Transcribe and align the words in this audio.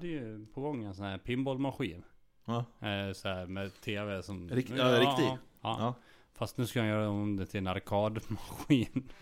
hade 0.00 0.08
ju 0.12 0.46
på 0.54 0.60
gång 0.60 0.84
en 0.84 0.94
sån 0.94 1.04
här 1.04 1.18
pinballmaskin. 1.18 2.02
Ja. 2.44 2.58
Eh, 2.88 3.12
så 3.12 3.28
här 3.28 3.46
med 3.46 3.80
TV 3.80 4.22
som... 4.22 4.50
Rikt- 4.50 4.76
ja, 4.76 5.00
riktig. 5.00 5.24
Ja, 5.24 5.38
ja. 5.60 5.94
Fast 6.34 6.58
nu 6.58 6.66
ska 6.66 6.80
han 6.80 6.88
göra 6.88 7.08
om 7.08 7.36
det 7.36 7.46
till 7.46 7.58
en 7.58 7.66
arkadmaskin. 7.66 9.12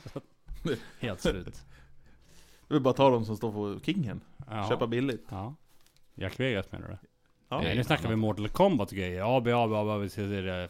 Helt 1.00 1.20
slut. 1.20 1.62
Du 2.68 2.74
vill 2.74 2.82
bara 2.82 2.94
ta 2.94 3.10
de 3.10 3.24
som 3.24 3.36
står 3.36 3.52
på 3.52 3.80
kingen. 3.84 4.20
Köpa 4.68 4.86
billigt. 4.86 5.26
Ja. 5.30 5.54
Jack 6.14 6.40
Vegas 6.40 6.72
menar 6.72 6.88
du? 6.88 7.07
Ja. 7.50 7.60
Nu 7.60 7.84
snackar 7.84 8.08
vi 8.08 8.16
Mortal 8.16 8.48
Kombat 8.48 8.90
och 8.90 8.96
grejer. 8.96 9.36
AB, 9.36 9.48
AB, 9.48 9.72
AB, 9.72 10.10
se 10.10 10.22
det. 10.22 10.68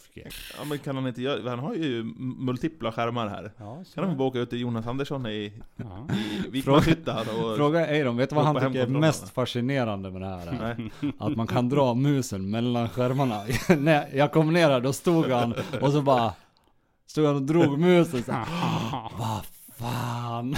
ja 0.59 0.65
men 0.65 0.79
kan 0.79 0.97
han 0.97 1.07
inte 1.07 1.23
göra, 1.23 1.51
han 1.51 1.59
har 1.59 1.75
ju 1.75 2.03
multipla 2.19 2.93
skärmar 2.93 3.29
här. 3.29 3.53
Ja. 3.57 3.85
Kan 3.95 4.05
han 4.05 4.17
bara 4.17 4.29
åka 4.29 4.39
ut 4.39 4.51
till 4.51 4.61
Jonas 4.61 4.87
Andersson 4.87 5.27
i, 5.27 5.53
Ja. 5.77 6.09
i 6.15 6.51
Vikmanshyttan 6.51 7.19
och... 7.21 7.57
Fråga 7.57 7.87
Eiron, 7.87 8.17
vet 8.17 8.31
du 8.31 8.37
vad 8.37 8.45
han 8.45 8.55
tycker 8.57 8.83
är 8.83 8.87
mest 8.87 9.29
fascinerande 9.29 10.11
med 10.11 10.21
det 10.21 10.27
här? 10.27 10.91
Att 11.19 11.37
man 11.37 11.47
kan 11.47 11.69
dra 11.69 11.95
musen 11.95 12.51
mellan 12.51 12.89
skärmarna. 12.89 13.43
När 13.79 14.17
jag 14.17 14.33
kom 14.33 14.53
ner 14.53 14.71
här, 14.71 14.81
då 14.81 14.93
stod 14.93 15.31
han 15.31 15.55
och 15.81 15.93
så 15.93 16.03
bara 16.03 16.33
Stod 17.07 17.27
han 17.27 17.37
och 17.37 17.43
drog 17.43 17.79
musen 17.79 18.23
så 18.23 18.33
här, 18.33 18.47
Vad 19.19 19.45
fan? 19.79 20.57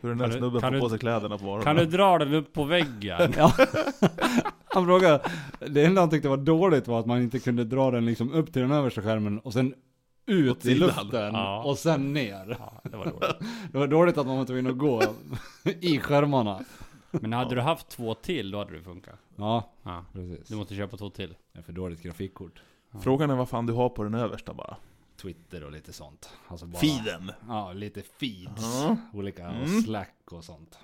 Hur 0.00 0.08
den 0.08 0.18
där 0.18 0.24
Kan 0.24 0.32
du- 0.32 0.38
snubben 0.38 0.60
kan 0.60 0.70
får 0.70 0.74
du- 0.74 0.80
på 0.80 0.88
sig 0.88 0.98
kläderna 0.98 1.38
på 1.38 1.44
morgonen. 1.44 1.64
Kan 1.64 1.76
du 1.76 1.86
dra 1.86 2.18
den 2.18 2.34
upp 2.34 2.52
på 2.52 2.64
väggen? 2.64 3.32
Ja. 3.36 3.52
Han 4.64 4.84
frågade, 4.86 5.20
det 5.68 5.84
enda 5.84 6.00
han 6.00 6.10
tyckte 6.10 6.28
var 6.28 6.36
dåligt 6.36 6.88
var 6.88 7.00
att 7.00 7.06
man 7.06 7.22
inte 7.22 7.38
kunde 7.38 7.64
dra 7.64 7.90
den 7.90 8.06
liksom 8.06 8.32
upp 8.32 8.52
till 8.52 8.62
den 8.62 8.70
översta 8.72 9.02
skärmen 9.02 9.38
och 9.38 9.52
sen 9.52 9.74
ut 10.26 10.66
i 10.66 10.74
luften 10.74 11.34
Ja. 11.34 11.62
och 11.64 11.78
sen 11.78 12.12
ner. 12.12 12.56
Ja, 12.60 12.80
det 12.90 12.96
var 12.96 13.04
dåligt. 13.04 13.48
Det 13.72 13.78
var 13.78 13.86
dåligt 13.86 14.18
att 14.18 14.26
man 14.26 14.36
var 14.38 14.44
tvungen 14.44 14.66
att 14.66 14.78
gå 14.78 15.02
i 15.80 15.98
skärmarna. 15.98 16.60
Men 17.10 17.32
hade 17.32 17.54
du 17.54 17.60
haft 17.60 17.88
två 17.88 18.14
till, 18.14 18.50
då 18.50 18.58
hade 18.58 18.72
det 18.76 18.82
funkat. 18.82 19.14
Ja, 19.36 19.72
Ja. 19.82 20.04
precis. 20.12 20.48
Du 20.48 20.56
måste 20.56 20.74
köpa 20.74 20.96
två 20.96 21.10
till. 21.10 21.34
Det 21.52 21.58
är 21.58 21.62
för 21.62 21.72
dåligt 21.72 22.02
grafikkort. 22.02 22.62
Frågan 23.02 23.30
är 23.30 23.34
vad 23.34 23.48
fan 23.48 23.66
du 23.66 23.72
har 23.72 23.88
på 23.88 24.02
den 24.04 24.14
översta 24.14 24.54
bara. 24.54 24.76
Twitter 25.24 25.64
och 25.64 25.72
lite 25.72 25.92
sånt. 25.92 26.28
Alltså 26.48 26.66
bara, 26.66 26.80
Feeden. 26.80 27.32
Ja, 27.48 27.72
lite 27.72 28.02
feeds. 28.02 28.62
Ja. 28.62 28.96
Olika 29.12 29.46
Mm. 29.48 29.82
slack 29.82 30.16
och 30.24 30.44
sånt. 30.44 30.78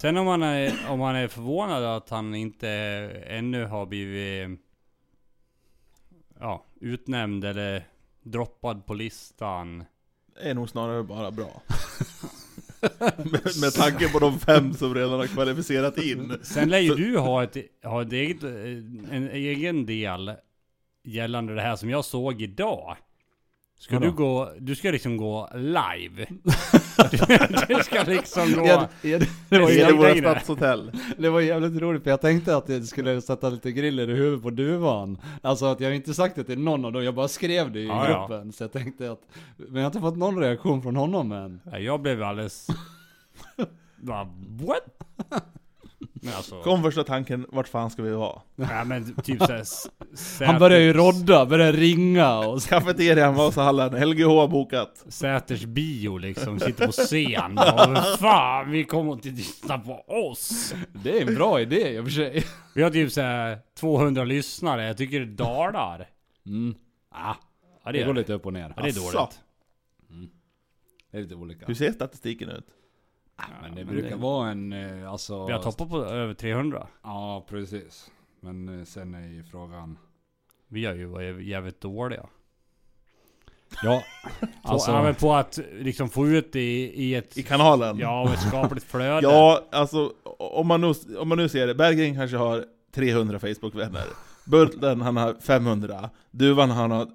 Sen 0.00 0.16
om 0.16 0.26
man 0.26 0.42
är, 0.42 0.90
om 0.90 0.98
man 0.98 1.16
är 1.16 1.28
förvånad 1.28 1.84
att 1.84 2.10
han 2.10 2.34
inte 2.34 2.68
ännu 3.26 3.64
har 3.64 3.86
blivit 3.86 4.60
ja, 6.40 6.64
utnämnd 6.80 7.44
eller 7.44 7.84
droppad 8.22 8.86
på 8.86 8.94
listan. 8.94 9.84
är 10.40 10.54
nog 10.54 10.68
snarare 10.68 11.02
bara 11.02 11.30
bra. 11.30 11.62
med, 13.16 13.42
med 13.60 13.72
tanke 13.74 14.08
på 14.12 14.18
de 14.18 14.38
fem 14.38 14.74
som 14.74 14.94
redan 14.94 15.18
har 15.18 15.26
kvalificerat 15.26 15.98
in. 15.98 16.38
Sen 16.42 16.68
lär 16.68 16.78
ju 16.78 16.94
du 16.94 17.18
ha 17.18 17.42
ett, 17.42 17.56
ha 17.84 18.02
ett 18.02 18.12
eget, 18.12 18.42
en 18.42 19.28
egen 19.32 19.86
del 19.86 20.32
gällande 21.04 21.54
det 21.54 21.62
här 21.62 21.76
som 21.76 21.90
jag 21.90 22.04
såg 22.04 22.42
idag. 22.42 22.96
Ska 23.80 23.94
Vadå? 23.94 24.06
du 24.06 24.12
gå, 24.16 24.50
du 24.58 24.74
ska 24.74 24.90
liksom 24.90 25.16
gå 25.16 25.48
live. 25.54 26.26
du 27.68 27.74
ska 27.84 28.02
liksom 28.06 28.52
gå... 28.52 28.66
Ja, 28.66 28.88
ja, 29.02 29.18
det, 29.48 29.58
var 29.58 29.70
jävligt- 29.70 30.18
stadshotell. 30.24 30.92
det 31.18 31.30
var 31.30 31.40
jävligt 31.40 31.82
roligt 31.82 32.02
för 32.02 32.10
jag 32.10 32.20
tänkte 32.20 32.56
att 32.56 32.68
jag 32.68 32.84
skulle 32.84 33.20
sätta 33.22 33.48
lite 33.50 33.72
griller 33.72 34.10
i 34.10 34.14
huvudet 34.14 34.42
på 34.42 34.50
duvan. 34.50 35.18
Alltså 35.42 35.66
att 35.66 35.80
jag 35.80 35.94
inte 35.96 36.14
sagt 36.14 36.36
det 36.36 36.44
till 36.44 36.58
någon 36.58 36.84
av 36.84 36.92
dem, 36.92 37.04
jag 37.04 37.14
bara 37.14 37.28
skrev 37.28 37.72
det 37.72 37.80
i 37.80 37.86
Ja, 37.86 38.10
ja. 38.10 38.26
gruppen. 38.28 38.52
Så 38.52 38.64
jag 38.64 38.72
tänkte 38.72 39.10
att, 39.12 39.20
men 39.56 39.74
jag 39.74 39.80
har 39.82 39.86
inte 39.86 40.00
fått 40.00 40.16
någon 40.16 40.38
reaktion 40.40 40.82
från 40.82 40.96
honom 40.96 41.32
än. 41.32 41.60
Ja, 41.72 41.78
Jag 41.78 42.00
blev 42.02 42.22
alldeles... 42.22 42.66
What? 44.00 44.82
Men 46.00 46.34
alltså... 46.34 46.62
Kom 46.62 46.82
första 46.82 47.04
tanken, 47.04 47.46
vart 47.48 47.68
fan 47.68 47.90
ska 47.90 48.02
vi 48.02 48.10
vara? 48.10 48.40
Ja 48.56 48.84
men 48.84 49.14
typ 49.14 49.38
såhär... 49.38 49.64
Han 50.46 50.58
började 50.58 50.84
ju 50.84 50.92
rodda, 50.92 51.46
började 51.46 51.78
ringa 51.78 52.38
och 52.38 52.62
så. 52.62 52.68
Cafeterian, 52.68 53.34
Vasahallen, 53.34 54.08
LGH 54.10 54.26
har 54.26 54.48
bokat. 54.48 55.04
Säters 55.08 55.64
bio 55.64 56.18
liksom, 56.18 56.60
sitter 56.60 56.86
på 56.86 56.92
scen 56.92 57.58
och 57.58 58.18
fan 58.18 58.70
vi 58.70 58.84
kommer 58.84 59.12
inte 59.12 59.28
lyssna 59.28 59.78
på 59.78 60.04
oss! 60.06 60.74
Det 60.92 61.18
är 61.22 61.28
en 61.28 61.34
bra 61.34 61.60
idé 61.60 61.94
i 61.94 61.98
och 61.98 62.04
för 62.04 62.12
sig. 62.12 62.44
Vi 62.74 62.82
har 62.82 62.90
typ 62.90 63.12
såhär 63.12 63.58
200 63.80 64.24
lyssnare, 64.24 64.86
jag 64.86 64.96
tycker 64.96 65.20
det 65.20 65.26
dalar. 65.26 66.08
Mm. 66.46 66.74
Ah, 67.10 67.34
ja, 67.84 67.92
Det 67.92 67.98
det, 67.98 68.04
går 68.04 68.14
lite 68.14 68.32
upp 68.32 68.46
och 68.46 68.52
ner. 68.52 68.74
ja, 68.76 68.82
det 68.82 68.88
är 68.88 68.92
dåligt. 69.12 69.40
Det 71.10 71.18
är 71.18 71.22
lite 71.22 71.34
olika. 71.34 71.66
Hur 71.66 71.74
ser 71.74 71.92
statistiken 71.92 72.48
ut? 72.48 72.66
Men 73.62 73.74
det 73.74 73.84
men 73.84 73.94
brukar 73.94 74.10
det- 74.10 74.16
vara 74.16 74.50
en, 74.50 74.72
eh, 74.72 75.10
alltså... 75.12 75.46
Vi 75.46 75.52
har 75.52 75.62
toppat 75.62 75.88
på 75.90 76.04
över 76.04 76.34
300. 76.34 76.86
Ja, 77.02 77.46
precis. 77.48 78.10
Men 78.40 78.78
eh, 78.78 78.84
sen 78.84 79.14
är 79.14 79.28
ju 79.28 79.44
frågan... 79.44 79.98
Vi 80.68 80.84
har 80.86 80.94
ju 80.94 81.06
varit 81.06 81.44
jävligt 81.46 81.80
dåliga. 81.80 82.26
Ja, 83.82 84.02
Alltså, 84.62 84.90
ja, 84.90 85.02
men 85.02 85.14
på 85.14 85.34
att 85.34 85.58
liksom 85.72 86.08
få 86.10 86.26
ut 86.26 86.52
det 86.52 86.60
i, 86.60 87.02
i 87.04 87.14
ett... 87.14 87.38
I 87.38 87.42
kanalen? 87.42 87.98
Ja, 87.98 88.32
ett 88.32 88.40
skapligt 88.48 88.86
flöde. 88.86 89.22
Ja, 89.22 89.64
alltså 89.72 90.12
om 90.38 90.66
man, 90.66 90.80
nu, 90.80 90.92
om 91.18 91.28
man 91.28 91.38
nu 91.38 91.48
ser 91.48 91.66
det, 91.66 91.74
Berggren 91.74 92.14
kanske 92.14 92.36
har 92.36 92.64
300 92.94 93.38
Facebook-vänner 93.38 94.04
Bulten 94.44 95.00
han 95.00 95.16
har 95.16 95.34
500 95.40 96.10
Duvan 96.30 96.70
han 96.70 96.90
har 96.90 97.06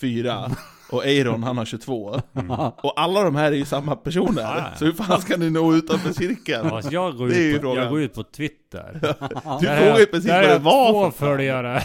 4 0.00 0.50
Och 0.92 1.06
Eiron 1.06 1.42
han 1.42 1.58
har 1.58 1.64
22 1.64 2.20
Och 2.82 3.00
alla 3.00 3.22
de 3.24 3.34
här 3.36 3.52
är 3.52 3.56
ju 3.56 3.64
samma 3.64 3.96
personer 3.96 4.42
Ja, 4.42 4.54
ja. 4.58 4.78
Så 4.78 4.84
hur 4.84 4.92
fan 4.92 5.20
ska 5.20 5.36
ni 5.36 5.50
nå 5.50 5.74
utanför 5.74 6.12
cirkeln? 6.12 6.66
Ja, 6.68 6.76
alltså 6.76 6.92
jag, 6.92 7.16
går 7.16 7.28
Det 7.28 7.34
är 7.36 7.40
ju 7.40 7.54
ut 7.56 7.62
på, 7.62 7.76
jag 7.76 7.90
går 7.90 8.00
ut 8.00 8.14
på 8.14 8.22
Twitter. 8.22 8.98
Du 9.60 9.66
Där 9.66 9.78
frågar 9.80 9.98
ju 9.98 10.06
precis 10.06 10.30
där 10.30 10.42
vad 10.42 10.50
det 10.50 10.58
var 10.58 10.92
två 10.92 11.10
för 11.10 11.18
fan. 11.18 11.28
följare. 11.28 11.82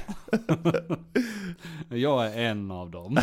Jag 1.89 2.25
är 2.25 2.45
en 2.49 2.71
av 2.71 2.91
dem. 2.91 3.19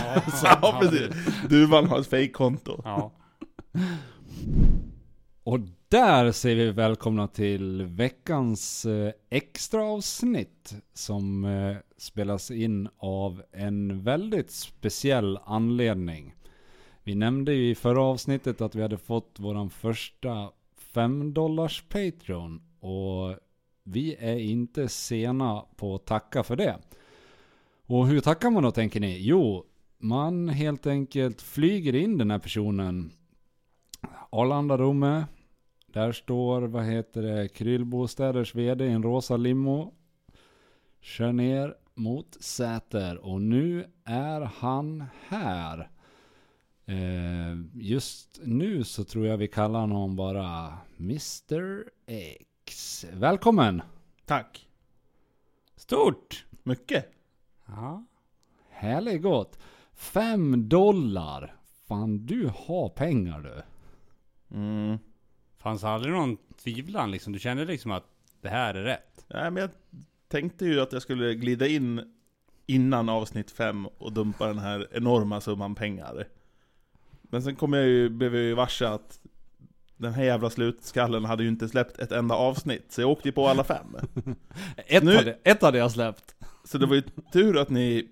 Ja 0.63 0.79
precis, 0.81 1.09
Duvan 1.49 1.87
har 1.89 1.99
ett 2.01 2.11
fake-konto 2.11 2.81
Ja. 2.85 3.13
Och 5.45 5.61
där 5.89 6.33
säger 6.33 6.57
vi 6.57 6.71
välkomna 6.71 7.29
till 7.29 7.83
veckans 7.83 8.87
eh, 8.87 9.13
extra 9.31 9.85
avsnitt 9.85 10.75
som 10.95 11.45
eh, 11.45 11.77
spelas 11.97 12.51
in 12.51 12.89
av 12.97 13.43
en 13.53 14.03
väldigt 14.03 14.51
speciell 14.51 15.39
anledning. 15.45 16.35
Vi 17.03 17.15
nämnde 17.15 17.55
ju 17.55 17.71
i 17.71 17.75
förra 17.75 18.03
avsnittet 18.03 18.61
att 18.61 18.75
vi 18.75 18.83
hade 18.83 18.99
fått 18.99 19.37
vår 19.39 19.69
första 19.69 20.51
5 20.77 21.35
dollars 21.35 21.85
Patreon 21.89 22.63
och 22.81 23.37
vi 23.83 24.17
är 24.19 24.39
inte 24.39 24.89
sena 24.89 25.65
på 25.77 25.95
att 25.95 26.07
tacka 26.07 26.43
för 26.43 26.57
det. 26.57 26.79
Och 27.87 28.07
hur 28.07 28.21
tackar 28.21 28.51
man 28.51 28.63
då 28.63 28.71
tänker 28.71 29.01
ni? 29.01 29.19
Jo, 29.21 29.65
man 29.99 30.49
helt 30.49 30.87
enkelt 30.87 31.43
flyger 31.43 31.95
in 31.95 32.19
den 32.19 32.31
här 32.31 32.39
personen 32.39 33.13
Arlanda-Romme. 34.31 35.25
Där 35.95 36.13
står, 36.13 36.63
vad 36.63 36.85
heter 36.85 37.23
det, 37.23 37.49
Kryllbostäders 37.49 38.55
VD 38.55 38.85
i 38.85 38.91
en 38.91 39.03
rosa 39.03 39.37
limo. 39.37 39.95
Kör 41.01 41.33
ner 41.33 41.75
mot 41.95 42.37
Säter 42.41 43.19
och 43.19 43.41
nu 43.41 43.87
är 44.05 44.41
han 44.41 45.05
här. 45.29 45.91
Eh, 46.85 47.57
just 47.75 48.41
nu 48.43 48.85
så 48.85 49.05
tror 49.05 49.27
jag 49.27 49.37
vi 49.37 49.49
kallar 49.49 49.81
honom 49.81 50.17
bara 50.17 50.79
Mr 50.99 51.85
X. 52.07 53.07
Välkommen! 53.13 53.83
Tack 54.25 54.69
Stort! 55.77 56.45
Mycket 56.63 57.13
Ja. 57.67 58.05
Härligt 58.69 59.23
gott! 59.23 59.59
Fem 59.93 60.69
dollar! 60.69 61.57
Fan 61.87 62.27
du 62.27 62.51
har 62.55 62.89
pengar 62.89 63.41
du. 63.41 63.63
mm. 64.57 64.99
Fanns 65.65 65.85
aldrig 65.85 66.15
någon 66.15 66.37
tvivlan 66.63 67.11
liksom? 67.11 67.33
Du 67.33 67.39
kände 67.39 67.65
liksom 67.65 67.91
att 67.91 68.05
det 68.41 68.49
här 68.49 68.75
är 68.75 68.83
rätt? 68.83 69.25
Nej 69.29 69.51
men 69.51 69.61
jag 69.61 69.71
tänkte 70.29 70.65
ju 70.65 70.81
att 70.81 70.93
jag 70.93 71.03
skulle 71.03 71.35
glida 71.35 71.67
in 71.67 72.15
innan 72.67 73.09
avsnitt 73.09 73.51
5 73.51 73.87
och 73.87 74.13
dumpa 74.13 74.47
den 74.47 74.59
här 74.59 74.89
enorma 74.93 75.41
summan 75.41 75.75
pengar. 75.75 76.29
Men 77.23 77.43
sen 77.43 77.57
kom 77.57 77.73
jag 77.73 77.87
ju, 77.87 78.09
blev 78.09 78.35
jag 78.35 78.45
ju 78.45 78.55
varse 78.55 78.89
att 78.89 79.21
den 79.97 80.13
här 80.13 80.25
jävla 80.25 80.51
slutskallen 80.51 81.25
hade 81.25 81.43
ju 81.43 81.49
inte 81.49 81.69
släppt 81.69 81.99
ett 81.99 82.13
enda 82.13 82.35
avsnitt, 82.35 82.85
så 82.93 83.01
jag 83.01 83.11
åkte 83.11 83.29
ju 83.29 83.33
på 83.33 83.49
alla 83.49 83.65
fem. 83.65 83.97
Ett, 84.87 85.03
Nu- 85.03 85.17
hade, 85.17 85.39
ett 85.43 85.63
hade 85.63 85.79
jag 85.79 85.91
släppt. 85.93 86.35
Så 86.65 86.79
det 86.79 86.87
var 86.87 86.95
ju 86.95 87.03
tur 87.33 87.59
att 87.59 87.71
ni 87.71 88.09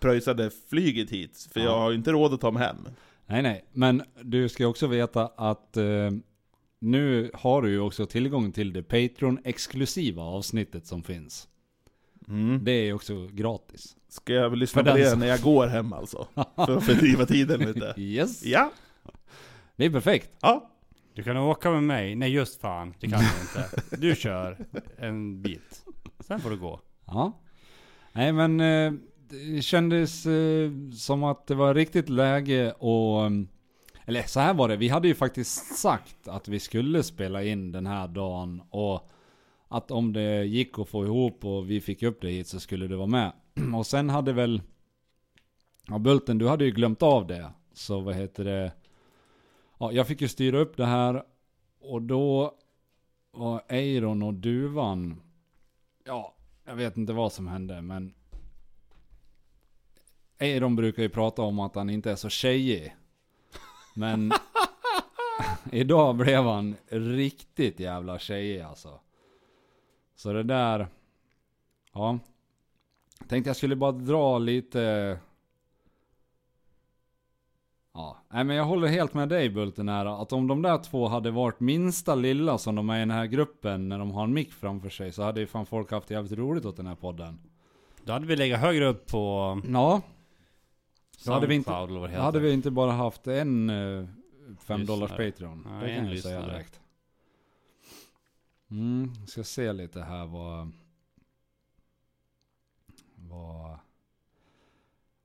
pröjsade 0.00 0.50
flyget 0.68 1.10
hit, 1.10 1.48
för 1.52 1.60
jag 1.60 1.68
Ja. 1.70 1.78
har 1.78 1.90
ju 1.90 1.96
inte 1.96 2.12
råd 2.12 2.34
att 2.34 2.40
ta 2.40 2.50
mig 2.50 2.62
hem. 2.62 2.76
Nej 3.26 3.42
nej, 3.42 3.64
men 3.72 4.02
du 4.22 4.48
ska 4.48 4.66
också 4.66 4.86
veta 4.86 5.26
att 5.36 5.76
eh, 5.76 5.84
nu 6.80 7.30
har 7.34 7.62
du 7.62 7.70
ju 7.70 7.80
också 7.80 8.06
tillgång 8.06 8.52
till 8.52 8.72
det 8.72 8.82
Patreon-exklusiva 8.82 10.22
avsnittet 10.22 10.86
som 10.86 11.02
finns. 11.02 11.48
Mm. 12.28 12.64
Det 12.64 12.72
är 12.72 12.84
ju 12.84 12.92
också 12.92 13.28
gratis. 13.32 13.96
Ska 14.08 14.32
jag 14.32 14.50
väl 14.50 14.58
lyssna 14.58 14.84
För 14.84 14.90
på 14.90 14.96
det 14.98 15.10
som- 15.10 15.18
när 15.20 15.26
jag 15.26 15.40
går 15.40 15.66
hem 15.66 15.92
alltså? 15.92 16.26
För 16.56 16.76
att 16.76 16.84
fördriva 16.84 17.26
tiden 17.26 17.60
lite. 17.60 17.94
Yes! 17.96 18.44
Ja, 18.44 18.72
Det 19.76 19.84
är 19.84 19.90
perfekt. 19.90 20.30
ja. 20.40 20.66
Du 21.14 21.22
kan 21.22 21.36
åka 21.36 21.70
med 21.70 21.82
mig. 21.82 22.14
Nej 22.14 22.30
just 22.32 22.60
fan, 22.60 22.94
det 23.00 23.08
kan 23.08 23.20
du 23.20 23.26
inte. 23.42 23.96
Du 23.96 24.14
kör 24.16 24.56
en 24.98 25.42
bit. 25.42 25.84
Sen 26.20 26.40
får 26.40 26.50
du 26.50 26.56
gå. 26.58 26.80
Ja. 27.06 27.40
Nej 28.12 28.32
men 28.32 28.60
eh, 28.60 28.92
det 29.28 29.62
kändes 29.62 30.26
eh, 30.26 30.70
som 30.94 31.24
att 31.24 31.46
det 31.46 31.54
var 31.54 31.74
riktigt 31.74 32.08
läge 32.08 32.72
och 32.72 33.30
eller 34.10 34.22
så 34.22 34.40
här 34.40 34.54
var 34.54 34.68
det, 34.68 34.76
vi 34.76 34.88
hade 34.88 35.08
ju 35.08 35.14
faktiskt 35.14 35.78
sagt 35.78 36.28
att 36.28 36.48
vi 36.48 36.60
skulle 36.60 37.02
spela 37.02 37.42
in 37.42 37.72
den 37.72 37.86
här 37.86 38.08
dagen 38.08 38.62
och 38.70 39.10
att 39.68 39.90
om 39.90 40.12
det 40.12 40.44
gick 40.44 40.78
att 40.78 40.88
få 40.88 41.04
ihop 41.04 41.44
och 41.44 41.70
vi 41.70 41.80
fick 41.80 42.02
upp 42.02 42.20
det 42.20 42.30
hit 42.30 42.46
så 42.46 42.60
skulle 42.60 42.86
det 42.86 42.96
vara 42.96 43.06
med. 43.06 43.32
Och 43.74 43.86
sen 43.86 44.10
hade 44.10 44.32
väl, 44.32 44.62
ja 45.86 45.98
Bulten 45.98 46.38
du 46.38 46.48
hade 46.48 46.64
ju 46.64 46.70
glömt 46.70 47.02
av 47.02 47.26
det. 47.26 47.50
Så 47.72 48.00
vad 48.00 48.14
heter 48.14 48.44
det, 48.44 48.72
ja 49.78 49.92
jag 49.92 50.06
fick 50.06 50.20
ju 50.20 50.28
styra 50.28 50.58
upp 50.58 50.76
det 50.76 50.86
här 50.86 51.22
och 51.80 52.02
då 52.02 52.54
var 53.30 53.62
Eiron 53.68 54.22
och 54.22 54.34
Duvan, 54.34 55.20
ja 56.04 56.34
jag 56.64 56.76
vet 56.76 56.96
inte 56.96 57.12
vad 57.12 57.32
som 57.32 57.48
hände 57.48 57.82
men 57.82 58.14
Eiron 60.38 60.76
brukar 60.76 61.02
ju 61.02 61.08
prata 61.08 61.42
om 61.42 61.60
att 61.60 61.74
han 61.74 61.90
inte 61.90 62.10
är 62.10 62.16
så 62.16 62.28
tjejig. 62.28 62.96
Men 64.00 64.32
idag 65.72 66.16
blev 66.16 66.44
han 66.44 66.76
riktigt 66.88 67.80
jävla 67.80 68.18
tjejig 68.18 68.60
alltså. 68.60 69.00
Så 70.16 70.32
det 70.32 70.42
där, 70.42 70.88
ja. 71.92 72.18
Tänkte 73.28 73.48
jag 73.50 73.56
skulle 73.56 73.76
bara 73.76 73.92
dra 73.92 74.38
lite 74.38 75.18
Ja, 77.94 78.16
nej 78.28 78.44
men 78.44 78.56
jag 78.56 78.64
håller 78.64 78.88
helt 78.88 79.14
med 79.14 79.28
dig 79.28 79.50
Bulten 79.50 79.88
här, 79.88 80.22
att 80.22 80.32
om 80.32 80.48
de 80.48 80.62
där 80.62 80.78
två 80.78 81.08
hade 81.08 81.30
varit 81.30 81.60
minsta 81.60 82.14
lilla 82.14 82.58
som 82.58 82.74
de 82.74 82.90
är 82.90 82.96
i 82.96 83.00
den 83.00 83.10
här 83.10 83.26
gruppen 83.26 83.88
när 83.88 83.98
de 83.98 84.10
har 84.10 84.24
en 84.24 84.34
mick 84.34 84.52
framför 84.52 84.88
sig 84.88 85.12
så 85.12 85.22
hade 85.22 85.40
ju 85.40 85.46
fan 85.46 85.66
folk 85.66 85.90
haft 85.90 86.10
jävligt 86.10 86.38
roligt 86.38 86.64
åt 86.64 86.76
den 86.76 86.86
här 86.86 86.94
podden. 86.94 87.38
Då 88.04 88.12
hade 88.12 88.26
vi 88.26 88.36
legat 88.36 88.60
högre 88.60 88.86
upp 88.86 89.06
på 89.06 89.60
Ja, 89.68 90.00
Då 91.26 91.32
hade 91.32 91.46
vi 91.46 91.54
inte- 91.54 91.70
eller 91.72 91.86
vad 91.86 91.94
det 91.94 91.98
då 92.00 92.06
heter. 92.06 92.22
hade 92.22 92.40
vi 92.40 92.52
inte 92.52 92.70
bara 92.70 92.92
haft 92.92 93.26
en 93.26 93.70
eh, 93.70 94.04
fem 94.60 94.86
dollars 94.86 95.10
Lyssnare. 95.10 95.30
Patreon. 95.32 95.66
Ja, 95.70 95.86
det 95.86 95.90
en 95.90 96.04
kan 96.04 96.14
jag 96.14 96.22
säga 96.22 96.38
lyssnare. 96.38 96.52
direkt. 96.56 96.80
Mm, 98.70 99.26
ska 99.26 99.44
se 99.44 99.72
lite 99.72 100.00
här 100.02 100.26
vad... 100.26 100.72
Vad... 103.14 103.78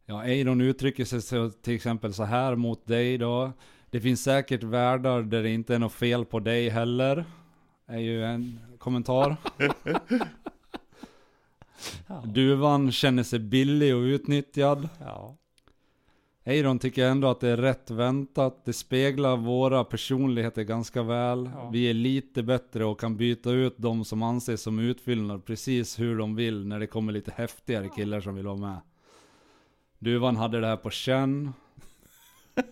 Ja, 0.06 0.24
Eiron 0.24 0.62
uttrycker 0.62 1.06
sig 1.06 1.22
så, 1.22 1.50
till 1.50 1.76
exempel 1.76 2.14
så 2.14 2.24
här 2.24 2.56
mot 2.56 2.86
dig 2.88 3.18
då. 3.18 3.52
Det 3.90 4.02
finns 4.02 4.24
säkert 4.24 4.64
världar 4.64 5.22
där 5.22 5.44
det 5.44 5.50
inte 5.50 5.76
är 5.76 5.80
något 5.80 5.94
fel 5.94 6.26
på 6.26 6.40
dig 6.40 6.70
heller. 6.70 7.26
Är 7.86 8.00
ju 8.00 8.26
en 8.26 8.60
kommentar. 8.78 9.38
Duvan 12.26 12.92
känner 12.92 13.24
sig 13.24 13.40
billig 13.40 13.96
och 13.96 14.00
utnyttjad. 14.02 14.90
Ja. 15.00 15.38
Eiron 16.48 16.80
tycker 16.80 17.06
ändå 17.06 17.28
att 17.28 17.40
det 17.40 17.50
är 17.50 17.58
rätt 17.58 17.92
väntat. 17.92 18.66
Det 18.66 18.74
speglar 18.74 19.38
våra 19.38 19.84
personligheter 19.84 20.64
ganska 20.64 21.04
väl. 21.04 21.50
Ja. 21.54 21.70
Vi 21.70 21.90
är 21.90 21.94
lite 21.94 22.44
bättre 22.44 22.86
och 22.86 23.00
kan 23.00 23.18
byta 23.18 23.52
ut 23.52 23.74
de 23.78 24.06
som 24.06 24.24
anses 24.24 24.62
som 24.62 24.80
utfyllnad 24.80 25.46
precis 25.46 26.00
hur 26.00 26.18
de 26.18 26.36
vill 26.36 26.68
när 26.68 26.80
det 26.80 26.88
kommer 26.88 27.14
lite 27.14 27.32
häftigare 27.32 27.90
killar 27.96 28.22
som 28.22 28.36
vill 28.36 28.46
vara 28.46 28.58
med. 28.58 28.78
Duvan 30.00 30.36
hade 30.36 30.62
det 30.62 30.68
här 30.68 30.78
på 30.78 30.90
känn. 30.90 31.54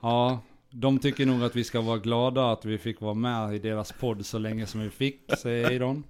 Ja, 0.00 0.40
de 0.70 0.98
tycker 0.98 1.26
nog 1.26 1.42
att 1.44 1.56
vi 1.56 1.64
ska 1.64 1.80
vara 1.80 1.98
glada 1.98 2.52
att 2.52 2.64
vi 2.64 2.78
fick 2.78 3.00
vara 3.00 3.14
med 3.14 3.54
i 3.54 3.58
deras 3.58 3.92
podd 3.92 4.26
så 4.26 4.38
länge 4.38 4.66
som 4.66 4.80
vi 4.80 4.90
fick, 4.90 5.20
säger 5.38 5.70
Eiron. 5.70 6.04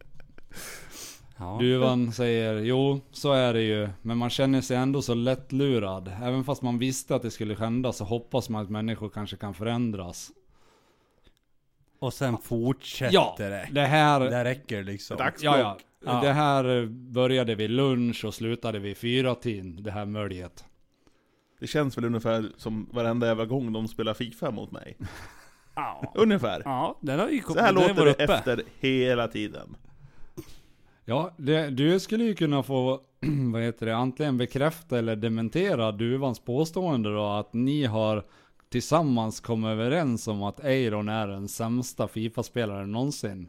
Ja. 1.43 1.59
Duvan 1.61 2.13
säger, 2.13 2.55
jo, 2.63 3.01
så 3.13 3.33
är 3.33 3.53
det 3.55 3.63
ju. 3.63 3.89
Men 4.03 4.19
man 4.19 4.31
känner 4.31 4.61
sig 4.61 4.77
ändå 4.77 5.03
så 5.03 5.15
lättlurad. 5.15 6.13
Även 6.23 6.45
fast 6.45 6.63
man 6.63 6.79
visste 6.79 7.15
att 7.15 7.23
det 7.23 7.31
skulle 7.31 7.55
hända 7.55 7.93
så 7.93 8.05
hoppas 8.05 8.49
man 8.49 8.63
att 8.63 8.71
människor 8.71 9.09
kanske 9.09 9.37
kan 9.37 9.55
förändras. 9.55 10.31
Och 11.99 12.13
sen 12.13 12.39
fortsätter 12.39 13.15
Ja, 13.15 13.35
det. 13.39 13.69
det 13.73 13.81
här... 13.87 14.21
Det 14.21 14.45
räcker 14.45 14.83
liksom. 14.85 15.17
Ja, 15.21 15.31
ja. 15.59 15.79
Ja. 16.05 16.21
Det 16.21 16.33
här 16.33 16.87
började 17.13 17.55
vid 17.55 17.71
lunch 17.71 18.25
och 18.25 18.35
slutade 18.35 18.79
vid 18.79 18.97
fyra 18.97 19.35
tiden, 19.35 19.83
det 19.83 19.91
här 19.91 20.07
möljet. 20.07 20.65
Det 21.61 21.67
känns 21.67 21.97
väl 21.99 22.05
ungefär 22.05 22.45
som 22.57 22.89
varenda 22.93 23.27
jävla 23.27 23.45
gång 23.45 23.73
de 23.73 23.89
spelar 23.89 24.15
Fifa 24.15 24.51
mot 24.51 24.71
mig. 24.71 24.97
Ja. 25.75 26.13
Ungefär. 26.15 26.63
Ja, 26.65 26.99
den 27.01 27.21
har 27.21 27.29
ju 27.29 27.41
Så 27.41 27.47
kommit. 27.47 27.61
här 27.63 27.73
den 27.73 27.83
har 27.83 27.89
låter 27.89 28.05
det 28.05 28.11
uppe. 28.13 28.25
efter 28.35 28.63
hela 28.81 29.29
tiden. 29.29 29.77
Ja, 31.05 31.35
det, 31.37 31.71
du 31.71 32.01
skulle 32.01 32.25
ju 32.25 32.35
kunna 32.35 32.63
få, 32.63 33.01
vad 33.53 33.63
heter 33.63 33.87
det, 33.87 33.97
antingen 33.97 34.39
bekräfta 34.39 34.99
eller 34.99 35.17
dementera 35.17 35.93
Duvans 35.93 36.41
påstående 36.41 37.15
då 37.15 37.27
att 37.27 37.55
ni 37.55 37.85
har 37.85 38.25
tillsammans 38.69 39.41
kommit 39.41 39.69
överens 39.69 40.29
om 40.29 40.43
att 40.43 40.65
Eiron 40.65 41.09
är 41.09 41.29
den 41.29 41.49
sämsta 41.49 42.09
Fifa-spelaren 42.09 42.93
någonsin. 42.93 43.49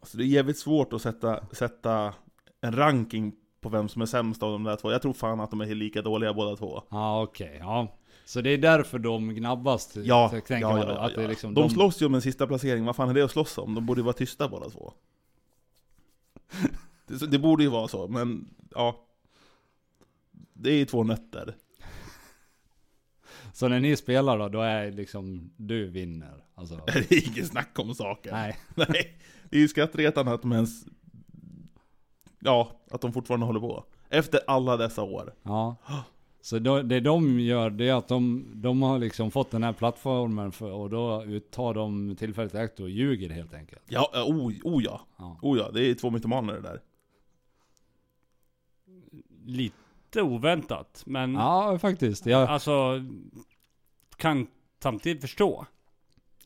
Alltså 0.00 0.16
det 0.16 0.24
är 0.24 0.26
jävligt 0.26 0.58
svårt 0.58 0.92
att 0.92 1.02
sätta, 1.02 1.46
sätta 1.52 2.14
en 2.60 2.76
ranking 2.76 3.32
på 3.60 3.68
vem 3.68 3.88
som 3.88 4.02
är 4.02 4.06
sämst 4.06 4.42
av 4.42 4.52
de 4.52 4.64
där 4.64 4.76
två. 4.76 4.92
Jag 4.92 5.02
tror 5.02 5.12
fan 5.12 5.40
att 5.40 5.50
de 5.50 5.60
är 5.60 5.74
lika 5.74 6.02
dåliga 6.02 6.34
båda 6.34 6.56
två. 6.56 6.82
Ja, 6.88 7.22
okej, 7.22 7.56
ja. 7.60 7.98
Så 8.24 8.40
det 8.40 8.50
är 8.50 8.58
därför 8.58 8.98
de 8.98 9.34
gnabbas, 9.34 9.96
Ja, 9.96 10.30
ja, 10.32 10.40
ja, 10.48 10.58
ja, 10.58 10.98
att 10.98 11.14
det 11.14 11.20
är 11.20 11.22
ja. 11.22 11.28
liksom 11.28 11.54
De 11.54 11.70
slåss 11.70 12.02
ju 12.02 12.06
om 12.06 12.14
en 12.14 12.22
sista 12.22 12.46
placering, 12.46 12.84
vad 12.84 12.96
fan 12.96 13.08
är 13.08 13.14
det 13.14 13.22
att 13.22 13.30
slåss 13.30 13.58
om? 13.58 13.74
De 13.74 13.86
borde 13.86 14.00
ju 14.00 14.04
vara 14.04 14.12
tysta 14.12 14.48
båda 14.48 14.70
två. 14.70 14.92
Det, 17.06 17.26
det 17.26 17.38
borde 17.38 17.62
ju 17.62 17.68
vara 17.68 17.88
så, 17.88 18.08
men 18.08 18.54
ja. 18.70 19.04
Det 20.52 20.70
är 20.70 20.76
ju 20.76 20.84
två 20.84 21.04
nötter. 21.04 21.54
Så 23.52 23.68
när 23.68 23.80
ni 23.80 23.96
spelar 23.96 24.38
då, 24.38 24.48
då 24.48 24.60
är 24.60 24.92
liksom, 24.92 25.50
du 25.56 25.86
vinner. 25.90 26.44
Alltså, 26.54 26.76
Det 26.86 27.12
är 27.12 27.28
inget 27.28 27.46
snack 27.46 27.78
om 27.78 27.94
saken. 27.94 28.32
nej. 28.34 28.58
Nej, 28.74 29.18
det 29.50 29.56
är 29.56 29.60
ju 29.60 29.68
skrattretande 29.68 30.32
att 30.32 30.42
de 30.42 30.52
ens... 30.52 30.84
Ja, 32.38 32.80
att 32.90 33.00
de 33.00 33.12
fortfarande 33.12 33.46
håller 33.46 33.60
på. 33.60 33.84
Efter 34.08 34.40
alla 34.46 34.76
dessa 34.76 35.02
år. 35.02 35.34
Ja. 35.42 35.76
Så 36.48 36.58
då, 36.58 36.82
det 36.82 37.00
de 37.00 37.40
gör, 37.40 37.70
det 37.70 37.88
är 37.88 37.94
att 37.94 38.08
de, 38.08 38.46
de 38.54 38.82
har 38.82 38.98
liksom 38.98 39.30
fått 39.30 39.50
den 39.50 39.62
här 39.62 39.72
plattformen 39.72 40.52
för, 40.52 40.72
och 40.72 40.90
då 40.90 41.24
tar 41.50 41.74
de 41.74 42.16
tillfället 42.16 42.54
i 42.54 42.58
akt 42.58 42.80
och 42.80 42.90
ljuger 42.90 43.30
helt 43.30 43.54
enkelt. 43.54 43.82
Ja, 43.88 44.10
oh, 44.14 44.52
oh 44.64 44.84
ja. 44.84 45.00
Ja. 45.18 45.38
Oh 45.42 45.58
ja, 45.58 45.70
det 45.70 45.90
är 45.90 45.94
två 45.94 46.10
mytomaner 46.10 46.54
det 46.54 46.60
där. 46.60 46.80
Lite 49.44 50.22
oväntat. 50.22 51.02
Men 51.06 51.34
Ja, 51.34 51.78
faktiskt. 51.78 52.26
Jag, 52.26 52.48
alltså, 52.48 53.04
kan 54.16 54.46
samtidigt 54.82 55.20
förstå. 55.20 55.66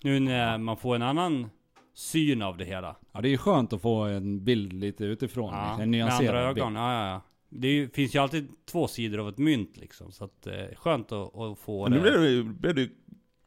Nu 0.03 0.21
när 0.21 0.59
man 0.59 0.77
får 0.77 0.95
en 0.95 1.03
annan 1.03 1.51
syn 1.95 2.43
av 2.43 2.57
det 2.57 2.65
hela. 2.65 2.97
ja, 3.13 3.21
det 3.21 3.29
är 3.29 3.31
ju 3.31 3.39
skönt 3.39 3.73
att 3.73 3.83
få 3.83 4.03
en 4.03 4.45
bild 4.45 4.73
lite 4.73 5.05
utifrån. 5.05 5.55
Ja, 5.55 5.73
en 5.73 5.79
med 5.79 5.89
nyanserad 5.89 6.37
andra 6.37 6.55
bild. 6.55 6.65
ögon. 6.65 6.75
Ja, 6.75 6.93
ja, 6.93 7.11
ja. 7.11 7.21
Det 7.55 7.69
ju, 7.69 7.89
finns 7.89 8.15
ju 8.15 8.19
alltid 8.19 8.49
två 8.65 8.89
sidor 8.89 9.19
av 9.21 9.29
ett 9.29 9.39
mynt 9.39 9.77
liksom. 9.77 10.13
Så 10.13 10.25
att 10.25 10.47
eh, 10.47 10.67
skönt 10.77 11.13
att, 11.13 11.37
att 11.37 11.59
få 11.59 11.83
Men 11.89 11.93
nu 11.93 11.97
det. 11.99 12.03
blev 12.11 12.21
det 12.23 12.29
ju 12.31 12.43
blev 12.43 12.75
det 12.75 12.81
ju 12.81 12.91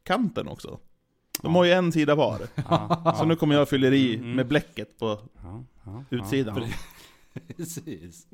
kanten 0.04 0.48
också. 0.48 0.80
De 1.42 1.52
Ja. 1.52 1.58
har 1.60 1.66
ju 1.66 1.72
en 1.72 1.92
sida 1.92 2.16
var. 2.16 2.42
Ja, 2.70 3.16
Så 3.20 3.26
nu 3.26 3.36
kommer 3.36 3.56
jag 3.56 3.70
fylla 3.70 3.88
i 3.88 4.16
Mm. 4.16 4.32
med 4.36 4.48
bläcket 4.48 4.98
på 5.00 5.20
ja, 5.44 5.64
ja, 5.86 6.04
utsidan. 6.10 6.62
Ja. 7.34 7.40
Precis. 7.58 8.28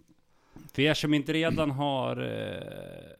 För 0.73 0.81
er 0.81 0.93
som 0.93 1.13
inte 1.13 1.33
redan 1.33 1.71
har 1.71 2.17
eh, 2.17 3.11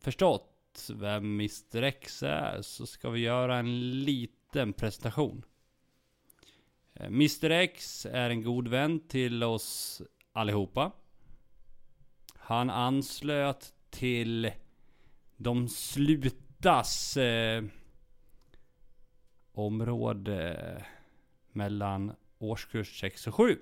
förstått 0.00 0.88
vem 0.94 1.24
Mr 1.24 1.82
X 1.82 2.22
är 2.22 2.62
så 2.62 2.86
ska 2.86 3.10
vi 3.10 3.20
göra 3.20 3.56
en 3.58 3.90
liten 4.04 4.72
presentation. 4.72 5.42
Eh, 6.94 7.06
Mr 7.06 7.50
X 7.50 8.06
är 8.10 8.30
en 8.30 8.42
god 8.42 8.68
vän 8.68 9.00
till 9.08 9.42
oss 9.42 10.02
allihopa. 10.32 10.92
Han 12.48 12.70
anslöt 12.70 13.72
till 13.90 14.50
de 15.36 15.68
slutas 15.68 17.16
eh, 17.16 17.62
område 19.54 20.56
mellan 21.52 22.12
årskurs 22.38 23.00
6 23.00 23.26
och 23.26 23.34
7. 23.34 23.56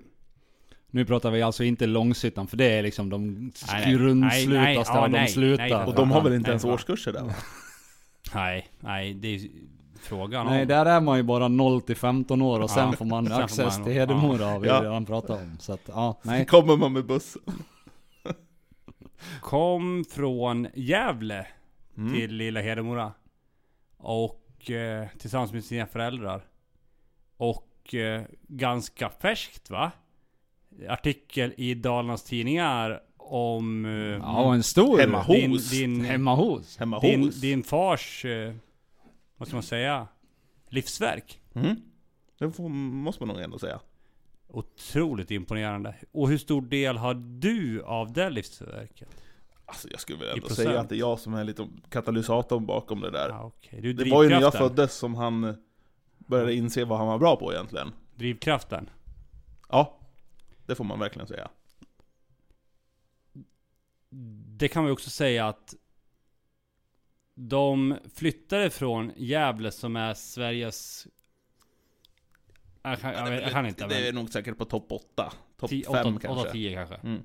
Nu 0.87 1.05
pratar 1.05 1.31
vi 1.31 1.41
alltså 1.41 1.63
inte 1.63 1.85
Långshyttan, 1.87 2.47
för 2.47 2.57
det 2.57 2.65
är 2.65 2.83
liksom 2.83 3.09
de 3.09 3.27
Nej, 3.37 3.51
nej. 3.71 3.93
grundslutaste 3.93 4.49
Nej, 4.53 4.63
nej, 4.63 4.77
av 4.77 4.85
ja, 4.87 5.01
de 5.07 5.11
nej, 5.11 5.27
slutar. 5.27 5.63
nej, 5.69 5.73
Och 5.85 5.95
de 5.95 6.11
har 6.11 6.21
väl 6.21 6.33
inte 6.33 6.47
Nej, 6.49 6.51
ens 6.51 6.65
årskurser 6.65 7.13
där? 7.13 7.33
Nej, 8.33 8.67
nej, 8.79 9.13
det 9.13 9.27
är 9.27 9.49
frågan 10.01 10.45
Nej, 10.45 10.61
om. 10.61 10.67
där 10.67 10.85
är 10.85 11.01
man 11.01 11.17
ju 11.17 11.23
bara 11.23 11.47
0 11.47 11.81
till 11.81 11.95
15 11.95 12.41
år 12.41 12.59
och 12.59 12.69
sen 12.69 12.85
Ja, 12.87 12.91
får 12.93 13.05
man 13.05 13.25
sen 13.27 13.35
får 13.35 13.43
access 13.43 13.77
man- 13.77 13.83
till 13.85 13.93
Hedemora 13.93 14.45
har 14.45 14.59
vi 14.59 14.67
Ja. 14.67 14.81
redan 14.83 15.05
pratat 15.05 15.41
om. 15.41 15.57
Så 15.59 15.73
att, 15.73 15.81
ja, 15.87 16.19
nej. 16.21 16.45
kommer 16.45 16.77
man 16.77 16.93
med 16.93 17.05
bussen. 17.05 17.41
Kom 19.41 20.05
från 20.09 20.67
Gävle 20.73 21.47
Mm. 21.97 22.13
till 22.13 22.31
lilla 22.35 22.61
Hedemora. 22.61 23.13
Och 23.97 24.71
eh, 24.71 25.07
tillsammans 25.17 25.53
med 25.53 25.63
sina 25.63 25.85
föräldrar. 25.85 26.45
Och 27.37 27.93
eh, 27.95 28.23
ganska 28.47 29.09
färskt 29.09 29.69
va? 29.69 29.91
Artikel 30.89 31.53
i 31.57 31.73
Dalarnas 31.73 32.23
Tidningar 32.23 33.01
om... 33.17 33.85
Eh, 33.85 33.91
Ja, 33.91 34.53
en 34.53 34.63
stor. 34.63 34.99
Hemma 34.99 35.23
din, 35.27 35.51
hos. 35.51 35.69
din, 35.71 36.05
Hemma 36.05 36.35
hos. 36.35 36.77
Hemma 36.77 36.99
din, 36.99 37.23
hos. 37.23 37.35
din 37.41 37.63
fars, 37.63 38.25
eh, 38.25 38.53
vad 39.37 39.47
ska 39.47 39.55
man 39.57 39.63
säga, 39.63 40.07
livsverk. 40.69 41.41
Mm. 41.53 41.75
Det 42.39 42.51
får, 42.51 42.69
måste 42.69 43.23
man 43.25 43.35
nog 43.35 43.43
ändå 43.43 43.59
säga. 43.59 43.79
Otroligt 44.55 45.31
imponerande. 45.31 45.95
Och 46.11 46.29
hur 46.29 46.37
stor 46.37 46.61
del 46.61 46.97
har 46.97 47.13
du 47.13 47.83
av 47.83 48.13
det 48.13 48.29
livsverket? 48.29 49.09
Alltså 49.65 49.87
jag 49.91 49.99
skulle 49.99 50.19
väl 50.19 50.37
ändå 50.37 50.49
säga 50.49 50.79
att 50.79 50.89
det 50.89 50.95
är 50.95 50.99
jag 50.99 51.19
som 51.19 51.33
är 51.33 51.43
lite 51.43 51.67
katalysatorn 51.89 52.65
bakom 52.65 53.01
det 53.01 53.11
där. 53.11 53.29
Ja, 53.29 53.43
okej. 53.43 53.81
Du 53.81 53.93
det 53.93 54.11
var 54.11 54.23
ju 54.23 54.29
när 54.29 54.41
jag 54.41 54.53
föddes 54.53 54.95
som 54.95 55.15
han 55.15 55.55
började 56.17 56.53
inse 56.53 56.85
vad 56.85 56.97
han 56.97 57.07
var 57.07 57.17
bra 57.17 57.35
på 57.35 57.53
egentligen. 57.53 57.91
Drivkraften. 58.15 58.89
Ja, 59.69 59.99
det 60.65 60.75
får 60.75 60.83
man 60.83 60.99
verkligen 60.99 61.27
säga. 61.27 61.49
Det 64.57 64.67
kan 64.67 64.85
vi 64.85 64.91
också 64.91 65.09
säga 65.09 65.47
att 65.47 65.75
de 67.33 67.97
flyttade 68.15 68.69
från 68.69 69.11
Gävle 69.15 69.71
som 69.71 69.95
är 69.95 70.13
Sveriges... 70.13 71.07
Jag 72.85 72.99
kan, 72.99 73.13
jag 73.13 73.29
vet, 73.29 73.41
jag 73.41 73.51
kan 73.51 73.65
inte. 73.65 73.87
Det 73.87 74.07
är 74.07 74.13
nog 74.13 74.29
säkert 74.29 74.57
på 74.57 74.65
topp 74.65 74.91
8. 74.91 75.33
Topp 75.59 75.69
5 75.69 76.19
kanske. 76.19 76.49
8-10 76.49 76.73
kanske. 76.73 76.95
Mm. 76.95 77.21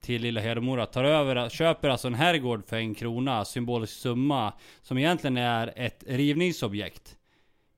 Till 0.00 0.22
lilla 0.22 0.40
Hedemora. 0.40 0.86
Tar 0.86 1.04
över, 1.04 1.48
köper 1.48 1.88
alltså 1.88 2.08
en 2.08 2.14
herrgård 2.14 2.64
för 2.66 2.76
en 2.76 2.94
krona. 2.94 3.44
Symbolisk 3.44 3.92
summa. 3.92 4.52
Som 4.82 4.98
egentligen 4.98 5.36
är 5.36 5.72
ett 5.76 6.04
rivningsobjekt. 6.06 7.16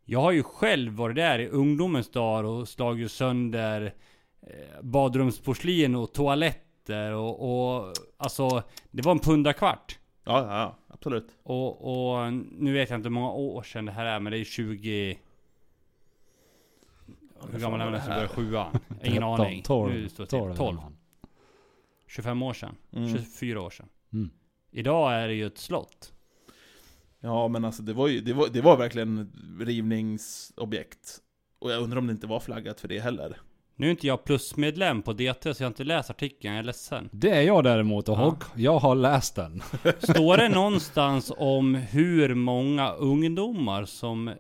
Jag 0.04 0.20
har 0.20 0.32
ju 0.32 0.42
själv 0.42 0.92
varit 0.92 1.16
där 1.16 1.38
i 1.38 1.48
ungdomens 1.48 2.10
dagar 2.10 2.44
och 2.44 2.68
slagit 2.68 3.12
sönder 3.12 3.94
eh, 4.42 4.82
badrumsporslin 4.82 5.94
och 5.94 6.12
toaletter 6.12 7.12
och, 7.12 7.78
och 7.78 7.92
alltså 8.16 8.62
det 8.90 9.02
var 9.02 9.12
en 9.12 9.18
pundarkvart. 9.18 9.98
Ja, 10.24 10.40
ja, 10.40 10.58
ja, 10.58 10.76
absolut. 10.88 11.28
Och, 11.42 12.16
och 12.16 12.32
nu 12.32 12.72
vet 12.72 12.90
jag 12.90 12.98
inte 12.98 13.08
hur 13.08 13.14
många 13.14 13.30
år 13.30 13.62
sedan 13.62 13.84
det 13.84 13.92
här 13.92 14.04
är 14.06 14.20
men 14.20 14.32
det 14.32 14.38
är 14.38 14.44
20... 14.44 15.18
Hur 17.52 17.60
gammal 17.60 17.80
är 17.80 17.84
man 17.84 17.92
när 17.92 18.00
man 18.00 18.08
börjar 18.08 18.28
sjuan? 18.28 18.78
Ingen 19.02 19.22
13, 19.22 19.22
aning. 19.40 19.62
12, 19.62 19.92
Nu 19.94 20.08
står 20.08 20.24
det 20.24 20.26
still. 20.28 20.38
12. 20.38 20.54
12. 20.56 20.78
25 22.08 22.42
år 22.42 22.52
sedan. 22.52 22.74
Mm. 22.92 23.08
24 23.16 23.60
år 23.60 23.70
sedan. 23.70 23.88
Mm. 24.12 24.30
Idag 24.70 25.14
är 25.14 25.28
det 25.28 25.34
ju 25.34 25.46
ett 25.46 25.58
slott. 25.58 26.12
Ja, 27.20 27.48
men 27.48 27.64
alltså 27.64 27.82
det 27.82 27.92
var 27.92 28.08
ju, 28.08 28.20
det 28.20 28.32
var, 28.32 28.48
det 28.48 28.60
var 28.60 28.76
verkligen 28.76 29.32
rivningsobjekt. 29.60 31.18
Och 31.58 31.70
jag 31.72 31.82
undrar 31.82 31.98
om 31.98 32.06
det 32.06 32.10
inte 32.12 32.26
var 32.26 32.40
flaggat 32.40 32.80
för 32.80 32.88
det 32.88 33.00
heller. 33.00 33.40
Nu 33.78 33.86
är 33.86 33.90
inte 33.90 34.06
jag 34.06 34.24
plusmedlem 34.24 35.02
på 35.02 35.12
DT 35.12 35.54
så 35.54 35.62
jag 35.62 35.66
har 35.66 35.70
inte 35.70 35.84
läst 35.84 36.10
artikeln, 36.10 36.54
jag 36.54 36.58
är 36.58 36.64
ledsen. 36.64 37.08
Det 37.12 37.30
är 37.30 37.42
jag 37.42 37.64
däremot 37.64 38.08
och 38.08 38.16
Ja. 38.18 38.36
jag 38.56 38.78
har 38.78 38.94
läst 38.94 39.34
den. 39.34 39.62
Står 39.98 40.36
det 40.36 40.48
någonstans 40.54 41.32
om 41.36 41.74
hur 41.74 42.34
många 42.34 42.92
ungdomar 42.92 43.84
som 43.84 44.34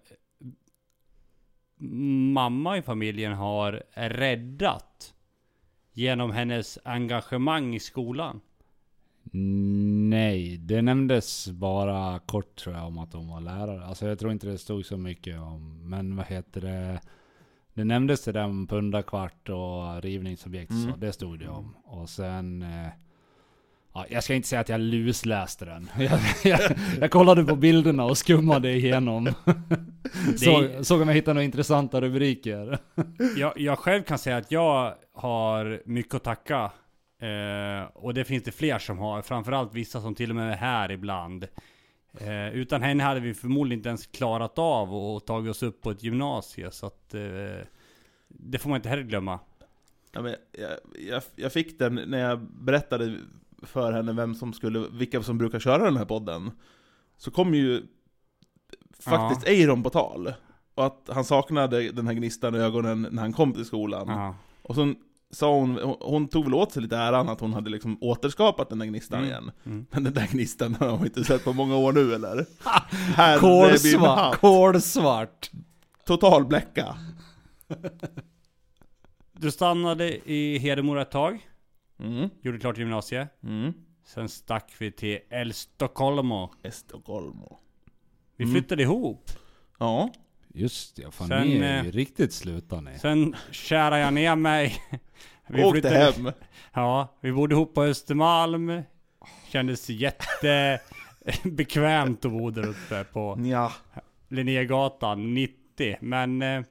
mamma 2.32 2.78
i 2.78 2.82
familjen 2.82 3.32
har 3.32 3.82
räddat 3.94 5.14
genom 5.92 6.30
hennes 6.30 6.78
engagemang 6.84 7.74
i 7.74 7.80
skolan? 7.80 8.40
Nej, 10.10 10.56
det 10.56 10.82
nämndes 10.82 11.48
bara 11.48 12.18
kort 12.18 12.56
tror 12.56 12.74
jag 12.76 12.86
om 12.86 12.98
att 12.98 13.12
hon 13.12 13.28
var 13.28 13.40
lärare. 13.40 13.84
Alltså 13.84 14.06
jag 14.06 14.18
tror 14.18 14.32
inte 14.32 14.46
det 14.46 14.58
stod 14.58 14.86
så 14.86 14.96
mycket 14.96 15.40
om, 15.40 15.88
men 15.88 16.16
vad 16.16 16.26
heter 16.26 16.60
det? 16.60 17.00
Det 17.74 17.84
nämndes 17.84 18.24
det 18.24 18.32
där 18.32 18.44
om 18.44 18.66
pundarkvart 18.66 19.48
och 19.48 20.02
rivningsobjekt, 20.02 20.70
Mm. 20.70 20.92
så 20.92 20.96
det 20.98 21.12
stod 21.12 21.38
det 21.38 21.48
om. 21.48 21.76
Och 21.84 22.08
sen... 22.10 22.62
Eh, 22.62 22.88
ja, 23.96 24.06
jag 24.08 24.24
ska 24.24 24.34
inte 24.34 24.48
säga 24.48 24.60
att 24.60 24.68
jag 24.68 24.80
lusläste 24.80 25.64
den. 25.64 25.90
Jag, 25.98 26.20
jag, 26.44 26.60
jag 27.00 27.10
kollade 27.10 27.44
på 27.44 27.56
bilderna 27.56 28.04
och 28.04 28.18
skummade 28.18 28.72
igenom. 28.72 29.32
Så, 30.36 30.84
såg 30.84 31.00
om 31.00 31.08
jag 31.08 31.14
hittade 31.14 31.34
några 31.34 31.44
intressanta 31.44 32.00
rubriker. 32.00 32.78
Jag, 33.36 33.60
jag 33.60 33.78
själv 33.78 34.02
kan 34.02 34.18
säga 34.18 34.36
att 34.36 34.52
jag 34.52 34.94
har 35.14 35.82
mycket 35.84 36.14
att 36.14 36.24
tacka. 36.24 36.70
Eh, 37.20 37.88
och 37.94 38.14
det 38.14 38.24
finns 38.24 38.42
det 38.42 38.52
fler 38.52 38.78
som 38.78 38.98
har. 38.98 39.22
Framförallt 39.22 39.74
vissa 39.74 40.00
som 40.00 40.14
till 40.14 40.30
och 40.30 40.36
med 40.36 40.52
är 40.52 40.56
här 40.56 40.90
ibland. 40.90 41.46
Eh, 42.20 42.48
utan 42.48 42.82
henne 42.82 43.02
hade 43.02 43.20
vi 43.20 43.34
förmodligen 43.34 43.78
inte 43.78 43.88
ens 43.88 44.06
klarat 44.06 44.58
av 44.58 44.94
och 44.94 45.26
tagit 45.26 45.50
oss 45.50 45.62
upp 45.62 45.82
på 45.82 45.90
ett 45.90 46.02
gymnasie. 46.02 46.70
Så 46.70 46.86
att 46.86 47.14
eh, 47.14 47.66
det 48.28 48.58
får 48.58 48.68
man 48.68 48.76
inte 48.76 48.88
heller 48.88 49.02
glömma. 49.02 49.38
Ja, 50.12 50.22
men 50.22 50.34
jag, 50.52 50.70
jag, 51.08 51.22
jag 51.36 51.52
fick 51.52 51.78
den 51.78 51.94
när 51.94 52.18
jag 52.18 52.40
berättade 52.40 53.18
för 53.62 53.92
henne 53.92 54.12
vem 54.12 54.34
som 54.34 54.52
skulle, 54.52 54.84
vilka 54.92 55.22
som 55.22 55.38
brukar 55.38 55.58
köra 55.60 55.84
den 55.84 55.96
här 55.96 56.04
podden. 56.04 56.50
Så 57.16 57.30
kom 57.30 57.54
ju 57.54 57.82
faktiskt 59.00 59.46
Eiron 59.46 59.82
på 59.82 59.90
tal. 59.90 60.32
Och 60.74 60.86
att 60.86 61.10
han 61.12 61.24
saknade 61.24 61.92
den 61.92 62.06
här 62.06 62.14
gnistan 62.14 62.54
i 62.54 62.58
ögonen 62.58 63.08
när 63.10 63.22
han 63.22 63.32
kom 63.32 63.52
till 63.52 63.64
skolan. 63.64 64.08
Ja. 64.08 64.34
Och 64.62 64.74
så 64.74 64.94
sa 65.30 65.54
hon, 65.54 65.96
hon, 66.00 66.28
tog 66.28 66.44
väl 66.44 66.54
åt 66.54 66.72
sig 66.72 66.82
lite 66.82 66.96
äran 66.96 67.28
att 67.28 67.40
hon 67.40 67.52
hade 67.52 67.70
liksom 67.70 67.98
återskapat 68.00 68.68
den 68.68 68.78
där 68.78 68.86
gnistan 68.86 69.18
Mm. 69.18 69.30
igen. 69.30 69.50
Mm. 69.64 69.86
Men 69.90 70.04
den 70.04 70.14
där 70.14 70.26
gnistan 70.26 70.74
har 70.74 70.90
hon 70.90 71.04
inte 71.06 71.24
sett 71.24 71.44
på 71.44 71.52
många 71.52 71.76
år 71.76 71.92
nu 71.92 72.14
eller? 72.14 72.46
Kolsvart. 73.40 74.40
Kolsvart. 74.40 75.50
Total 76.06 76.44
bläcka. 76.44 76.96
Du 79.32 79.50
stannade 79.50 80.30
i 80.30 80.58
Hedemora 80.58 81.02
ett 81.02 81.10
tag. 81.10 81.48
Mm. 81.98 82.28
Gjorde 82.42 82.58
klart 82.58 82.78
gymnasiet. 82.78 83.28
Mm. 83.42 83.72
Sen 84.04 84.28
stack 84.28 84.74
vi 84.78 84.92
till 84.92 85.18
El 85.30 85.52
Stockholmo. 85.54 86.50
Estocolmo. 86.62 87.58
Vi 88.36 88.44
Mm. 88.44 88.54
flyttade 88.54 88.82
ihop. 88.82 89.30
Ja. 89.78 90.10
Just 90.54 90.96
det, 90.96 91.10
fan 91.14 91.28
Sen, 91.28 91.46
ni 91.48 91.56
är 91.56 91.82
ju 91.82 91.88
eh, 91.88 91.92
riktigt 91.92 92.32
sluta 92.32 92.80
ni. 92.80 92.98
Sen 92.98 93.36
kärade 93.50 93.98
jag 94.00 94.14
ner 94.14 94.36
mig. 94.36 94.76
Vi 95.48 95.64
Åkte 95.64 95.80
flyttade- 95.80 96.12
hem. 96.12 96.32
Ja, 96.72 97.16
vi 97.20 97.32
bodde 97.32 97.54
ihop 97.54 97.74
på 97.74 97.82
Östermalm. 97.82 98.82
Kändes 99.48 99.90
jätte 99.90 100.80
bekvämt 101.44 102.24
att 102.24 102.32
bo 102.32 102.50
där 102.50 102.66
uppe 102.68 103.04
på 103.04 103.34
Nja. 103.36 103.72
Linnégatan 104.28 105.34
90. 105.34 105.96
Men 106.00 106.42
eh, 106.42 106.62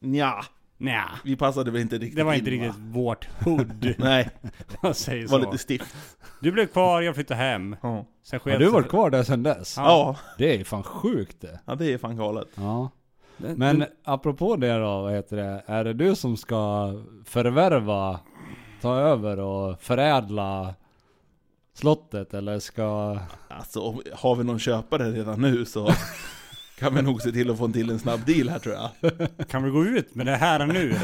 Nja. 0.00 0.44
Nja, 0.82 1.04
Vi 1.24 1.36
passade 1.36 1.70
väl 1.70 1.80
inte 1.80 1.98
riktigt 1.98 2.16
det 2.16 2.24
var 2.24 2.34
inte 2.34 2.50
in, 2.54 2.60
va? 2.60 2.66
riktigt 2.66 2.82
vårt 2.82 3.28
hood. 3.44 3.94
Nej, 3.98 4.30
Man 4.82 4.94
säger 4.94 5.22
det 5.22 5.28
var 5.32 5.40
så. 5.40 5.44
lite 5.50 5.58
stift. 5.62 5.94
Du 6.40 6.52
blev 6.52 6.66
kvar, 6.66 7.00
jag 7.02 7.14
flyttade 7.14 7.40
hem. 7.40 7.76
Ja. 7.82 8.04
Sen 8.24 8.40
Har 8.44 8.58
du 8.58 8.70
varit 8.70 8.88
kvar 8.88 9.10
där 9.10 9.22
sedan 9.22 9.42
dess? 9.42 9.74
Ja. 9.76 9.82
Ja. 9.84 10.16
Det 10.38 10.60
är 10.60 10.64
fan 10.64 10.82
sjukt 10.82 11.40
det. 11.40 11.60
ja, 11.64 11.74
det 11.74 11.92
är 11.92 11.98
fan 11.98 12.16
galet. 12.16 12.48
Ja. 12.54 12.90
Men 13.36 13.78
den- 13.78 13.88
apropå 14.04 14.56
det 14.56 14.78
då, 14.78 15.02
vad 15.02 15.12
heter 15.12 15.36
det? 15.36 15.62
Är 15.66 15.84
det 15.84 15.92
du 15.92 16.14
som 16.16 16.36
ska 16.36 16.92
förvärva, 17.24 18.20
ta 18.80 18.96
över 18.96 19.38
och 19.38 19.80
förädla 19.82 20.74
slottet 21.74 22.34
eller 22.34 22.58
ska... 22.58 23.18
Alltså, 23.48 23.94
har 24.12 24.36
vi 24.36 24.44
någon 24.44 24.58
köpare 24.58 25.10
redan 25.12 25.40
nu 25.40 25.64
så 25.64 25.90
kan 26.82 26.94
vi 26.94 27.02
nog 27.02 27.22
se 27.22 27.32
till 27.32 27.50
att 27.50 27.58
få 27.58 27.68
till 27.68 27.90
en 27.90 27.98
snabb 27.98 28.20
deal 28.26 28.48
här 28.48 28.58
tror 28.58 28.74
jag. 28.74 28.90
Kan 29.48 29.62
vi 29.62 29.70
gå 29.70 29.84
ut 29.84 30.14
med 30.14 30.26
det 30.26 30.36
här 30.36 30.60
och 30.62 30.68
nu? 30.68 30.94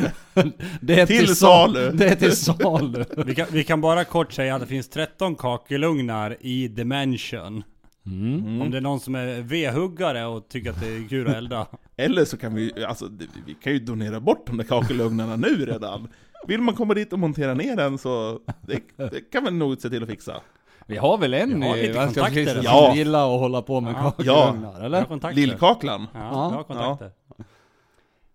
Det 0.80 1.00
är 1.00 1.06
Till 1.06 1.26
sal- 1.36 1.74
salu. 1.74 1.90
Det 1.96 2.08
är 2.08 2.14
till 2.14 2.36
salu. 2.36 3.04
Vi 3.26 3.34
kan, 3.34 3.46
vi 3.52 3.64
kan 3.64 3.80
bara 3.80 4.04
kort 4.04 4.32
säga 4.32 4.54
att 4.54 4.60
det 4.60 4.66
finns 4.66 4.88
13 4.88 5.34
kakelugnar 5.34 6.36
i 6.40 6.68
Dimension. 6.68 7.62
Mm. 8.06 8.60
Om 8.62 8.70
det 8.70 8.76
är 8.76 8.80
någon 8.80 9.00
som 9.00 9.14
är 9.14 9.40
vedhuggare 9.42 10.26
och 10.26 10.48
tycker 10.48 10.70
att 10.70 10.80
det 10.80 10.86
är 10.86 11.08
kul 11.08 11.28
att 11.28 11.34
elda. 11.36 11.66
Eller 11.96 12.24
så 12.24 12.36
kan 12.36 12.54
vi, 12.54 12.84
alltså 12.84 13.10
vi 13.46 13.54
kan 13.54 13.72
ju 13.72 13.78
donera 13.78 14.20
bort 14.20 14.46
de 14.46 14.56
där 14.56 14.64
kakelugnarna 14.64 15.36
nu 15.36 15.66
redan. 15.66 16.08
Vill 16.46 16.60
man 16.60 16.74
komma 16.74 16.94
dit 16.94 17.12
och 17.12 17.18
montera 17.18 17.54
ner 17.54 17.76
den 17.76 17.98
så 17.98 18.40
det, 18.66 18.80
det 18.96 19.20
kan 19.32 19.44
vi 19.44 19.50
nog 19.50 19.80
se 19.80 19.90
till 19.90 20.02
att 20.02 20.08
fixa. 20.08 20.40
Vi 20.88 20.96
har 20.96 21.18
väl 21.18 21.34
en 21.34 21.62
i 21.62 21.82
lite 21.82 21.92
kontakter. 22.04 22.54
Som 22.54 22.62
Ja. 22.64 22.94
gillar 22.94 23.34
att 23.34 23.40
hålla 23.40 23.62
på 23.62 23.80
med 23.80 23.92
Ja. 23.92 24.10
kakelugnar, 24.10 24.80
eller? 24.84 25.04
kontakter. 25.04 25.40
Lillkaklan. 25.40 26.06
Ja, 26.14 26.20
Ja. 26.20 26.48
vi 26.48 26.56
har 26.56 26.62
kontakter. 26.64 27.10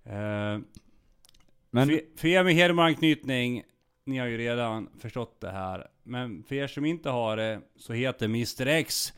Eh, 0.05 0.59
Men 1.71 1.87
för, 1.87 1.99
för 2.17 2.27
er 2.27 2.43
med 2.43 2.53
Hedemora-anknytning, 2.53 3.63
ni 4.05 4.17
har 4.17 4.27
ju 4.27 4.37
redan 4.37 4.89
förstått 4.99 5.37
det 5.41 5.51
här. 5.51 5.87
Men 6.03 6.43
för 6.43 6.55
er 6.55 6.67
som 6.67 6.85
inte 6.85 7.09
har 7.09 7.37
det, 7.37 7.59
så 7.79 7.93
heter 7.93 8.25
Mr 8.25 8.67
X 8.67 9.13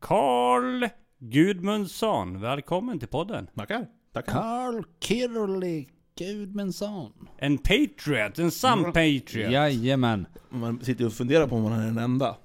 Karl 0.00 0.86
Gudmundsson. 1.18 2.40
Välkommen 2.40 2.98
till 2.98 3.08
podden. 3.08 3.46
Tackar. 3.56 3.86
Tackar. 4.12 4.32
Carl 4.32 4.82
Kirli 5.00 5.88
Gudmundsson. 6.18 7.12
En 7.38 7.58
patriot, 7.58 8.38
en 8.38 8.50
sann 8.50 8.84
patriot. 8.84 9.52
Jajamän. 9.52 10.26
Man 10.50 10.80
sitter 10.84 11.00
ju 11.00 11.06
och 11.06 11.12
funderar 11.12 11.46
på 11.46 11.56
om 11.56 11.62
man 11.62 11.72
är 11.72 11.86
den 11.86 11.98
enda. 11.98 12.36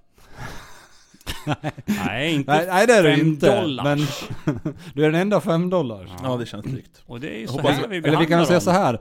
Nej, 1.85 2.33
inte 2.33 2.51
Nej, 2.51 2.67
nej 2.67 2.87
det 2.87 2.93
är 2.93 3.03
du 3.03 3.15
fem 3.15 3.27
inte. 3.27 3.61
dollar. 3.61 3.83
Men 3.83 3.97
du 4.93 5.05
är 5.05 5.11
den 5.11 5.21
enda 5.21 5.41
fem 5.41 5.69
dollars. 5.69 6.09
Ja, 6.23 6.37
det 6.37 6.45
känns 6.45 6.65
tryggt. 6.65 7.01
Och 7.05 7.19
det 7.19 7.35
är 7.35 7.39
ju 7.39 7.47
så 7.47 7.53
Hoppas- 7.53 7.71
här 7.77 7.87
vi 7.87 7.97
Eller 7.97 8.09
vi 8.09 8.11
kan 8.11 8.25
behandlar 8.27 8.45
säga 8.45 8.59
så 8.59 8.69
dem. 8.69 8.79
här. 8.79 8.99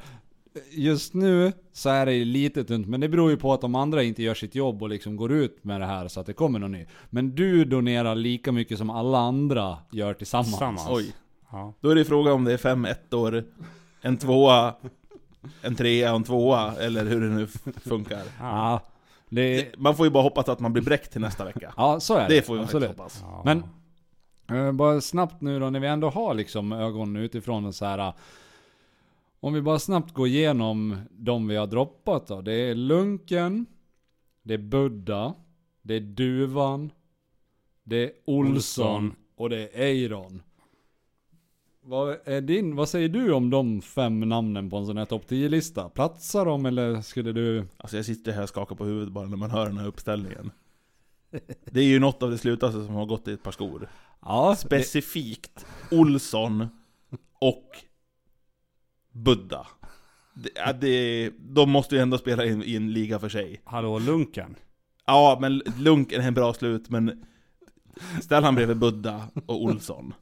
Just 0.70 1.14
nu 1.14 1.52
så 1.72 1.88
är 1.90 2.06
det 2.06 2.12
ju 2.14 2.24
lite 2.24 2.64
tunt, 2.64 2.86
men 2.88 3.00
det 3.00 3.08
beror 3.08 3.30
ju 3.30 3.36
på 3.36 3.52
att 3.52 3.60
de 3.60 3.74
andra 3.74 4.02
inte 4.02 4.22
gör 4.22 4.34
sitt 4.34 4.54
jobb 4.54 4.82
och 4.82 4.88
liksom 4.88 5.16
går 5.16 5.32
ut 5.32 5.64
med 5.64 5.80
det 5.80 5.86
här 5.86 6.08
så 6.08 6.20
att 6.20 6.26
det 6.26 6.32
kommer 6.32 6.58
någon 6.58 6.72
ny. 6.72 6.86
Men 7.10 7.34
du 7.34 7.64
donerar 7.64 8.14
lika 8.14 8.52
mycket 8.52 8.78
som 8.78 8.90
alla 8.90 9.18
andra 9.18 9.78
gör 9.90 10.14
tillsammans. 10.14 10.50
Tillsammans. 10.50 10.86
Oj. 10.90 11.12
Ja. 11.52 11.74
Då 11.80 11.90
är 11.90 11.94
det 11.94 12.04
fråga 12.04 12.32
om 12.32 12.44
det 12.44 12.52
är 12.52 12.56
fem 12.56 12.84
ettor, 12.84 13.44
en 14.02 14.16
tvåa, 14.16 14.74
en 15.62 15.74
trea 15.74 16.10
och 16.10 16.16
en 16.16 16.24
tvåa, 16.24 16.72
eller 16.80 17.04
hur 17.04 17.20
det 17.20 17.28
nu 17.28 17.46
funkar. 17.84 18.22
Ja. 18.40 18.80
Det, 19.34 19.78
Man 19.78 19.96
får 19.96 20.06
ju 20.06 20.10
bara 20.10 20.22
hoppas 20.22 20.48
att 20.48 20.60
man 20.60 20.72
blir 20.72 20.82
bräckt 20.82 21.12
till 21.12 21.20
nästa 21.20 21.44
vecka. 21.44 21.74
ja 21.76 22.00
så 22.00 22.14
är 22.14 22.28
det. 22.28 22.34
Det 22.34 22.42
får 22.42 22.54
vi 22.56 22.60
Absolut. 22.62 22.88
hoppas. 22.88 23.18
Ja. 23.22 23.42
Men 23.44 23.64
eh, 24.66 24.72
bara 24.72 25.00
snabbt 25.00 25.40
nu 25.40 25.60
då, 25.60 25.70
när 25.70 25.80
vi 25.80 25.86
ändå 25.86 26.10
har 26.10 26.34
liksom 26.34 26.72
ögon 26.72 27.16
utifrån 27.16 27.64
och 27.66 27.74
så 27.74 27.84
här. 27.84 27.98
eh, 27.98 28.14
Om 29.40 29.52
vi 29.52 29.62
bara 29.62 29.78
snabbt 29.78 30.14
går 30.14 30.26
igenom 30.26 30.96
de 31.10 31.48
vi 31.48 31.56
har 31.56 31.66
droppat 31.66 32.26
då. 32.26 32.40
Det 32.40 32.52
är 32.54 32.74
Lunken, 32.74 33.66
det 34.42 34.54
är 34.54 34.58
Buddha, 34.58 35.34
det 35.82 35.94
är 35.94 36.00
Duvan, 36.00 36.90
det 37.84 37.96
är 38.04 38.10
Olsson 38.26 38.86
Olsson. 38.94 39.14
och 39.36 39.50
det 39.50 39.56
är 39.62 39.80
Eiron. 39.82 40.42
Vad, 41.84 42.18
är 42.24 42.40
din, 42.40 42.76
vad 42.76 42.88
säger 42.88 43.08
du 43.08 43.32
om 43.32 43.50
de 43.50 43.82
fem 43.82 44.20
namnen 44.20 44.70
på 44.70 44.76
en 44.76 44.86
sån 44.86 44.96
här 44.96 45.04
topp 45.04 45.24
10-lista? 45.28 45.88
Platsar 45.88 46.46
de 46.46 46.66
eller 46.66 47.00
skulle 47.00 47.32
du... 47.32 47.66
Alltså 47.76 47.96
jag 47.96 48.06
sitter 48.06 48.32
här 48.32 48.42
och 48.42 48.48
skakar 48.48 48.76
på 48.76 48.84
huvudet 48.84 49.12
bara 49.12 49.28
när 49.28 49.36
man 49.36 49.50
hör 49.50 49.66
den 49.66 49.78
här 49.78 49.86
uppställningen. 49.86 50.50
Det 51.64 51.80
är 51.80 51.84
ju 51.84 51.98
något 51.98 52.22
av 52.22 52.30
det 52.30 52.38
slutaste 52.38 52.84
som 52.84 52.94
har 52.94 53.06
gått 53.06 53.28
i 53.28 53.32
ett 53.32 53.42
par 53.42 53.52
skor. 53.52 53.88
Ja, 54.20 54.56
Specifikt 54.58 55.66
Olsson 55.90 56.66
och 57.38 57.66
Buddha. 59.12 59.66
Det, 60.34 60.50
ja, 60.54 60.72
det, 60.72 61.30
de 61.38 61.70
måste 61.70 61.94
ju 61.94 62.00
ändå 62.00 62.18
spela 62.18 62.44
in, 62.44 62.62
i 62.62 62.76
en 62.76 62.92
liga 62.92 63.18
för 63.18 63.28
sig. 63.28 63.60
Hallå 63.64 63.98
Lunken. 63.98 64.56
Ja, 65.06 65.38
men 65.40 65.62
Lunk 65.78 66.12
är 66.12 66.20
en 66.20 66.34
bra 66.34 66.54
slut, 66.54 66.90
men 66.90 67.24
ställ 68.22 68.44
han 68.44 68.54
bredvid 68.54 68.78
Buddha 68.78 69.28
och 69.46 69.62
Olsson. 69.62 70.14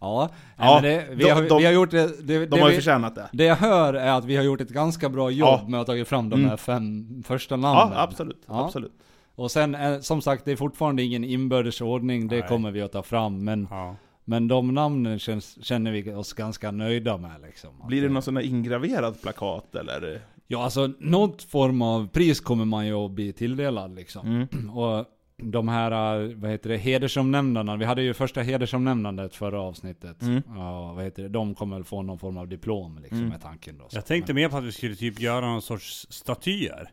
Ja, 0.00 0.28
Ja, 0.56 0.80
det, 0.80 1.06
vi, 1.10 1.24
de- 1.24 1.30
har, 1.30 1.42
de- 1.48 1.58
vi 1.58 1.64
har 1.64 1.72
gjort 1.72 1.90
det... 1.90 2.06
det, 2.26 2.38
De 2.38 2.46
det 2.46 2.60
har 2.60 2.68
ju 2.68 2.74
vi, 2.74 2.76
förtjänat 2.80 3.14
det. 3.14 3.28
Det 3.32 3.44
jag 3.44 3.56
hör 3.56 3.94
är 3.94 4.12
att 4.12 4.24
vi 4.24 4.36
har 4.36 4.44
gjort 4.44 4.60
ett 4.60 4.68
ganska 4.70 5.08
bra 5.08 5.30
jobb 5.30 5.60
Ja. 5.62 5.68
med 5.68 5.80
att 5.80 5.86
ta 5.86 6.04
fram 6.04 6.28
de 6.30 6.36
Mm. 6.38 6.50
här 6.50 6.56
fem 6.56 7.22
första 7.26 7.56
namnen. 7.56 7.96
Ja, 7.96 8.02
absolut. 8.02 8.42
Ja. 8.46 8.64
absolut. 8.64 8.92
Och 9.34 9.50
sen, 9.50 9.74
eh, 9.74 10.00
som 10.00 10.22
sagt, 10.22 10.44
det 10.44 10.52
är 10.52 10.56
fortfarande 10.56 11.02
ingen 11.02 11.24
inbördes 11.24 11.80
ordning, 11.80 12.28
det 12.28 12.38
Nej. 12.38 12.48
kommer 12.48 12.70
vi 12.70 12.82
att 12.82 12.92
ta 12.92 13.02
fram. 13.02 13.44
Men, 13.44 13.66
Ja. 13.70 13.96
men 14.24 14.48
de 14.48 14.74
namnen 14.74 15.18
känns, 15.18 15.64
känner 15.64 15.92
vi 15.92 16.14
oss 16.14 16.32
ganska 16.32 16.70
nöjda 16.70 17.16
med 17.16 17.40
liksom. 17.46 17.70
Blir 17.86 18.02
det 18.02 18.08
någon 18.08 18.22
sån 18.22 18.34
där 18.34 18.42
ingraverad 18.42 19.22
plakat 19.22 19.74
eller? 19.74 20.20
Ja, 20.46 20.64
alltså 20.64 20.90
något 20.98 21.42
form 21.42 21.82
av 21.82 22.08
pris 22.08 22.40
kommer 22.40 22.64
man 22.64 22.86
ju 22.86 22.94
att 22.94 23.10
bli 23.10 23.32
tilldelad 23.32 23.94
liksom. 23.94 24.26
Mm. 24.26 24.70
Och 24.70 25.04
de 25.42 25.68
här, 25.68 26.20
eh, 26.22 26.34
vad 26.36 26.50
heter 26.50 26.70
det, 26.70 26.76
hedersomnämnarna, 26.76 27.76
vi 27.76 27.84
hade 27.84 28.02
ju 28.02 28.14
första 28.14 28.40
hedersomnämnandet 28.42 29.36
förra 29.36 29.60
avsnittet. 29.60 30.22
Mm. 30.22 30.42
Ja, 30.48 30.92
vad 30.92 31.04
heter 31.04 31.22
det, 31.22 31.28
de 31.28 31.54
kommer 31.54 31.76
väl 31.76 31.84
få 31.84 32.02
någon 32.02 32.18
form 32.18 32.36
av 32.36 32.48
diplom 32.48 32.98
liksom, 32.98 33.18
Mm. 33.18 33.28
med 33.30 33.42
tanken 33.42 33.78
då. 33.78 33.88
Så 33.88 33.96
Jag 33.96 34.06
tänkte 34.06 34.34
mer 34.34 34.48
på 34.48 34.56
att 34.56 34.64
vi 34.64 34.72
skulle 34.72 34.96
typ 34.96 35.20
göra 35.20 35.46
någon 35.46 35.62
sorts 35.62 36.06
statyer. 36.10 36.90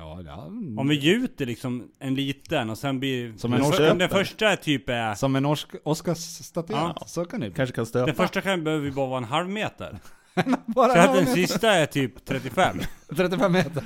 Ja, 0.00 0.22
ja. 0.26 0.36
Om 0.78 0.88
vi 0.88 0.94
gjuter 0.94 1.46
liksom 1.46 1.90
en 1.98 2.14
liten 2.14 2.70
och 2.70 2.78
sen 2.78 2.98
blir... 3.00 3.36
Som 3.36 3.52
en 3.52 3.60
norsk- 3.62 3.98
den 3.98 4.08
första 4.08 4.48
är 4.52 4.56
typ 4.56 4.88
är... 4.88 5.14
Som 5.14 5.36
en 5.36 5.46
Osc- 5.46 5.76
Oscarsstaty, 5.84 6.72
Ja. 6.72 6.96
så 7.06 7.24
kan 7.24 7.40
det 7.40 7.46
bli. 7.46 7.56
Kanske 7.56 7.74
kan 7.74 7.86
stöpa? 7.86 8.06
Den 8.06 8.14
första 8.14 8.40
kan 8.40 8.64
behöver 8.64 8.84
vi 8.84 8.90
bara 8.92 9.06
vara 9.06 9.18
en 9.18 9.24
halv 9.24 9.48
meter. 9.48 9.98
Bara 10.66 10.92
Så 10.92 10.98
att 10.98 11.16
en 11.16 11.24
den 11.24 11.34
sista 11.34 11.72
är 11.72 11.86
typ 11.86 12.24
35. 12.24 12.76
35 13.16 13.52
meter. 13.52 13.84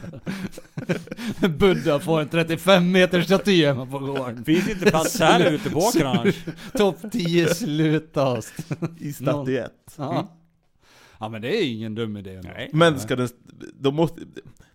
Buddha 1.48 2.00
får 2.00 2.20
en 2.20 2.28
35 2.28 2.92
meters 2.92 3.24
staty 3.24 3.66
hemma 3.66 3.86
på 3.86 3.98
gården. 3.98 4.44
Finns 4.44 4.68
inte 4.68 4.90
plats 4.90 5.20
här 5.20 5.50
ute 5.50 5.70
på 5.70 5.78
åkern 5.78 6.06
annars. 6.06 6.44
Topp 6.72 6.96
10 7.12 7.54
slutast. 7.54 8.54
I 8.98 9.12
statyett. 9.12 9.94
Ja. 9.96 10.28
ja 11.18 11.28
men 11.28 11.42
det 11.42 11.56
är 11.56 11.66
ingen 11.66 11.94
dum 11.94 12.16
idé. 12.16 12.40
Nej. 12.44 12.70
Men 12.72 13.00
ska 13.00 13.16
den, 13.16 13.28
då 13.80 13.90
måste, 13.90 14.20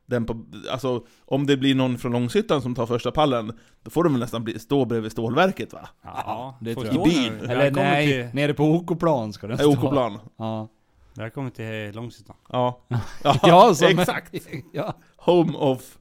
den 0.05 0.25
på, 0.25 0.45
alltså 0.71 1.05
om 1.25 1.47
det 1.47 1.57
blir 1.57 1.75
någon 1.75 1.97
från 1.97 2.11
Långshyttan 2.11 2.61
som 2.61 2.75
tar 2.75 2.85
första 2.85 3.11
pallen, 3.11 3.53
då 3.83 3.89
får 3.89 4.03
de 4.03 4.13
väl 4.13 4.19
nästan 4.19 4.43
bli, 4.43 4.59
stå 4.59 4.85
bredvid 4.85 5.11
stålverket 5.11 5.73
va? 5.73 5.89
Ja, 6.03 6.57
det 6.61 6.73
tror 6.73 6.85
stå 6.85 7.07
jag. 7.07 7.07
nu. 7.07 7.39
Eller 7.43 7.55
Välkommen 7.55 7.91
nej, 7.91 8.07
till, 8.07 8.35
nere 8.35 8.53
på 8.53 8.63
OK-plan 8.63 9.33
ska 9.33 9.47
den 9.47 9.57
Nej, 9.57 9.65
OK-plan. 9.65 10.19
Ja. 10.37 10.69
Välkommen 11.17 11.51
till 11.51 11.91
Långshyttan. 11.95 12.36
Ja. 12.49 12.86
Ja, 13.23 13.73
som 13.75 13.88
exakt! 13.88 14.34
ja. 14.73 14.93
Home 15.17 15.58
of... 15.58 15.97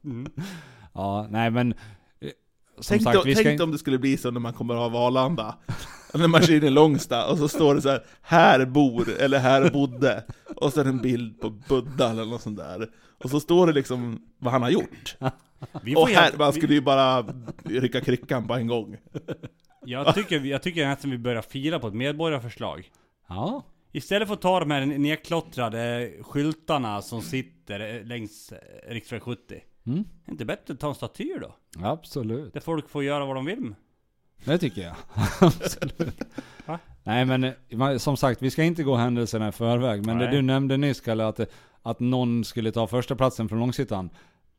ja, 0.94 1.26
nej 1.30 1.50
men... 1.50 1.72
eh, 1.72 2.30
Som 2.74 2.84
Tänk, 2.88 3.02
sagt, 3.02 3.14
då, 3.14 3.22
vi 3.22 3.34
ska 3.34 3.44
tänk 3.44 3.52
inte... 3.52 3.64
om 3.64 3.70
det 3.72 3.78
skulle 3.78 3.98
bli 3.98 4.16
så 4.16 4.30
när 4.30 4.40
man 4.40 4.52
kommer 4.52 4.74
av 4.74 4.96
Arlanda. 4.96 5.58
När 6.14 6.28
man 6.28 6.42
kör 6.42 6.54
in 6.54 6.64
i 6.64 6.70
Långsta 6.70 7.30
och 7.30 7.38
så 7.38 7.48
står 7.48 7.74
det 7.74 7.82
så 7.82 7.88
här 7.88 8.02
Här 8.22 8.66
bor, 8.66 9.08
eller 9.20 9.38
här 9.38 9.70
bodde. 9.70 10.24
Och 10.56 10.72
så 10.72 10.80
är 10.80 10.84
det 10.84 10.90
en 10.90 11.02
bild 11.02 11.40
på 11.40 11.50
Buddha 11.50 12.10
eller 12.10 12.24
något 12.24 12.42
sånt 12.42 12.58
där. 12.58 12.90
Och 13.24 13.30
så 13.30 13.40
står 13.40 13.66
det 13.66 13.72
liksom 13.72 14.22
vad 14.38 14.52
han 14.52 14.62
har 14.62 14.70
gjort. 14.70 15.16
Vi 15.82 15.96
Och 15.96 16.08
här, 16.08 16.32
man 16.38 16.52
skulle 16.52 16.74
ju 16.74 16.80
bara 16.80 17.24
rycka 17.64 18.00
kryckan 18.00 18.48
på 18.48 18.54
en 18.54 18.66
gång. 18.66 18.96
jag, 19.84 20.14
tycker, 20.14 20.40
jag 20.40 20.62
tycker 20.62 20.86
nästan 20.88 21.10
vi 21.10 21.18
börjar 21.18 21.42
fila 21.42 21.78
på 21.78 21.88
ett 21.88 21.94
medborgarförslag. 21.94 22.90
Ja. 23.28 23.64
Istället 23.96 24.28
för 24.28 24.34
att 24.34 24.42
ta 24.42 24.60
de 24.60 24.70
här 24.70 24.86
nedklottrade 24.86 26.12
skyltarna 26.20 27.02
som 27.02 27.22
sitter 27.22 28.04
längs 28.04 28.52
eh, 28.52 28.92
riksväg 28.92 29.22
70. 29.22 29.60
Mm. 29.86 29.98
Är 29.98 30.04
det 30.24 30.32
inte 30.32 30.44
bättre 30.44 30.74
att 30.74 30.80
ta 30.80 30.88
en 30.88 30.94
staty 30.94 31.32
då? 31.40 31.54
Absolut. 31.82 32.52
Där 32.52 32.60
folk 32.60 32.88
får 32.88 33.04
göra 33.04 33.24
vad 33.24 33.36
de 33.36 33.44
vill. 33.44 33.74
Det 34.44 34.58
tycker 34.58 34.82
jag. 34.82 34.94
Absolut. 35.40 36.22
Va? 36.66 36.78
Nej 37.04 37.24
men 37.24 37.44
eh, 37.44 37.96
som 37.96 38.16
sagt, 38.16 38.42
vi 38.42 38.50
ska 38.50 38.62
inte 38.62 38.82
gå 38.82 38.96
händelserna 38.96 39.48
i 39.48 39.52
förväg. 39.52 40.06
Men 40.06 40.18
det 40.18 40.24
Nej. 40.24 40.34
du 40.34 40.42
nämnde 40.42 40.76
nyss 40.76 41.00
Kalle, 41.00 41.26
att, 41.26 41.40
att 41.82 42.00
någon 42.00 42.44
skulle 42.44 42.72
ta 42.72 42.86
första 42.86 43.16
platsen 43.16 43.48
från 43.48 43.58
Långshyttan. 43.58 44.10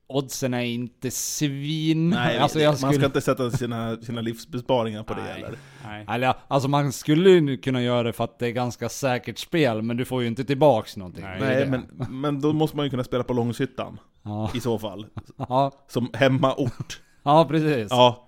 Oddsen 0.09 0.53
är 0.53 0.61
inte 0.61 1.11
svin... 1.11 2.09
Nej, 2.09 2.37
alltså, 2.37 2.59
jag 2.59 2.69
man 2.69 2.77
ska 2.77 2.89
skulle, 2.91 3.05
inte 3.05 3.21
sätta 3.21 3.51
sina, 3.51 3.97
sina 4.01 4.21
livsbesparingar 4.21 5.03
på 5.03 5.13
det 5.13 5.21
Nej. 5.21 5.33
heller. 5.33 5.57
Nej. 5.85 6.05
eller, 6.09 6.33
alltså 6.47 6.69
man 6.69 6.91
skulle 6.91 7.29
ju 7.29 7.57
kunna 7.57 7.81
göra 7.81 8.03
det 8.03 8.13
för 8.13 8.23
att 8.23 8.39
det 8.39 8.47
är 8.47 8.51
ganska 8.51 8.89
säkert 8.89 9.37
spel, 9.37 9.81
men 9.81 9.97
du 9.97 10.05
får 10.05 10.21
ju 10.21 10.27
inte 10.27 10.45
tillbaks 10.45 10.97
någonting. 10.97 11.23
Nej. 11.23 11.39
Nej, 11.39 11.65
men, 11.65 12.21
men 12.21 12.41
då 12.41 12.53
måste 12.53 12.77
man 12.77 12.85
ju 12.85 12.89
kunna 12.89 13.03
spela 13.03 13.23
på 13.23 13.33
Långshyttan. 13.33 13.99
Ja, 14.23 14.51
I 14.55 14.59
så 14.59 14.79
fall. 14.79 15.05
ja, 15.37 15.71
Som 15.87 16.09
hemmaort. 16.13 17.01
ja 17.23 17.45
precis. 17.49 17.87
Ja, 17.89 18.27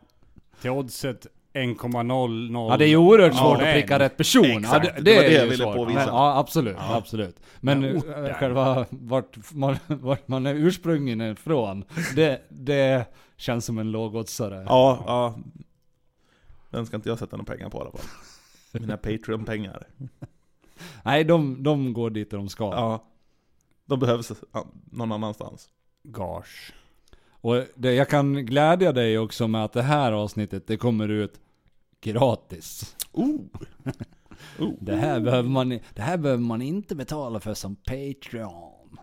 Till 0.61 0.69
oddset 0.71 1.27
1,00. 1.59 2.77
det 2.77 2.85
är 2.85 2.89
ju 2.89 2.97
oerhört 2.97 3.33
Ja, 3.33 3.39
svårt 3.39 3.61
att 3.61 3.73
pricka 3.73 3.99
rätt 3.99 4.17
person. 4.17 4.45
Exakt, 4.45 4.85
ja, 4.87 4.93
det, 4.95 5.01
det 5.01 5.15
var 5.15 5.23
är 5.23 5.29
det 5.29 5.35
jag 5.35 5.45
ville 5.45 5.63
svårt. 5.63 5.75
påvisa. 5.75 5.99
Men, 5.99 6.07
ja, 6.07 6.37
absolut, 6.39 6.75
Ja. 6.79 6.95
absolut. 6.95 7.39
Men 7.59 7.79
Men 7.81 8.25
eh, 8.25 8.33
själva 8.33 8.85
vart 8.89 9.37
man, 9.53 9.75
vart 9.87 10.27
man 10.27 10.45
är 10.45 10.53
ursprungen 10.55 11.21
ifrån, 11.21 11.83
det, 12.15 12.41
det 12.49 13.05
känns 13.37 13.65
som 13.65 13.77
en 13.77 13.91
lågoddsare. 13.91 14.63
ja, 14.67 15.03
ja. 15.07 15.37
Den 16.69 16.85
ska 16.85 16.95
inte 16.95 17.09
jag 17.09 17.19
sätta 17.19 17.37
några 17.37 17.53
pengar 17.55 17.69
på 17.69 17.77
i 17.77 17.81
alla 17.81 17.91
fall. 17.91 18.01
Mina 18.81 18.97
Patreon-pengar. 18.97 19.87
Nej, 21.03 21.23
de, 21.23 21.63
de 21.63 21.93
går 21.93 22.09
dit 22.09 22.31
de 22.31 22.49
ska. 22.49 22.63
Ja. 22.63 23.03
De 23.85 23.99
behövs 23.99 24.31
ja, 24.53 24.65
någon 24.91 25.11
annanstans. 25.11 25.69
Gage. 26.03 26.73
Och 27.41 27.63
det, 27.75 27.93
jag 27.93 28.09
kan 28.09 28.45
glädja 28.45 28.91
dig 28.91 29.17
också 29.17 29.47
med 29.47 29.63
att 29.63 29.73
det 29.73 29.81
här 29.81 30.11
avsnittet, 30.11 30.67
det 30.67 30.77
kommer 30.77 31.07
ut 31.09 31.39
gratis. 32.01 32.95
Oh! 33.11 33.39
oh. 34.59 34.73
Det 34.79 34.95
här, 34.95 35.19
behöver 35.19 35.49
man, 35.49 35.69
det 35.69 36.01
här 36.01 36.17
behöver 36.17 36.43
man 36.43 36.61
inte 36.61 36.95
betala 36.95 37.39
för 37.39 37.53
som 37.53 37.75
Patreon. 37.75 38.99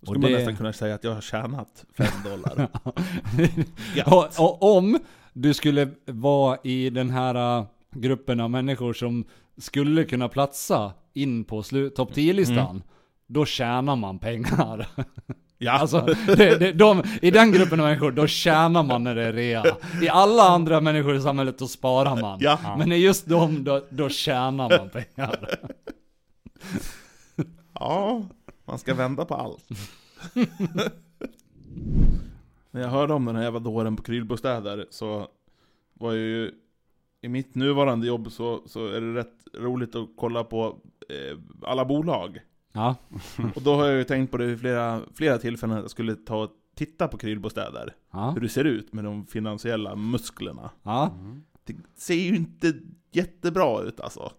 Då 0.00 0.06
skulle 0.06 0.18
man 0.18 0.32
nästan 0.32 0.56
kunna 0.56 0.72
säga 0.72 0.94
att 0.94 1.04
jag 1.04 1.14
har 1.14 1.20
tjänat 1.20 1.84
5 1.96 2.06
dollar. 2.24 2.68
och, 4.06 4.24
och 4.38 4.76
om 4.76 4.98
du 5.32 5.54
skulle 5.54 5.90
vara 6.06 6.58
i 6.64 6.90
den 6.90 7.10
här 7.10 7.58
äh, 7.58 7.66
gruppen 7.90 8.40
av 8.40 8.50
människor 8.50 8.92
som 8.92 9.24
skulle 9.56 10.04
kunna 10.04 10.28
platsa 10.28 10.92
in 11.12 11.44
på 11.44 11.62
topp 11.62 12.12
10-listan, 12.12 12.82
då 13.26 13.44
tjänar 13.44 13.96
man 13.96 14.18
pengar. 14.18 14.88
Ja, 15.62 15.72
Alltså, 15.72 16.00
det, 16.26 16.58
det, 16.58 16.72
de, 16.72 17.02
i 17.22 17.30
den 17.30 17.52
gruppen 17.52 17.80
av 17.80 17.86
människor, 17.86 18.10
då 18.10 18.26
tjänar 18.26 18.82
man 18.82 19.04
när 19.04 19.14
det 19.14 19.24
är 19.24 19.32
rea. 19.32 19.64
I 20.02 20.08
alla 20.08 20.42
andra 20.42 20.80
människor 20.80 21.14
i 21.14 21.20
samhället, 21.20 21.58
då 21.58 21.66
sparar 21.68 22.20
man. 22.20 22.38
Ja. 22.42 22.76
Men 22.78 22.92
i 22.92 22.96
just 22.96 23.26
dem, 23.26 23.64
då, 23.64 23.84
då 23.90 24.08
tjänar 24.08 24.78
man 24.78 24.88
pengar. 24.88 25.58
ja, 27.74 28.22
man 28.64 28.78
ska 28.78 28.94
vända 28.94 29.24
på 29.24 29.34
allt. 29.34 29.68
När 32.70 32.80
jag 32.80 32.88
hörde 32.88 33.14
om 33.14 33.24
den 33.24 33.36
här 33.36 33.42
jävla 33.42 33.60
dåren 33.60 33.96
på 33.96 34.02
Krylbostäder 34.02 34.86
så 34.90 35.28
var 35.94 36.12
jag 36.12 36.22
ju 36.22 36.52
I 37.22 37.28
mitt 37.28 37.54
nuvarande 37.54 38.06
jobb 38.06 38.32
så, 38.32 38.62
så 38.66 38.86
är 38.86 39.00
det 39.00 39.14
rätt 39.14 39.34
roligt 39.58 39.94
att 39.94 40.08
kolla 40.16 40.44
på 40.44 40.78
eh, 41.08 41.38
alla 41.62 41.84
bolag. 41.84 42.38
Ja. 42.72 42.96
Och 43.54 43.62
då 43.62 43.74
har 43.74 43.86
jag 43.86 43.96
ju 43.96 44.04
tänkt 44.04 44.30
på 44.30 44.36
det 44.36 44.46
vid 44.46 44.60
flera, 44.60 45.02
flera 45.14 45.38
tillfällen 45.38 45.76
att 45.76 45.82
jag 45.82 45.90
skulle 45.90 46.16
ta 46.16 46.42
och 46.42 46.50
titta 46.74 47.08
på 47.08 47.18
Krylbostäder. 47.18 47.96
Ja. 48.10 48.30
Hur 48.30 48.40
det 48.40 48.48
ser 48.48 48.64
ut 48.64 48.92
med 48.92 49.04
de 49.04 49.26
finansiella 49.26 49.96
musklerna. 49.96 50.70
Ja. 50.82 51.10
Mm. 51.10 51.42
Det 51.64 51.76
ser 51.96 52.14
ju 52.14 52.36
inte 52.36 52.74
jättebra 53.12 53.82
ut 53.82 54.00
alltså. 54.00 54.32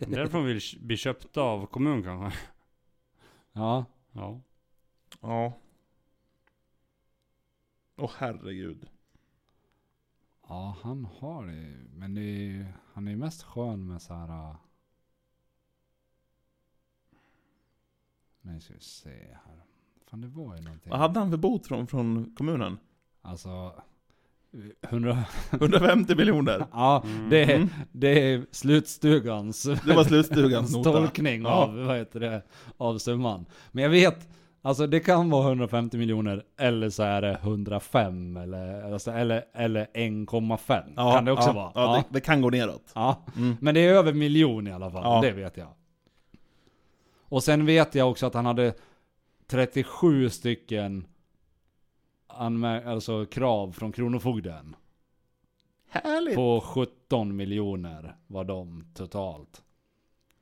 Därför 0.00 0.32
de 0.32 0.44
vill 0.44 0.60
bli 0.80 0.96
köpta 0.96 1.40
av 1.40 1.66
kommun 1.66 2.02
kanske. 2.02 2.38
Ja. 3.52 3.84
Ja. 4.12 4.40
Ja. 5.20 5.52
Åh 7.96 8.10
herregud. 8.18 8.86
Ja, 10.48 10.76
han 10.82 11.04
har 11.04 11.46
det. 11.46 11.76
Men 11.94 12.14
det 12.14 12.20
är, 12.20 12.72
han 12.92 13.06
är 13.06 13.10
ju 13.10 13.16
mest 13.16 13.42
skön 13.42 13.86
med 13.86 14.02
så 14.02 14.14
här. 14.14 14.56
Nu 18.42 18.60
ska 18.60 18.74
vi 18.74 18.80
se 18.80 19.10
här. 19.10 19.62
Fan 20.10 20.20
det 20.20 20.28
var 20.28 20.56
ju 20.56 20.62
någonting. 20.62 20.90
Vad 20.90 20.98
hade 20.98 21.18
han 21.20 21.30
för 21.30 21.36
bot 21.36 21.66
från, 21.66 21.86
från 21.86 22.34
kommunen? 22.36 22.78
Alltså. 23.22 23.72
100. 24.82 25.18
150 25.50 26.14
miljoner. 26.14 26.66
Ja, 26.72 27.04
det, 27.30 27.42
är, 27.44 27.56
Mm. 27.56 27.68
det 27.92 28.32
är 28.32 28.46
slutstugans 28.50 29.62
Det 29.62 29.94
var 29.96 30.04
slutstugans 30.04 30.76
nota. 30.76 30.92
tolkning 30.92 31.42
Ja. 31.42 31.48
av, 31.50 31.76
vad 31.76 31.96
heter 31.96 32.20
det, 32.20 32.42
av 32.76 32.98
summan. 32.98 33.46
Men 33.72 33.82
jag 33.84 33.90
vet, 33.90 34.28
alltså 34.62 34.86
det 34.86 35.00
kan 35.00 35.30
vara 35.30 35.48
150 35.48 35.96
miljoner 35.98 36.42
eller 36.58 36.90
så 36.90 37.02
är 37.02 37.22
det 37.22 37.32
105 37.42 38.36
eller, 38.36 38.92
alltså, 38.92 39.10
eller, 39.10 39.44
eller 39.54 39.86
1,5 39.94 40.82
Ja, 40.96 41.12
kan 41.14 41.24
det 41.24 41.32
också 41.32 41.48
ja, 41.48 41.52
vara. 41.52 41.72
Ja. 41.74 41.96
Det, 41.96 42.04
det 42.14 42.20
kan 42.20 42.40
gå 42.42 42.50
neråt. 42.50 42.92
Ja. 42.94 43.24
Mm. 43.36 43.56
Men 43.60 43.74
det 43.74 43.80
är 43.80 43.94
över 43.94 44.12
miljon 44.12 44.66
i 44.66 44.72
alla 44.72 44.90
fall, 44.90 45.22
det 45.22 45.32
vet 45.32 45.56
jag. 45.56 45.68
Och 47.30 47.42
sen 47.42 47.66
vet 47.66 47.94
jag 47.94 48.10
också 48.10 48.26
att 48.26 48.34
han 48.34 48.46
hade 48.46 48.74
37 49.46 50.30
stycken 50.30 51.06
alltså 52.26 53.26
krav 53.26 53.72
från 53.72 53.92
Kronofogden. 53.92 54.76
Härligt! 55.88 56.34
På 56.34 56.60
17 56.60 57.36
miljoner 57.36 58.16
var 58.26 58.44
de 58.44 58.84
totalt. 58.94 59.62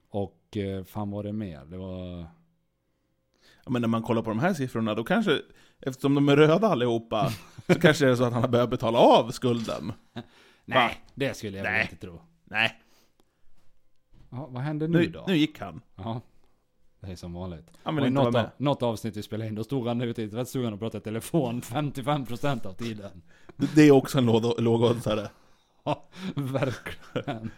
Och 0.08 0.56
eh, 0.56 0.84
fan 0.84 1.10
var 1.10 1.22
det 1.22 1.32
mer? 1.32 1.64
Det 1.64 1.76
var... 1.76 2.26
Ja, 3.64 3.70
men 3.70 3.82
när 3.82 3.88
man 3.88 4.02
kollar 4.02 4.22
på 4.22 4.30
de 4.30 4.38
här 4.38 4.54
siffrorna, 4.54 4.94
då 4.94 5.04
kanske, 5.04 5.42
eftersom 5.80 6.14
de 6.14 6.28
är 6.28 6.36
röda 6.36 6.68
allihopa, 6.68 7.30
så 7.66 7.74
kanske 7.80 8.04
det 8.04 8.10
är 8.10 8.16
så 8.16 8.24
att 8.24 8.32
han 8.32 8.42
har 8.42 8.48
börjat 8.48 8.70
betala 8.70 8.98
av 8.98 9.30
skulden. 9.30 9.92
Nej, 10.64 11.04
det 11.14 11.36
skulle 11.36 11.56
jag 11.56 11.64
Nej. 11.64 11.82
inte 11.82 11.96
tro. 12.06 12.20
Nej, 12.44 12.80
Ja, 14.30 14.46
vad 14.50 14.62
hände 14.62 14.88
nu, 14.88 14.98
nu, 14.98 15.06
då? 15.06 15.24
nu 15.26 15.36
gick 15.36 15.60
han. 15.60 15.80
Ja, 15.96 16.20
det 17.00 17.12
är 17.12 17.16
som 17.16 17.32
vanligt. 17.32 17.70
Han 17.82 17.94
Och 17.98 18.04
vill 18.04 18.08
i 18.08 18.14
något, 18.14 18.34
av, 18.34 18.46
något 18.56 18.82
avsnitt 18.82 19.16
vi 19.16 19.22
spelade 19.22 19.48
in, 19.48 19.54
då 19.54 19.64
stod 19.64 19.88
han 19.88 20.00
ute 20.00 20.22
i 20.22 20.28
tvättstugan 20.30 20.72
och 20.72 20.78
pratade 20.78 20.98
i 20.98 21.04
telefon 21.04 21.60
55% 21.64 22.66
av 22.66 22.72
tiden. 22.72 23.22
Det- 23.56 23.82
är 23.82 23.90
också 23.90 24.18
en 24.18 24.26
låg- 24.26 24.60
lågoddsare. 24.60 25.28
Ja, 25.84 26.08
verkligen. 26.34 27.50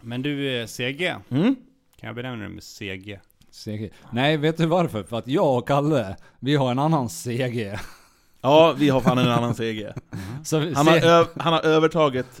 Men 0.00 0.22
du, 0.22 0.60
eh, 0.60 0.66
CG. 0.66 1.14
Mm? 1.28 1.54
Kan 1.96 2.06
jag 2.06 2.14
benämna 2.16 2.42
det 2.44 2.48
med 2.50 2.62
CG? 2.62 3.20
CG. 3.50 3.90
Nej, 4.12 4.36
vet 4.36 4.56
du 4.56 4.66
varför? 4.66 5.02
För 5.02 5.18
att 5.18 5.28
jag 5.28 5.58
och 5.58 5.68
Kalle, 5.68 6.16
vi 6.40 6.56
har 6.56 6.70
en 6.70 6.78
annan 6.78 7.08
CG. 7.08 7.78
Ja, 8.40 8.74
vi 8.78 8.88
har 8.88 9.00
fan 9.00 9.18
en 9.18 9.30
annan 9.30 9.54
CG. 9.54 9.88
Så 10.44 10.58
vi 10.58 10.74
Han 10.74 10.86
har, 10.86 11.40
han 11.42 11.52
har 11.52 11.62
övertagit 11.66 12.40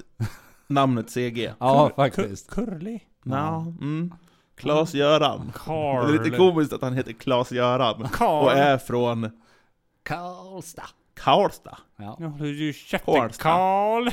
namnet 0.66 1.10
CG. 1.10 1.52
Ja, 1.58 1.90
faktiskt. 1.96 2.50
Curly? 2.50 2.98
Ja, 3.24 3.60
mm. 3.80 4.14
Klas-Göran. 4.58 5.46
Det 5.46 5.58
Carl. 5.58 6.14
är 6.14 6.24
lite 6.24 6.36
komiskt 6.36 6.72
att 6.72 6.82
han 6.82 6.94
heter 6.94 7.12
Klas-Göran. 7.12 8.02
Och 8.20 8.52
är 8.52 8.78
från 8.78 9.30
Karlstad. 10.02 10.86
Karlstad. 11.14 11.78
Ja. 11.96 12.16
Nu 12.20 12.26
håller 12.26 12.52
du 12.52 12.72
käften 12.72 13.14
Karlstad. 13.14 13.42
Carl. 13.42 14.10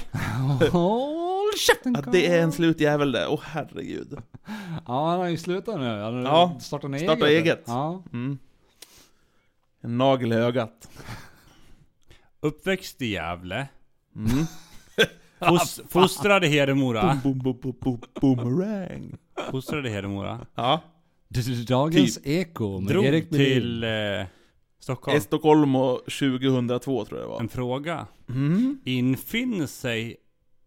Håll 0.71 1.51
käften 1.67 1.95
Att 1.95 2.12
det 2.12 2.27
är 2.27 2.41
en 2.41 2.51
slutjävel 2.51 3.12
det. 3.12 3.27
Åh 3.27 3.39
herregud. 3.43 4.17
Ja, 4.88 5.10
han 5.10 5.19
har 5.19 5.27
ju 5.27 5.38
slutat 5.38 5.79
nu. 5.79 6.01
Han 6.01 6.13
har 6.13 6.21
Ja, 6.21 6.58
startat 6.60 6.89
eget. 6.91 7.01
starta 7.03 7.27
eget. 7.27 7.63
Ja. 7.65 8.03
Mm. 8.13 8.38
En 9.81 9.97
nagel 9.97 10.34
i 10.34 10.36
ögat. 10.36 10.89
Uppväxt 12.39 13.01
i 13.01 13.05
Gävle. 13.08 13.67
Mm. 14.15 14.45
Fos, 15.39 15.81
fostrad 15.89 16.43
i 16.43 16.47
Hedemora. 16.47 17.19
Boom, 17.23 17.39
boom, 17.39 17.60
boom, 17.62 17.75
boom, 17.81 18.01
boomerang. 18.21 19.17
Fostrad 19.52 19.86
i 19.86 19.89
Hedemora. 19.89 20.45
Ja. 20.56 20.82
Dagens 21.67 22.19
Eko 22.24 22.80
med 22.80 22.93
Drog 22.93 23.06
Erik 23.06 23.32
Melin. 23.32 23.45
till 23.45 23.84
eh, 23.84 23.89
Stockholm. 25.19 25.76
Och 25.76 26.02
2002 26.06 27.06
tror 27.06 27.19
jag 27.19 27.28
det 27.28 27.32
var. 27.32 27.39
En 27.39 27.50
fråga. 27.50 28.08
Mm. 28.30 28.80
Infinner 28.86 29.67
sig 29.67 30.17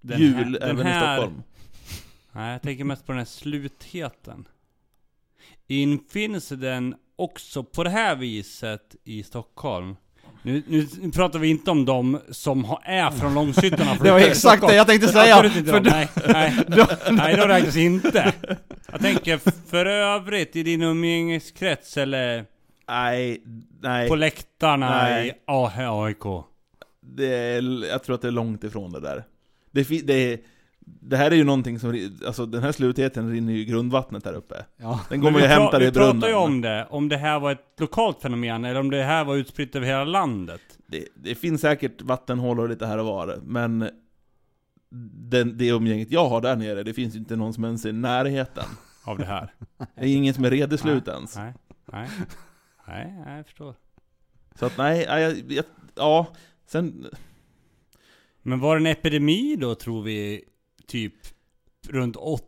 den 0.00 0.20
Jul 0.20 0.34
här, 0.34 0.44
den 0.44 0.62
även 0.62 0.86
här, 0.86 1.14
i 1.14 1.16
Stockholm. 1.16 1.42
Nej, 2.32 2.52
jag 2.52 2.62
tänker 2.62 2.84
mest 2.84 3.06
på 3.06 3.12
den 3.12 3.18
här 3.18 3.26
slutheten. 3.26 4.48
Infinner 5.66 6.40
sig 6.40 6.56
den 6.56 6.94
också 7.16 7.64
på 7.64 7.84
det 7.84 7.90
här 7.90 8.16
viset 8.16 8.96
i 9.04 9.22
Stockholm? 9.22 9.96
Nu, 10.42 10.62
nu 11.00 11.10
pratar 11.14 11.38
vi 11.38 11.48
inte 11.48 11.70
om 11.70 11.84
de 11.84 12.20
som 12.30 12.64
har, 12.64 12.80
är 12.84 13.10
från 13.10 13.34
Långshyttan 13.34 13.86
Det 14.02 14.10
var 14.10 14.18
exakt 14.18 14.66
det 14.66 14.74
jag 14.74 14.86
tänkte 14.86 15.08
säga. 15.08 15.34
Absolut 15.36 15.56
inte 15.56 15.70
För 15.70 15.80
de. 15.80 15.90
Nej, 15.90 16.08
nej, 16.28 16.54
nej, 17.10 17.36
de 17.36 17.42
räknas 17.48 17.76
inte. 17.76 18.32
Jag 18.92 19.00
tänker 19.00 19.40
för 19.70 19.86
övrigt 19.86 20.56
i 20.56 20.62
din 20.62 20.82
umgängeskrets 20.82 21.96
eller 21.96 22.44
Nej, 22.88 23.42
nej. 23.80 24.08
på 24.08 24.16
läktarna 24.16 25.02
Nej. 25.02 25.28
i 25.28 25.32
AIK. 25.46 26.44
Det 27.00 27.34
är, 27.34 27.88
jag 27.90 28.02
tror 28.04 28.14
att 28.14 28.22
det 28.22 28.28
är 28.28 28.32
långt 28.32 28.64
ifrån 28.64 28.92
det 28.92 29.00
där. 29.00 29.24
Det, 29.70 30.06
det, 30.06 30.32
är- 30.32 30.38
det 31.00 31.16
här 31.16 31.30
är 31.30 31.36
ju 31.36 31.44
någonting 31.44 31.78
som, 31.78 32.10
alltså 32.26 32.46
den 32.46 32.62
här 32.62 32.72
slutheten 32.72 33.30
rinner 33.30 33.52
ju 33.52 33.58
i 33.58 33.64
grundvattnet 33.64 34.24
där 34.24 34.32
uppe. 34.32 34.64
Ja. 34.76 35.00
Den 35.08 35.20
går 35.20 35.30
man 35.30 35.40
ju 35.42 35.48
vi 35.48 35.54
hämtar 35.54 35.82
i 35.82 35.84
Vi 35.84 35.92
brunnen. 35.92 36.20
pratar 36.20 36.28
ju 36.28 36.34
om 36.34 36.60
det, 36.60 36.86
om 36.90 37.08
det 37.08 37.16
här 37.16 37.40
var 37.40 37.52
ett 37.52 37.80
lokalt 37.80 38.22
fenomen 38.22 38.64
eller 38.64 38.80
om 38.80 38.90
det 38.90 39.02
här 39.02 39.24
var 39.24 39.36
utspritt 39.36 39.76
över 39.76 39.86
hela 39.86 40.04
landet. 40.04 40.60
Det, 40.86 41.04
det 41.14 41.34
finns 41.34 41.60
säkert 41.60 42.02
vattenhålor 42.02 42.68
lite 42.68 42.86
här 42.86 42.98
och 42.98 43.06
var, 43.06 43.38
men 43.42 43.90
den, 45.28 45.58
det 45.58 45.68
umgänget 45.68 46.10
jag 46.10 46.28
har 46.28 46.40
där 46.40 46.56
nere, 46.56 46.82
det 46.82 46.94
finns 46.94 47.14
ju 47.14 47.18
inte 47.18 47.36
någon 47.36 47.52
som 47.54 47.64
ens 47.64 47.84
är 47.84 47.88
i 47.88 47.92
närheten. 47.92 48.64
Av 49.04 49.18
det 49.18 49.24
här. 49.24 49.54
Det 49.78 50.04
är 50.04 50.16
ingen 50.16 50.34
som 50.34 50.44
är 50.44 50.50
redeslut 50.50 51.08
ens. 51.08 51.36
Nej, 51.36 51.52
nej. 51.92 52.08
Nej, 52.86 53.22
nej, 53.26 53.36
jag 53.36 53.46
förstår. 53.46 53.74
Så 54.58 54.66
att 54.66 54.78
nej, 54.78 55.06
nej, 55.08 55.22
jag, 55.22 55.52
jag, 55.52 55.64
ja, 55.94 56.26
sen... 56.66 57.06
Men 58.42 58.60
var 58.60 58.76
det 58.76 58.82
en 58.82 58.86
epidemi 58.86 59.56
då 59.56 59.74
tror 59.74 60.02
vi, 60.02 60.44
typ 60.88 61.14
runt 61.88 62.16
80? 62.16 62.44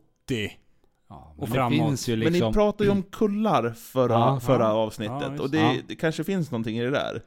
Ja, 1.09 1.33
Och 1.37 1.39
men 1.39 1.49
det 1.51 1.55
framåt. 1.55 1.79
finns 1.89 2.09
ju 2.09 2.17
Men 2.17 2.25
ni 2.25 2.31
liksom... 2.31 2.53
pratade 2.53 2.85
ju 2.85 2.91
om 2.91 3.03
kullar 3.03 3.71
förra, 3.71 4.13
Ja, 4.15 4.41
förra 4.41 4.65
ja. 4.65 4.71
avsnittet, 4.73 5.41
och 5.41 5.51
det, 5.51 5.59
Ja. 5.59 5.75
det 5.89 5.97
kanske 5.97 6.25
finns 6.25 6.51
någonting 6.51 6.79
i 6.79 6.83
det 6.83 6.91
där. 6.91 7.23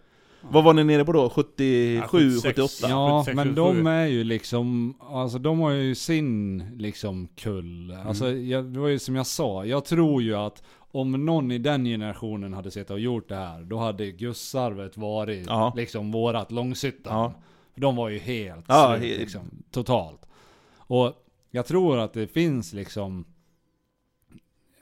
Vad 0.52 0.64
var 0.64 0.74
ni 0.74 0.84
nere 0.84 1.06
på 1.06 1.12
då? 1.12 1.30
77, 1.30 1.96
Ja, 1.96 2.08
76. 2.08 2.44
78? 2.44 2.88
Ja, 2.90 3.24
76, 3.26 3.36
men 3.36 3.48
77. 3.56 3.56
de 3.56 3.88
är 3.88 4.06
ju 4.06 4.24
liksom, 4.24 4.94
alltså 5.00 5.40
de 5.40 5.60
har 5.60 5.72
ju 5.72 5.96
sin 5.96 6.58
liksom 6.78 7.28
kull. 7.36 7.92
Mm. 7.92 8.08
Alltså 8.08 8.32
jag, 8.32 8.66
det 8.66 8.80
var 8.80 8.88
ju 8.88 9.00
som 9.00 9.16
jag 9.16 9.28
sa, 9.28 9.66
jag 9.66 9.86
tror 9.86 10.22
ju 10.24 10.36
att 10.36 10.64
om 10.92 11.26
någon 11.26 11.52
i 11.52 11.58
den 11.58 11.86
generationen 11.86 12.54
hade 12.54 12.72
suttit 12.72 12.90
och 12.92 13.00
gjort 13.00 13.30
det 13.30 13.36
här, 13.36 13.62
då 13.64 13.78
hade 13.78 14.12
Gussarvet 14.12 14.98
varit 14.98 15.48
Ja. 15.48 15.74
liksom 15.76 16.12
vårat. 16.12 16.48
För 17.74 17.82
de 17.82 17.96
var 17.96 18.10
ju 18.10 18.20
helt 18.20 18.66
Ja, 18.68 18.96
slut, 19.00 19.12
he- 19.12 19.20
liksom, 19.20 19.42
totalt. 19.72 20.26
Och 20.88 21.14
jag 21.52 21.66
tror 21.66 22.00
att 22.00 22.14
det 22.14 22.28
finns 22.28 22.74
liksom 22.74 23.26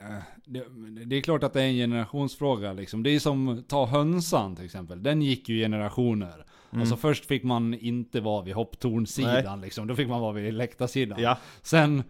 eh, 0.00 0.22
det, 0.44 0.64
det 1.04 1.16
är 1.16 1.20
klart 1.20 1.42
att 1.42 1.52
det 1.52 1.62
är 1.62 1.66
en 1.66 1.74
generationsfråga 1.74 2.72
liksom. 2.72 3.02
Det 3.02 3.10
är 3.10 3.18
som, 3.18 3.64
ta 3.68 3.86
hönsan 3.86 4.56
till 4.56 4.64
exempel. 4.64 5.02
Den 5.02 5.22
gick 5.22 5.48
ju 5.48 5.58
generationer. 5.58 6.44
Mm. 6.70 6.80
Alltså 6.80 6.96
först 6.96 7.26
fick 7.26 7.42
man 7.42 7.74
inte 7.74 8.20
vara 8.20 8.42
vid 8.42 8.54
hopptornsidan 8.54 9.60
liksom. 9.60 9.86
Då 9.86 9.96
fick 9.96 10.08
man 10.08 10.20
vara 10.20 10.32
vid 10.32 10.54
läktarsidan. 10.54 11.22
Ja, 11.22 11.38
Sen, 11.62 12.02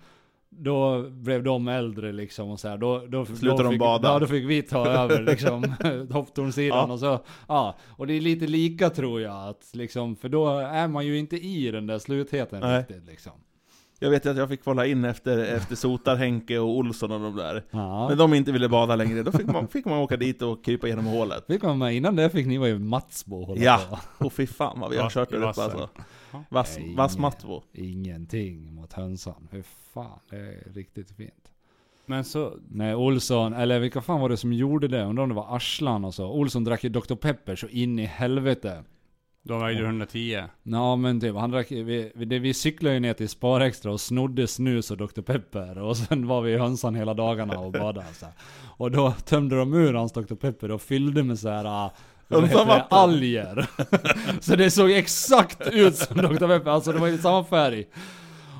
då 0.49 1.03
blev 1.11 1.43
de 1.43 1.69
äldre 1.69 2.13
liksom 2.13 2.51
och 2.51 2.61
så 2.61 2.69
här, 2.69 2.77
då, 2.79 3.07
då, 3.07 3.27
Slutade 3.27 3.51
då 3.51 3.63
de 3.63 3.71
fick, 3.71 3.81
bada. 3.81 4.09
Ja, 4.09 4.19
då 4.19 4.27
fick 4.27 4.45
vi 4.45 4.63
ta 4.63 4.87
över 5.03 5.23
liksom 5.23 5.63
hopptornsidan 6.11 6.89
Ja. 6.89 6.93
och 6.93 7.01
så, 7.01 7.21
ja. 7.49 7.77
Och 7.89 8.07
det 8.07 8.15
är 8.15 8.21
lite 8.21 8.47
lika 8.47 8.91
tror 8.91 9.21
jag 9.21 9.49
att 9.49 9.71
liksom, 9.73 10.17
för 10.17 10.29
då 10.29 10.59
är 10.59 10.89
man 10.89 11.07
ju 11.07 11.19
inte 11.19 11.37
i 11.37 11.71
den 11.71 11.87
där 11.87 11.99
slutheten 11.99 12.61
Nej. 12.61 12.81
riktigt 12.81 13.07
liksom. 13.07 13.33
Jag 14.03 14.11
vet 14.11 14.27
ju 14.27 14.31
att 14.31 14.37
jag 14.37 14.49
fick 14.49 14.65
kolla 14.65 14.87
in 14.87 15.05
efter, 15.05 15.39
efter 15.39 15.77
Sotar-Henke 15.77 16.59
och 16.59 16.69
Olsson 16.77 17.11
och 17.13 17.21
de 17.21 17.37
där. 17.37 17.65
Ja. 17.71 18.09
När 18.09 18.17
de 18.17 18.35
inte 18.35 18.53
ville 18.53 18.69
bada 18.69 18.97
längre, 18.97 19.23
då 19.23 19.33
fick 19.33 19.47
man, 19.47 19.69
fick 19.69 19.85
man 19.85 19.99
åka 19.99 20.17
dit 20.17 20.43
och 20.43 20.65
krypa 20.65 20.89
genom 20.89 21.05
hålet. 21.07 21.47
Fick 21.47 21.63
man 21.63 21.79
med, 21.79 21.95
innan 21.95 22.17
det 22.17 22.31
fick 22.31 22.47
ni 22.47 22.59
vara 22.59 22.69
i 22.69 22.79
Matsbo 22.79 23.41
och 23.41 23.47
hålla 23.47 23.61
Ja. 23.63 23.81
på. 24.19 24.25
Och 24.27 24.33
fy 24.33 24.47
fan 24.47 24.81
vad 24.81 24.91
vi 24.91 24.97
har 24.97 25.05
Ja, 25.05 25.11
kört 25.11 25.31
där 25.31 25.37
uppe 25.37 25.47
alltså. 25.47 25.89
Vass, 26.49 26.79
Nej, 26.81 26.95
Vassmatvo. 26.97 27.63
Ingenting 27.73 28.75
mot 28.75 28.93
hönsan. 28.93 29.49
Hur 29.51 29.65
fan, 29.95 30.19
det 30.31 30.37
är 30.37 30.73
riktigt 30.75 31.11
fint. 31.11 31.49
Men 32.07 32.25
så, 32.25 32.53
Nej, 32.69 32.95
Olsson, 32.95 33.53
eller 33.53 33.79
vilka 33.81 34.01
fan 34.01 34.21
var 34.21 34.29
det 34.29 34.37
som 34.37 34.53
gjorde 34.53 34.89
det? 34.89 35.05
Undrar 35.05 35.23
om 35.23 35.29
det 35.29 35.35
var 35.35 35.57
Arslan 35.57 36.05
och 36.05 36.15
så. 36.15 36.27
Olsson 36.33 36.65
drack 36.65 36.85
ju 36.85 36.91
Dr. 36.91 37.15
Pepper 37.15 37.57
så 37.57 37.69
in 37.69 37.99
i 37.99 38.05
helvete. 38.07 38.85
De 39.43 39.61
vägde 39.61 39.85
110. 39.85 40.43
Ja 40.63 40.97
men 40.97 41.21
typ, 41.21 41.37
han 41.37 41.51
drack, 41.51 41.71
vi, 41.71 42.13
vi, 42.15 42.25
det, 42.25 42.39
vi 42.39 42.55
cyklade 42.55 42.95
ju 42.95 43.01
ner 43.01 43.15
till 43.15 43.29
Sparextra 43.29 43.93
och 43.93 44.01
snodde 44.01 44.47
snus 44.47 44.91
och 44.91 44.97
Dr. 44.97 45.21
Pepper. 45.21 45.79
Och 45.79 45.97
sen 45.97 46.27
var 46.27 46.43
vi 46.43 46.53
i 46.53 46.59
hönsan 46.59 46.95
hela 46.95 47.15
dagarna 47.15 47.59
och 47.59 47.73
badade 47.73 48.07
så 48.15 48.25
här. 48.25 48.35
Och 48.77 48.91
då 48.91 49.13
tömde 49.13 49.57
de 49.57 49.75
ur 49.75 49.95
hans 49.95 50.13
Dr. 50.13 50.35
Pepper 50.35 50.71
och 50.71 50.83
fyllde 50.83 51.23
med 51.23 51.39
så 51.39 51.49
här. 51.49 51.65
ah, 51.65 51.93
det? 52.89 52.97
Alger. 52.97 53.67
så 54.41 54.57
det 54.57 54.71
såg 54.71 54.91
exakt 54.91 55.69
ut 55.73 55.97
som 55.97 56.17
Dr. 56.17 56.47
Pepper, 56.47 56.71
alltså 56.71 56.93
det 56.93 56.99
var 56.99 57.09
ju 57.09 57.19
samma 57.19 57.45
färg. 57.45 57.87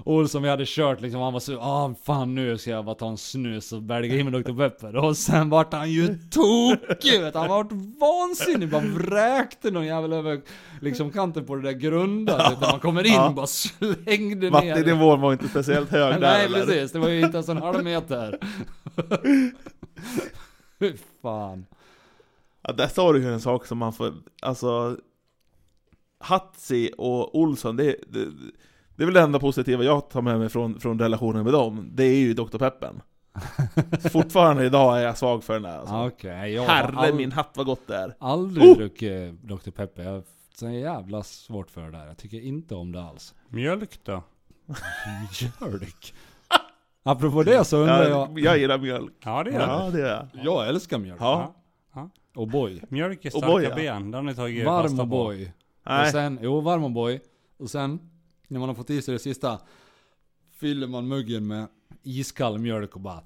Olsson 0.05 0.43
vi 0.43 0.49
hade 0.49 0.65
kört 0.67 1.01
liksom, 1.01 1.21
han 1.21 1.33
var 1.33 1.41
så 1.41 1.59
ah 1.61 1.95
fan 2.05 2.35
nu 2.35 2.59
ska 2.59 2.71
jag 2.71 2.85
bara 2.85 2.95
ta 2.95 3.09
en 3.09 3.19
snus 3.19 3.73
och 3.73 3.83
bälga 3.83 4.15
i 4.15 4.25
med 4.25 4.33
Dr. 4.33 4.57
Pepper. 4.59 4.97
Och 4.97 5.17
sen 5.17 5.51
vart 5.51 5.73
han 5.73 5.91
ju 5.91 6.19
tokig 6.31 7.21
vet. 7.21 7.35
Han 7.35 7.49
vart 7.49 7.73
vansinnig, 8.01 8.69
bara 8.71 8.83
vräkte 8.83 9.71
någon 9.71 9.87
jävel 9.87 10.13
över 10.13 10.41
liksom 10.81 11.11
kanten 11.11 11.47
på 11.47 11.55
det 11.57 11.63
där 11.63 11.73
grunda. 11.73 12.51
du. 12.51 12.57
När 12.61 12.71
man 12.71 12.81
kommer 12.81 13.07
in 13.07 13.13
Ja. 13.13 13.33
bara 13.37 13.47
slängde 13.47 14.51
ner. 14.51 14.51
Vattennivån 14.51 15.21
var 15.21 15.33
inte 15.33 15.49
speciellt 15.49 15.91
hög 15.91 16.13
där 16.13 16.21
Nej 16.21 16.45
eller? 16.45 16.67
precis, 16.67 16.93
det 16.93 16.99
var 16.99 17.09
ju 17.09 17.21
inte 17.21 17.37
ens 17.37 17.49
en 17.49 17.57
halv 17.57 17.85
meter. 17.85 18.39
Fy 20.79 20.93
fan. 21.23 21.67
Ja, 22.63 22.73
där 22.73 22.89
sa 22.89 23.13
du 23.13 23.19
ju 23.23 23.33
en 23.33 23.41
sak 23.41 23.67
som 23.67 23.79
man 23.79 23.93
får, 23.93 24.13
alltså 24.43 24.97
Hatsi 26.21 26.91
och 26.99 27.39
Olsson, 27.39 27.77
det, 27.77 27.97
det, 28.09 28.27
det 29.03 29.05
är 29.05 29.07
väl 29.07 29.15
det 29.15 29.21
enda 29.21 29.39
positiva 29.39 29.85
jag 29.85 30.11
tar 30.11 30.23
med 30.23 30.39
mig 30.39 30.49
från, 30.49 30.81
från 30.81 30.99
relationen 30.99 31.45
med 31.45 31.53
dem, 31.53 31.91
det 31.93 32.05
är 32.05 32.17
ju 32.17 32.35
Dr. 32.35 32.59
Peppen. 32.59 33.03
Fortfarande 34.13 34.65
idag 34.65 34.99
är 34.99 35.03
jag 35.03 35.19
svag 35.19 35.45
för 35.45 35.53
den 35.53 35.63
där 35.63 35.79
alltså. 35.79 35.95
Har 35.95 36.67
Herre 36.67 36.97
all, 36.97 37.15
min 37.15 37.33
hatt 37.33 37.51
vad 37.55 37.67
gott 37.67 37.87
det 37.87 37.97
är! 37.97 38.15
aldrig 38.19 38.69
Oh! 38.69 38.77
druckit 38.77 39.43
Dr. 39.43 39.71
Pepper. 39.71 40.03
Jag 40.03 40.11
har 40.11 40.23
så 40.55 40.71
jävla 40.71 41.23
svårt 41.23 41.71
för 41.71 41.83
det 41.83 41.91
där. 41.91 42.07
Jag 42.07 42.17
tycker 42.17 42.41
inte 42.41 42.75
om 42.75 42.93
det 42.93 43.03
alls. 43.03 43.35
Mjölk 43.49 44.01
då? 44.05 44.23
Mjölk. 45.61 46.15
Apropå 47.03 47.43
det 47.43 47.65
så 47.65 47.77
undrar 47.77 48.09
jag. 48.09 48.11
Jag, 48.11 48.39
jag 48.39 48.59
gillar 48.59 48.79
mjölk. 48.79 49.13
Ja 49.25 49.43
det 49.45 49.51
gör 49.51 49.61
Ja, 49.61 49.91
det 49.93 50.09
är 50.09 50.29
jag. 50.33 50.69
Älskar 50.69 50.99
mjölk. 50.99 51.21
Ja. 51.21 51.55
Och 52.35 52.49
boy. 52.49 52.83
Mjölk 52.89 53.25
är 53.25 53.31
starka 53.31 53.47
boy, 53.47 53.65
ja. 53.65 53.75
ben, 53.75 54.11
det 54.11 54.19
har 54.19 54.23
ni 54.23 54.35
tagit 54.35 54.67
Varm 54.67 55.01
och 55.01 55.09
boy. 55.09 55.53
Och 55.85 56.07
sen, 56.07 56.39
jo 56.43 56.61
varm 56.61 56.85
och 56.85 56.91
boy. 56.91 57.21
Och 57.59 57.71
sen, 57.71 58.12
när 58.53 58.61
man 58.61 58.69
har 58.69 58.77
fått 58.77 58.91
i 58.91 59.03
sig 59.03 59.13
det 59.13 59.19
sista, 59.19 59.59
fyller 60.61 60.87
man 60.87 61.09
muggen 61.09 61.47
med 61.47 61.67
iskall 62.03 62.59
mjölk 62.59 62.95
och 62.95 63.01
bara, 63.01 63.23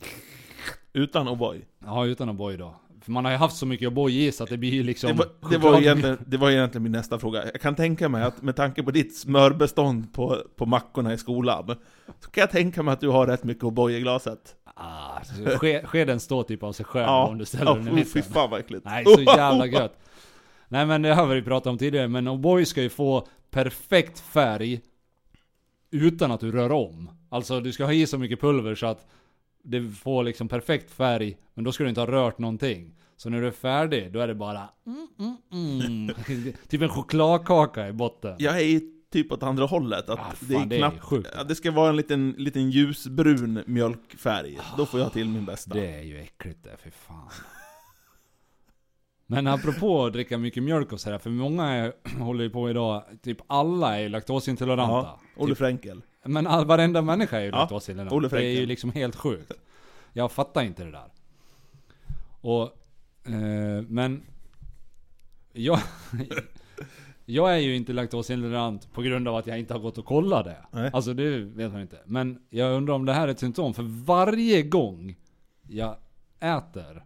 utan 0.93 1.29
O'boy. 1.29 1.63
ja 1.85 2.07
utan 2.07 2.31
O'boy 2.31 2.57
då. 2.57 2.75
För 3.01 3.13
man 3.13 3.25
har 3.25 3.33
ju 3.33 3.39
haft 3.39 3.57
så 3.57 3.67
mycket 3.67 3.89
O'boy 3.93 4.11
i 4.11 4.33
så 4.33 4.45
att 4.45 4.51
det 4.51 4.57
blir 4.57 4.85
liksom 4.85 5.11
Det 5.11 5.17
var, 5.17 5.51
det, 5.51 5.59
var 5.59 5.81
egentligen, 5.81 6.19
det 6.27 6.37
var 6.37 6.51
egentligen 6.51 6.83
min 6.83 6.93
nästa 6.93 7.19
fråga. 7.19 7.45
Jag 7.53 7.61
kan 7.61 7.75
tänka 7.75 8.09
mig 8.09 8.23
att 8.25 8.43
med 8.43 8.57
tanke 8.57 8.83
på 8.83 8.91
ditt 8.91 9.17
smörbestånd 9.17 10.13
på, 10.15 10.43
på 10.57 10.67
mackorna 10.67 11.13
i 11.13 11.19
skolan, 11.19 11.67
så 12.21 12.31
kan 12.31 12.41
jag 12.41 12.51
tänka 12.51 12.83
mig 12.83 12.93
att 12.93 13.01
du 13.01 13.09
har 13.09 13.27
rätt 13.27 13.45
mycket 13.45 13.65
O'boy 13.65 13.91
i 13.91 14.01
glaset. 14.01 14.57
Ah, 14.65 15.21
skeden 15.85 16.21
står 16.21 16.43
typ 16.43 16.63
av 16.63 16.73
sig 16.73 16.87
själv 16.87 17.07
Ja, 17.07 17.27
om 17.27 17.39
du 17.39 17.45
ställer 17.45 17.75
den 17.75 17.89
i 17.89 17.91
oh, 17.91 17.95
fy 17.95 18.19
mitten. 18.19 18.23
fan 18.23 18.51
vad 18.51 18.61
äckligt. 18.61 18.85
Nej, 18.85 19.05
så 19.05 19.21
jävla 19.37 19.67
gött. 19.67 19.99
Nej 20.69 20.87
men 20.87 21.03
det 21.03 21.15
har 21.15 21.27
vi 21.27 21.43
pratat 21.43 21.67
om 21.67 21.79
tidigare, 21.79 22.09
men 22.09 22.29
O'boy 22.29 22.65
ska 22.65 22.83
ju 22.83 22.89
få 22.89 23.29
perfekt 23.51 24.21
färg 24.21 24.81
utan 25.91 26.31
att 26.33 26.41
du 26.41 26.53
rör 26.53 26.73
om. 26.73 27.11
Alltså 27.29 27.61
du 27.61 27.73
ska 27.73 27.85
ha 27.85 27.93
i 27.93 28.07
så 28.07 28.19
mycket 28.19 28.41
pulver 28.41 28.75
så 28.75 28.87
att 28.87 29.07
det 29.63 29.91
får 29.91 30.25
liksom 30.25 30.49
perfekt 30.49 30.91
färg, 30.91 31.37
men 31.55 31.65
då 31.65 31.73
ska 31.73 31.83
du 31.83 31.89
inte 31.89 32.01
ha 32.01 32.07
rört 32.07 32.39
någonting. 32.39 32.95
Så 33.17 33.31
när 33.31 33.41
du 33.41 33.47
är 33.47 33.51
färdig, 33.51 34.13
då 34.13 34.21
är 34.21 34.29
det 34.29 34.35
bara 34.35 34.69
mm, 34.87 35.09
mm, 35.19 35.37
mm. 35.53 36.15
Typ 36.69 36.83
en 36.83 36.89
chokladkaka 36.89 37.89
i 37.89 37.93
botten. 37.93 38.37
Jag 38.39 38.61
är 38.61 38.81
typ 39.13 39.33
åt 39.33 39.43
andra 39.43 39.65
hållet, 39.65 40.09
att 40.09 40.19
Ah, 40.19 40.33
det 40.41 40.55
är 40.55 40.59
fan, 40.59 40.69
det 40.69 40.77
är 40.77 40.79
knappt... 40.79 41.01
sjukt. 41.01 41.29
ja, 41.37 41.45
det 41.45 41.55
ska 41.55 41.71
vara 41.71 41.89
en 41.89 41.97
liten, 41.97 42.35
liten 42.39 42.71
ljusbrun 42.71 43.63
mjölkfärg. 43.67 44.59
Då 44.77 44.87
får 44.87 45.01
jag 45.01 45.13
till 45.13 45.29
min 45.29 45.45
bästa. 45.45 45.75
Det 45.75 45.87
är 45.87 46.03
ju 46.03 46.19
äckligt 46.21 46.65
det, 46.65 46.77
för 46.83 46.91
fan. 46.91 47.31
Men 49.27 49.47
apropå 49.47 50.05
att 50.05 50.13
dricka 50.13 50.39
mycket 50.39 50.63
mjölk 50.63 50.93
och 50.93 51.01
sådär, 51.01 51.19
för 51.19 51.31
många 51.31 51.67
är, 51.67 51.93
håller 52.19 52.45
ju 52.45 52.51
på 52.51 52.71
idag, 52.71 53.05
typ 53.23 53.39
alla 53.47 54.01
är 54.01 54.09
laktosintoleranta. 54.09 54.95
Ja, 54.95 55.21
Olle 55.37 55.51
typ, 55.51 55.59
Fränkel. 55.59 56.03
men 56.25 56.47
all, 56.47 56.67
varenda 56.67 57.03
människa 57.03 57.37
är 57.39 57.43
ju 57.43 57.49
Ja, 57.49 57.59
laktosintolerant. 57.59 58.31
Det 58.31 58.45
är 58.45 58.61
ju 58.61 58.67
liksom 58.67 58.93
helt 58.93 59.17
sjukt. 59.17 59.53
Jag 60.13 60.33
fattar 60.33 60.63
inte 60.63 60.85
det 60.85 60.91
där. 60.91 61.13
Och, 62.41 62.63
eh, 63.27 63.83
men, 63.89 64.23
jag, 65.53 65.79
jag 67.25 67.55
är 67.55 67.59
ju 67.59 67.77
inte 67.77 67.93
laktosintolerant 67.93 68.93
på 68.93 69.03
grund 69.03 69.29
av 69.29 69.37
att 69.37 69.47
jag 69.47 69.59
inte 69.59 69.75
har 69.75 69.81
gått 69.81 69.99
och 69.99 70.05
kollat 70.05 70.45
det. 70.45 70.57
Nej. 70.71 70.91
Alltså 70.93 71.15
det 71.15 71.39
vet 71.39 71.73
man 71.73 71.81
inte. 71.81 71.99
Men 72.07 72.39
jag 72.51 72.77
undrar 72.77 72.95
om 72.95 73.05
det 73.05 73.13
här 73.13 73.29
är 73.29 73.33
ett 73.33 73.41
symptom, 73.41 73.75
för 73.75 74.05
varje 74.05 74.63
gång 74.63 75.17
jag 75.69 75.97
äter 76.41 77.05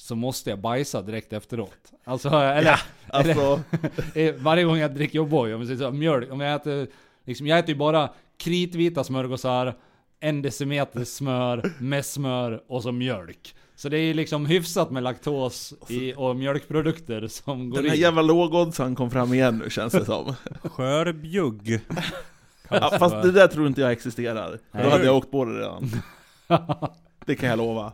så 0.00 0.14
måste 0.16 0.50
jag 0.50 0.58
bajsa 0.58 1.02
direkt 1.02 1.32
efteråt. 1.32 1.92
Alltså, 2.04 2.28
eller, 2.38 2.70
Ja, 2.70 2.78
Alltså, 3.06 3.60
eh, 4.14 4.34
varje 4.34 4.64
gång 4.64 4.76
jag 4.78 4.94
dricker 4.94 5.18
O'boy, 5.18 5.54
om, 5.54 5.60
vi 5.60 5.66
säger 5.66 5.78
så, 5.78 5.90
mjölk, 5.90 6.32
om 6.32 6.40
jag 6.40 6.54
äter, 6.54 6.86
liksom, 7.24 7.46
jag 7.46 7.58
äter 7.58 7.68
ju 7.70 7.76
bara 7.76 8.10
kritvita 8.36 9.04
smörgåsar, 9.04 9.74
en 10.20 10.42
decimeter 10.42 11.04
smör, 11.04 11.72
med 11.78 12.06
smör 12.06 12.62
och 12.68 12.82
så 12.82 12.92
mjölk. 12.92 13.54
Så 13.76 13.88
det 13.88 13.98
är 13.98 14.14
liksom 14.14 14.46
hyfsat 14.46 14.90
med 14.90 15.02
laktos 15.02 15.74
i, 15.88 16.14
och 16.16 16.36
mjölkprodukter 16.36 17.26
som 17.26 17.70
går 17.70 17.76
den 17.76 17.86
här 17.86 17.96
in. 17.96 18.02
jävla 18.02 18.22
lågoddsaren 18.22 18.94
kom 18.94 19.10
fram 19.10 19.34
igen 19.34 19.58
nu 19.64 19.70
känns 19.70 19.92
det 19.92 20.04
som. 20.04 20.34
Skörbjugg. 20.62 21.80
Ja, 22.68 22.96
fast 22.98 23.22
det 23.22 23.32
där 23.32 23.46
tror 23.46 23.66
inte 23.66 23.80
jag 23.80 23.92
existerar. 23.92 24.50
Då 24.50 24.58
Nej. 24.78 24.90
hade 24.90 25.04
jag 25.04 25.16
åkt 25.16 25.30
på 25.30 25.44
det 25.44 25.58
redan. 25.58 25.90
Det 27.26 27.34
kan 27.34 27.48
jag 27.48 27.58
lova. 27.58 27.92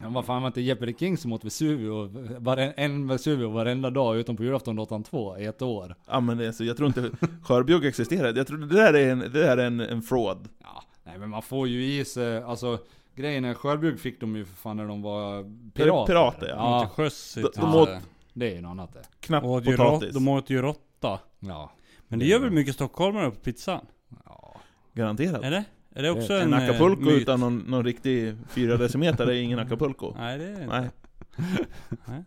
Ja, 0.00 0.08
vad 0.08 0.24
fan 0.24 0.42
var 0.42 0.46
inte 0.46 0.60
Jeopardy 0.60 0.94
King 0.98 1.16
som 1.16 1.32
åt 1.32 1.44
Vesuvio, 1.44 2.10
varen, 2.38 2.72
en 2.76 3.06
Vesuvio 3.08 3.48
varenda 3.50 3.90
dag 3.90 4.16
utom 4.16 4.36
på 4.36 4.44
julafton 4.44 4.78
802 4.78 5.38
i 5.38 5.44
ett 5.44 5.62
år? 5.62 5.94
Ja 6.06 6.20
men 6.20 6.38
det, 6.38 6.46
är 6.46 6.52
så 6.52 6.64
jag 6.64 6.76
tror 6.76 6.86
inte 6.86 7.10
skörbjugg 7.42 7.84
existerar. 7.84 8.34
Jag 8.36 8.46
tror 8.46 8.58
det 8.58 8.66
där 8.76 8.94
är 8.94 9.12
en, 9.12 9.18
det 9.18 9.28
där 9.28 9.56
är 9.56 9.66
en, 9.66 9.80
en 9.80 10.02
fraud. 10.02 10.48
Ja, 10.62 10.82
nej 11.04 11.18
men 11.18 11.30
man 11.30 11.42
får 11.42 11.68
ju 11.68 11.84
i 12.00 12.04
sig, 12.04 12.42
alltså 12.42 12.78
grejen 13.14 13.44
är 13.44 13.54
skörbjugg 13.54 14.00
fick 14.00 14.20
de 14.20 14.36
ju 14.36 14.44
för 14.44 14.56
fan 14.56 14.76
när 14.76 14.86
de 14.88 15.02
var 15.02 15.42
pirater. 15.74 16.12
pirater, 16.12 16.48
ja. 16.48 16.80
Till 16.80 16.88
sjöss 16.88 17.34
De- 17.34 17.40
inte. 17.40 17.60
de 17.60 17.70
Ja. 17.72 17.82
åt- 17.82 17.88
Det 18.34 18.50
är 18.50 18.54
ju 18.54 18.60
något 18.60 18.70
annat 18.70 18.92
det. 18.92 19.02
Knappt 19.20 19.46
Åt 19.46 19.64
potatis. 19.64 20.14
de 20.14 20.28
åt 20.28 20.50
ju 20.50 20.62
råtta. 20.62 21.18
Ja. 21.40 21.70
Men 22.08 22.18
det 22.18 22.24
gör 22.26 22.40
väl 22.40 22.50
mycket 22.50 22.74
stockholmare 22.74 23.30
på 23.30 23.36
pizzan? 23.40 23.86
ja. 24.24 24.54
Garanterat. 24.94 25.42
Det? 25.42 25.64
Är 25.94 26.02
det 26.02 26.10
också 26.10 26.32
En 26.32 26.52
en, 26.52 26.54
acapulco 26.54 27.00
eh, 27.02 27.06
myt? 27.06 27.22
utan 27.22 27.40
någon, 27.40 27.58
någon 27.58 27.84
riktig 27.84 28.34
fyra 28.48 28.76
decimeter 28.76 29.26
är 29.26 29.32
ingen 29.32 29.58
acapulco. 29.58 30.14
Nej 30.18 30.38
det 30.38 30.44
är 30.44 30.56
det 30.56 30.62
inte. 30.64 30.90
Nej. 32.06 32.24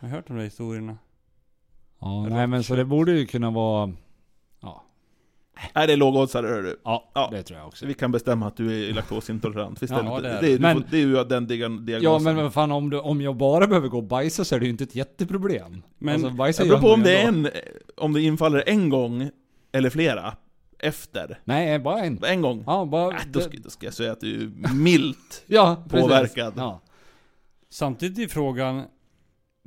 Jag 0.00 0.08
har 0.08 0.16
hört 0.16 0.26
de 0.28 0.36
där 0.36 0.44
historierna. 0.44 0.96
Ja, 2.00 2.26
nej 2.28 2.46
men 2.46 2.64
så 2.64 2.74
det 2.76 2.84
borde 2.84 3.12
ju 3.12 3.26
kunna 3.26 3.50
vara, 3.50 3.92
ja. 4.60 4.82
Nej 5.74 5.86
det 5.86 5.92
är 5.92 5.96
lågoddsare 5.96 6.46
hör 6.46 6.62
du. 6.62 6.80
Ja, 6.84 7.10
Ja. 7.14 7.28
det 7.32 7.42
tror 7.42 7.58
jag 7.58 7.68
också. 7.68 7.78
Så 7.80 7.86
vi 7.86 7.94
kan 7.94 8.12
bestämma 8.12 8.46
att 8.46 8.56
du 8.56 8.88
är 8.90 8.94
laktosintolerant. 8.94 9.82
Visst 9.82 9.92
Ja, 9.92 10.18
är 10.18 10.22
det, 10.22 10.28
det 10.28 10.36
är 10.48 10.52
det, 10.52 10.58
Men- 10.58 10.76
får, 10.76 10.84
det 10.90 10.96
är 10.96 11.00
ju 11.00 11.24
den 11.24 11.46
diag- 11.48 11.84
diagnosen. 11.84 12.02
Ja 12.02 12.18
men 12.18 12.36
vad 12.36 12.52
fan 12.54 12.72
om, 12.72 12.90
du, 12.90 12.98
om 13.00 13.20
jag 13.20 13.36
bara 13.36 13.66
behöver 13.66 13.88
gå 13.88 13.96
och 13.96 14.04
bajsa 14.04 14.44
så 14.44 14.54
är 14.54 14.58
det 14.60 14.64
ju 14.66 14.70
inte 14.70 14.84
ett 14.84 14.94
jätteproblem. 14.94 15.82
Men- 15.98 16.14
alltså, 16.14 16.30
bajsa 16.30 16.62
Det 16.62 16.68
beror 16.68 16.80
på 16.80 16.88
om 16.88 17.02
det 17.02 17.18
är 17.22 17.28
en, 17.28 17.48
om 17.96 18.12
det 18.12 18.22
infaller 18.22 18.64
en 18.66 18.88
gång, 18.90 19.30
eller 19.72 19.90
flera, 19.90 20.36
efter. 20.78 21.40
Nej, 21.44 21.78
bara 21.78 22.00
en. 22.00 22.24
En 22.24 22.40
gång. 22.42 22.64
Ja, 22.66 22.84
bara... 22.84 23.16
Äh, 23.16 23.20
då, 23.30 23.40
ska, 23.40 23.58
då 23.64 23.70
ska 23.70 23.86
jag 23.86 23.94
säga 23.94 24.12
att 24.12 24.20
du 24.20 24.42
är 24.42 24.74
milt. 24.74 25.44
ja, 25.46 25.84
precis. 25.88 26.02
påverkad. 26.06 26.52
Ja. 26.56 26.80
Samtidigt 27.70 28.18
är 28.30 28.34
frågan, 28.34 28.82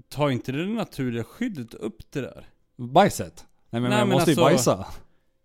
tar 0.10 0.30
inte 0.30 0.52
det 0.52 0.66
naturliga 0.66 1.24
skyddet 1.24 1.74
upp 1.74 2.12
det 2.12 2.22
där? 2.22 2.46
Bajset? 2.78 3.46
Nej 3.70 3.82
men 3.82 3.90
Nej, 3.92 4.00
jag 4.00 4.08
men 4.08 4.16
måste 4.18 4.32
ju 4.32 4.42
alltså- 4.42 4.76
bajsa. 4.76 4.86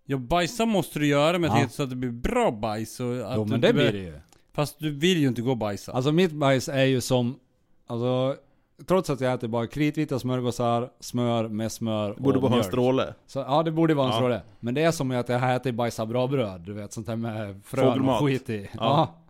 Ja 0.05 0.17
bajsa 0.17 0.65
måste 0.65 0.99
du 0.99 1.07
göra 1.07 1.39
men 1.39 1.43
Ja. 1.49 1.55
jag 1.55 1.59
tänkte 1.59 1.75
så 1.75 1.83
att 1.83 1.89
det 1.89 1.95
blir 1.95 2.11
bra 2.11 2.51
bajs 2.51 2.99
och 2.99 3.31
att 3.31 3.35
Jo 3.37 3.45
men 3.45 3.61
det 3.61 3.73
blir 3.73 3.91
det 3.91 3.97
ju. 3.97 4.19
Fast 4.53 4.79
du 4.79 4.91
vill 4.91 5.17
ju 5.17 5.27
inte 5.27 5.41
gå 5.41 5.51
och 5.51 5.57
bajsa. 5.57 5.91
Alltså 5.91 6.11
mitt 6.11 6.31
bajs 6.31 6.69
är 6.69 6.83
ju 6.83 7.01
som, 7.01 7.39
alltså 7.87 8.35
Trots 8.87 9.09
att 9.09 9.21
jag 9.21 9.33
äter 9.33 9.47
bara 9.47 9.67
kritvita 9.67 10.19
smörgåsar, 10.19 10.89
smör 10.99 11.47
med 11.47 11.71
smör 11.71 12.11
och 12.11 12.21
Borde 12.21 12.39
bara 12.39 12.41
ha 12.41 12.47
en 12.47 12.51
mjölk. 12.59 12.67
stråle. 12.67 13.13
Så, 13.27 13.39
ja 13.39 13.63
det 13.63 13.71
borde 13.71 13.93
vara 13.93 14.05
en 14.07 14.11
Ja. 14.11 14.17
stråle. 14.17 14.41
Men 14.59 14.73
det 14.73 14.81
är 14.83 14.91
som 14.91 15.11
att 15.11 15.29
jag 15.29 15.55
äter 15.55 15.71
bajsa 15.71 16.05
bra 16.05 16.27
bröd, 16.27 16.61
du 16.61 16.73
vet 16.73 16.93
sånt 16.93 17.07
här 17.07 17.15
med 17.15 17.61
frön 17.65 17.85
Fågelmat. 17.85 18.21
och 18.21 18.27
skit 18.27 18.49
i. 18.49 18.69
Ja. 18.73 18.79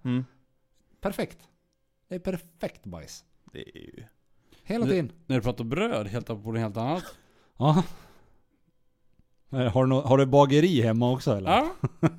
Ja. 0.04 0.10
Mm. 0.10 0.26
Perfekt. 1.02 1.38
Det 2.10 2.16
är 2.16 2.20
perfekt 2.20 2.84
bajs. 2.86 3.24
Det 3.54 3.60
är 3.60 3.78
ju... 3.78 4.04
Hela 4.64 4.86
Det- 4.86 4.92
tiden. 4.92 5.12
När 5.28 5.36
du 5.36 5.42
pratar 5.42 5.64
bröd, 5.64 6.08
helt 6.08 6.28
på 6.28 6.34
något 6.34 6.60
helt 6.60 6.78
annat. 6.78 7.04
Ja. 7.58 7.84
Eh, 9.52 9.72
Har 9.74 9.84
du, 9.84 9.90
nå- 9.90 10.02
har 10.02 10.18
du 10.18 10.26
bageri 10.26 10.82
hemma 10.82 11.12
också 11.12 11.32
eller? 11.38 11.50
Ja. 11.52 11.68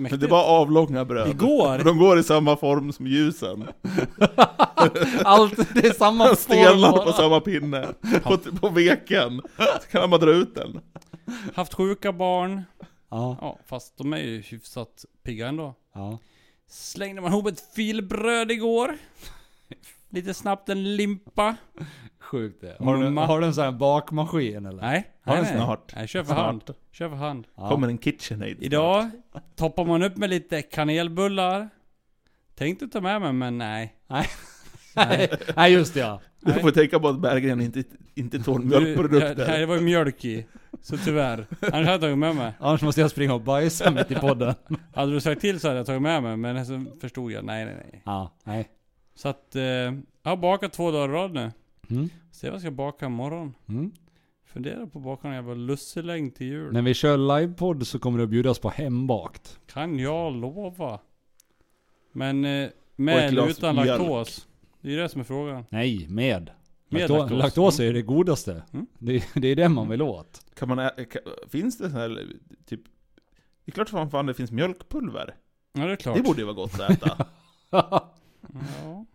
Men 0.00 0.02
Mäktigt. 0.02 0.20
det 0.20 0.26
är 0.26 0.30
bara 0.30 0.42
avlånga 0.44 1.04
bröd. 1.04 1.28
Igår, 1.30 1.78
De 1.84 1.98
går 1.98 2.18
i 2.18 2.22
samma 2.22 2.56
form 2.56 2.92
som 2.92 3.06
ljusen. 3.06 3.64
Allt, 5.24 5.74
det 5.74 5.86
är 5.86 5.92
samma 5.92 6.24
form 6.26 6.36
Stelnar 6.36 7.04
på 7.04 7.12
samma 7.12 7.40
pinne. 7.40 7.88
På, 8.22 8.38
på 8.38 8.68
veken. 8.68 9.42
Så 9.56 9.88
kan 9.90 10.10
man 10.10 10.20
dra 10.20 10.30
ut 10.30 10.54
den. 10.54 10.80
haft 11.54 11.74
sjuka 11.74 12.12
barn. 12.12 12.62
Ja, 13.10 13.36
Ja, 13.40 13.58
fast 13.66 13.98
de 13.98 14.12
är 14.12 14.18
ju 14.18 14.40
hyfsat 14.40 15.04
pigga 15.24 15.48
ändå. 15.48 15.74
ja. 15.94 16.18
Slängde 16.68 17.20
man 17.20 17.32
ihop 17.32 17.46
ett 17.46 17.64
filbröd 17.74 18.50
igår. 18.50 18.96
Lite 20.10 20.34
snabbt 20.34 20.68
en 20.68 20.96
limpa. 20.96 21.56
Sjukt 22.20 22.60
det. 22.60 22.76
Har 22.78 22.96
du, 22.96 23.02
Mamma. 23.04 23.26
har 23.26 23.40
du 23.40 23.46
en 23.46 23.54
sån 23.54 23.64
här 23.64 23.72
bakmaskin 23.72 24.66
eller? 24.66 24.82
Nej, 24.82 25.10
Har 25.24 25.34
nej, 25.34 25.42
den 25.44 25.54
nej. 25.54 25.64
snart? 25.64 25.92
Nej, 25.96 26.08
kör 26.08 26.24
för 26.24 26.34
hand. 26.34 26.62
Kör 26.92 27.08
för 27.08 27.16
hand. 27.16 27.46
Ja. 27.56 27.68
Kommer 27.68 27.88
en 27.88 27.98
KitchenAid 27.98 28.56
snart. 28.56 28.64
Idag 28.64 29.10
toppar 29.56 29.84
man 29.84 30.02
upp 30.02 30.16
med 30.16 30.30
lite 30.30 30.62
kanelbullar. 30.62 31.68
Tänkte 32.54 32.88
ta 32.88 33.00
med 33.00 33.20
mig, 33.20 33.32
men 33.32 33.58
nej. 33.58 33.94
Nej. 34.06 34.26
Nej, 34.96 35.30
nej 35.56 35.72
just 35.72 35.94
det 35.94 36.00
ja. 36.00 36.20
Du 36.40 36.52
får 36.52 36.70
tänka 36.70 37.00
på 37.00 37.08
att 37.08 37.20
Berggren 37.20 37.60
inte, 37.60 37.84
inte 38.14 38.38
tål 38.38 38.68
Du, 38.68 38.74
ja, 38.74 38.80
mjölkprodukter. 38.80 39.46
nej, 39.48 39.60
det 39.60 39.66
var 39.66 39.74
ju 39.74 39.80
mjölk 39.80 40.24
i. 40.24 40.46
Så 40.82 40.96
tyvärr. 40.96 41.46
Annars 41.60 41.72
hade 41.72 41.90
jag 41.90 42.00
tagit 42.00 42.18
med 42.18 42.36
mig. 42.36 42.52
Annars 42.60 42.82
måste 42.82 43.00
jag 43.00 43.10
springa 43.10 43.34
och 43.34 43.40
bajsa 43.40 43.90
mitt 43.90 44.10
i 44.10 44.14
podden. 44.14 44.54
Hade 44.94 45.12
du 45.12 45.20
sagt 45.20 45.40
till 45.40 45.60
så 45.60 45.68
hade 45.68 45.78
jag 45.80 45.86
tagit 45.86 46.02
med 46.02 46.22
mig, 46.22 46.36
men 46.36 46.66
så 46.66 46.84
förstod 47.00 47.32
jag, 47.32 47.44
nej 47.44 47.64
nej 47.64 47.74
nej. 47.74 48.02
Ja, 48.04 48.32
nej. 48.44 48.68
Så 49.22 49.28
att, 49.28 49.56
eh, 49.56 49.62
jag 49.62 49.94
har 50.22 50.36
bakat 50.36 50.72
två 50.72 50.90
dagar 50.90 51.08
i 51.08 51.12
rad 51.12 51.32
nu. 51.34 51.50
Mm. 51.90 52.08
Se 52.32 52.46
vad 52.46 52.54
jag 52.54 52.60
ska 52.60 52.70
baka 52.70 53.06
imorgon. 53.06 53.54
Mm. 53.68 53.92
Funderar 54.44 54.86
på 54.86 54.98
att 54.98 55.04
baka 55.04 55.28
en 55.28 55.34
jävla 55.34 55.54
lusselängd 55.54 56.34
till 56.34 56.46
jul. 56.46 56.72
När 56.72 56.82
vi 56.82 56.94
kör 56.94 57.38
livepodd 57.40 57.86
så 57.86 57.98
kommer 57.98 58.18
det 58.18 58.24
att 58.24 58.30
bjudas 58.30 58.58
på 58.58 58.68
hembakt. 58.70 59.60
Kan 59.66 59.98
jag 59.98 60.32
lova. 60.32 60.98
Men 62.12 62.44
eh, 62.44 62.68
med 62.96 63.28
eller 63.28 63.48
utan 63.50 63.74
mjölk. 63.74 63.88
laktos. 64.00 64.48
Det 64.80 64.88
är 64.88 64.92
ju 64.92 64.98
det 64.98 65.08
som 65.08 65.20
är 65.20 65.24
frågan. 65.24 65.64
Nej, 65.70 66.06
med. 66.08 66.50
Med 66.88 67.00
Lakto- 67.10 67.18
laktos. 67.18 67.38
laktos 67.38 67.80
är 67.80 67.84
ju 67.84 67.92
det 67.92 68.02
godaste. 68.02 68.62
Mm. 68.72 68.86
Det, 68.98 69.24
det 69.34 69.48
är 69.48 69.56
det 69.56 69.68
man 69.68 69.88
vill 69.88 70.02
åt. 70.02 70.44
Kan 70.54 70.68
man 70.68 70.78
ä- 70.78 71.04
kan, 71.10 71.22
finns 71.48 71.78
det 71.78 71.90
så 71.90 71.96
här, 71.96 72.26
typ... 72.66 72.80
Det 73.64 73.70
är 73.70 73.72
klart 73.72 73.88
som 73.88 74.10
fan 74.10 74.26
det 74.26 74.34
finns 74.34 74.50
mjölkpulver. 74.52 75.34
Ja 75.72 75.86
det 75.86 75.92
är 75.92 75.96
klart. 75.96 76.16
Det 76.16 76.22
borde 76.22 76.38
ju 76.40 76.44
vara 76.44 76.54
gott 76.54 76.80
att 76.80 76.90
äta. 76.90 77.26
Ja. 78.82 79.06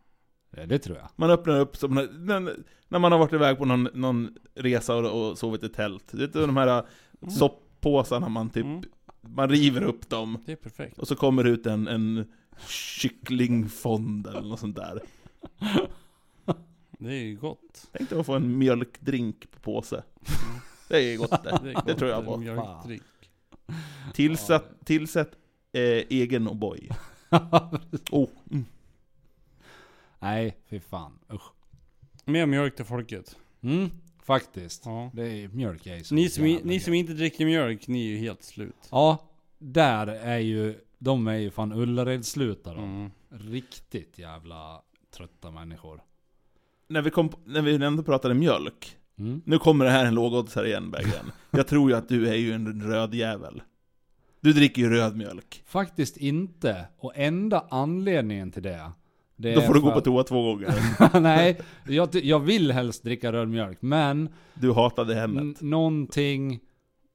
Ja, 0.57 0.65
det 0.65 0.79
tror 0.79 0.97
jag. 0.97 1.09
Man 1.15 1.29
öppnar 1.29 1.59
upp 1.59 1.77
som 1.77 1.95
när, 1.95 2.55
när, 2.87 2.99
man 2.99 3.11
har 3.11 3.19
varit 3.19 3.33
iväg 3.33 3.57
på 3.57 3.65
någon, 3.65 3.83
någon 3.93 4.35
resa 4.55 4.95
och, 4.95 5.29
och 5.29 5.37
sovit 5.37 5.63
i 5.63 5.69
tält. 5.69 6.07
Du 6.11 6.17
vet 6.17 6.33
de 6.33 6.57
här 6.57 6.85
Mm. 7.21 7.35
sopppåsarna 7.35 8.29
man 8.29 8.49
typ, 8.49 8.65
Mm. 8.65 8.83
man 9.21 9.49
river 9.49 9.83
upp 9.83 10.09
dem. 10.09 10.37
Det 10.45 10.51
är 10.51 10.55
perfekt. 10.55 10.99
Och 10.99 11.07
så 11.07 11.15
kommer 11.15 11.43
det 11.43 11.49
ut 11.49 11.65
en, 11.65 11.87
en 11.87 12.25
kycklingfond 12.67 14.27
eller 14.27 14.41
något 14.41 14.59
sånt 14.59 14.75
där. 14.75 15.01
Det 16.99 17.09
är 17.09 17.23
ju 17.23 17.35
gott. 17.35 17.87
Tänk 17.91 18.09
dig 18.09 18.19
att 18.19 18.25
få 18.25 18.33
en 18.33 18.57
mjölkdrink 18.57 19.51
på 19.51 19.59
påse. 19.59 20.03
Det 20.87 20.97
är 21.13 21.17
gott 21.17 21.43
det. 21.43 21.59
Det, 21.63 21.73
gott. 21.73 21.97
tror 21.97 22.09
jag 22.11 22.21
Det 22.21 22.25
på. 22.25 22.37
Mjölkdrink. 22.37 23.01
Tillsätt, 24.13 24.85
tillsätt 24.85 25.31
eh, 25.71 25.81
egen 26.09 26.49
O'boy. 26.49 26.91
Oh, 28.11 28.29
mm. 28.51 28.65
Nej, 30.25 30.57
fy 30.69 30.79
fan. 30.79 31.19
Usch. 31.33 31.51
Mer 32.25 32.45
mjölk 32.45 32.75
till 32.75 32.85
folket. 32.85 33.35
Mm, 33.61 33.89
faktiskt. 34.23 34.81
Ja. 34.85 35.11
Det 35.13 35.27
är 35.27 35.47
mjölk 35.47 35.85
är 35.87 35.95
ju 35.95 36.03
så 36.03 36.15
Ni 36.15 36.29
som, 36.29 36.45
i- 36.45 36.51
jävla 36.51 36.65
ni 36.67 36.79
som 36.79 36.93
gött. 36.93 36.99
inte 36.99 37.13
dricker 37.13 37.45
mjölk, 37.45 37.87
ni 37.87 38.05
är 38.05 38.09
ju 38.09 38.17
helt 38.17 38.43
slut. 38.43 38.87
Ja, 38.91 39.29
där 39.57 40.07
är 40.07 40.37
ju, 40.37 40.79
de 40.97 41.27
är 41.27 41.35
ju 41.37 41.51
fan 41.51 41.73
Ullared-slutare. 41.73 42.77
Mm. 42.77 43.11
Riktigt 43.29 44.19
jävla 44.19 44.81
trötta 45.17 45.51
människor. 45.51 46.01
när, 46.87 47.01
vi 47.01 47.09
kom, 47.11 47.29
när 47.45 47.61
vi 47.61 47.75
ändå 47.85 48.03
pratade 48.03 48.33
mjölk. 48.33 48.97
Mm. 49.17 49.41
Nu 49.45 49.59
kommer 49.59 49.85
det 49.85 49.91
här 49.91 50.05
en 50.05 50.15
lågoddsare 50.15 50.67
igen 50.67 50.91
Berggren. 50.91 51.31
Jag 51.51 51.67
tror 51.67 51.89
ju 51.91 51.97
att 51.97 52.09
du 52.09 52.27
är 52.29 52.35
ju 52.35 52.51
en 52.53 52.81
röd 52.91 53.13
jävel. 53.13 53.61
Du 54.41 54.53
dricker 54.53 54.81
ju 54.81 54.89
röd 54.89 55.15
mjölk. 55.17 55.63
Faktiskt 55.65 56.17
inte. 56.17 56.87
Och 56.97 57.11
enda 57.15 57.65
anledningen 57.69 58.51
till 58.51 58.63
det. 58.63 58.91
Det 59.35 59.55
Då 59.55 59.61
får 59.61 59.73
du 59.73 59.81
gå 59.81 59.87
för 59.87 59.93
på 59.93 60.01
toa 60.01 60.23
två 60.23 60.43
gånger. 60.43 61.19
Nej, 61.19 61.61
jag, 61.87 62.15
jag 62.15 62.39
vill 62.39 62.71
helst 62.71 63.03
dricka 63.03 63.31
röd 63.31 63.47
mjölk. 63.49 63.77
Men 63.81 64.29
Du 64.53 64.73
hatade 64.73 65.15
hemmet. 65.15 65.61
någonting 65.61 66.59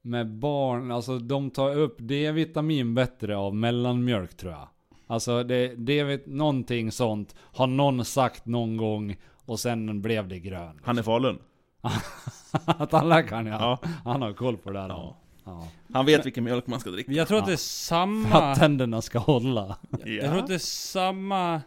med 0.03 0.39
barn, 0.39 0.91
alltså 0.91 1.19
de 1.19 1.51
tar 1.51 1.77
upp 1.79 1.97
D-vitamin 1.99 2.95
bättre 2.95 3.37
av 3.37 3.55
mellanmjölk 3.55 4.37
tror 4.37 4.53
jag. 4.53 4.69
Alltså 5.07 5.43
det, 5.45 5.75
det 5.77 6.27
någonting 6.27 6.93
sånt 6.93 7.35
har 7.41 7.67
någon 7.67 8.05
sagt 8.05 8.47
någon 8.47 8.77
gång 8.77 9.17
och 9.47 9.61
sen 9.61 10.03
blev 10.03 10.29
det 10.29 10.39
grön. 10.39 10.81
Han 10.83 10.99
är 10.99 11.03
Falun. 11.03 11.39
Tandläkaren 12.91 13.47
ja. 13.47 13.79
Ja. 13.83 13.89
Han 14.05 14.23
har 14.23 14.33
koll 14.33 14.57
på 14.57 14.71
det 14.71 14.79
där. 14.79 14.89
Ja. 14.89 15.17
Ja. 15.45 15.69
Han 15.93 16.07
vet 16.07 16.27
vilken 16.27 16.45
mjölk 16.45 16.67
man 16.67 16.81
ska 16.81 16.91
dricka. 16.91 17.13
Jag 17.13 17.29
tror 17.29 17.39
att 17.39 17.47
det 17.47 17.53
är 17.53 17.57
För 17.57 17.63
samma... 17.63 18.29
att 18.29 18.59
tänderna 18.59 19.03
ska 19.03 19.19
hålla. 19.19 19.77
Jag 20.05 20.25
tror 20.31 20.39
att 20.39 20.47
det 20.47 20.55
är 20.55 20.59
samma 20.59 21.61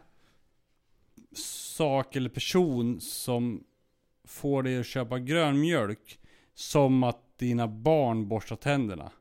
sak 1.37 2.15
eller 2.15 2.29
person 2.29 3.01
som 3.01 3.63
får 4.27 4.63
dig 4.63 4.79
att 4.79 4.85
köpa 4.85 5.19
grön 5.19 5.59
mjölk 5.59 6.19
som 6.53 7.03
att 7.03 7.37
dina 7.39 7.67
barn 7.67 8.27
borstar 8.27 8.55
tänderna. 8.55 9.11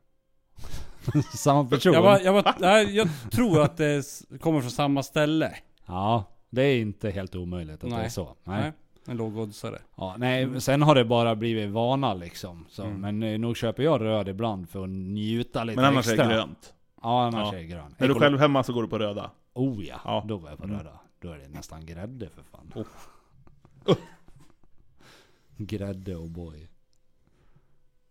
Samma 1.35 1.65
person. 1.69 1.93
Jag, 1.93 2.03
bara, 2.03 2.21
jag, 2.21 2.43
bara, 2.43 2.55
nej, 2.59 2.95
jag 2.95 3.07
tror 3.31 3.61
att 3.61 3.77
det 3.77 4.05
kommer 4.41 4.61
från 4.61 4.71
samma 4.71 5.03
ställe. 5.03 5.55
Ja, 5.85 6.23
det 6.49 6.61
är 6.63 6.79
inte 6.79 7.09
helt 7.11 7.35
omöjligt 7.35 7.73
att 7.75 7.89
det 7.89 7.95
Nej. 7.95 8.05
är 8.05 8.09
så. 8.09 8.35
Nej. 8.43 8.61
Nej. 8.61 8.71
En 9.07 9.17
lågoddsare. 9.17 9.79
Ja, 9.97 10.15
nej, 10.17 10.61
sen 10.61 10.81
har 10.81 10.95
det 10.95 11.05
bara 11.05 11.35
blivit 11.35 11.69
vana 11.69 12.13
liksom. 12.13 12.65
Så, 12.69 12.83
Mm. 12.83 13.01
Men 13.01 13.23
eh, 13.33 13.39
nog 13.39 13.57
köper 13.57 13.83
jag 13.83 14.01
röd 14.01 14.27
ibland 14.29 14.69
för 14.69 14.83
att 14.83 14.89
njuta 14.89 15.63
lite 15.63 15.75
Men 15.75 15.85
annars 15.85 16.07
extra. 16.07 16.25
är 16.25 16.29
det 16.29 16.35
grönt. 16.35 16.73
Ja, 17.01 17.23
annars 17.25 17.47
Ja. 17.53 17.57
är 17.57 17.61
det 17.61 17.67
grön. 17.67 17.95
Är 17.97 18.07
du 18.07 18.13
själv 18.15 18.39
hemma 18.39 18.63
så 18.63 18.73
går 18.73 18.81
du 18.81 18.87
på 18.87 18.99
röda. 18.99 19.31
Oh 19.53 19.85
ja, 19.85 19.99
Ja. 20.05 20.23
då 20.27 20.37
går 20.37 20.49
jag 20.49 20.57
på 20.59 20.63
Mm. 20.63 20.77
röda. 20.77 20.99
Då 21.23 21.31
är 21.31 21.37
det 21.37 21.47
nästan 21.49 21.85
grädde 21.85 22.29
för 22.29 22.43
fan. 22.43 22.71
Oh. 22.75 22.85
Grädde 25.57 26.15
och 26.15 26.29
boy. 26.29 26.67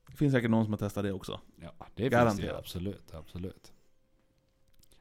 Det 0.07 0.17
finns 0.17 0.33
säkert 0.33 0.51
någon 0.51 0.65
som 0.65 0.73
har 0.73 0.79
testat 0.79 1.05
det 1.05 1.13
också. 1.13 1.41
Ja, 1.61 1.75
det 1.95 2.03
finns 2.03 2.11
Garanterat. 2.11 2.51
det 2.51 2.59
absolut, 2.59 3.15
absolut. 3.15 3.73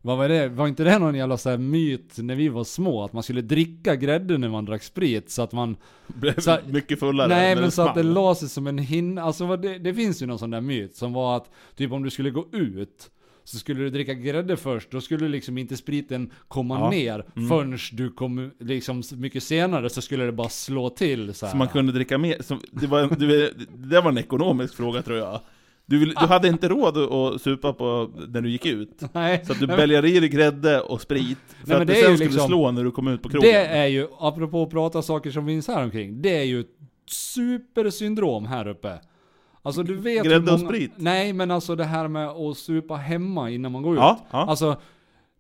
Vad 0.02 0.18
var 0.18 0.30
det? 0.30 0.50
Var 0.50 0.68
inte 0.68 0.84
det 0.84 1.00
någon 1.00 1.16
jävla 1.16 1.38
så 1.38 1.50
här 1.50 1.58
myt 1.58 2.18
när 2.18 2.36
vi 2.36 2.50
var 2.50 2.64
små? 2.64 3.04
Att 3.04 3.14
man 3.14 3.24
skulle 3.24 3.42
dricka 3.42 3.96
grädde 3.96 4.38
när 4.38 4.50
man 4.50 4.66
drack 4.66 4.84
sprit 4.84 5.30
så 5.32 5.42
att 5.42 5.52
man... 5.52 5.78
Blev 6.08 6.40
Så- 6.40 6.58
mycket 6.66 7.00
fullare. 7.00 7.28
Nej 7.28 7.56
men 7.56 7.72
så 7.72 7.82
att 7.82 7.96
det 7.96 8.04
la 8.04 8.36
sig 8.36 8.50
som 8.50 8.68
en 8.68 8.78
hinna, 8.78 9.22
alltså 9.24 9.58
det, 9.58 9.78
det 9.78 9.94
finns 9.94 10.22
ju 10.22 10.26
någon 10.26 10.40
sån 10.40 10.50
där 10.50 10.62
myt 10.62 10.96
som 10.96 11.14
var 11.14 11.38
att 11.38 11.50
typ 11.76 11.92
om 11.92 12.04
du 12.04 12.10
skulle 12.10 12.30
gå 12.30 12.48
ut 12.52 13.12
så 13.44 13.58
skulle 13.58 13.80
du 13.80 13.90
dricka 13.90 14.14
grädde 14.14 14.58
först, 14.58 14.92
då 14.92 15.02
skulle 15.02 15.28
liksom 15.28 15.58
inte 15.58 15.78
spriten 15.78 16.32
komma 16.48 16.80
Ja. 16.80 16.90
ner 16.90 17.26
Mm. 17.36 17.50
förrän 17.50 17.78
du 17.92 18.12
kom 18.12 18.52
liksom 18.60 19.04
mycket 19.16 19.44
senare 19.44 19.90
så 19.90 20.02
skulle 20.02 20.24
det 20.26 20.32
bara 20.32 20.50
slå 20.50 20.90
till 20.90 21.34
så. 21.34 21.48
Så 21.48 21.58
man 21.58 21.68
kunde 21.68 21.92
dricka 21.92 22.18
mer. 22.18 22.42
Som, 22.42 22.60
det, 22.72 22.88
var, 22.88 23.16
du, 23.20 23.54
det 23.76 24.02
var 24.02 24.10
en 24.12 24.18
ekonomisk 24.18 24.76
fråga 24.76 25.02
tror 25.02 25.18
jag. 25.18 25.42
Du, 25.86 26.00
vill, 26.00 26.10
du 26.10 26.26
hade 26.26 26.48
inte 26.48 26.68
råd 26.70 26.98
att- 26.98 27.42
supa 27.42 27.74
på 27.74 28.12
när 28.28 28.42
du 28.42 28.50
gick 28.50 28.66
ut. 28.66 29.02
Nej, 29.14 29.46
Så 29.46 29.52
att 29.54 29.60
du 29.60 29.68
bälgade 29.68 30.10
i 30.10 30.20
dig 30.20 30.30
grädde 30.30 30.82
och 30.82 31.02
sprit. 31.02 31.38
För 31.66 31.68
Nej, 31.68 31.82
att 31.82 31.88
det 31.88 31.94
det 31.94 32.02
sen 32.02 32.18
skulle 32.18 32.30
liksom- 32.30 32.48
slå 32.48 32.72
när 32.72 32.84
du 32.84 32.92
kom 32.92 33.08
ut 33.08 33.22
på 33.24 33.30
krogen. 33.30 33.50
det 33.52 33.66
är 33.66 33.88
ju, 33.88 34.08
apropå 34.20 34.64
att 34.64 34.70
prata 34.70 35.02
saker 35.02 35.32
som 35.32 35.46
finns 35.48 35.68
här 35.68 35.84
omkring, 35.84 36.22
det 36.22 36.38
är 36.38 36.44
ju 36.44 36.60
ett 36.60 36.68
supersyndrom 37.10 38.46
här 38.46 38.68
uppe. 38.68 39.00
Alltså 39.62 39.84
du 39.84 39.96
vet 39.96 40.24
Grädde 40.24 40.52
och 40.54 40.60
många- 40.60 40.70
sprit? 40.72 40.92
Nej 40.96 41.34
men 41.34 41.52
alltså 41.52 41.76
det 41.76 41.84
här 41.84 42.08
med 42.08 42.28
att 42.28 42.58
supa 42.58 42.96
hemma 42.96 43.50
innan 43.50 43.72
man 43.72 43.82
går 43.82 43.94
ut. 43.94 44.00
Ja, 44.00 44.20
ja. 44.32 44.38
Alltså, 44.46 44.76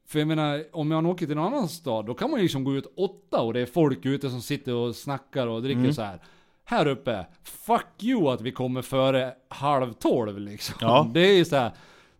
för 0.07 0.19
jag 0.19 0.27
menar, 0.27 0.63
om 0.71 0.89
man 0.89 1.05
åker 1.05 1.25
till 1.25 1.37
en 1.37 1.43
annan 1.43 1.67
stad, 1.67 2.05
då 2.05 2.13
kan 2.13 2.29
man 2.31 2.39
ju 2.39 2.43
liksom 2.43 2.63
gå 2.63 2.75
ut 2.75 2.93
åtta 2.97 3.41
och 3.41 3.53
det 3.53 3.59
är 3.59 3.65
folk 3.65 4.05
ute 4.05 4.29
som 4.29 4.41
sitter 4.41 4.73
och 4.73 4.95
snackar 4.95 5.47
och 5.47 5.61
dricker 5.61 5.79
Mm. 5.79 5.93
så 5.93 6.01
här. 6.01 6.19
Här 6.65 6.87
uppe, 6.87 7.25
fuck 7.43 8.03
you 8.03 8.29
att 8.29 8.41
vi 8.41 8.51
kommer 8.51 8.81
före 8.81 9.33
halv 9.49 9.93
tolv 9.93 10.39
liksom. 10.39 10.75
Ja. 10.81 11.07
Det 11.13 11.19
är 11.19 11.37
ju 11.37 11.45
så 11.45 11.55
här. 11.55 11.71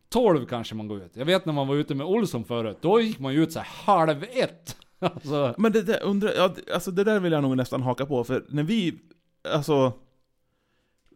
12 0.10 0.46
kanske 0.46 0.76
man 0.76 0.88
går 0.88 1.02
ut. 1.02 1.12
Jag 1.18 1.26
vet 1.26 1.46
när 1.46 1.54
man 1.54 1.68
var 1.68 1.76
ute 1.76 1.96
med 1.96 2.08
Olsson 2.08 2.44
förut, 2.44 2.78
då 2.82 3.02
gick 3.02 3.20
man 3.20 3.34
ju 3.34 3.44
ut 3.44 3.52
så 3.52 3.60
här 3.60 3.68
halv 3.96 4.24
ett. 4.34 4.76
alltså, 5.00 5.54
Men 5.58 5.72
det 5.72 5.82
där, 5.82 6.04
undrar, 6.04 6.32
ja, 6.38 6.54
alltså 6.74 6.92
det 6.92 7.04
där 7.04 7.20
vill 7.20 7.32
jag 7.32 7.42
nog 7.44 7.58
nästan 7.58 7.82
haka 7.82 8.06
på, 8.06 8.24
för 8.24 8.46
när 8.50 8.64
vi, 8.64 8.94
alltså 9.54 9.94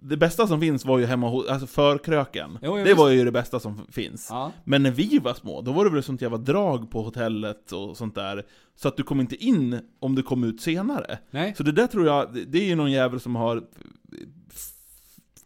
Det 0.10 0.18
bästa 0.18 0.48
som 0.48 0.60
finns 0.62 0.86
var 0.86 1.00
ju 1.00 1.06
hemma 1.06 1.30
hos, 1.30 1.48
alltså 1.48 1.68
förkröken. 1.68 2.60
Jo, 2.62 2.76
det 2.76 2.94
var 2.94 3.10
ju 3.10 3.26
det 3.26 3.32
bästa 3.32 3.60
som 3.60 3.82
finns. 3.92 4.28
ja. 4.32 4.52
Men 4.64 4.84
när 4.84 4.92
vi 4.92 5.20
var 5.20 5.34
små, 5.34 5.62
då 5.62 5.72
var 5.72 5.86
det 5.86 5.92
väl 5.92 6.04
sånt 6.04 6.22
jävla 6.22 6.38
drag 6.38 6.92
på 6.92 7.02
hotellet 7.02 7.72
och 7.72 7.98
sånt 7.98 8.16
där. 8.16 8.44
Så 8.76 8.88
att 8.88 8.98
du 8.98 9.04
kom 9.04 9.20
inte 9.20 9.36
in 9.46 9.80
om 10.00 10.16
du 10.16 10.24
kom 10.24 10.44
ut 10.44 10.62
senare. 10.62 11.18
Nej. 11.32 11.54
Så 11.58 11.64
det 11.64 11.72
där 11.72 11.88
tror 11.88 12.06
jag, 12.06 12.34
det- 12.48 12.58
är 12.60 12.66
ju 12.66 12.76
någon 12.76 12.92
jävel 12.92 13.20
som 13.20 13.36
har, 13.36 13.64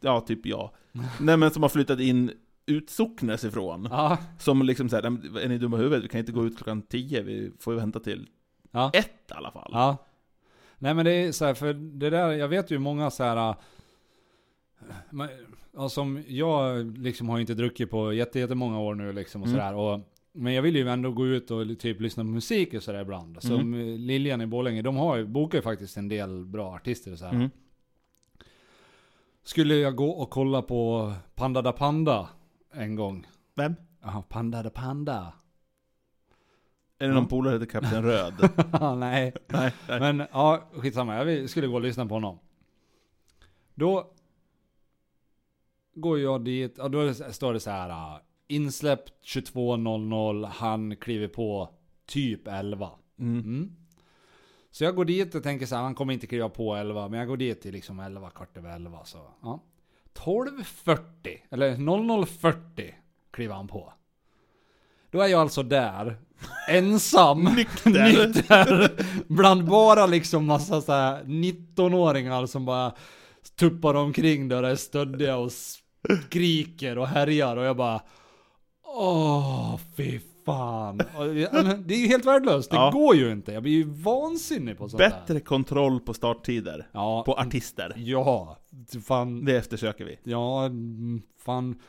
ja 0.01 0.22
typ 0.22 0.45
jag, 0.45 0.70
nej 1.20 1.38
men 1.38 1.51
som 1.51 1.62
har 1.64 1.70
flyttat 1.70 1.99
in 1.99 2.32
utsocknes 2.66 3.43
ifrån. 3.43 3.88
Ja. 3.91 4.18
Som 4.39 4.62
liksom 4.62 4.89
såhär, 4.89 5.10
"Nej, 5.10 5.12
men 5.12 5.38
är 5.43 5.47
ni 5.47 5.57
dumma 5.57 5.78
i 5.78 5.80
huvudet? 5.80 6.03
Vi 6.03 6.07
kan 6.07 6.20
inte 6.20 6.32
gå 6.32 6.45
ut 6.45 6.57
klockan 6.57 6.82
10, 6.82 7.22
vi 7.22 7.51
får 7.60 7.74
ju 7.74 7.80
vänta 7.80 7.99
till 7.99 8.28
Ja. 8.72 8.91
ett 8.93 9.10
i 9.30 9.34
alla 9.34 9.51
fall. 9.51 9.70
Ja. 9.74 9.97
Nej 10.78 10.93
men 10.93 11.05
det 11.05 11.12
är 11.12 11.32
så 11.32 11.45
här, 11.45 11.53
för 11.53 11.74
det 11.74 12.10
där, 12.10 12.32
jag 12.32 12.47
vet 12.47 12.72
ju 12.72 12.80
många 12.80 13.12
så 13.12 13.24
här. 13.24 13.55
Men, 15.09 15.30
ja, 15.73 15.89
som 15.89 16.23
jag 16.27 16.97
liksom 16.97 17.30
har 17.30 17.39
inte 17.39 17.53
druckit 17.53 17.89
på 17.91 18.13
jätte- 18.13 18.39
jättemånga 18.39 18.80
år 18.80 18.95
nu 18.95 19.13
liksom 19.13 19.41
och 19.41 19.47
Mm. 19.47 19.59
sådär. 19.59 19.73
Och, 19.75 19.99
men 20.32 20.53
jag 20.53 20.61
vill 20.61 20.75
ju 20.75 20.89
ändå 20.89 21.11
gå 21.11 21.27
ut 21.27 21.51
och 21.51 21.80
typ 21.80 22.01
lyssna 22.01 22.23
på 22.23 22.30
musik 22.30 22.73
och 22.73 22.84
sådär 22.84 23.01
ibland. 23.01 23.41
Som 23.43 23.55
Mm. 23.55 23.73
eh, 23.93 23.97
Liljan 23.99 24.41
i 24.41 24.45
Borlänge, 24.47 24.82
de 24.82 24.95
har 24.97 25.15
ju, 25.17 25.25
bokar 25.27 25.57
ju 25.57 25.61
faktiskt 25.61 25.97
en 25.97 26.07
del 26.07 26.45
bra 26.45 26.73
artister 26.75 27.11
och 27.11 27.19
så 27.19 27.25
här. 27.25 27.34
Mm. 27.34 27.49
Skulle 29.43 29.75
jag 29.75 29.95
gå 29.95 30.09
och 30.09 30.30
kolla 30.30 30.61
på 30.61 31.13
Panda 31.36 31.61
da 31.61 31.71
Panda 31.71 32.30
en 32.73 32.95
gång? 32.95 33.27
Vem? 33.55 33.75
Ja, 34.01 34.23
Panda 34.30 34.63
da 34.63 34.69
Panda. 34.69 35.34
Är 36.99 37.07
det 37.07 37.13
någon 37.13 37.23
Ja. 37.23 37.30
polare 37.30 37.59
till 37.59 37.67
Kapten 37.69 38.03
Röd? 38.11 38.34
Nej. 38.82 39.34
nej, 39.47 39.73
nej. 39.88 39.99
Men 39.99 40.23
ja, 40.32 40.69
skitsamma. 40.73 41.15
Jag 41.25 41.49
skulle 41.49 41.67
gå 41.67 41.75
och 41.75 41.82
lyssna 41.82 42.05
på 42.05 42.13
honom. 42.13 42.39
Då 43.75 44.11
går 46.01 46.19
jag 46.19 46.45
dit, 46.45 46.75
ja, 46.77 46.87
då 46.87 47.13
står 47.13 47.53
det 47.53 47.59
så 47.59 47.69
här. 47.69 47.89
uh, 47.89 48.17
Insläppt 48.47 49.13
22.00, 49.25 50.45
han 50.45 50.95
kliver 50.95 51.27
på 51.27 51.69
typ 52.07 52.47
11. 52.47 52.89
Mm. 53.19 53.39
Mm. 53.39 53.75
Så 54.71 54.83
jag 54.83 54.95
går 54.95 55.05
dit 55.05 55.35
och 55.35 55.43
tänker 55.43 55.65
så 55.65 55.75
här, 55.75 55.83
han 55.83 55.95
kommer 55.95 56.13
inte 56.13 56.27
kliva 56.27 56.49
på 56.49 56.75
11, 56.75 57.07
men 57.07 57.19
jag 57.19 57.27
går 57.27 57.37
dit 57.37 57.61
till 57.61 57.73
liksom 57.73 57.99
11, 57.99 58.29
kvart 58.29 58.57
över 58.57 58.75
11. 58.75 58.99
Så, 59.05 59.17
ja. 59.41 59.63
12.40, 60.13 60.99
eller 61.49 61.75
00.40 61.75 62.91
kliver 63.31 63.55
han 63.55 63.67
på. 63.67 63.93
Då 65.11 65.21
är 65.21 65.27
jag 65.27 65.41
alltså 65.41 65.63
där, 65.63 66.17
ensam, 66.69 67.43
Nykter. 67.43 68.25
nykter, 68.25 68.91
bland 69.33 69.65
bara 69.65 70.05
liksom 70.05 70.45
massa 70.45 70.81
så 70.81 70.91
här 70.91 71.23
19-åringar 71.23 72.45
som 72.45 72.65
bara 72.65 72.93
tuppar 73.55 73.93
omkring 73.93 74.47
där 74.47 74.63
och 74.63 74.69
är 74.69 74.75
stöddiga 74.75 75.37
och 75.37 75.51
skriker 76.25 76.97
och 76.97 77.07
härjar 77.07 77.57
och 77.57 77.63
jag 77.63 77.77
bara 77.77 78.01
Åh, 78.85 79.79
fy 79.97 80.19
fan. 80.45 80.97
Det- 80.97 81.93
är 81.93 81.99
ju 81.99 82.07
helt 82.07 82.25
värdelöst, 82.25 82.71
det 82.71 82.77
Ja. 82.77 82.91
går 82.91 83.15
ju 83.15 83.31
inte. 83.31 83.51
Jag 83.51 83.63
blir 83.63 83.71
ju 83.73 83.83
vansinnig 83.83 84.77
på 84.77 84.89
sånt 84.89 84.97
där. 84.99 85.09
Bättre 85.09 85.39
kontroll 85.39 85.99
på 85.99 86.13
starttider. 86.13 86.87
Ja, 86.91 87.23
På 87.25 87.33
artister. 87.33 87.93
ja, 87.97 88.57
fan, 89.07 89.45
Det 89.45 89.57
eftersöker 89.57 90.05
vi. 90.05 90.19
ja, 90.23 90.69
fan. 91.45 91.79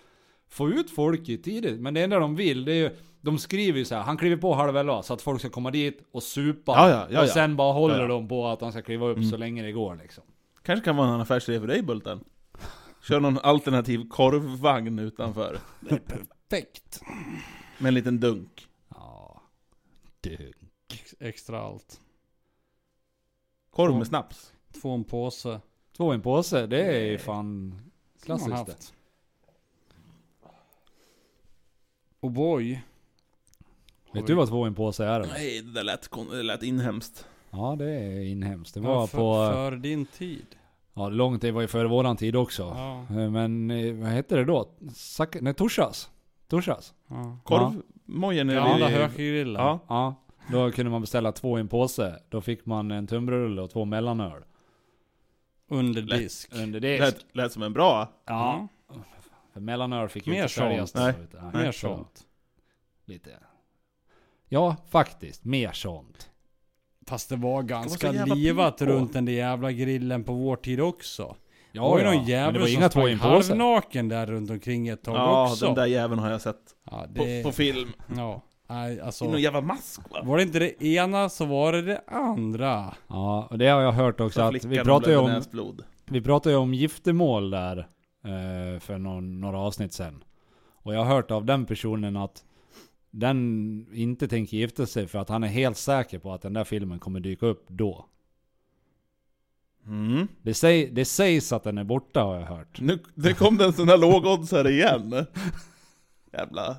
Få 0.50 0.68
ut 0.68 0.90
folk 0.90 1.28
i 1.28 1.38
tidigt, 1.38 1.80
men 1.80 1.94
det 1.94 2.02
enda 2.02 2.18
de 2.18 2.36
vill 2.36 2.64
det 2.64 2.72
är 2.72 2.76
ju 2.76 2.90
de 3.22 3.38
skriver 3.38 3.78
ju 3.78 3.84
så 3.84 3.94
här, 3.94 4.02
han 4.02 4.16
kliver 4.16 4.36
på 4.36 4.54
halv 4.54 4.76
elva 4.76 5.02
så 5.02 5.14
att 5.14 5.22
folk 5.22 5.40
ska 5.40 5.48
komma 5.50 5.70
dit 5.70 6.08
och 6.12 6.22
supa. 6.22 6.72
Ja, 6.72 7.06
ja, 7.10 7.22
och 7.22 7.28
sen 7.28 7.56
bara 7.56 7.72
håller 7.72 8.08
de 8.08 8.28
på 8.28 8.46
att 8.46 8.60
han 8.60 8.72
ska 8.72 8.82
kliva 8.82 9.06
upp 9.06 9.16
Mm. 9.16 9.30
så 9.30 9.36
länge 9.36 9.62
det 9.62 9.72
går 9.72 9.96
liksom. 10.02 10.24
Kanske 10.62 10.84
kan 10.84 10.96
vara 10.96 11.08
en 11.08 11.20
affärsidé 11.20 11.60
för 11.60 11.66
dig 11.66 11.82
Bulten. 11.82 12.20
Kör 13.02 13.20
någon 13.20 13.38
alternativ 13.38 14.08
korvvagn 14.08 14.98
utanför. 14.98 15.60
Perfekt. 16.06 17.00
Med 17.78 17.88
en 17.88 17.94
liten 17.94 18.20
dunk. 18.20 18.68
Ja. 18.88 19.42
Du. 20.20 20.52
Ex- 20.92 21.14
Extra 21.20 21.60
allt. 21.60 22.00
Korv 23.70 23.96
med 23.98 24.06
snaps. 24.06 24.52
Få 24.82 24.90
en 24.90 25.04
påse. 25.04 25.60
Två 25.96 26.12
i 26.12 26.14
en 26.14 26.22
påse, 26.22 26.66
det 26.66 26.82
är 26.82 27.00
ju 27.10 27.18
fan 27.18 27.80
klassiskt 28.22 28.50
det. 28.50 28.56
haft. 28.56 28.94
Och 32.20 32.30
boy. 32.30 32.80
Vet 34.12 34.26
du 34.26 34.34
vad 34.34 34.48
två 34.48 34.66
i 34.66 34.68
en 34.68 34.74
påse 34.74 35.04
är 35.04 35.20
eller? 35.20 35.32
Nej, 35.32 35.62
det 35.62 35.72
där 35.72 35.82
lät, 35.84 36.10
det 36.30 36.42
lät 36.42 36.62
inhemskt. 36.62 37.26
Ja 37.50 37.76
det 37.78 37.90
är 37.90 38.20
inhemskt. 38.20 38.74
Det 38.74 38.80
Ja, 38.80 38.86
var 38.86 39.06
för, 39.06 39.18
på, 39.18 39.34
för 39.34 39.76
din 39.76 40.06
tid. 40.06 40.46
Ja 40.94 41.08
långt, 41.08 41.42
det 41.42 41.50
var 41.52 41.60
ju 41.60 41.66
före 41.68 41.88
våran 41.88 42.16
tid 42.16 42.36
också. 42.36 42.62
Ja. 42.62 43.06
Eh, 43.20 43.30
Men 43.30 43.70
eh, 43.70 43.94
vad 43.94 44.08
hette 44.08 44.36
det 44.36 44.44
då? 44.44 44.68
Sack, 44.94 45.36
nej 45.40 45.54
torsdags. 45.54 46.10
Torsdags. 46.48 46.94
ja. 47.08 47.38
Korvmojen 47.44 48.50
är 48.50 48.54
Gamla 48.54 48.88
vi- 48.88 48.94
hökgrillen. 48.94 49.62
Ja. 49.62 49.78
Ja, 49.88 50.14
då 50.52 50.70
kunde 50.70 50.90
man 50.90 51.00
beställa 51.00 51.32
två 51.32 51.58
i 51.58 51.60
en 51.60 51.68
påse. 51.68 52.22
Då 52.28 52.40
fick 52.40 52.66
man 52.66 52.90
en 52.90 53.06
tunnbrödsrulle 53.06 53.62
och 53.62 53.70
två 53.70 53.84
mellanöl. 53.84 54.42
Under 55.68 56.02
Lätt. 56.02 56.18
disk. 56.18 56.50
Under 56.54 56.80
det. 56.80 56.98
Lät, 57.00 57.26
lät 57.32 57.52
som 57.52 57.62
en 57.62 57.72
bra. 57.72 58.08
Ja. 58.26 58.68
För 59.52 59.60
mellanöl 59.60 60.08
fick 60.08 60.26
ju 60.26 60.32
Mer 60.32 60.42
inte 60.42 60.54
säljas. 60.54 60.90
sånt. 60.90 61.04
Nej. 61.04 61.14
utan- 61.24 61.52
Mer 61.62 61.72
så 61.72 61.78
sånt. 61.88 62.26
Lite. 63.04 63.30
Ja, 64.48 64.76
faktiskt. 64.88 65.44
Mer 65.44 65.72
sånt. 65.72 66.29
Fast 67.10 67.28
det 67.28 67.36
var 67.36 67.62
ganska 67.62 68.08
så 68.08 68.14
jävla 68.14 68.34
livat 68.34 68.82
runt 68.82 69.12
den 69.12 69.24
där 69.24 69.32
jävla 69.32 69.72
grillen 69.72 70.24
på 70.24 70.32
vår 70.32 70.56
tid 70.56 70.80
också. 70.80 71.36
Ja, 71.72 71.82
det 71.82 71.88
var 71.88 71.98
ju 71.98 72.04
någon 72.04 72.14
men 72.16 72.24
det 72.24 72.30
jävel 72.30 72.60
var 72.60 72.66
som 72.66 72.76
inga 72.76 72.88
två 72.88 73.08
i 73.08 73.16
sprang 73.16 73.30
halvnaken 73.32 74.08
där 74.08 74.26
runt 74.26 74.50
omkring 74.50 74.88
ett 74.88 75.02
tag 75.02 75.16
Ja, 75.16 75.50
också. 75.50 75.66
den 75.66 75.74
där 75.74 75.86
jäveln 75.86 76.20
har 76.20 76.30
jag 76.30 76.40
sett. 76.40 76.56
ja, 76.90 77.06
På, 77.16 77.24
det, 77.24 77.42
på 77.42 77.52
film. 77.52 77.88
ja. 78.16 78.42
Nej, 78.68 78.94
I 78.96 79.00
alltså. 79.00 79.24
någon 79.24 79.40
jävla 79.40 79.60
mask 79.60 80.00
va? 80.10 80.20
Var 80.24 80.36
det 80.36 80.42
inte 80.42 80.58
det 80.58 80.82
ena 80.84 81.28
så 81.28 81.44
var 81.44 81.72
det 81.72 81.82
det 81.82 82.00
andra. 82.06 82.94
Ja, 83.08 83.46
och 83.50 83.58
det 83.58 83.66
har 83.68 83.80
jag 83.80 83.92
hört 83.92 84.20
också 84.20 84.40
Så 84.40 84.56
att 84.56 84.64
vi 84.64 84.78
pratar 84.78 85.10
ju 85.10 85.16
om, 85.16 85.30
näsblod. 85.30 85.84
vi 86.10 86.20
pratar 86.20 86.50
ju 86.50 86.56
om 86.56 86.74
giftermål 86.74 87.50
där 87.50 87.78
eh, 88.24 88.80
för 88.80 88.98
någon, 88.98 89.40
några 89.40 89.58
avsnitt 89.58 89.92
sen. 89.92 90.24
Och 90.82 90.94
jag 90.94 91.04
har 91.04 91.14
hört 91.14 91.30
av 91.30 91.44
den 91.44 91.66
personen 91.66 92.16
att 92.16 92.44
den 93.10 93.86
inte 93.92 94.28
tänker 94.28 94.56
gifta 94.56 94.86
sig 94.86 95.06
för 95.06 95.18
att 95.18 95.28
han 95.28 95.44
är 95.44 95.48
helt 95.48 95.76
säker 95.76 96.18
på 96.18 96.32
att 96.32 96.42
den 96.42 96.52
där 96.52 96.64
filmen 96.64 96.98
kommer 96.98 97.20
dyka 97.20 97.46
upp 97.46 97.64
då. 97.68 98.06
Mm. 99.86 100.28
Det, 100.42 100.54
säg, 100.54 100.90
det 100.90 101.04
sägs 101.04 101.52
att 101.52 101.64
den 101.64 101.78
är 101.78 101.84
borta 101.84 102.22
har 102.22 102.34
jag 102.34 102.46
hört. 102.46 102.80
Nu 102.80 102.98
det 103.14 103.34
kom 103.34 103.56
det 103.56 103.64
en 103.64 103.72
sån 103.72 103.86
där 103.86 103.98
lågoddsare 103.98 104.70
igen. 104.70 105.26
Jävla... 106.32 106.76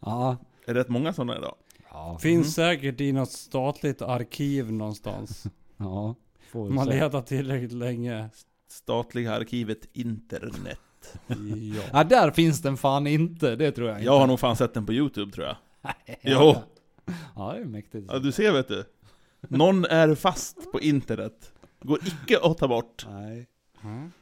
Ja. 0.00 0.36
Är 0.66 0.74
det 0.74 0.80
rätt 0.80 0.88
många 0.88 1.12
sådana 1.12 1.36
idag? 1.36 1.54
Ja. 1.90 2.18
Finns 2.18 2.54
säkert 2.54 3.00
i 3.00 3.12
något 3.12 3.30
statligt 3.30 4.02
arkiv 4.02 4.72
någonstans. 4.72 5.46
Ja. 5.76 6.14
Man 6.52 6.88
letar 6.88 7.22
tillräckligt 7.22 7.72
länge. 7.72 8.28
Statliga 8.68 9.34
arkivet 9.34 9.88
internet. 9.92 10.80
Ja. 11.26 11.82
Ja, 11.92 12.04
där 12.04 12.30
finns 12.30 12.62
den 12.62 12.76
fan 12.76 13.06
inte. 13.06 13.56
Det 13.56 13.72
tror 13.72 13.88
jag 13.88 13.96
inte. 13.98 14.04
Jag 14.06 14.18
har 14.18 14.26
nog 14.26 14.40
fan 14.40 14.56
sett 14.56 14.74
den 14.74 14.86
på 14.86 14.92
youtube 14.92 15.32
tror 15.32 15.46
jag. 15.46 15.56
Ja. 16.06 16.14
Jo. 16.22 16.54
Ja, 17.36 17.52
det 17.52 17.60
är 17.60 17.64
mäktigt. 17.64 18.06
Ja, 18.12 18.18
du 18.18 18.32
ser 18.32 18.52
vet 18.52 18.68
du. 18.68 18.84
Någon 19.40 19.84
är 19.84 20.14
fast 20.14 20.72
på 20.72 20.80
internet. 20.80 21.52
Går 21.82 21.98
icke 22.06 22.38
att 22.42 22.58
ta 22.58 22.68
bort. 22.68 23.06
Nej. 23.10 23.46
Mm. 23.84 24.12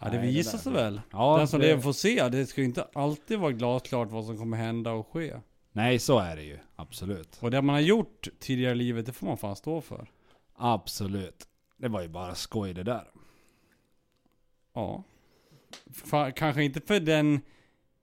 Ja 0.00 0.08
det 0.08 0.16
Nej, 0.18 0.26
det 0.26 0.32
visar 0.32 0.52
där- 0.52 0.58
sig 0.58 0.72
väl. 0.72 1.00
Ja, 1.10 1.36
Den 1.38 1.48
som 1.48 1.60
det- 1.60 1.66
lever 1.66 1.82
får 1.82 1.92
se. 1.92 2.28
Det 2.28 2.46
ska 2.46 2.60
ju 2.60 2.64
inte 2.66 2.86
alltid 2.94 3.38
vara 3.38 3.52
glasklart 3.52 4.10
vad 4.10 4.24
som 4.24 4.38
kommer 4.38 4.56
hända 4.56 4.92
och 4.92 5.08
ske. 5.12 5.34
Nej, 5.72 5.98
så 5.98 6.18
är 6.18 6.36
det 6.36 6.42
ju. 6.42 6.58
Absolut. 6.76 7.38
Och 7.40 7.50
det 7.50 7.62
man 7.62 7.74
har 7.74 7.80
gjort 7.80 8.28
tidigare 8.40 8.72
i 8.72 8.76
livet, 8.76 9.06
det 9.06 9.12
får 9.12 9.26
man 9.26 9.36
fan 9.36 9.56
stå 9.56 9.80
för. 9.80 10.10
Absolut. 10.56 11.46
Det 11.76 11.88
var 11.88 12.02
ju 12.02 12.08
bara 12.08 12.34
skoj 12.34 12.74
det 12.74 12.82
där. 12.82 13.04
Ja. 14.74 15.04
Kanske 16.36 16.64
inte 16.64 16.80
för 16.80 17.00
den 17.00 17.40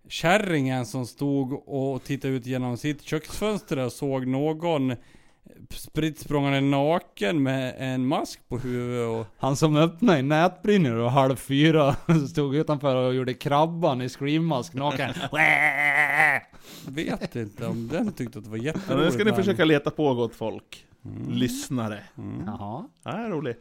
kärringen 0.08 0.86
som 0.86 1.06
stod 1.06 1.54
och 1.70 2.04
tittade 2.04 2.34
ut 2.34 2.46
genom 2.46 2.78
sitt 2.78 3.02
köksfönster 3.02 3.78
och 3.86 3.92
såg 3.92 4.28
någon 4.28 4.96
spritt 5.70 6.20
språngande 6.20 6.62
naken 6.62 7.44
med 7.44 7.76
en 7.78 8.06
mask 8.08 8.40
på 8.48 8.58
huvudet 8.58 9.08
och... 9.10 9.36
Han 9.38 9.56
som 9.56 9.76
öppnade 9.78 10.20
i 10.20 10.22
nätbrynnor 10.24 10.96
och 10.96 11.12
halv 11.12 11.36
fyra 11.36 11.96
stod 12.32 12.56
utanför 12.56 12.96
och 12.96 13.14
gjorde 13.16 13.34
krabban 13.34 14.02
i 14.02 14.10
screammask 14.10 14.74
naken. 14.74 15.14
Vet 16.88 17.36
inte 17.36 17.66
om 17.66 17.88
den 17.88 18.12
tyckte 18.12 18.38
att 18.40 18.44
det 18.46 18.50
var 18.52 18.58
Ja, 18.58 18.64
jätteroligt. 18.64 19.06
nu 19.06 19.12
ska 19.12 19.18
ni 19.24 19.32
men- 19.32 19.36
försöka 19.36 19.66
leta 19.66 19.92
på 19.92 20.14
gott 20.14 20.36
folk. 20.36 20.86
Mm. 21.06 21.32
Lyssnare. 21.32 22.04
Mm. 22.18 22.44
Jaha. 22.46 22.88
Ja, 23.04 23.12
det 23.12 23.18
är 23.24 23.30
rolig. 23.30 23.56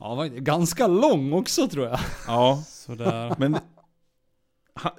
Ja, 0.00 0.14
var 0.14 0.26
ganska 0.26 0.86
lång 0.86 1.32
också 1.32 1.68
tror 1.68 1.86
jag. 1.86 1.98
Ja, 2.26 2.62
Sådär. 2.66 3.34
men... 3.38 3.58
Ha, 4.74 4.96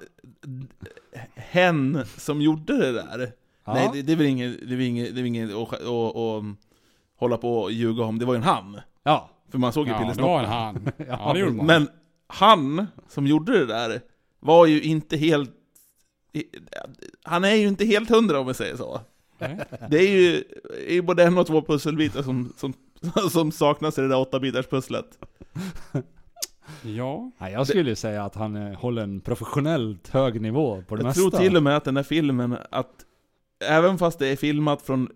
hen 1.34 2.06
som 2.16 2.42
gjorde 2.42 2.76
det 2.76 2.92
där 2.92 3.32
Ja. 3.64 3.74
Nej, 3.74 3.90
det, 3.92 4.02
det 4.02 4.12
är 4.12 4.16
väl 4.16 4.26
inget, 4.26 4.68
det 4.68 4.74
är 4.74 4.76
väl 4.76 4.86
inget, 4.86 5.14
det 5.14 5.20
är 5.20 5.22
väl 5.22 5.26
inget 5.26 5.50
att, 5.50 5.72
att, 5.72 6.16
att 6.16 6.44
hålla 7.16 7.36
på 7.36 7.58
och 7.58 7.72
ljuga 7.72 8.04
om. 8.04 8.18
Det 8.18 8.24
var 8.24 8.34
ju 8.34 8.38
en 8.38 8.42
han. 8.42 8.80
Ja. 9.02 9.30
För 9.50 9.58
man 9.58 9.72
såg 9.72 9.86
ju 9.86 9.92
Ja, 9.92 10.12
det 10.16 10.22
var 10.22 10.42
en 10.42 10.48
han. 10.48 10.90
Ja, 11.08 11.32
det 11.32 11.40
gjorde 11.40 11.52
man. 11.52 11.66
Men 11.66 11.88
han 12.26 12.86
som 13.08 13.26
gjorde 13.26 13.58
det 13.58 13.66
där 13.66 14.00
var 14.40 14.66
ju 14.66 14.82
inte 14.82 15.16
helt... 15.16 15.50
Han 17.22 17.44
är 17.44 17.54
ju 17.54 17.68
inte 17.68 17.84
helt 17.84 18.10
hundra 18.10 18.40
om 18.40 18.46
vi 18.46 18.54
säger 18.54 18.76
så. 18.76 19.00
Nej. 19.38 19.58
Det 19.90 19.98
är 19.98 20.10
ju, 20.10 20.44
är 20.88 20.92
ju 20.92 21.02
både 21.02 21.24
en 21.24 21.38
och 21.38 21.46
två 21.46 21.62
pusselbitar 21.62 22.22
som, 22.22 22.52
som, 22.56 22.72
som 23.30 23.52
saknas 23.52 23.98
i 23.98 24.00
det 24.00 24.08
där 24.08 24.18
åtta 24.20 24.40
bitars 24.40 24.66
pusslet. 24.66 25.18
Ja. 26.82 27.30
Nej, 27.38 27.52
jag 27.52 27.66
skulle 27.66 27.90
ju 27.90 27.96
säga 27.96 28.24
att 28.24 28.34
han 28.34 28.56
eh, 28.56 28.78
håller 28.78 29.02
en 29.02 29.20
professionellt 29.20 30.08
hög 30.08 30.40
nivå 30.40 30.82
på 30.88 30.96
det 30.96 31.00
Jag 31.00 31.06
mesta. 31.06 31.20
tror 31.30 31.40
till 31.40 31.56
och 31.56 31.62
med 31.62 31.76
att 31.76 31.84
den 31.84 31.96
här 31.96 32.02
filmen, 32.04 32.56
att 32.70 32.92
även 33.68 33.98
fast 33.98 34.18
det 34.18 34.28
är 34.28 34.36
filmat 34.36 34.82
från 34.82 35.08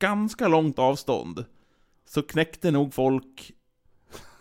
ganska 0.00 0.48
långt 0.48 0.78
avstånd, 0.78 1.44
så 2.08 2.22
knäckte 2.22 2.70
nog 2.70 2.94
folk 2.94 3.52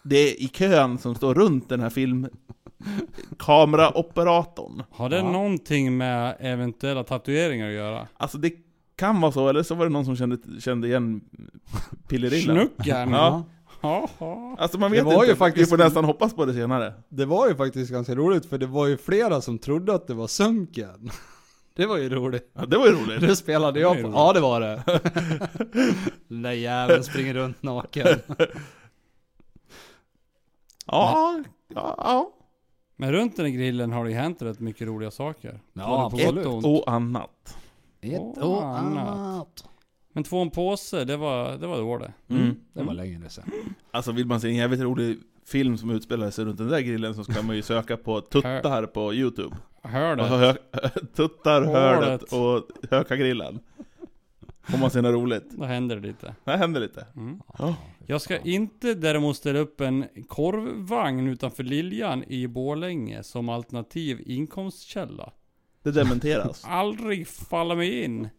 det 0.03 0.43
i 0.43 0.47
kön 0.47 0.97
som 0.97 1.15
står 1.15 1.33
runt 1.33 1.69
den 1.69 1.79
här 1.79 1.89
filmkameraoperatorn. 1.89 4.83
Har 4.91 5.09
det 5.09 5.17
Ja. 5.17 5.31
någonting 5.31 5.97
med 5.97 6.35
eventuella 6.39 7.03
tatueringar 7.03 7.67
att 7.67 7.73
göra? 7.73 8.07
Alltså 8.17 8.37
det 8.37 8.51
kan 9.01 9.21
vara 9.21 9.31
så, 9.31 9.49
eller 9.49 9.63
så 9.63 9.75
var 9.75 9.85
det 9.85 9.91
någon 9.91 10.05
som 10.05 10.15
kände, 10.15 10.37
kände 10.61 10.87
igen 10.87 11.21
pillerillen. 12.07 12.55
Snucken? 12.57 13.11
Ja. 13.11 13.43
Alltså 14.57 14.77
man 14.79 14.91
Det 14.91 14.97
vet 14.97 15.05
var 15.05 15.13
inte, 15.13 15.25
ju 15.27 15.35
faktiskt- 15.35 15.67
vi 15.67 15.69
får 15.69 15.77
nästan 15.77 16.05
hoppas 16.05 16.33
på 16.33 16.45
det 16.45 16.53
senare. 16.53 16.93
Det 17.09 17.25
var 17.25 17.47
ju 17.49 17.55
faktiskt 17.55 17.91
ganska 17.91 18.15
roligt 18.15 18.45
för 18.45 18.57
det 18.57 18.65
var 18.67 18.87
ju 18.87 18.97
flera 18.97 19.41
som 19.41 19.57
trodde 19.59 19.93
att 19.93 20.07
det 20.07 20.13
var 20.13 20.27
Sunken. 20.27 21.09
Det 21.75 21.85
var 21.85 21.97
ju 21.97 22.09
roligt. 22.09 22.51
Ja, 22.53 22.65
det 22.65 22.77
var 22.77 22.85
ju 22.87 22.91
roligt. 22.91 23.21
Det 23.27 23.35
spelade 23.35 23.73
Det 23.79 23.79
jag 23.81 23.95
ju 23.97 24.01
på. 24.01 24.07
roligt. 24.07 24.17
Ja 24.17 24.33
det 24.33 24.39
var 24.39 24.61
det. 24.61 24.83
Den 26.27 26.41
där 26.41 26.51
jäveln 26.51 27.03
springer 27.03 27.33
runt 27.33 27.63
naken. 27.63 28.07
Ja, 30.85 31.43
ja, 31.75 31.95
ja. 31.97 32.31
Men 32.95 33.11
runt 33.11 33.35
den 33.37 33.45
här 33.45 33.53
grillen 33.53 33.91
har 33.91 34.03
det 34.03 34.09
ju 34.11 34.17
hänt 34.17 34.41
rätt 34.41 34.59
mycket 34.59 34.87
roliga 34.87 35.11
saker. 35.11 35.59
Ja, 35.73 36.11
ont. 36.45 36.65
Och 36.65 36.83
annat. 36.91 37.57
Ett 38.01 38.37
och 38.37 38.57
och 38.57 38.63
annat. 38.77 39.07
annat. 39.17 39.63
Men 40.13 40.23
två 40.23 40.41
en 40.41 40.49
påse, 40.49 41.05
det 41.05 41.17
var 41.17 41.57
det. 41.57 41.67
Var 41.67 41.77
då 41.77 41.97
det. 41.97 42.13
Mm. 42.29 42.55
Det 42.73 42.83
var 42.83 42.93
länge 42.93 43.29
sedan. 43.29 43.51
Alltså 43.91 44.11
vill 44.11 44.25
man 44.25 44.41
se 44.41 44.47
en 44.47 44.55
jävligt 44.55 44.79
rolig 44.81 45.17
film 45.45 45.77
som 45.77 45.89
utspelar 45.91 46.29
sig 46.29 46.45
runt 46.45 46.57
den 46.57 46.67
där 46.67 46.79
grillen 46.81 47.15
så 47.15 47.23
ska 47.23 47.41
man 47.41 47.55
ju 47.55 47.61
söka 47.61 47.97
på 47.97 48.21
tuttar 48.21 48.85
på 48.85 49.13
youtube. 49.13 49.55
Hör 49.81 50.11
Och 50.11 50.17
det. 50.17 50.23
hö 50.23 50.53
tuttar, 51.15 51.61
hörnet 51.61 52.23
och 52.33 52.67
Hökagrillen. 52.91 53.59
Får 54.63 54.77
man 54.77 54.91
se 54.91 55.01
något 55.01 55.13
roligt. 55.13 55.49
Då 55.51 55.63
händer 55.65 55.95
det 55.95 56.07
lite. 56.07 56.35
Det 56.43 56.51
händer 56.57 56.81
lite. 56.81 57.05
Mm. 57.15 57.41
Ja. 57.57 57.75
Jag 58.05 58.21
ska 58.21 58.37
inte 58.39 58.93
däremot 58.93 59.37
ställa 59.37 59.59
upp 59.59 59.81
en 59.81 60.05
korvvagn 60.27 61.27
utanför 61.27 61.63
Liljan 61.63 62.23
i 62.23 62.47
Borlänge 62.47 63.23
som 63.23 63.49
alternativ 63.49 64.21
inkomstkälla. 64.25 65.31
Det 65.83 65.91
dementeras. 65.91 66.65
Aldrig 66.69 67.27
falla 67.27 67.75
mig 67.75 68.03
in. 68.03 68.29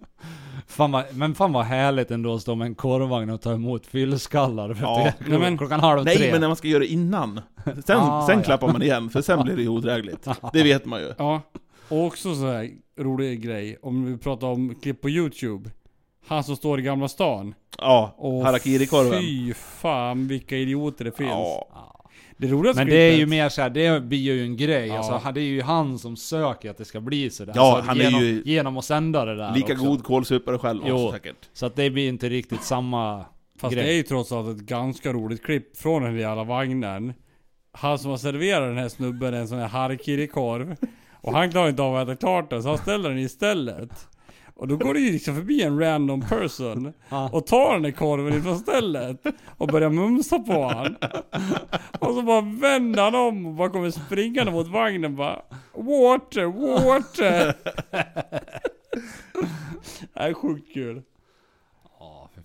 Fan 0.67 0.93
vad, 0.93 1.05
men 1.17 1.35
fan 1.35 1.53
vad 1.53 1.65
härligt 1.65 2.11
ändå 2.11 2.35
att 2.35 2.43
stå 2.43 2.55
med 2.55 2.67
en 2.67 2.75
korvvagn 2.75 3.31
och 3.31 3.41
ta 3.41 3.53
emot 3.53 3.87
fyllskallar 3.87 4.79
Ja. 4.81 5.13
Nej, 5.29 5.39
men- 5.39 5.59
klockan 5.59 5.81
halv 5.81 6.05
Nej, 6.05 6.17
tre. 6.17 6.33
men 6.33 6.41
när 6.41 6.49
man 6.49 6.57
ska 6.57 6.69
göra 6.69 6.79
det 6.81 6.87
innan. 6.93 7.41
Sen, 7.87 7.99
Ah, 7.99 8.27
sen 8.27 8.39
ja. 8.39 8.45
klappar 8.45 8.73
man 8.73 8.83
igen, 8.83 9.11
för 9.11 9.23
sen 9.23 9.43
blir 9.45 9.57
det 9.57 9.63
ju 9.63 9.69
odrägligt. 9.69 10.29
Det 10.53 10.63
vet 10.63 10.85
man 10.85 11.01
ju. 11.01 11.13
Ja, 11.19 11.41
och 11.89 12.05
också 12.07 12.35
så 12.35 12.47
här 12.53 12.71
rolig 12.99 13.43
grej. 13.43 13.79
Om 13.83 14.05
vi 14.05 14.19
pratar 14.19 14.47
om 14.47 14.75
klipp 14.83 15.01
på 15.01 15.11
YouTube. 15.11 15.71
Han 16.27 16.45
som 16.45 16.57
står 16.57 16.79
i 16.79 16.83
Gamla 16.83 17.09
stan. 17.09 17.55
Ja, 17.79 18.15
Och 18.19 18.45
harakiri-korven. 18.45 19.21
fy 19.21 19.55
fan 19.55 20.29
vilka 20.29 20.57
idioter 20.57 21.05
det 21.05 21.13
finns. 21.17 21.31
Ja. 21.31 21.67
Ja. 21.75 22.02
Det 22.43 22.49
roligaste 22.49 22.81
Men 22.81 22.89
det 22.89 22.97
är 22.97 23.17
ju 23.17 23.27
mer 23.27 23.49
såhär, 23.49 23.71
det 23.71 24.01
blir 24.03 24.19
ju 24.19 24.43
en 24.43 24.57
grej. 24.57 24.87
Ja. 24.87 24.99
Alltså, 24.99 25.33
det 25.33 25.41
är 25.41 25.45
ju 25.45 25.63
han 25.63 25.99
som 25.99 26.17
söker 26.17 26.71
att 26.71 26.79
det 26.79 26.85
ska 26.85 27.01
bli 27.01 27.31
sådär. 27.31 27.53
Ja, 27.57 27.77
så 27.81 27.87
han 27.87 28.01
är 28.01 28.05
genom, 28.05 28.21
ju 28.21 28.43
genom 28.45 28.77
att 28.77 28.85
sända 28.85 29.25
det 29.25 29.37
där 29.37 29.55
Lika 29.55 29.73
också. 29.73 29.85
god 29.85 30.05
kålsupare 30.05 30.59
själv 30.59 30.83
Jo. 30.87 30.95
också 30.95 31.13
säkert. 31.13 31.49
Så 31.53 31.67
att 31.67 31.77
det 31.77 31.91
blir 31.91 32.09
inte 32.09 32.29
riktigt 32.29 32.63
samma 32.63 33.25
Fast 33.59 33.75
grej. 33.75 33.85
det 33.85 33.91
är 33.93 33.95
ju 33.95 34.03
trots 34.03 34.33
allt 34.33 34.49
ett 34.59 34.67
ganska 34.67 35.13
roligt 35.13 35.43
klipp 35.43 35.77
från 35.77 36.03
den 36.03 36.15
där 36.15 36.21
jävla 36.21 36.45
vagnen. 36.45 37.13
Han 37.73 37.99
som 37.99 38.11
har 38.11 38.19
serverat 38.19 38.69
den 38.69 38.79
här 38.79 38.89
snubben 38.89 39.35
en 39.35 39.49
sån 39.49 39.59
här 39.59 39.69
harkiri-korv. 39.69 40.77
Och 41.13 41.33
han 41.33 41.51
klarar 41.51 41.69
inte 41.69 41.83
av 41.83 41.97
att 41.97 42.09
äta 42.09 42.17
klart 42.17 42.51
den 42.51 42.63
så 42.63 42.69
han 42.69 42.79
ställer 42.79 43.09
den 43.09 43.19
istället. 43.19 44.09
Och 44.55 44.69
då 44.69 44.77
går 44.77 44.95
det 44.95 45.01
ju 45.01 45.13
liksom 45.13 45.35
förbi 45.35 45.63
en 45.63 45.79
random 45.81 46.21
person 46.21 46.93
och 47.33 47.47
tar 47.47 47.73
den 47.73 47.83
där 47.83 47.91
korven 47.91 48.39
ifrån 48.39 48.59
stället 48.59 49.23
och 49.59 49.69
börjar 49.69 49.91
mumsa 49.91 50.39
på 50.39 50.69
han. 50.69 50.97
Och 52.01 52.15
så 52.15 52.23
bara 52.23 52.41
vänder 52.41 53.03
han 53.03 53.15
om 53.15 53.47
och 53.47 53.55
bara 53.55 53.69
kommer 53.71 53.91
springande 53.91 54.53
mot 54.53 54.69
vagnen 54.69 55.17
bara 55.17 55.43
Water, 55.75 56.45
water! 56.45 57.55
Det 60.15 60.21
är 60.21 60.35
sjukt 60.35 60.75
kul. 60.75 61.03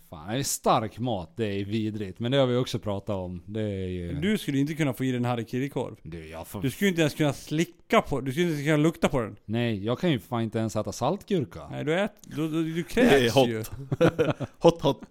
Ja, 0.09 0.17
fan. 0.17 0.43
Stark 0.43 0.99
mat, 0.99 1.33
det 1.35 1.45
är 1.45 1.65
vidrigt. 1.65 2.19
Men 2.19 2.31
det 2.31 2.37
har 2.37 2.47
vi 2.47 2.55
också 2.55 2.79
pratat 2.79 3.15
om. 3.15 3.43
Det 3.45 3.61
är 3.61 3.87
ju... 3.87 4.13
Du 4.13 4.37
skulle 4.37 4.57
inte 4.57 4.73
kunna 4.73 4.93
få 4.93 5.03
i 5.03 5.11
dig 5.11 5.17
en 5.17 5.25
harikiri-korv. 5.25 5.95
Du, 6.03 6.29
jag 6.29 6.47
får... 6.47 6.61
Du 6.61 6.71
skulle 6.71 6.89
inte 6.89 7.01
ens 7.01 7.13
kunna 7.13 7.33
slicka 7.33 8.01
på 8.01 8.21
Du 8.21 8.31
skulle 8.31 8.45
inte 8.45 8.53
ens 8.55 8.65
kunna 8.67 8.77
lukta 8.77 9.09
på 9.09 9.21
den. 9.21 9.35
Nej, 9.45 9.85
jag 9.85 9.99
kan 9.99 10.11
ju 10.11 10.19
fan 10.19 10.41
inte 10.41 10.59
ens 10.59 10.75
äta 10.75 10.91
saltgurka. 10.91 11.67
Nej, 11.71 11.83
du 11.85 11.93
ät, 11.99 12.11
du, 12.21 12.35
du, 12.49 12.63
du 12.63 12.73
Det 12.73 12.79
är 12.79 12.83
kräks 12.83 13.33
hot. 13.35 13.47
ju. 13.49 13.63
Hot 14.59 14.81
hot. 14.81 15.01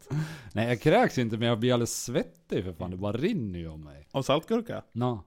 Nej, 0.53 0.69
jag 0.69 0.81
kräks 0.81 1.19
inte 1.19 1.37
men 1.39 1.49
jag 1.49 1.59
blir 1.59 1.73
alldeles 1.73 2.05
svettig 2.05 2.65
för 2.65 2.73
fan. 2.73 2.91
Det 2.91 2.97
bara 2.97 3.17
rinner 3.17 3.59
ju 3.59 3.69
om 3.69 3.85
mig. 3.85 4.09
Av 4.13 4.23
saltgurka? 4.23 4.83
Nå. 4.93 5.11
Alltså, 5.11 5.25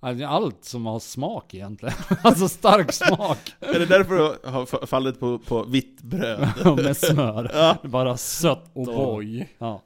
Allt 0.00 0.64
som 0.64 0.86
har 0.86 0.98
smak 0.98 1.54
egentligen. 1.54 1.94
alltså 2.22 2.48
stark 2.48 2.92
smak. 2.92 3.38
Är 3.60 3.78
det 3.78 3.86
därför 3.86 4.14
du 4.14 4.50
har 4.50 4.66
fa- 4.66 4.86
fallit 4.86 5.20
på, 5.20 5.38
på 5.38 5.64
vitt 5.64 6.02
bröd? 6.02 6.48
med 6.84 6.96
smör. 6.96 7.50
Ja. 7.54 7.76
Bara 7.82 8.16
sött 8.16 8.70
Och 8.72 8.86
boy. 8.86 9.48
Ja. 9.58 9.82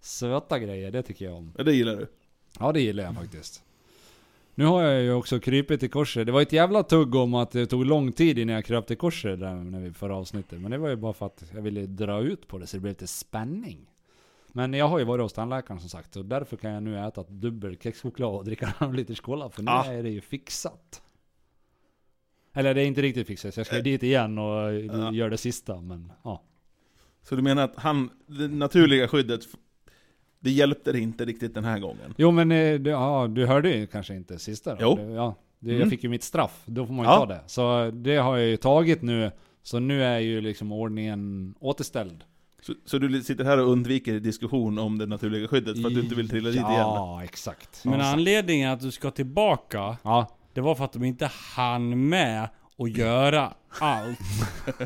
Söta 0.00 0.58
grejer, 0.58 0.90
det 0.90 1.02
tycker 1.02 1.24
jag 1.24 1.34
om. 1.34 1.52
Ja, 1.58 1.64
det 1.64 1.72
gillar 1.72 1.96
du. 1.96 2.06
Ja, 2.58 2.72
det 2.72 2.80
gillar 2.80 3.04
jag 3.04 3.14
faktiskt. 3.14 3.62
Nu 4.54 4.64
har 4.66 4.82
jag 4.82 5.02
ju 5.02 5.12
också 5.12 5.40
krypit 5.40 5.82
i 5.82 5.88
korset. 5.88 6.26
Det 6.26 6.32
var 6.32 6.42
ett 6.42 6.52
jävla 6.52 6.82
tugg 6.82 7.14
om 7.14 7.34
att 7.34 7.50
det 7.50 7.66
tog 7.66 7.86
lång 7.86 8.12
tid 8.12 8.38
innan 8.38 8.54
jag 8.54 8.64
kröp 8.64 8.86
till 8.86 8.96
korset 8.96 9.40
där 9.40 9.54
när 9.54 9.80
vi 9.80 9.92
förra 9.92 10.16
avsnittet. 10.16 10.60
Men 10.60 10.70
det 10.70 10.78
var 10.78 10.88
ju 10.88 10.96
bara 10.96 11.12
för 11.12 11.26
att 11.26 11.42
jag 11.54 11.62
ville 11.62 11.86
dra 11.86 12.20
ut 12.20 12.48
på 12.48 12.58
det 12.58 12.66
så 12.66 12.76
det 12.76 12.80
blev 12.80 12.90
lite 12.90 13.06
spänning. 13.06 13.86
Men 14.52 14.74
jag 14.74 14.88
har 14.88 14.98
ju 14.98 15.04
varit 15.04 15.22
hos 15.22 15.32
tandläkaren 15.32 15.80
som 15.80 15.88
sagt, 15.88 16.16
och 16.16 16.24
därför 16.24 16.56
kan 16.56 16.70
jag 16.70 16.82
nu 16.82 16.98
äta 17.06 17.22
dubbel 17.28 17.76
kexchoklad 17.78 18.34
och 18.34 18.44
dricka 18.44 18.74
en 18.78 18.96
liters 18.96 19.20
cola, 19.20 19.50
för 19.50 19.62
nu 19.62 19.70
Ah. 19.70 19.84
är 19.84 20.02
det 20.02 20.10
ju 20.10 20.20
fixat. 20.20 21.02
Eller 22.52 22.74
det 22.74 22.82
är 22.82 22.86
inte 22.86 23.02
riktigt 23.02 23.26
fixat, 23.26 23.54
så 23.54 23.60
jag 23.60 23.66
ska 23.66 23.76
ju 23.76 23.82
dit 23.82 24.02
igen 24.02 24.38
och 24.38 24.72
Ja. 24.74 25.12
göra 25.12 25.30
det 25.30 25.36
sista, 25.36 25.80
men 25.80 26.12
ja. 26.22 26.42
Så 27.22 27.36
du 27.36 27.42
menar 27.42 27.64
att 27.64 27.76
han, 27.76 28.10
det 28.26 28.48
naturliga 28.48 29.08
skyddet, 29.08 29.40
det 30.40 30.50
hjälpte 30.50 30.92
dig 30.92 31.00
inte 31.00 31.24
riktigt 31.24 31.54
den 31.54 31.64
här 31.64 31.78
gången? 31.78 32.14
Jo 32.18 32.30
men 32.30 32.52
eh, 32.52 32.78
du, 32.80 32.90
ja, 32.90 33.26
du 33.30 33.46
hörde 33.46 33.70
ju 33.76 33.86
kanske 33.86 34.14
inte 34.14 34.38
sista 34.38 34.74
då? 34.74 34.78
Jo. 34.80 35.14
Ja, 35.14 35.34
det, 35.58 35.70
Mm. 35.70 35.80
Jag 35.80 35.90
fick 35.90 36.02
ju 36.04 36.08
mitt 36.10 36.22
straff, 36.22 36.62
då 36.66 36.86
får 36.86 36.94
man 36.94 37.04
ju 37.06 37.10
Ja. 37.10 37.16
ta 37.18 37.26
det. 37.26 37.40
Så 37.46 37.90
det 37.90 38.16
har 38.16 38.36
jag 38.36 38.48
ju 38.48 38.56
tagit 38.56 39.02
nu, 39.02 39.30
så 39.62 39.78
nu 39.78 40.04
är 40.04 40.18
ju 40.18 40.40
liksom 40.40 40.72
ordningen 40.72 41.54
återställd. 41.60 42.24
Så, 42.62 42.74
så 42.84 42.98
du 42.98 43.22
sitter 43.22 43.44
här 43.44 43.58
och 43.58 43.68
undviker 43.72 44.20
diskussion 44.20 44.78
om 44.78 44.98
det 44.98 45.06
naturliga 45.06 45.48
skyddet 45.48 45.80
för 45.80 45.88
att 45.88 45.94
du 45.94 46.00
inte 46.00 46.14
vill 46.14 46.28
trilla 46.28 46.48
dit 46.48 46.56
igen? 46.56 46.72
Ja, 46.72 47.24
exakt. 47.24 47.84
Men 47.84 48.00
ja, 48.00 48.06
anledningen 48.12 48.70
att 48.70 48.80
du 48.80 48.90
ska 48.90 49.10
tillbaka, 49.10 49.96
ja, 50.02 50.26
det 50.54 50.60
var 50.60 50.74
för 50.74 50.84
att 50.84 50.92
de 50.92 51.04
inte 51.04 51.26
hann 51.56 52.08
med 52.08 52.48
att 52.78 52.90
göra 52.96 53.54
allt. 53.80 54.18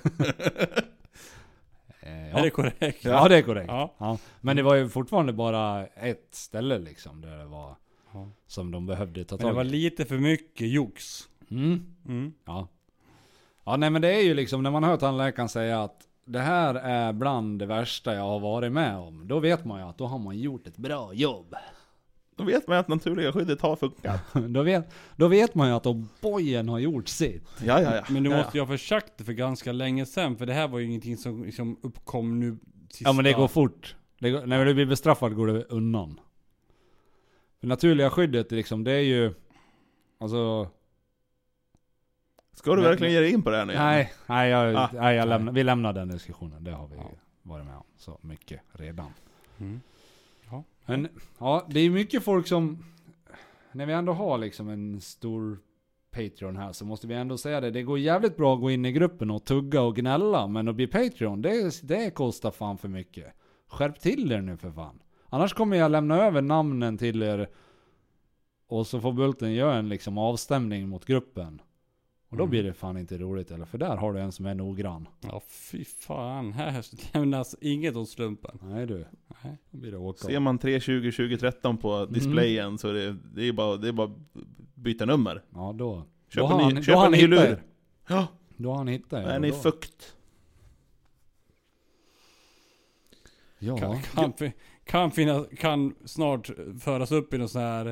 eh, 2.01 2.37
Är 2.37 2.41
det 2.43 2.45
ja. 2.45 2.51
korrekt? 2.51 3.05
ja, 3.05 3.29
det 3.29 3.37
är 3.37 3.43
korrekt. 3.43 3.69
Ja. 3.69 3.95
Ja. 3.99 4.19
Men 4.41 4.57
det 4.57 4.63
var 4.63 4.75
ju 4.75 4.89
fortfarande 4.89 5.33
bara 5.33 5.87
ett 5.87 6.29
ställe 6.31 6.79
liksom, 6.79 7.21
där 7.21 7.39
det 7.39 7.45
var 7.47 7.77
Ja. 8.13 8.29
som 8.47 8.71
de 8.71 8.87
behövde 8.87 9.25
ta 9.25 9.37
Men 9.37 9.39
det 9.47 9.49
tag 9.51 9.55
var 9.55 9.65
i. 9.65 9.69
lite 9.69 10.05
för 10.05 10.19
mycket 10.19 10.69
jox. 10.69 11.29
Mm. 11.51 11.87
Mm. 12.09 12.33
Ja. 12.45 12.69
Ja 13.65 13.77
nej 13.77 13.91
men 13.91 14.03
det 14.03 14.15
är 14.15 14.21
ju 14.23 14.35
liksom 14.35 14.63
när 14.63 14.71
man 14.71 14.85
hör 14.85 14.97
tandläkaren 14.97 15.49
säga 15.49 15.83
att 15.83 16.04
det 16.25 16.41
här 16.41 16.75
är 16.75 17.13
bland 17.13 17.59
det 17.59 17.67
värsta 17.67 18.15
jag 18.15 18.23
har 18.23 18.41
varit 18.41 18.73
med 18.73 18.97
om. 18.97 19.29
Då 19.29 19.41
vet 19.41 19.65
man 19.65 19.81
ju 19.81 19.87
att 19.87 19.99
då 19.99 20.07
har 20.07 20.19
man 20.19 20.39
gjort 20.39 20.67
ett 20.67 20.77
bra 20.77 21.15
jobb. 21.15 21.55
Då 22.37 22.45
vet 22.45 22.69
man 22.69 22.79
att 22.79 22.89
naturliga 22.89 23.33
skyddet 23.33 23.61
har 23.61 23.77
funkat. 23.77 24.21
Då 24.49 24.63
vet, 24.63 24.95
då 25.17 25.29
vet 25.29 25.55
man 25.55 25.69
ju 25.69 25.75
att 25.75 25.87
O'boyen 25.87 26.71
har 26.71 26.79
gjort 26.79 27.09
sitt. 27.09 27.49
Ja, 27.65 27.83
ja, 27.83 27.97
ja. 27.97 28.03
Men 28.09 28.23
du 28.23 28.31
måste 28.31 28.59
ju 28.59 28.61
ha 28.61 28.67
försagt 28.67 29.13
det 29.17 29.25
för 29.25 29.33
ganska 29.33 29.73
länge 29.73 30.07
sedan, 30.07 30.37
för 30.37 30.47
det 30.47 30.53
här 30.53 30.69
var 30.69 30.79
ju 30.79 30.85
ingenting 30.85 31.17
som 31.17 31.45
liksom 31.45 31.79
uppkom 31.83 32.41
nu 32.41 32.59
sista... 32.91 33.09
Ja 33.09 33.13
men 33.13 33.25
det 33.25 33.33
går 33.33 33.49
fort. 33.49 33.97
Det 34.19 34.31
går, 34.31 34.47
när 34.47 34.65
du 34.65 34.75
blir 34.75 34.87
bestraffad 34.87 35.35
går 35.37 35.47
det 35.47 35.65
undan. 35.65 36.21
Det 37.61 37.67
naturliga 37.67 38.11
skyddet 38.11 38.53
liksom, 38.53 38.85
det 38.85 38.93
är 38.93 39.01
ju... 39.01 39.35
Alltså... 40.21 40.69
Ska 42.55 42.71
du 42.71 42.77
Men- 42.77 42.85
verkligen 42.91 43.13
ge 43.13 43.21
dig 43.21 43.33
in 43.33 43.43
på 43.43 43.51
det 43.51 43.57
här 43.57 43.67
nu? 43.67 43.73
igen? 43.73 43.85
Nej, 43.85 44.13
nej, 44.27 44.51
jag, 44.51 44.75
Ah, 44.77 44.91
nej 44.93 45.17
jag 45.17 45.29
lämnar, 45.29 45.53
vi 45.53 45.65
lämnar 45.65 45.93
den 45.93 46.09
diskussionen. 46.09 46.65
Det 46.65 46.71
har 46.73 46.87
vi 46.89 46.97
Ja. 46.97 47.11
varit 47.43 47.65
med 47.67 47.77
om 47.77 47.83
så 47.97 48.19
mycket 48.21 48.61
redan. 48.73 49.11
Mm. 49.59 49.81
Men 50.87 51.09
ja, 51.39 51.67
det 51.71 51.81
är 51.81 51.91
mycket 51.91 52.23
folk 52.25 52.47
som, 52.47 52.85
när 53.73 53.87
vi 53.87 53.93
ändå 53.93 54.13
har 54.13 54.39
liksom 54.39 54.69
en 54.69 55.01
stor 55.01 55.59
Patreon 56.11 56.57
här 56.57 56.73
så 56.73 56.85
måste 56.85 57.07
vi 57.07 57.15
ändå 57.15 57.39
säga 57.39 57.61
det. 57.61 57.71
Det 57.71 57.83
går 57.83 57.99
jävligt 57.99 58.37
bra 58.37 58.55
att 58.55 58.61
gå 58.61 58.71
in 58.71 58.85
i 58.85 58.93
gruppen 58.93 59.31
och 59.31 59.45
tugga 59.45 59.81
och 59.83 59.97
gnälla. 59.97 60.47
Men 60.47 60.69
att 60.69 60.75
bli 60.75 60.87
Patreon, 60.87 61.43
det, 61.43 61.81
det 61.83 62.11
kostar 62.11 62.51
fan 62.51 62.79
för 62.79 62.89
mycket. 62.89 63.33
Skärp 63.69 64.01
till 64.01 64.33
er 64.33 64.41
nu 64.41 64.57
för 64.57 64.71
fan. 64.71 65.03
Annars 65.29 65.53
kommer 65.55 65.77
jag 65.77 65.91
lämna 65.91 66.17
över 66.23 66.43
namnen 66.43 66.99
till 66.99 67.23
er. 67.23 67.49
Och 68.69 68.87
så 68.87 69.01
får 69.01 69.13
Bulten 69.13 69.53
göra 69.53 69.75
en 69.77 69.89
liksom 69.89 70.19
avstämning 70.19 70.89
mot 70.89 71.05
gruppen. 71.05 71.61
Och 72.35 72.39
då 72.39 72.45
Mm. 72.45 72.51
blir 72.51 72.63
det 72.63 72.73
fan 72.75 72.97
inte 72.97 73.19
roligt 73.19 73.51
eller? 73.51 73.65
För 73.65 73.79
där 73.79 73.97
har 73.97 74.13
du 74.13 74.21
en 74.21 74.33
som 74.33 74.47
är 74.47 74.55
noggrann. 74.55 75.09
Ja 75.21 75.43
fy 75.49 75.85
fan, 75.85 76.53
här 76.53 76.85
lämnas 77.15 77.57
inget 77.61 77.97
åt 77.97 78.09
slumpen. 78.09 78.59
Nej 78.63 78.87
du. 78.87 79.07
Nej. 79.45 79.57
Då 79.71 79.79
blir 79.79 79.91
det 79.91 79.97
åka. 79.99 80.19
Ser 80.27 80.41
man 80.41 80.59
320 80.59 81.11
2013 81.11 81.77
på 81.79 82.07
displayen 82.07 82.79
så 82.79 82.89
är 82.89 82.93
det, 82.95 83.17
det 83.35 83.49
är 83.49 83.53
bara, 83.53 83.77
det 83.77 83.89
är 83.89 83.93
bara 83.93 84.11
byta 84.75 85.05
nummer. 85.07 85.43
Ja 85.55 85.73
då. 85.79 86.05
Köp 86.29 86.41
då 86.41 86.47
en 86.47 86.57
ny- 86.69 86.75
han, 86.75 86.83
köp 86.83 86.87
då 86.95 86.99
har 86.99 87.07
en 87.07 87.13
han 87.13 87.21
ny 87.21 87.27
lur. 87.27 87.63
Ja, 88.09 88.27
Då 88.57 88.71
har 88.71 88.77
han 88.77 88.89
hittat 88.89 89.13
er. 89.13 89.29
är 89.29 89.35
och 89.37 89.41
ni 89.43 89.51
då- 89.51 89.57
fukt? 89.57 90.15
Ja. 93.59 93.77
Kan, 93.79 94.03
kan, 94.03 94.33
kan, 94.85 95.11
finnas, 95.11 95.47
kan 95.59 95.95
snart 96.05 96.51
föras 96.81 97.13
upp 97.13 97.35
i 97.35 97.39
någon 97.39 97.49
sån 97.49 97.63
här, 97.63 97.87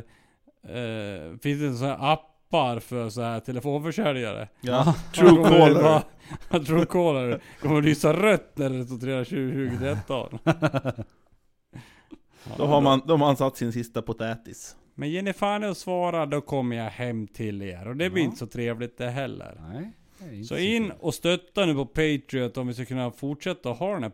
eh, 0.62 1.36
finns 1.38 1.60
det 1.60 1.74
såna 1.74 1.90
här 1.90 1.98
appar 2.52 2.80
för 2.80 3.10
så 3.10 3.20
här 3.22 3.40
telefonförsäljare? 3.40 4.48
Ja, 4.60 4.94
True 5.14 5.30
Truecaller. 5.30 6.02
Truecaller 6.66 7.40
kommer 7.60 7.82
lysa 7.82 8.12
rött 8.12 8.52
när 8.58 8.70
det 8.70 8.84
står 8.84 8.98
320 8.98 9.68
2013. 9.70 10.38
Då 12.56 12.66
har 12.66 12.80
man, 12.80 13.02
då 13.06 13.12
har 13.12 13.18
man 13.18 13.36
satt 13.36 13.56
sin 13.56 13.72
sista 13.72 14.02
potätis. 14.02 14.76
Men 14.94 15.10
ger 15.10 15.22
ni 15.22 15.32
fan 15.32 15.64
att 15.64 15.78
svara, 15.78 16.26
då 16.26 16.40
kommer 16.40 16.76
jag 16.76 16.90
hem 16.90 17.26
till 17.26 17.62
er. 17.62 17.88
Och 17.88 17.96
det 17.96 18.10
blir 18.10 18.22
Ja. 18.22 18.26
inte 18.26 18.38
så 18.38 18.46
trevligt 18.46 18.98
det 18.98 19.10
heller. 19.10 19.60
Nej. 19.72 19.92
det 20.18 20.24
är 20.24 20.32
inte 20.34 20.48
Så 20.48 20.56
in 20.56 20.90
och 21.00 21.14
stötta 21.14 21.66
nu 21.66 21.74
på 21.74 21.86
Patreon 21.86 22.50
om 22.56 22.66
vi 22.66 22.74
ska 22.74 22.84
kunna 22.84 23.10
fortsätta 23.10 23.68
ha 23.68 23.92
den 23.94 24.02
här 24.02 24.12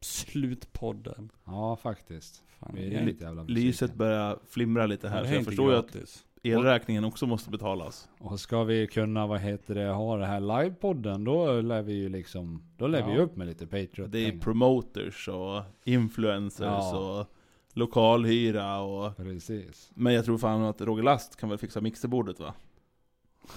slutpodden. 0.00 1.30
Ja 1.46 1.76
faktiskt. 1.82 2.42
Fan, 2.60 2.70
Vi 2.74 2.94
är 2.94 3.04
lite 3.04 3.24
jävla. 3.24 3.42
Lyset 3.42 3.94
börjar 3.94 4.38
flimra 4.50 4.86
lite 4.86 5.08
här, 5.08 5.24
så 5.24 5.34
jag 5.34 5.44
förstår 5.44 5.72
ju 5.72 5.78
att. 5.78 5.96
Elräkningen 6.44 7.04
också 7.04 7.26
måste 7.26 7.50
betalas. 7.50 8.08
Och 8.20 8.40
ska 8.40 8.64
vi 8.64 8.86
kunna, 8.86 9.26
vad 9.26 9.40
heter 9.40 9.74
det, 9.74 9.86
ha 9.88 10.16
det 10.16 10.26
här 10.26 10.40
livepodden, 10.40 11.24
då 11.24 11.60
lär 11.60 11.82
vi 11.82 11.92
ju 11.92 12.08
liksom, 12.08 12.62
då 12.76 12.86
lär 12.86 12.98
Ja. 13.00 13.06
vi 13.06 13.18
upp 13.18 13.36
med 13.36 13.46
lite 13.46 13.66
Patreon 13.66 14.10
Det 14.10 14.18
är 14.28 14.38
promoters 14.38 15.28
och 15.28 15.62
influencers 15.84 16.60
Ja. 16.66 17.18
och 17.20 17.26
lokalhyra 17.72 18.80
och... 18.80 19.16
Precis. 19.16 19.90
Men 19.94 20.14
jag 20.14 20.24
tror 20.24 20.38
fan 20.38 20.62
att 20.64 20.80
Roger 20.80 21.02
Last 21.02 21.36
kan 21.36 21.48
väl 21.48 21.58
fixa 21.58 21.80
mixerbordet 21.80 22.40
va? 22.40 22.54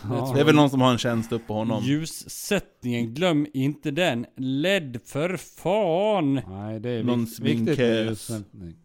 Ja. 0.03 0.31
Det 0.35 0.39
är 0.41 0.45
väl 0.45 0.55
någon 0.55 0.69
som 0.69 0.81
har 0.81 0.91
en 0.91 0.97
tjänst 0.97 1.31
upp 1.31 1.47
på 1.47 1.53
honom. 1.53 1.83
Ljussättningen, 1.83 3.13
glöm 3.13 3.47
inte 3.53 3.91
den. 3.91 4.25
LED 4.35 4.99
för 5.05 5.37
fan! 5.37 6.33
Nej, 6.33 6.79
det 6.79 6.89
är 6.89 7.03
Någon 7.03 7.25
vik- 7.25 7.39
viktigt 7.39 7.77
med 7.77 8.05
ljussättning. 8.07 8.75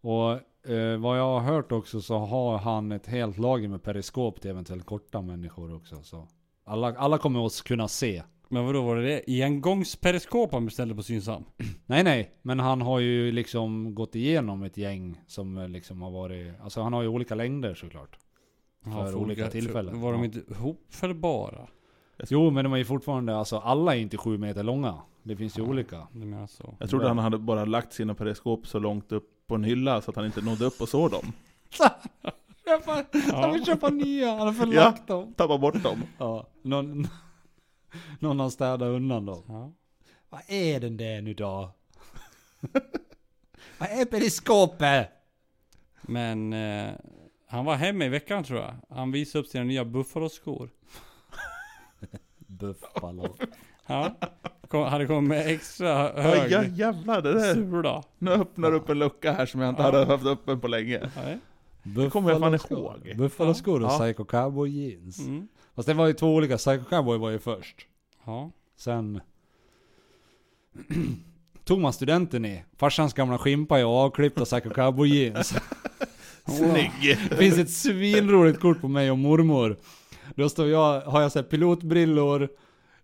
Och 0.00 0.38
eh, 0.68 0.96
vad 1.00 1.18
jag 1.18 1.40
har 1.40 1.40
hört 1.40 1.72
också 1.72 2.00
så 2.00 2.18
har 2.18 2.58
han 2.58 2.92
ett 2.92 3.06
helt 3.06 3.38
lager 3.38 3.68
med 3.68 3.82
periskop 3.82 4.40
till 4.40 4.50
eventuellt 4.50 4.84
korta 4.86 5.22
människor 5.22 5.74
också. 5.74 6.02
Så 6.02 6.28
alla, 6.64 6.94
alla 6.96 7.18
kommer 7.18 7.46
att 7.46 7.62
kunna 7.64 7.88
se. 7.88 8.22
Men 8.48 8.66
vadå 8.66 8.82
var 8.82 8.96
det 8.96 9.22
det? 9.26 9.42
Engångsperiskop 9.42 10.52
han 10.52 10.64
beställde 10.64 10.94
på 10.94 11.02
Synsam? 11.02 11.44
Nej 11.86 12.04
nej, 12.04 12.34
men 12.42 12.60
han 12.60 12.82
har 12.82 12.98
ju 12.98 13.32
liksom 13.32 13.94
gått 13.94 14.14
igenom 14.14 14.62
ett 14.62 14.76
gäng 14.76 15.20
som 15.26 15.58
eh, 15.58 15.68
liksom 15.68 16.02
har 16.02 16.10
varit, 16.10 16.52
alltså 16.62 16.82
han 16.82 16.92
har 16.92 17.02
ju 17.02 17.08
olika 17.08 17.34
längder 17.34 17.74
såklart. 17.74 18.18
För 18.84 19.14
olika 19.14 19.48
tillfällen. 19.48 20.00
Var 20.00 20.12
de 20.12 20.18
Ja. 20.18 20.24
inte 20.24 20.54
hopfällbara? 20.54 21.68
Jo 22.30 22.50
men 22.50 22.64
de 22.64 22.72
är 22.72 22.76
ju 22.76 22.84
fortfarande, 22.84 23.36
alltså 23.36 23.56
alla 23.58 23.96
är 23.96 24.00
inte 24.00 24.16
sju 24.16 24.38
meter 24.38 24.62
långa. 24.62 24.94
Det 25.22 25.36
finns 25.36 25.58
ju 25.58 25.62
Ja. 25.62 25.68
olika. 25.68 26.08
Du 26.12 26.18
menar 26.26 26.46
så? 26.46 26.74
Jag 26.78 26.90
trodde 26.90 27.08
han 27.08 27.18
hade 27.18 27.38
bara 27.38 27.64
lagt 27.64 27.92
sina 27.92 28.14
periskop 28.14 28.66
så 28.66 28.78
långt 28.78 29.12
upp 29.12 29.28
på 29.50 29.54
en 29.54 29.64
hylla 29.64 30.00
så 30.02 30.10
att 30.10 30.16
han 30.16 30.26
inte 30.26 30.40
nådde 30.40 30.64
upp 30.64 30.80
och 30.80 30.88
såg 30.88 31.10
dem. 31.10 31.32
Han 33.32 33.52
vill 33.52 33.64
köpa 33.66 33.88
nya, 33.90 34.28
han 34.30 34.38
har 34.40 34.46
Ja. 34.46 34.52
förlagt 34.52 35.06
dem. 35.06 35.34
Tappa 35.34 35.58
bort 35.58 35.82
dem. 35.82 36.02
Ja, 36.18 36.46
någon, 36.62 37.08
någon 38.18 38.40
har 38.40 38.50
städat 38.50 38.80
undan 38.86 39.26
dem. 39.26 39.42
Ja. 39.48 39.72
Vad 40.28 40.40
är 40.48 40.80
den 40.80 40.96
där 40.96 41.20
nu 41.22 41.34
då? 41.34 41.70
Vad 43.78 43.88
är 43.88 44.04
periskopet? 44.04 45.08
Men 46.02 46.52
eh, 46.52 46.90
han 47.46 47.64
var 47.64 47.74
hemma 47.76 48.04
i 48.04 48.08
veckan 48.08 48.44
tror 48.44 48.60
jag. 48.60 48.74
Han 48.88 49.12
visade 49.12 49.42
upp 49.44 49.50
sina 49.50 49.64
nya 49.64 49.84
Buffalo-skor. 49.84 50.70
Buffalo. 52.38 53.36
Ja. 53.90 54.16
Kom, 54.68 54.82
hade 54.84 55.06
kommit 55.06 55.46
extra 55.46 56.22
hög 56.22 56.50
ja, 56.52 56.64
jävlar, 56.64 57.22
det 57.22 57.32
där. 57.32 57.54
sula. 57.54 58.02
Nu 58.18 58.30
öppnar 58.30 58.72
upp 58.74 58.88
en 58.88 58.98
lucka 58.98 59.32
här 59.32 59.46
som 59.46 59.60
jag 59.60 59.70
inte 59.70 59.82
Ja. 59.82 59.86
hade 59.86 60.04
haft 60.04 60.26
öppen 60.26 60.60
på 60.60 60.68
länge. 60.68 61.10
Nej. 61.24 61.38
Det 61.82 62.10
kommer 62.10 62.30
jag 62.30 62.40
fan 62.40 62.52
Buffalo-skor. 62.52 63.08
ihåg. 63.08 63.16
Buffalo-skor 63.18 63.82
och 63.84 63.90
Ja. 63.92 63.98
Psycho 63.98 64.24
Cowboy 64.24 64.70
jeans. 64.70 65.18
Mm. 65.20 65.48
Fast 65.76 65.88
det 65.88 65.94
var 65.94 66.06
ju 66.06 66.12
två 66.12 66.34
olika, 66.34 66.56
Psycho 66.56 66.84
Cowboy 66.84 67.18
var 67.18 67.30
ju 67.30 67.38
först. 67.38 67.76
Ja. 68.26 68.50
Sen 68.76 69.20
tog 71.64 71.80
man 71.80 71.92
studenten 71.92 72.44
i 72.44 72.64
farsans 72.76 73.14
gamla 73.14 73.38
skimpa 73.38 73.84
och 73.86 73.96
avklippta 73.96 74.44
Psycho 74.44 74.70
Cowboy 74.70 75.08
jeans. 75.08 75.54
Snygg! 76.46 77.18
Det 77.30 77.36
finns 77.36 77.58
ett 77.58 77.70
svinroligt 77.70 78.60
kort 78.60 78.80
på 78.80 78.88
mig 78.88 79.10
och 79.10 79.18
mormor. 79.18 79.76
Då 80.34 80.48
står 80.48 80.68
jag, 80.68 81.00
har 81.00 81.20
jag 81.22 81.32
så 81.32 81.38
här 81.38 81.46
pilotbrillor, 81.46 82.48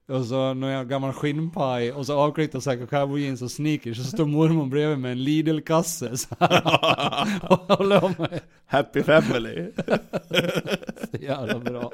och 0.09 0.25
så 0.25 0.55
någon 0.55 0.89
gammal 0.89 1.13
skinnpaj, 1.13 1.93
och 1.93 2.07
så 2.07 2.19
avklippta 2.19 2.61
Psycho 2.61 2.87
Cowboy 2.87 3.23
jeans 3.23 3.43
och 3.43 3.51
sneakers, 3.51 3.97
så 3.97 4.05
står 4.05 4.27
mormor 4.27 4.67
bredvid 4.67 4.99
med 4.99 5.13
en 5.13 5.25
Lidl-kasse 5.25 6.17
så 6.17 6.35
här. 6.41 7.41
Och 7.51 7.77
håller 7.77 8.05
om 8.05 8.15
mig. 8.19 8.41
Happy 8.67 9.03
family! 9.03 9.71
Så 11.11 11.17
jävla 11.21 11.59
bra. 11.59 11.93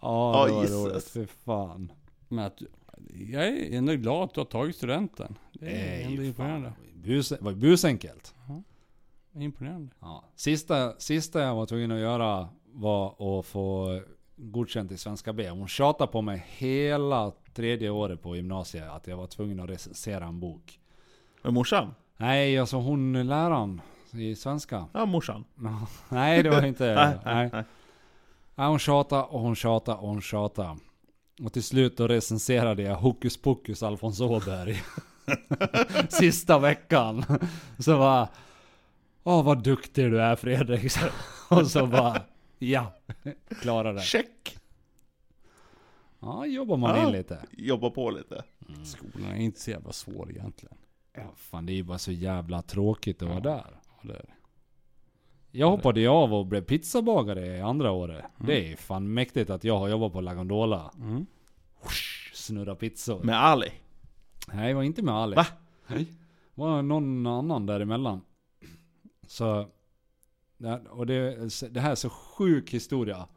Ja, 0.00 0.46
Ja, 0.46 0.46
det 0.46 0.52
var 0.52 0.88
roligt. 0.90 1.08
Fy 1.08 1.26
fan. 1.26 1.92
Men 2.28 2.44
att, 2.44 2.62
jag 3.30 3.48
är 3.48 3.76
ändå 3.78 3.94
glad 3.94 4.24
att 4.24 4.34
du 4.34 4.40
har 4.40 4.44
tagit 4.44 4.76
studenten. 4.76 5.38
Det 5.52 5.66
är 5.66 5.72
Nej, 5.72 6.02
ändå 6.02 6.22
imponerande. 6.22 6.72
Bus, 6.94 7.32
var 7.40 7.52
busenkelt. 7.52 8.34
Imponerande. 9.34 9.90
Ja. 10.00 10.24
Sista, 10.36 10.92
sista 10.98 11.40
jag 11.40 11.54
var 11.54 11.66
tvungen 11.66 11.90
att 11.90 12.00
göra 12.00 12.48
var 12.72 13.38
att 13.38 13.46
få 13.46 14.00
godkänt 14.36 14.92
i 14.92 14.98
svenska 14.98 15.32
B. 15.32 15.48
Hon 15.48 15.68
tjatade 15.68 16.12
på 16.12 16.22
mig 16.22 16.46
hela 16.48 17.32
tredje 17.54 17.90
året 17.90 18.22
på 18.22 18.36
gymnasiet 18.36 18.90
att 18.90 19.06
jag 19.06 19.16
var 19.16 19.26
tvungen 19.26 19.60
att 19.60 19.70
recensera 19.70 20.24
en 20.24 20.40
bok. 20.40 20.80
Men 21.42 21.54
morsan? 21.54 21.94
Nej, 22.16 22.58
alltså 22.58 22.76
hon 22.76 23.26
läraren 23.26 23.80
i 24.10 24.34
svenska. 24.34 24.86
Ja, 24.92 25.06
morsan. 25.06 25.44
Nej, 26.08 26.42
det 26.42 26.50
var 26.50 26.66
inte... 26.66 26.84
Nej, 26.94 27.18
nej. 27.24 27.50
nej, 27.52 27.64
nej. 28.54 28.66
Hon 28.66 28.78
tjatade 28.78 29.22
och 29.22 29.40
hon 29.40 29.56
tjatade 29.56 29.98
och 29.98 30.08
hon 30.08 30.20
tjatade. 30.20 30.76
Och 31.42 31.52
till 31.52 31.62
slut 31.64 31.96
då 31.96 32.08
recenserade 32.08 32.82
jag 32.82 32.96
Hokus 32.96 33.36
Pokus 33.36 33.82
Alfons 33.82 34.20
Åberg. 34.20 34.82
Sista 36.08 36.58
veckan. 36.58 37.24
Så 37.78 37.98
bara... 37.98 38.28
Åh 39.24 39.44
vad 39.44 39.62
duktig 39.62 40.10
du 40.10 40.22
är 40.22 40.36
Fredrik. 40.36 40.92
Och 41.48 41.66
så 41.66 41.86
bara... 41.86 42.20
Ja, 42.58 42.92
klarade 43.60 43.98
det. 43.98 44.02
Check! 44.04 44.58
Ja, 46.20 46.46
jobbar 46.46 46.76
man 46.76 46.96
Ja. 46.96 47.06
in 47.06 47.12
lite. 47.12 47.38
Jobba 47.52 47.90
på 47.90 48.10
lite. 48.10 48.44
Skolan 48.84 49.30
är 49.30 49.36
inte 49.36 49.60
så 49.60 49.70
jävla 49.70 49.92
svår 49.92 50.30
egentligen. 50.30 50.76
Ja, 51.14 51.32
fan 51.36 51.66
det 51.66 51.72
är 51.72 51.74
ju 51.74 51.82
bara 51.82 51.98
så 51.98 52.12
jävla 52.12 52.62
tråkigt 52.62 53.22
att 53.22 53.28
vara 53.28 53.40
där. 53.40 53.80
Ja, 53.86 54.00
det 54.02 54.12
är 54.14 54.22
det. 54.22 54.32
Jag 55.50 55.70
hoppade 55.70 56.00
ju 56.00 56.08
av 56.08 56.34
och 56.34 56.46
blev 56.46 56.60
pizzabagare 56.60 57.46
i 57.56 57.60
andra 57.60 57.90
året. 57.90 58.24
Det 58.38 58.72
är 58.72 58.76
fan 58.76 59.14
mäktigt 59.14 59.50
att 59.50 59.64
jag 59.64 59.78
har 59.78 59.88
jobbat 59.88 60.12
på 60.12 60.20
La 60.20 60.34
Gondola. 60.34 60.90
Mm. 60.98 61.26
Snurra 62.34 62.74
pizzor. 62.74 63.22
Med 63.22 63.44
Ali. 63.44 63.70
Nej, 64.52 64.68
det 64.68 64.74
var 64.74 64.82
inte 64.82 65.02
med 65.02 65.14
Ali. 65.14 65.36
Va? 65.36 65.46
Nej. 65.86 66.04
Det 66.54 66.60
var 66.60 66.82
någon 66.82 67.26
annan 67.26 67.66
däremellan. 67.66 68.20
Så... 69.26 69.68
Och 70.90 71.06
det, 71.06 71.36
det 71.70 71.80
här 71.80 71.90
är 71.90 71.94
så 71.94 72.10
sjuk 72.10 72.70
historia. 72.74 73.28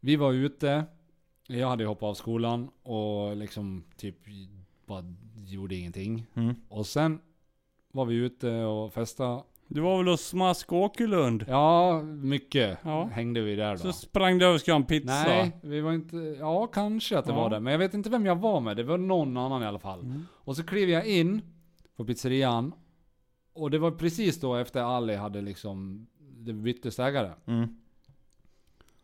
Vi 0.00 0.16
var 0.16 0.32
ute. 0.32 0.84
Jag 1.46 1.68
hade 1.68 1.84
hoppat 1.84 2.06
av 2.08 2.14
skolan 2.14 2.70
och 2.82 3.36
liksom 3.36 3.84
typ 3.96 4.16
bara 4.86 5.04
gjorde 5.46 5.74
ingenting. 5.74 6.26
Mm. 6.34 6.54
Och 6.68 6.86
sen 6.86 7.20
var 7.92 8.04
vi 8.04 8.14
ute 8.14 8.50
och 8.64 8.92
festade. 8.92 9.42
Du 9.68 9.80
var 9.80 9.98
väl 9.98 10.08
hos 10.08 10.20
Smask 10.20 10.72
Åkerlund? 10.72 11.44
Ja, 11.48 12.02
mycket 12.02 12.78
Ja. 12.84 13.04
hängde 13.04 13.40
vi 13.40 13.56
där 13.56 13.72
då. 13.72 13.78
Så 13.78 13.92
sprang 13.92 14.38
du 14.38 14.44
över 14.44 14.54
och 14.54 14.60
skulle 14.60 14.74
ha 14.74 14.80
en 14.80 14.86
pizza. 14.86 15.12
Nej, 15.12 15.56
vi 15.62 15.80
var 15.80 15.92
inte... 15.92 16.16
Ja, 16.16 16.66
kanske 16.66 17.18
att 17.18 17.24
det 17.24 17.32
Ja. 17.32 17.36
var 17.36 17.50
det. 17.50 17.60
Men 17.60 17.70
jag 17.72 17.78
vet 17.78 17.94
inte 17.94 18.10
vem 18.10 18.26
jag 18.26 18.36
var 18.36 18.60
med. 18.60 18.76
Det 18.76 18.82
var 18.82 18.98
någon 18.98 19.36
annan 19.36 19.62
i 19.62 19.66
alla 19.66 19.78
fall. 19.78 20.00
Mm. 20.00 20.22
Och 20.32 20.56
så 20.56 20.64
klev 20.64 20.90
jag 20.90 21.06
in 21.06 21.42
på 21.96 22.04
pizzerian. 22.04 22.72
Och 23.54 23.70
det 23.70 23.78
var 23.78 23.90
precis 23.90 24.40
då 24.40 24.54
efter 24.56 24.80
Ali 24.80 25.14
hade 25.14 25.40
liksom... 25.40 26.06
Det 26.18 26.52
byttes 26.52 26.98
ägare. 26.98 27.32
Mm. 27.46 27.68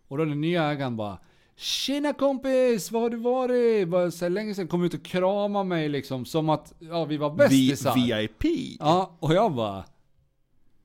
Och 0.09 0.19
då 0.19 0.25
den 0.25 0.41
nya 0.41 0.65
ägaren 0.65 0.97
bara 0.97 1.19
Tjena 1.57 2.13
kompis, 2.13 2.91
var 2.91 3.01
har 3.01 3.11
du 3.11 3.17
varit? 3.17 3.89
Bara 3.89 4.11
så 4.11 4.29
länge 4.29 4.55
sedan 4.55 4.69
kom 4.69 4.85
ut 4.85 4.95
och 4.95 5.03
krama 5.03 5.65
mig 5.65 5.89
liksom 5.89 6.25
som 6.25 6.49
att 6.49 6.75
ja, 6.79 7.05
vi 7.05 7.17
var 7.17 7.31
bästisar. 7.31 7.95
VIP. 7.95 8.77
Ja, 8.81 9.17
och 9.21 9.35
jag 9.35 9.53
bara 9.55 9.85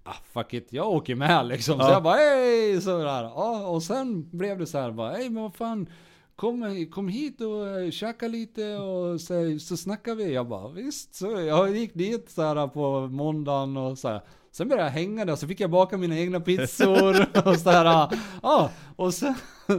ah, 0.03 0.15
fuck 0.33 0.53
it, 0.53 0.73
jag 0.73 0.89
åker 0.89 1.15
med 1.15 1.45
liksom. 1.47 1.79
Så 1.79 1.85
Ja. 1.85 1.91
jag 1.91 2.03
bara 2.03 2.15
hej! 2.15 2.81
Sådär. 2.81 3.23
Ja, 3.23 3.67
och 3.67 3.83
sen 3.83 4.29
blev 4.37 4.59
det 4.59 4.65
så 4.65 4.77
här 4.77 4.91
bara 4.91 5.11
hej 5.11 5.29
men 5.29 5.43
vad 5.43 5.55
fan. 5.55 5.89
Kom, 6.35 6.85
kom 6.91 7.07
hit 7.07 7.41
och 7.41 7.67
eh, 7.67 7.91
käka 7.91 8.27
lite 8.27 8.75
och 8.77 9.21
så, 9.21 9.59
så 9.59 9.77
snackar 9.77 10.15
vi. 10.15 10.33
Jag 10.33 10.47
bara 10.47 10.69
visst. 10.69 11.15
Så 11.15 11.25
jag 11.25 11.77
gick 11.77 11.93
dit 11.93 12.29
så 12.29 12.41
här 12.41 12.67
på 12.67 13.07
måndagen 13.07 13.77
och 13.77 13.97
så 13.97 14.07
här. 14.07 14.21
Sen 14.51 14.67
började 14.67 14.87
jag 14.87 14.93
hänga 14.93 15.25
där 15.25 15.35
så 15.35 15.47
fick 15.47 15.59
jag 15.59 15.69
baka 15.71 15.97
mina 15.97 16.19
egna 16.19 16.39
pizzor 16.39 17.25
och 17.47 17.55
så 17.59 17.69
här. 17.69 18.09
Ja, 18.43 18.69
och 18.95 19.13
sen, 19.13 19.35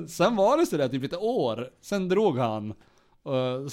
sen 0.09 0.37
var 0.37 0.57
det 0.59 0.67
så 0.67 0.77
där 0.77 0.89
typ 0.89 1.05
ett 1.05 1.19
år. 1.19 1.71
Sen 1.81 2.09
drog 2.09 2.39
han. 2.39 2.71
Och, 3.23 3.71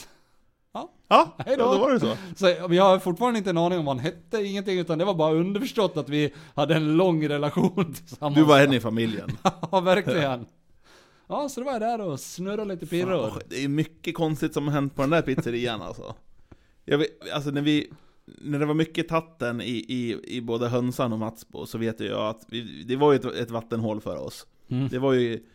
Ja, 1.08 1.36
Hej 1.46 1.58
då. 1.58 1.64
ja, 1.64 1.74
då 1.74 1.78
var 1.80 1.92
det 1.92 2.00
så. 2.00 2.16
så 2.36 2.74
jag 2.74 2.84
har 2.84 3.00
fortfarande 3.00 3.38
inte 3.38 3.50
en 3.50 3.58
aning 3.58 3.80
om 3.80 3.86
vad 3.86 3.96
han 3.96 4.06
hette, 4.06 4.44
ingenting, 4.44 4.80
utan 4.80 4.98
det 4.98 5.06
var 5.06 5.14
bara 5.14 5.34
underförstått 5.34 5.98
att 5.98 6.10
vi 6.10 6.34
hade 6.56 6.76
en 6.76 6.98
lång 6.98 7.28
relation 7.30 7.94
tillsammans. 8.08 8.36
Du 8.36 8.44
var 8.44 8.60
en 8.60 8.74
i 8.74 8.80
familjen. 8.80 9.30
Ja, 9.72 9.80
verkligen. 9.80 10.46
Ja, 11.34 11.50
så 11.50 11.60
då 11.60 11.66
var 11.66 11.74
jag 11.74 11.82
där 11.82 12.02
och 12.02 12.20
snurrade 12.20 12.74
lite 12.74 12.86
pirror. 12.86 13.30
Fan, 13.30 13.42
det 13.50 13.64
är 13.64 13.68
mycket 13.68 14.16
konstigt 14.16 14.54
som 14.54 14.68
har 14.68 14.74
hänt 14.74 14.96
på 14.96 15.02
den 15.02 15.10
där 15.10 15.22
pizzerian 15.22 15.82
alltså. 15.88 16.16
Jag 16.86 16.98
vet, 16.98 17.32
alltså 17.34 17.50
när 17.50 17.62
vi, 17.62 17.92
när 18.26 18.60
det 18.60 18.66
var 18.66 18.74
mycket 18.74 19.08
tatten 19.08 19.62
i, 19.62 19.86
i, 19.88 20.36
i 20.38 20.42
både 20.42 20.68
Hönsan 20.68 21.14
och 21.14 21.20
Matsbo 21.20 21.66
så 21.66 21.78
vet 21.78 22.00
jag 22.00 22.28
att 22.28 22.46
vi, 22.48 22.84
det 22.84 22.96
var 22.96 23.12
ju 23.12 23.16
ett, 23.16 23.26
ett 23.26 23.52
vattenhål 23.52 24.02
för 24.02 24.18
oss. 24.18 24.48
Mm. 24.68 24.88
Det 24.88 25.00
var 25.00 25.14
ju 25.14 25.46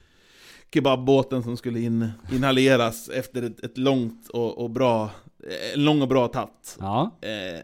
kebabbåten 0.75 1.43
som 1.43 1.57
skulle 1.57 1.81
in, 1.81 2.09
inhaleras 2.33 3.09
efter 3.09 3.43
ett, 3.43 3.61
ett 3.65 3.79
långt 3.79 4.29
och, 4.29 4.59
och 4.59 4.71
bra, 4.71 5.11
en 5.75 5.85
lång 5.85 6.03
och 6.03 6.09
bra 6.09 6.29
tatt. 6.29 6.77
Ja. 6.81 7.19
Eh, 7.21 7.61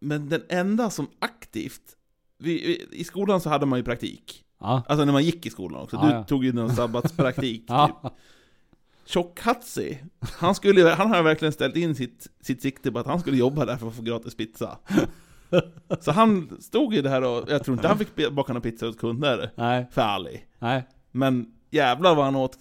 men 0.00 0.28
den 0.28 0.42
enda 0.48 0.90
som 0.90 1.06
aktivt, 1.18 1.96
vi, 2.38 2.52
vi, 2.52 3.00
i 3.00 3.04
skolan 3.04 3.40
så 3.40 3.48
hade 3.48 3.66
man 3.66 3.78
ju 3.78 3.84
praktik. 3.84 4.45
Ja. 4.60 4.82
Alltså 4.88 5.04
när 5.04 5.12
man 5.12 5.24
gick 5.24 5.46
i 5.46 5.50
skolan 5.50 5.82
också, 5.82 5.96
Ja, 5.96 6.02
du 6.06 6.10
ja. 6.12 6.24
tog 6.24 6.44
ju 6.44 6.52
någon 6.52 6.70
sabbatspraktik 6.70 7.60
typ. 7.60 7.68
Ja. 7.70 8.10
Tjock-Hatsi, 9.06 9.98
han, 10.20 10.54
skulle, 10.54 10.90
han 10.90 11.10
har 11.10 11.22
verkligen 11.22 11.52
ställt 11.52 11.76
in 11.76 11.94
sitt, 11.94 12.26
sitt 12.40 12.62
sikte 12.62 12.92
på 12.92 12.98
att 12.98 13.06
han 13.06 13.20
skulle 13.20 13.36
jobba 13.36 13.64
där 13.64 13.76
för 13.76 13.88
att 13.88 13.94
få 13.94 14.02
gratis 14.02 14.36
pizza. 14.36 14.78
Så 16.00 16.12
han 16.12 16.56
stod 16.60 16.94
ju 16.94 17.02
där 17.02 17.22
och, 17.24 17.50
jag 17.50 17.64
tror 17.64 17.76
inte 17.76 17.88
han 17.88 17.98
fick 17.98 18.30
baka 18.32 18.52
någon 18.52 18.62
pizza 18.62 18.88
åt 18.88 18.98
kunder, 18.98 19.50
Nej. 19.54 19.86
för 19.90 20.02
Ali. 20.02 20.44
Nej. 20.58 20.86
Men 21.12 21.46
jävlar 21.70 22.14
vad 22.14 22.24
han 22.24 22.36
åt 22.36 22.58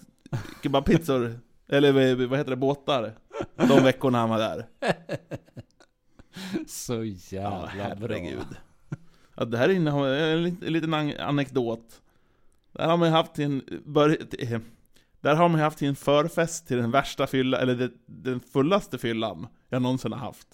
kebabpizzor, 0.63 1.39
eller 1.67 2.25
vad 2.27 2.37
heter 2.39 2.49
det, 2.51 2.55
båtar, 2.57 3.13
de 3.55 3.83
veckorna 3.83 4.17
han 4.17 4.29
var 4.29 4.37
där. 4.39 4.65
Så 6.67 6.93
Ja, 6.93 7.01
jävla 7.29 7.69
herregud. 7.77 8.37
bra. 8.37 8.57
Ja, 9.36 9.45
det 9.45 9.57
här 9.57 9.69
innehåller 9.69 10.33
en 10.33 10.43
lit- 10.43 10.63
en 10.67 10.73
liten 10.73 10.93
an- 10.93 11.17
anekdot. 11.19 12.01
Där 12.71 12.88
har 12.88 12.97
man 12.97 13.07
ju 13.07 13.13
haft 13.15 13.39
eh, 13.39 14.59
där 15.21 15.36
har 15.36 15.49
man 15.49 15.59
ju 15.59 15.63
haft 15.63 15.79
sin 15.79 15.95
förfest 15.95 16.67
till 16.67 16.77
den 16.77 16.91
värsta 16.91 17.27
fylla, 17.27 17.57
eller 17.57 17.89
den 18.05 18.39
fullaste 18.53 18.97
fyllan 18.97 19.47
jag 19.69 19.81
någonsin 19.81 20.11
har 20.11 20.19
haft. 20.19 20.47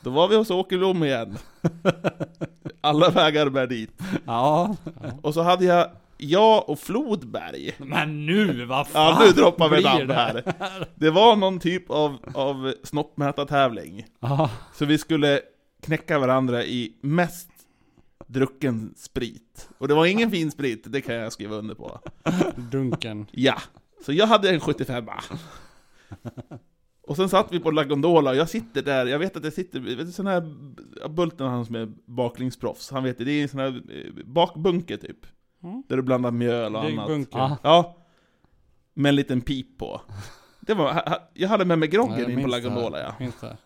Då 0.00 0.10
var 0.10 0.28
vi 0.28 0.36
hos 0.36 0.50
Åke 0.50 0.78
Blom 0.78 1.04
igen. 1.04 1.38
Alla 2.80 3.10
vägar 3.10 3.48
bär 3.48 3.66
dit. 3.66 3.90
Ja. 4.26 4.76
Och 5.22 5.34
så 5.34 5.42
hade 5.42 5.64
jag, 5.64 5.90
jag 6.16 6.68
och 6.68 6.78
Flodberg. 6.78 7.74
Men 7.78 8.26
nu, 8.26 8.64
vad 8.64 8.86
fan 8.88 9.14
Ja, 9.20 9.24
nu 9.26 9.30
droppar 9.32 9.68
vi 9.68 9.82
namn 9.82 10.10
här. 10.10 10.42
Det 10.94 11.10
var 11.10 11.36
någon 11.36 11.58
typ 11.60 11.90
av, 11.90 12.16
av 12.34 12.72
snoppmätartävling. 12.82 14.06
Så 14.74 14.84
vi 14.84 14.98
skulle 14.98 15.40
knäcka 15.82 16.18
varandra 16.18 16.64
i 16.64 16.92
mest 17.00 17.50
drucken 18.26 18.94
sprit. 18.96 19.68
Och 19.78 19.88
det 19.88 19.94
var 19.94 20.06
ingen 20.06 20.30
fin 20.30 20.50
sprit, 20.50 20.84
det 20.86 21.00
kan 21.00 21.14
jag 21.14 21.32
skriva 21.32 21.56
under 21.56 21.74
på. 21.74 22.00
Dunken. 22.56 23.26
Ja, 23.32 23.56
så 24.04 24.12
jag 24.12 24.26
hade 24.26 24.50
en 24.50 24.60
75 24.60 25.08
Och 27.02 27.16
sen 27.16 27.28
satt 27.28 27.52
vi 27.52 27.60
på 27.60 27.70
La 27.70 27.84
Gondola 27.84 28.30
och 28.30 28.36
jag 28.36 28.48
sitter 28.48 28.82
där, 28.82 29.06
jag 29.06 29.18
vet 29.18 29.36
att 29.36 29.44
jag 29.44 29.52
sitter, 29.52 29.80
vet 29.80 29.98
du 29.98 30.12
sån 30.12 30.26
här, 30.26 30.40
Bulten 31.08 31.46
han 31.46 31.66
som 31.66 31.74
är 31.74 31.92
baklingsproffs, 32.04 32.90
han 32.90 33.04
vet 33.04 33.18
det, 33.18 33.24
det 33.24 33.32
är 33.32 33.42
en 33.42 33.48
sån 33.48 33.60
här 33.60 33.82
eh, 33.90 34.24
bakbunke 34.24 34.96
typ. 34.96 35.26
Mm. 35.62 35.82
Där 35.88 35.96
du 35.96 36.02
blandar 36.02 36.30
mjöl 36.30 36.76
och 36.76 36.84
annat. 36.84 37.08
Degbunker. 37.08 37.56
Ja. 37.62 37.96
Med 38.94 39.08
en 39.08 39.16
liten 39.16 39.40
pip 39.40 39.78
på. 39.78 40.00
Det 40.60 40.74
var, 40.74 41.18
jag 41.34 41.48
hade 41.48 41.64
med 41.64 41.78
mig 41.78 41.88
groggen 41.88 42.30
in 42.30 42.42
på 42.42 42.48
La. 42.48 42.60
Gondola 42.60 43.00
ja. 43.00 43.14
Minns 43.18 43.40
det. 43.40 43.56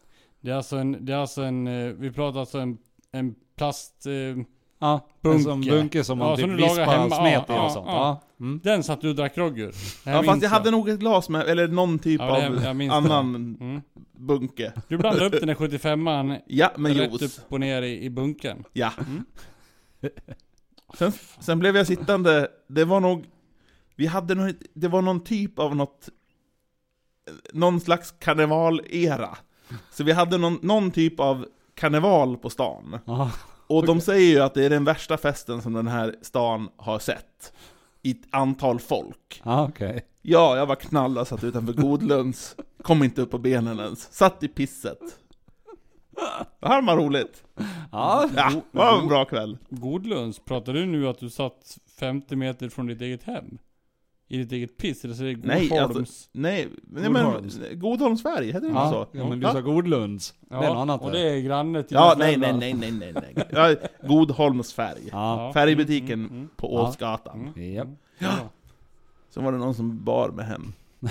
Det 0.40 0.50
är 0.50 0.54
alltså 0.54 0.76
en, 0.76 1.04
det 1.04 1.12
är 1.12 1.16
alltså 1.16 1.42
en, 1.42 1.66
eh, 1.66 1.92
vi 1.92 2.12
pratar 2.12 2.40
alltså 2.40 2.58
en, 2.58 2.78
en 3.12 3.34
plast... 3.60 4.06
Eh, 4.06 4.44
Ja, 4.82 5.08
Bunke. 5.22 5.38
en 5.38 5.44
sån 5.44 5.60
bunke 5.60 6.04
som 6.04 6.18
man 6.18 6.28
Ja, 6.28 6.36
typ 6.36 6.44
som 6.44 6.56
vispar 6.56 6.84
hemma. 6.86 7.16
smet 7.16 7.50
i 7.50 7.52
Ja, 7.52 7.64
och 7.66 7.72
sånt. 7.72 7.86
ja. 7.88 8.20
Ja. 8.38 8.44
Mm. 8.46 8.60
den 8.64 8.82
satt 8.82 9.00
du 9.00 9.08
och 9.08 9.14
drack 9.16 9.34
grogg 9.34 9.58
ur. 9.58 9.74
Det 10.04 10.10
Ja 10.10 10.22
fast 10.22 10.42
jag 10.42 10.50
hade 10.50 10.70
nog 10.70 10.88
ett 10.88 10.98
glas 11.00 11.28
med, 11.28 11.42
eller 11.48 11.68
någon 11.68 11.98
typ 11.98 12.20
av 12.20 12.30
annan 12.90 13.34
Mm. 13.60 13.80
bunke. 14.18 14.72
Du 14.88 14.96
blandade 14.98 15.26
upp 15.26 15.32
den 15.40 15.46
där 15.46 15.54
75an 15.54 16.38
Ja, 16.46 16.70
med 16.76 16.96
rätt 16.96 17.20
juice. 17.20 17.38
upp 17.38 17.52
och 17.52 17.60
ner 17.60 17.82
i, 17.82 18.04
i 18.04 18.10
bunken. 18.10 18.64
Ja. 18.72 18.92
Mm. 18.98 19.24
Sen, 20.98 21.12
sen 21.40 21.58
blev 21.58 21.76
jag 21.76 21.86
sittande, 21.86 22.48
det 22.68 22.84
var 22.84 23.00
nog, 23.00 23.24
vi 23.96 24.06
hade 24.06 24.34
nog, 24.34 24.52
det 24.74 24.88
var 24.88 25.02
någon 25.02 25.24
typ 25.24 25.58
av 25.58 25.76
något, 25.76 26.08
någon 27.52 27.80
slags 27.80 28.14
karnevalera. 28.18 29.38
Så 29.90 30.04
vi 30.04 30.12
hade 30.12 30.38
någon, 30.38 30.58
någon 30.62 30.90
typ 30.90 31.20
av 31.20 31.46
karneval 31.80 32.36
på 32.36 32.50
stan. 32.50 32.98
Ja. 33.04 33.30
Och 33.66 33.86
de 33.86 34.00
säger 34.00 34.30
ju 34.30 34.40
att 34.40 34.54
det 34.54 34.64
är 34.64 34.70
den 34.70 34.84
värsta 34.84 35.16
festen 35.16 35.62
som 35.62 35.72
den 35.72 35.88
här 35.88 36.14
stan 36.22 36.68
har 36.76 36.98
sett. 36.98 37.52
I 38.02 38.10
ett 38.10 38.22
antal 38.30 38.80
folk. 38.80 39.42
Ja, 39.44 39.68
okej. 39.68 40.06
Ja, 40.22 40.56
jag 40.56 40.66
var 40.66 40.74
knallad, 40.74 41.28
satt 41.28 41.44
utanför 41.44 41.72
Godlunds, 41.72 42.56
kom 42.82 43.02
inte 43.02 43.22
upp 43.22 43.30
på 43.30 43.38
benen 43.38 43.78
ens, 43.80 44.12
satt 44.12 44.42
i 44.42 44.48
pisset. 44.48 44.98
Det 46.60 46.68
här 46.68 46.82
var 46.82 46.96
roligt. 46.96 47.44
Ja, 47.92 48.28
Ja, 48.36 48.50
det 48.72 48.78
var 48.78 48.98
en 48.98 49.08
bra 49.08 49.24
kväll. 49.24 49.58
Godlunds, 49.68 50.38
pratar 50.38 50.72
du 50.72 50.86
nu 50.86 51.08
att 51.08 51.18
du 51.18 51.30
satt 51.30 51.78
50 51.98 52.36
meter 52.36 52.68
från 52.68 52.86
ditt 52.86 53.00
eget 53.00 53.22
hem? 53.22 53.58
I 54.32 54.36
ditt 54.36 54.52
eget 54.52 54.76
piss? 54.76 55.04
Eller 55.04 55.14
så 55.14 55.24
är 55.24 55.34
det 55.34 55.46
Nej, 55.46 55.68
Godholms? 55.68 55.96
alltså, 55.96 56.28
nej, 56.32 56.68
nej 56.82 57.10
men 57.10 57.24
Godholms. 57.24 57.60
Godholmsberg, 57.72 58.46
heter 58.46 58.60
det 58.60 58.66
inte 58.66 58.78
ja, 58.78 58.90
så? 59.12 59.18
ja, 59.18 59.28
men 59.28 59.40
du 59.40 59.46
Ja. 59.46 59.52
sa 59.52 59.60
Godlunds. 59.60 60.34
det 60.40 60.54
är 60.54 60.60
något 60.60 60.76
annat 60.76 61.02
och 61.02 61.10
det. 61.12 61.20
är 61.20 61.40
granne 61.40 61.82
till 61.82 61.94
Ja, 61.94 62.14
nej, 62.18 62.36
nej, 62.36 62.52
nej, 62.52 62.74
nej, 62.74 62.92
nej, 62.92 63.12
nej. 63.12 63.44
Ja, 63.50 63.74
Godholmsfärg. 64.08 65.00
Ja. 65.12 65.46
Ja. 65.46 65.52
Färgbutiken 65.52 66.20
Mm, 66.20 66.30
mm, 66.32 66.48
på 66.56 66.66
Ja. 66.72 66.88
Åsgatan. 66.88 67.52
mm. 67.56 67.96
Ja. 68.18 68.28
Så 69.30 69.40
var 69.40 69.52
det 69.52 69.58
någon 69.58 69.74
som 69.74 70.04
bar 70.04 70.28
med 70.28 70.46
hem. 70.46 70.72
Ja, 71.00 71.08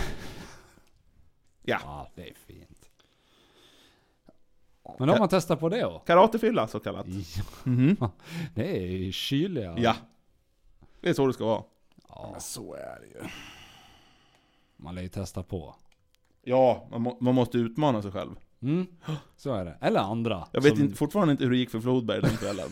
Ja, 1.83 2.11
det 2.15 2.21
är 2.21 2.33
fint. 2.47 2.89
Men 4.99 5.07
då 5.07 5.13
har 5.13 5.19
man 5.19 5.29
testat 5.29 5.59
på 5.59 5.69
det 5.69 5.81
då? 5.81 5.99
karatefylla 5.99 6.67
så 6.67 6.79
kallat. 6.79 7.05
Ja, 7.07 7.43
Mhm. 7.63 7.97
det 8.55 8.77
är 9.07 9.11
kyliga. 9.11 9.75
Ja. 9.77 9.95
Det 11.01 11.09
är 11.09 11.13
så 11.13 11.27
det 11.27 11.33
ska 11.33 11.45
vara. 11.45 11.63
Ja. 12.33 12.39
Så 12.39 12.73
är 12.73 12.99
det 13.01 13.07
ju. 13.07 13.29
Man 14.77 14.95
lär 14.95 15.01
ju 15.01 15.07
testa 15.07 15.43
på. 15.43 15.75
Ja, 16.43 16.87
man, 16.91 17.01
må, 17.01 17.17
man 17.21 17.35
måste 17.35 17.57
utmana 17.57 18.01
sig 18.01 18.11
själv. 18.11 18.31
Mm, 18.61 18.87
så 19.37 19.53
är 19.53 19.65
det. 19.65 19.77
Eller 19.81 19.99
andra. 19.99 20.47
Jag 20.51 20.61
vet 20.61 20.75
som- 20.75 20.85
inte, 20.85 20.95
fortfarande 20.97 21.31
inte 21.31 21.43
hur 21.43 21.51
det 21.51 21.57
gick 21.57 21.69
för 21.69 21.79
Flodberg 21.79 22.21
den 22.21 22.37
kvällen. 22.37 22.69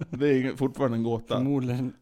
det 0.10 0.28
är 0.28 0.56
fortfarande 0.56 0.96
en 0.96 1.02
gåta. 1.02 1.34
Förmodligen 1.34 1.92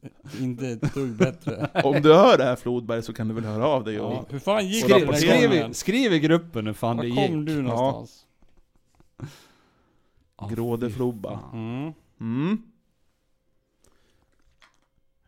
inte 0.41 0.69
ett 0.69 0.95
dugg 0.95 1.17
bättre. 1.17 1.71
Om 1.85 2.03
du 2.03 2.15
hör 2.15 2.39
det 2.39 2.45
här 2.45 2.57
Flodberg 2.57 3.03
så 3.03 3.13
kan 3.13 3.29
du 3.29 3.35
väl 3.35 3.45
höra 3.45 3.67
av 3.67 3.85
dig 3.85 4.01
och... 4.01 4.13
Ja. 4.13 4.25
Hur 4.29 4.39
fan 4.39 4.69
gick 4.69 4.85
Och 4.85 4.91
det 4.91 5.17
Skriv, 5.17 5.49
skriv, 5.49 5.73
skriv 5.73 6.13
i 6.13 6.19
gruppen 6.21 6.67
hur 6.67 6.73
fan 6.75 6.97
det 6.97 7.03
Var 7.03 7.09
gick. 7.09 7.31
kom 7.31 7.45
du 7.45 7.63
någonstans? 7.63 8.27
Ja, 10.39 10.47
Grådeflobba. 10.49 11.31
fy 11.31 11.43
fan. 11.43 11.53
Mm. 11.53 11.93
Mm. 12.21 12.63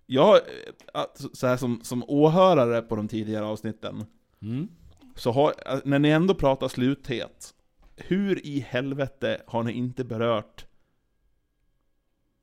Jag, 0.07 0.37
eh, 0.37 1.03
så 1.33 1.47
här 1.47 1.57
som, 1.57 1.81
som 1.83 2.05
åhörare 2.09 2.83
på 2.83 2.97
de 2.97 3.09
tidigare 3.09 3.45
avsnitten, 3.45 4.05
Mm. 4.43 4.69
så 5.15 5.33
har, 5.33 5.55
eh, 5.67 5.79
när 5.85 5.99
ni 5.99 6.09
ändå 6.09 6.35
pratar 6.35 6.69
sluthet, 6.69 7.55
hur 7.97 8.47
i 8.47 8.61
helvete 8.61 9.43
har 9.47 9.63
ni 9.63 9.73
inte 9.73 10.05
berört 10.05 10.67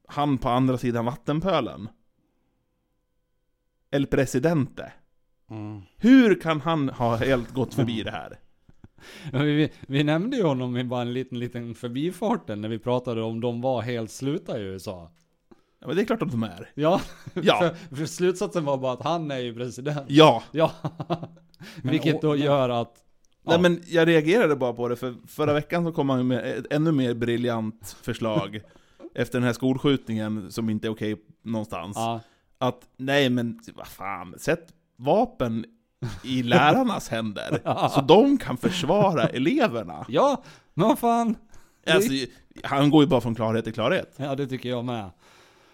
han 0.08 0.38
på 0.38 0.50
andra 0.50 0.78
sidan 0.78 1.06
vattenpölen. 1.06 1.90
El 3.92 4.08
Presidente. 4.08 4.94
Mm. 5.50 5.82
Hur 5.98 6.42
kan 6.42 6.62
han 6.62 6.90
ha 6.90 7.16
helt 7.16 7.52
gått 7.52 7.74
förbi 7.74 8.04
det 8.04 8.12
här? 8.12 8.40
Vi, 9.32 9.72
vi 9.88 10.04
nämnde 10.04 10.38
ju 10.38 10.44
honom 10.44 10.78
i 10.78 10.84
bara 10.84 11.02
en 11.02 11.14
liten, 11.14 11.40
liten 11.40 11.76
förbifarten 11.76 12.62
när 12.62 12.70
vi 12.70 12.80
pratade 12.80 13.22
om 13.22 13.42
de 13.42 13.62
var 13.62 13.82
helt 13.82 14.12
sluta 14.12 14.60
i 14.60 14.62
USA. 14.62 15.12
Ja, 15.84 15.88
men 15.88 15.96
det 15.96 16.02
är 16.02 16.06
klart 16.06 16.22
att 16.22 16.32
de 16.32 16.44
är. 16.44 16.70
Ja, 16.76 17.02
Ja. 17.34 17.60
För, 17.60 17.96
för 17.96 18.06
slutsatsen 18.06 18.66
var 18.66 18.78
bara 18.78 18.94
att 18.94 19.04
han 19.04 19.32
är 19.32 19.38
ju 19.40 19.54
president. 19.56 20.06
Ja. 20.08 20.44
Ja. 20.52 20.72
Vilket 21.84 22.22
då 22.22 22.36
gör 22.36 22.70
att... 22.70 22.94
Nej 23.46 23.56
Ja. 23.56 23.62
men 23.62 23.82
jag 23.88 24.08
reagerade 24.08 24.56
bara 24.56 24.74
på 24.74 24.88
det, 24.88 24.96
för 24.96 25.16
förra 25.28 25.54
veckan 25.54 25.86
så 25.86 25.92
kom 25.92 26.10
han 26.10 26.28
med 26.28 26.46
ett 26.46 26.74
ännu 26.74 26.92
mer 26.92 27.14
briljant 27.14 27.96
förslag 28.02 28.62
Efter 29.16 29.40
den 29.40 29.46
här 29.46 29.54
skolskjutningen 29.54 30.52
som 30.52 30.70
inte 30.70 30.88
är 30.88 30.92
okej 30.92 31.16
någonstans 31.42 31.98
Ja. 31.98 32.20
Att, 32.58 32.80
nej 32.98 33.30
men 33.30 33.60
vad 33.76 33.88
fan, 33.88 34.36
sätt 34.40 34.68
vapen 34.98 35.66
i 36.24 36.44
lärarnas 36.44 37.10
händer 37.10 37.62
Så 37.90 38.02
de 38.02 38.38
kan 38.38 38.58
försvara 38.58 39.28
eleverna 39.28 40.06
ja, 40.10 40.44
men 40.74 40.88
vad 40.88 41.00
fan. 41.00 41.36
Alltså, 41.88 42.12
han 42.64 42.90
går 42.90 43.04
ju 43.04 43.10
bara 43.10 43.22
från 43.22 43.36
klarhet 43.36 43.64
till 43.64 43.74
klarhet 43.74 44.14
Ja, 44.18 44.36
det 44.36 44.48
tycker 44.48 44.70
jag 44.70 44.86
med. 44.86 45.10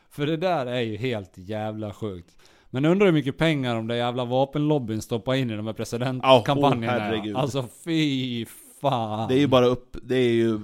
För 0.09 0.25
det 0.25 0.37
där 0.37 0.65
är 0.65 0.79
ju 0.81 0.97
helt 0.97 1.31
jävla 1.35 1.93
sjukt. 1.93 2.37
Men 2.69 2.85
undrar 2.85 3.05
hur 3.05 3.13
mycket 3.13 3.37
pengar 3.37 3.75
de 3.75 3.87
där 3.87 3.95
jävla 3.95 4.25
vapenlobbyn 4.25 5.01
stoppar 5.01 5.33
in 5.35 5.49
i 5.51 5.55
de 5.55 5.65
här 5.67 5.73
presidentkampanjerna. 5.73 6.97
oh, 6.97 6.99
herregud. 7.01 7.35
alltså 7.35 7.67
fy 7.85 8.45
fan. 8.81 9.27
Det 9.27 9.33
är 9.35 9.39
ju 9.39 9.47
bara 9.47 9.65
upp, 9.65 9.97
det 10.03 10.15
är 10.15 10.31
ju 10.33 10.59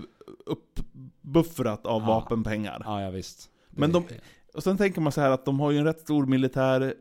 uppbuffrat 0.45 1.85
av 1.85 2.01
Ja. 2.01 2.07
vapenpengar 2.07 2.81
Ja, 2.85 3.01
ja 3.01 3.09
visst. 3.09 3.49
Men 3.69 3.91
de, 3.91 4.03
och 4.53 4.63
sen 4.63 4.77
tänker 4.77 5.01
man 5.01 5.11
så 5.11 5.21
här 5.21 5.31
att 5.31 5.45
de 5.45 5.59
har 5.59 5.71
ju 5.71 5.77
en 5.77 5.85
rätt 5.85 5.99
stor 5.99 6.25
militär 6.25 6.93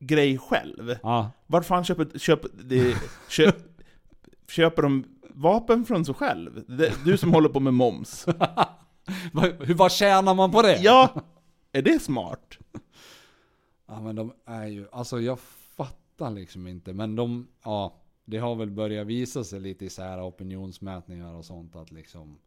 grej 0.00 0.38
själv 0.38 0.96
Ja. 1.02 1.30
Varför 1.46 1.66
fan 1.68 1.84
köper, 1.84 2.18
köp, 2.18 2.40
det, 2.64 2.96
köp, 3.28 3.56
köper 4.48 4.82
de 4.82 5.04
vapen 5.34 5.84
från 5.84 6.04
sig 6.04 6.14
själv? 6.14 6.64
Du 7.04 7.16
som 7.16 7.34
håller 7.34 7.48
på 7.48 7.60
med 7.60 7.74
moms. 7.74 8.26
Hur, 9.60 9.74
vad 9.74 9.92
tjänar 9.92 10.34
man 10.34 10.50
på 10.50 10.62
det? 10.62 10.76
Ja! 10.76 11.14
Är 11.72 11.82
det 11.82 12.02
smart? 12.02 12.58
Ja 13.86 14.00
men 14.00 14.16
de 14.16 14.32
är 14.44 14.66
ju, 14.66 14.86
alltså 14.92 15.20
jag 15.20 15.40
fattar 15.40 16.30
liksom 16.30 16.66
inte. 16.66 16.92
Men 16.92 17.16
de, 17.16 17.48
ja. 17.64 17.96
Det 18.24 18.38
har 18.38 18.54
väl 18.54 18.70
börjat 18.70 19.06
visa 19.06 19.44
sig 19.44 19.60
lite 19.60 19.84
i 19.84 19.90
så 19.90 20.02
här 20.02 20.28
opinionsmätningar 20.28 21.34
och 21.34 21.44
sånt 21.44 21.76
att 21.76 21.90
liksom. 21.90 22.38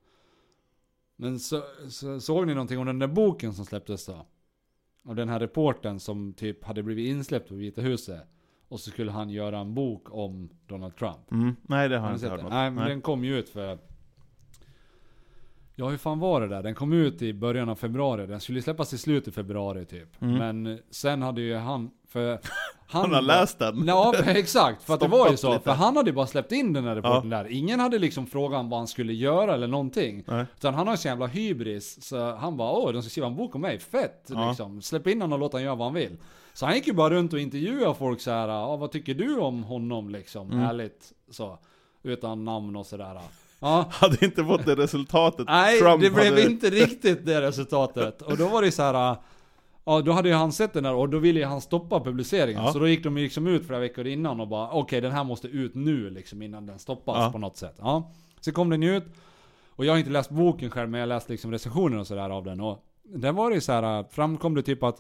Men 1.16 1.40
så, 1.40 1.64
så, 1.90 2.20
såg 2.20 2.48
ni 2.48 2.54
någonting 2.54 2.80
om 2.80 2.86
den 2.86 3.00
där 3.00 3.08
boken 3.08 3.54
som 3.54 3.66
släpptes 3.66 4.06
då? 4.06 4.26
Av 5.06 5.16
den 5.16 5.30
här 5.30 5.40
reporten 5.40 6.00
som 6.00 6.34
typ 6.34 6.64
hade 6.64 6.84
blivit 6.84 7.08
insläppt 7.08 7.50
på 7.50 7.56
Vita 7.56 7.82
huset. 7.82 8.22
Och 8.68 8.80
så 8.80 8.92
skulle 8.92 9.12
han 9.12 9.30
göra 9.30 9.60
en 9.60 9.74
bok 9.74 10.08
om 10.12 10.50
Donald 10.68 10.96
Trump. 10.96 11.32
Mm, 11.32 11.56
nej, 11.62 11.90
det 11.90 11.98
har 11.98 12.08
jag 12.08 12.16
inte 12.16 12.30
hört 12.30 12.42
något. 12.42 12.52
Nej, 12.52 12.72
men 12.72 12.84
Nej. 12.84 12.90
den 12.90 13.02
kom 13.02 13.24
ju 13.24 13.40
ut 13.40 13.50
för... 13.50 13.80
Ja, 15.76 15.90
hur 15.90 15.98
fan 15.98 16.20
var 16.20 16.42
det 16.42 16.48
där? 16.48 16.64
Den 16.64 16.76
kom 16.76 16.94
ut 16.94 17.22
i 17.22 17.34
början 17.34 17.70
av 17.70 17.76
februari. 17.76 18.28
Den 18.28 18.40
skulle 18.40 18.62
släppas 18.62 18.94
i 18.94 18.98
slutet 18.98 19.28
av 19.28 19.32
februari 19.32 19.86
typ. 19.86 20.22
Mm. 20.22 20.38
Men 20.38 20.80
sen 20.92 21.22
hade 21.22 21.42
ju 21.42 21.56
han... 21.56 21.92
För 22.08 22.40
Han 22.88 23.14
har 23.14 23.22
läst 23.22 23.60
den. 23.60 23.88
Ja, 23.88 24.14
exakt. 24.26 24.84
För 24.84 24.94
att 24.94 25.00
det 25.00 25.08
var 25.08 25.30
ju 25.30 25.38
så. 25.38 25.54
lite. 25.54 25.64
För 25.64 25.72
han 25.72 25.98
hade 25.98 26.10
ju 26.10 26.16
bara 26.16 26.28
släppt 26.28 26.52
in 26.52 26.74
den 26.74 26.84
här 26.84 26.96
reporten 26.96 27.30
där. 27.30 27.52
Ingen 27.52 27.80
hade 27.80 28.00
liksom 28.00 28.28
frågat 28.28 28.66
vad 28.66 28.80
han 28.80 28.88
skulle 28.88 29.14
göra 29.14 29.54
eller 29.54 29.68
någonting. 29.68 30.24
Nej. 30.28 30.46
Utan 30.58 30.74
han 30.74 30.88
har 30.88 30.96
så 30.96 31.08
jävla 31.08 31.28
hybris. 31.28 32.04
Så 32.04 32.36
han 32.36 32.58
bara 32.58 32.72
åh, 32.72 32.94
de 32.94 33.02
ska 33.02 33.10
skriva 33.10 33.28
en 33.28 33.36
bok 33.36 33.56
om 33.56 33.62
mig. 33.62 33.80
Fett! 33.80 34.26
Ja. 34.28 34.48
Liksom. 34.48 34.82
Släpp 34.82 35.08
in 35.08 35.22
honom 35.22 35.34
och 35.34 35.40
låt 35.40 35.52
honom 35.52 35.66
göra 35.66 35.76
vad 35.76 35.88
han 35.88 35.94
vill. 35.94 36.18
Så 36.54 36.66
han 36.66 36.76
gick 36.76 36.88
ju 36.88 36.94
bara 36.94 37.10
runt 37.14 37.34
och 37.34 37.40
intervjuade 37.40 37.96
folk 37.96 38.22
så 38.22 38.32
här. 38.32 38.48
Ja, 38.48 38.76
vad 38.76 38.92
tycker 38.92 39.14
du 39.14 39.38
om 39.38 39.64
honom 39.64 40.10
liksom? 40.10 40.52
Mm. 40.52 40.66
Ärligt 40.66 41.14
så. 41.32 41.60
Utan 42.04 42.46
namn 42.46 42.76
och 42.76 42.86
sådär. 42.86 43.20
Ja. 43.64 43.86
Hade 43.92 44.26
inte 44.26 44.44
fått 44.44 44.66
det 44.66 44.76
resultatet 44.76 45.48
Nej, 45.48 45.80
Trump 45.80 46.02
det 46.02 46.10
blev 46.10 46.26
hade... 46.26 46.44
inte 46.46 46.70
riktigt 46.70 47.26
det 47.26 47.42
resultatet. 47.42 48.22
Och 48.22 48.38
då 48.38 48.48
var 48.48 48.62
det 48.62 48.72
så 48.72 48.84
här. 48.84 49.16
Ja, 49.86 50.02
då 50.02 50.12
hade 50.12 50.30
ju 50.30 50.36
han 50.36 50.52
sett 50.52 50.74
den 50.74 50.84
där 50.84 50.94
och 50.94 51.10
då 51.10 51.18
ville 51.20 51.40
ju 51.40 51.46
han 51.46 51.62
stoppa 51.62 52.00
publiceringen. 52.00 52.64
Ja. 52.64 52.72
Så 52.74 52.80
då 52.80 52.88
gick 52.88 53.04
de 53.04 53.18
ju 53.18 53.24
liksom 53.24 53.48
ut 53.48 53.68
flera 53.68 53.80
veckor 53.80 54.08
innan 54.08 54.40
och 54.40 54.48
bara 54.48 54.70
okej 54.72 55.02
den 55.02 55.12
här 55.12 55.24
måste 55.24 55.48
ut 55.48 55.76
nu 55.76 56.10
liksom 56.10 56.42
innan 56.42 56.66
den 56.66 56.80
stoppas 56.80 57.18
Ja. 57.18 57.32
på 57.32 57.38
något 57.38 57.58
sätt. 57.58 57.76
Ja. 57.80 58.12
Så 58.42 58.52
kom 58.52 58.70
den 58.70 58.82
ju 58.82 58.98
ut. 58.98 59.04
Och 59.70 59.86
jag 59.86 59.94
har 59.94 59.98
inte 59.98 60.12
läst 60.12 60.30
boken 60.30 60.70
själv 60.72 60.90
men 60.90 61.00
jag 61.00 61.08
har 61.08 61.16
läst 61.16 61.30
liksom 61.30 61.52
recensioner 61.52 61.98
och 62.00 62.08
sådär 62.08 62.30
av 62.30 62.44
den. 62.44 62.62
Och 62.62 62.84
där 63.04 63.32
var 63.32 63.50
det 63.50 63.56
ju 63.56 63.62
så 63.62 63.72
här, 63.72 64.06
framkom 64.12 64.56
det 64.56 64.62
typ 64.62 64.84
att 64.84 64.98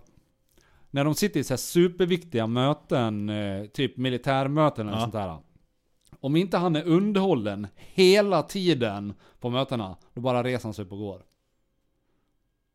när 0.91 1.03
de 1.05 1.15
sitter 1.15 1.39
i 1.39 1.43
så 1.43 1.53
här 1.53 1.57
superviktiga 1.57 2.47
möten, 2.47 3.29
eh, 3.29 3.65
typ 3.65 3.97
militärmöten 3.97 4.87
eller 4.87 4.97
Ja. 4.97 5.01
sånt 5.01 5.13
där. 5.13 5.37
Om 6.23 6.35
inte 6.35 6.57
han 6.57 6.75
är 6.75 6.87
underhållen 6.87 7.67
hela 7.75 8.43
tiden 8.43 9.13
på 9.39 9.49
mötena, 9.49 9.97
då 10.13 10.21
bara 10.21 10.43
reser 10.43 10.63
han 10.63 10.73
sig 10.73 10.85
upp 10.85 10.91
och 10.91 10.97
går. 10.97 11.21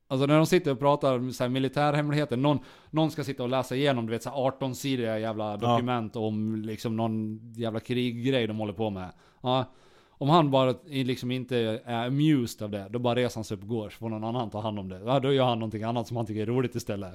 Alltså 0.08 0.26
när 0.26 0.36
de 0.36 0.46
sitter 0.46 0.70
och 0.70 0.78
pratar 0.78 1.30
så 1.30 1.44
här 1.44 1.48
militärhemligheter, 1.48 2.36
någon, 2.36 2.58
någon 2.90 3.10
ska 3.10 3.24
sitta 3.24 3.42
och 3.42 3.48
läsa 3.48 3.76
igenom 3.76 4.06
du 4.06 4.12
vet 4.12 4.22
så 4.22 4.30
här 4.30 4.36
18-sidiga 4.36 5.18
jävla 5.18 5.56
dokument 5.56 6.16
om 6.16 6.56
liksom 6.56 6.96
någon 6.96 7.40
jävla 7.54 7.80
kriggrej 7.80 8.46
de 8.46 8.58
håller 8.58 8.72
på 8.72 8.90
med. 8.90 9.10
Ja. 9.42 9.64
Om 10.08 10.28
han 10.28 10.50
bara 10.50 10.74
liksom 10.84 11.30
inte 11.30 11.56
är 11.84 12.06
amused 12.06 12.62
av 12.62 12.70
det, 12.70 12.86
då 12.90 12.98
bara 12.98 13.14
reser 13.14 13.36
han 13.36 13.44
sig 13.44 13.56
upp 13.56 13.62
och 13.62 13.68
går, 13.68 13.90
så 13.90 13.96
får 13.96 14.08
någon 14.08 14.24
annan 14.24 14.50
ta 14.50 14.60
hand 14.60 14.78
om 14.78 14.88
det. 14.88 15.00
Ja, 15.06 15.20
då 15.20 15.32
gör 15.32 15.44
han 15.44 15.58
någonting 15.58 15.82
annat 15.82 16.08
som 16.08 16.16
han 16.16 16.26
tycker 16.26 16.42
är 16.42 16.46
roligt 16.46 16.74
istället. 16.74 17.14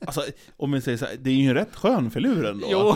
Alltså, 0.00 0.22
om 0.56 0.72
vi 0.72 0.80
säger 0.80 0.98
så 0.98 1.06
här, 1.06 1.16
det 1.20 1.30
är 1.30 1.34
ju 1.34 1.48
en 1.48 1.54
rätt 1.54 1.76
skön 1.76 2.10
filur 2.10 2.46
ändå. 2.46 2.66
Jo, 2.70 2.94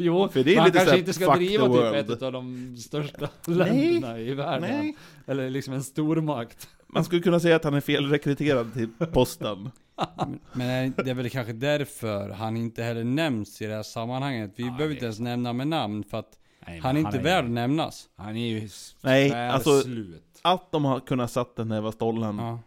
jo 0.00 0.28
För 0.28 0.44
det 0.44 0.54
är 0.54 0.64
lite 0.64 0.78
kanske 0.78 0.98
inte 0.98 1.12
ska 1.12 1.34
driva 1.34 1.92
typ 1.92 2.10
ett 2.10 2.22
av 2.22 2.32
de 2.32 2.76
största 2.76 3.28
länderna 3.44 4.18
i 4.18 4.34
världen. 4.34 4.78
Nej. 4.78 4.96
Eller 5.26 5.50
liksom 5.50 5.74
en 5.74 5.82
stormakt. 5.82 6.68
Man 6.86 7.04
skulle 7.04 7.22
kunna 7.22 7.40
säga 7.40 7.56
att 7.56 7.64
han 7.64 7.74
är 7.74 7.80
felrekryterad 7.80 8.74
till 8.74 8.88
posten. 9.12 9.70
Men 10.52 10.94
det 10.96 11.10
är 11.10 11.14
väl 11.14 11.30
kanske 11.30 11.52
därför 11.52 12.30
han 12.30 12.56
inte 12.56 12.82
heller 12.82 13.04
nämns 13.04 13.62
i 13.62 13.66
det 13.66 13.74
här 13.74 13.82
sammanhanget. 13.82 14.52
Vi 14.56 14.62
Ja, 14.62 14.68
jag 14.68 14.76
behöver 14.76 14.94
inte 14.94 15.04
ens 15.04 15.20
nämna 15.20 15.52
med 15.52 15.68
namn 15.68 16.04
för 16.04 16.18
att 16.18 16.38
Nej, 16.66 16.80
han 16.82 16.96
är 16.96 17.00
inte 17.00 17.18
värd 17.18 17.44
att 17.44 17.50
nämnas. 17.50 18.08
Han 18.16 18.36
är 18.36 18.48
ju 18.48 18.60
Nej, 19.00 19.30
Nej, 19.30 19.48
alltså- 19.48 19.80
slut. 19.80 20.24
Att 20.42 20.72
de 20.72 20.84
har 20.84 21.00
kunnat 21.00 21.30
satt 21.30 21.56
den 21.56 21.70
här 21.70 21.90
stollen 21.90 22.36
Ja. 22.38 22.58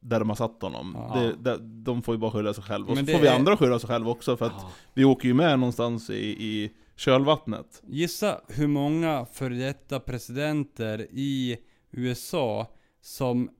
Där 0.00 0.18
de 0.18 0.28
har 0.28 0.36
satt 0.36 0.62
honom, 0.62 0.92
Ja. 0.96 1.20
det, 1.20 1.36
det, 1.36 1.58
de 1.60 2.02
får 2.02 2.14
ju 2.14 2.18
bara 2.18 2.30
skylla 2.30 2.54
sig 2.54 2.64
själva. 2.64 2.90
Och 2.92 2.98
så 2.98 3.06
får 3.06 3.18
vi 3.18 3.26
är- 3.26 3.34
andra 3.34 3.56
skylla 3.56 3.78
sig 3.78 3.88
själva 3.88 4.10
också, 4.10 4.36
för 4.36 4.46
att 4.46 4.52
Ja. 4.56 4.70
vi 4.94 5.04
åker 5.04 5.28
ju 5.28 5.34
med 5.34 5.58
någonstans 5.58 6.10
i, 6.10 6.14
i 6.46 6.72
kölvattnet. 6.96 7.82
Gissa 7.86 8.40
hur 8.48 8.66
många 8.66 9.26
före 9.32 9.54
detta 9.54 10.00
presidenter 10.00 11.06
i 11.10 11.56
USA 11.90 12.66
som 13.00 13.50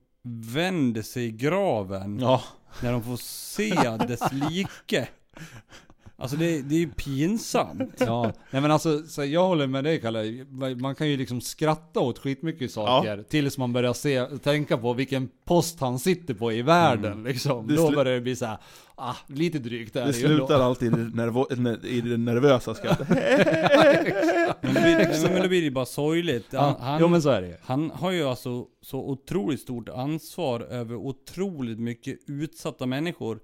vänder 0.53 1.01
sig 1.01 1.25
i 1.25 1.31
graven 1.31 2.19
Ja, 2.19 2.41
när 2.83 2.91
de 2.91 3.03
får 3.03 3.17
se 3.17 3.73
dess 4.07 4.31
like. 4.49 5.07
Alltså 6.19 6.37
det, 6.37 6.61
det 6.61 6.75
är 6.75 6.79
ju 6.79 6.89
pinsamt. 6.89 7.93
Ja, 7.99 8.23
nej 8.51 8.61
men 8.61 8.71
alltså, 8.71 9.03
så 9.03 9.25
jag 9.25 9.47
håller 9.47 9.67
med 9.67 9.83
dig 9.83 10.01
Kalle. 10.01 10.45
Man 10.75 10.95
kan 10.95 11.09
ju 11.09 11.17
liksom 11.17 11.41
skratta 11.41 11.99
åt 11.99 12.19
skitmycket 12.19 12.71
saker. 12.71 13.23
Tills 13.29 13.57
man 13.57 13.73
börjar 13.73 13.93
se, 13.93 14.25
tänka 14.25 14.77
på 14.77 14.93
vilken 14.93 15.29
post 15.45 15.79
han 15.79 15.99
sitter 15.99 16.33
på 16.33 16.51
i 16.53 16.61
världen 16.61 17.23
liksom. 17.23 17.67
Det 17.67 17.75
Då 17.75 17.91
börjar 17.91 18.13
det 18.13 18.21
bli 18.21 18.35
så 18.35 18.45
här, 18.45 18.57
ah, 18.95 19.15
lite 19.27 19.59
drygt 19.59 19.95
är 19.95 19.99
det 19.99 20.05
ändå. 20.05 20.13
slutar 20.37 20.59
alltid 20.59 20.87
i 20.93 20.95
det, 20.95 21.03
nervo- 21.23 21.85
i 21.85 22.01
det 22.01 22.17
nervösa 22.17 22.75
skrattet. 22.75 23.09
Men 24.61 24.73
det 24.73 24.81
blir, 24.81 25.29
men 25.33 25.41
det 25.41 25.47
blir 25.47 25.63
ju 25.63 25.71
bara 25.71 25.85
sorgligt. 25.85 26.45
Han, 26.53 26.69
Ja, 26.69 26.77
han, 26.79 27.01
jo 27.01 27.07
men 27.07 27.21
så 27.21 27.29
är 27.29 27.41
det 27.41 27.57
han 27.61 27.91
har 27.91 28.11
ju 28.11 28.23
alltså 28.23 28.65
så 28.81 28.99
otroligt 29.09 29.59
stort 29.59 29.89
ansvar 29.89 30.59
över 30.59 30.95
otroligt 30.95 31.79
mycket 31.79 32.17
utsatta 32.27 32.85
människor. 32.85 33.39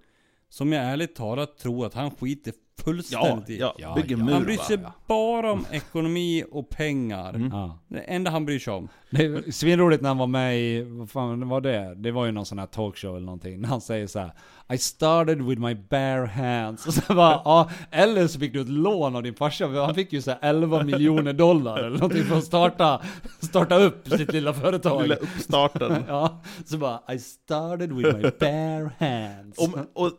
Som 0.49 0.71
jag 0.73 0.84
ärligt 0.86 1.15
talat 1.15 1.57
tror 1.57 1.86
att 1.86 1.93
han 1.93 2.11
skiter 2.11 2.53
Ja, 2.53 2.64
fullständigt 2.84 3.59
ja, 3.59 3.76
Ja, 3.78 3.95
bygger 3.95 4.17
ja. 4.17 4.23
mur 4.23 4.34
Han 4.34 4.43
bryr 4.43 4.57
sig 4.57 4.78
bara. 4.78 4.93
bara 5.07 5.51
om 5.51 5.65
ekonomi 5.71 6.43
och 6.51 6.69
pengar. 6.69 7.30
Mm. 7.34 7.49
Ja. 7.51 7.80
Det 7.88 7.99
enda 7.99 8.32
han 8.32 8.45
bryr 8.45 8.59
sig 8.59 8.73
om. 8.73 8.88
Det 9.09 9.26
är 9.26 9.51
svinroligt 9.51 10.01
när 10.01 10.09
han 10.09 10.17
var 10.17 10.28
med 10.28 10.59
i, 10.59 10.82
vad 10.82 11.09
fan 11.09 11.49
var 11.49 11.61
det? 11.61 11.95
Det 11.95 12.11
var 12.11 12.26
ju 12.26 12.32
någon 12.32 12.45
sån 12.45 12.59
här 12.59 12.65
talkshow 12.65 13.15
eller 13.15 13.26
någonting. 13.26 13.61
När 13.61 13.69
han 13.69 13.82
säger 13.82 14.07
så 14.07 14.19
här: 14.19 14.32
I 14.73 14.78
started 14.78 15.41
with 15.41 15.61
my 15.61 15.76
bare 15.76 16.26
hands. 16.28 16.88
Och 16.88 16.93
så 16.93 17.13
bara, 17.13 17.41
ja, 17.45 17.69
eller 17.91 18.28
så 18.28 18.39
fick 18.39 18.53
du 18.53 18.61
ett 18.61 18.69
lån 18.69 19.15
av 19.15 19.23
din 19.23 19.34
farsa. 19.36 19.67
Han 19.67 19.95
fick 19.95 20.13
ju 20.13 20.21
så 20.21 20.32
här 20.32 20.39
11 20.41 20.84
miljoner 20.84 21.34
dollar 21.34 21.78
eller 21.78 21.97
någonting 21.97 22.23
för 22.23 22.38
att 22.38 22.43
starta, 22.43 23.01
starta 23.39 23.76
upp 23.76 24.07
sitt 24.09 24.34
lilla 24.34 24.53
företag. 24.53 25.01
Lilla 25.01 25.15
uppstarten. 25.15 25.91
Ja, 26.07 26.41
så 26.65 26.78
bara 26.78 27.13
I 27.13 27.19
started 27.19 27.91
with 27.91 28.15
my 28.15 28.21
bare 28.39 28.91
hands. 28.99 29.57
Om, 29.57 29.88
och, 29.93 30.11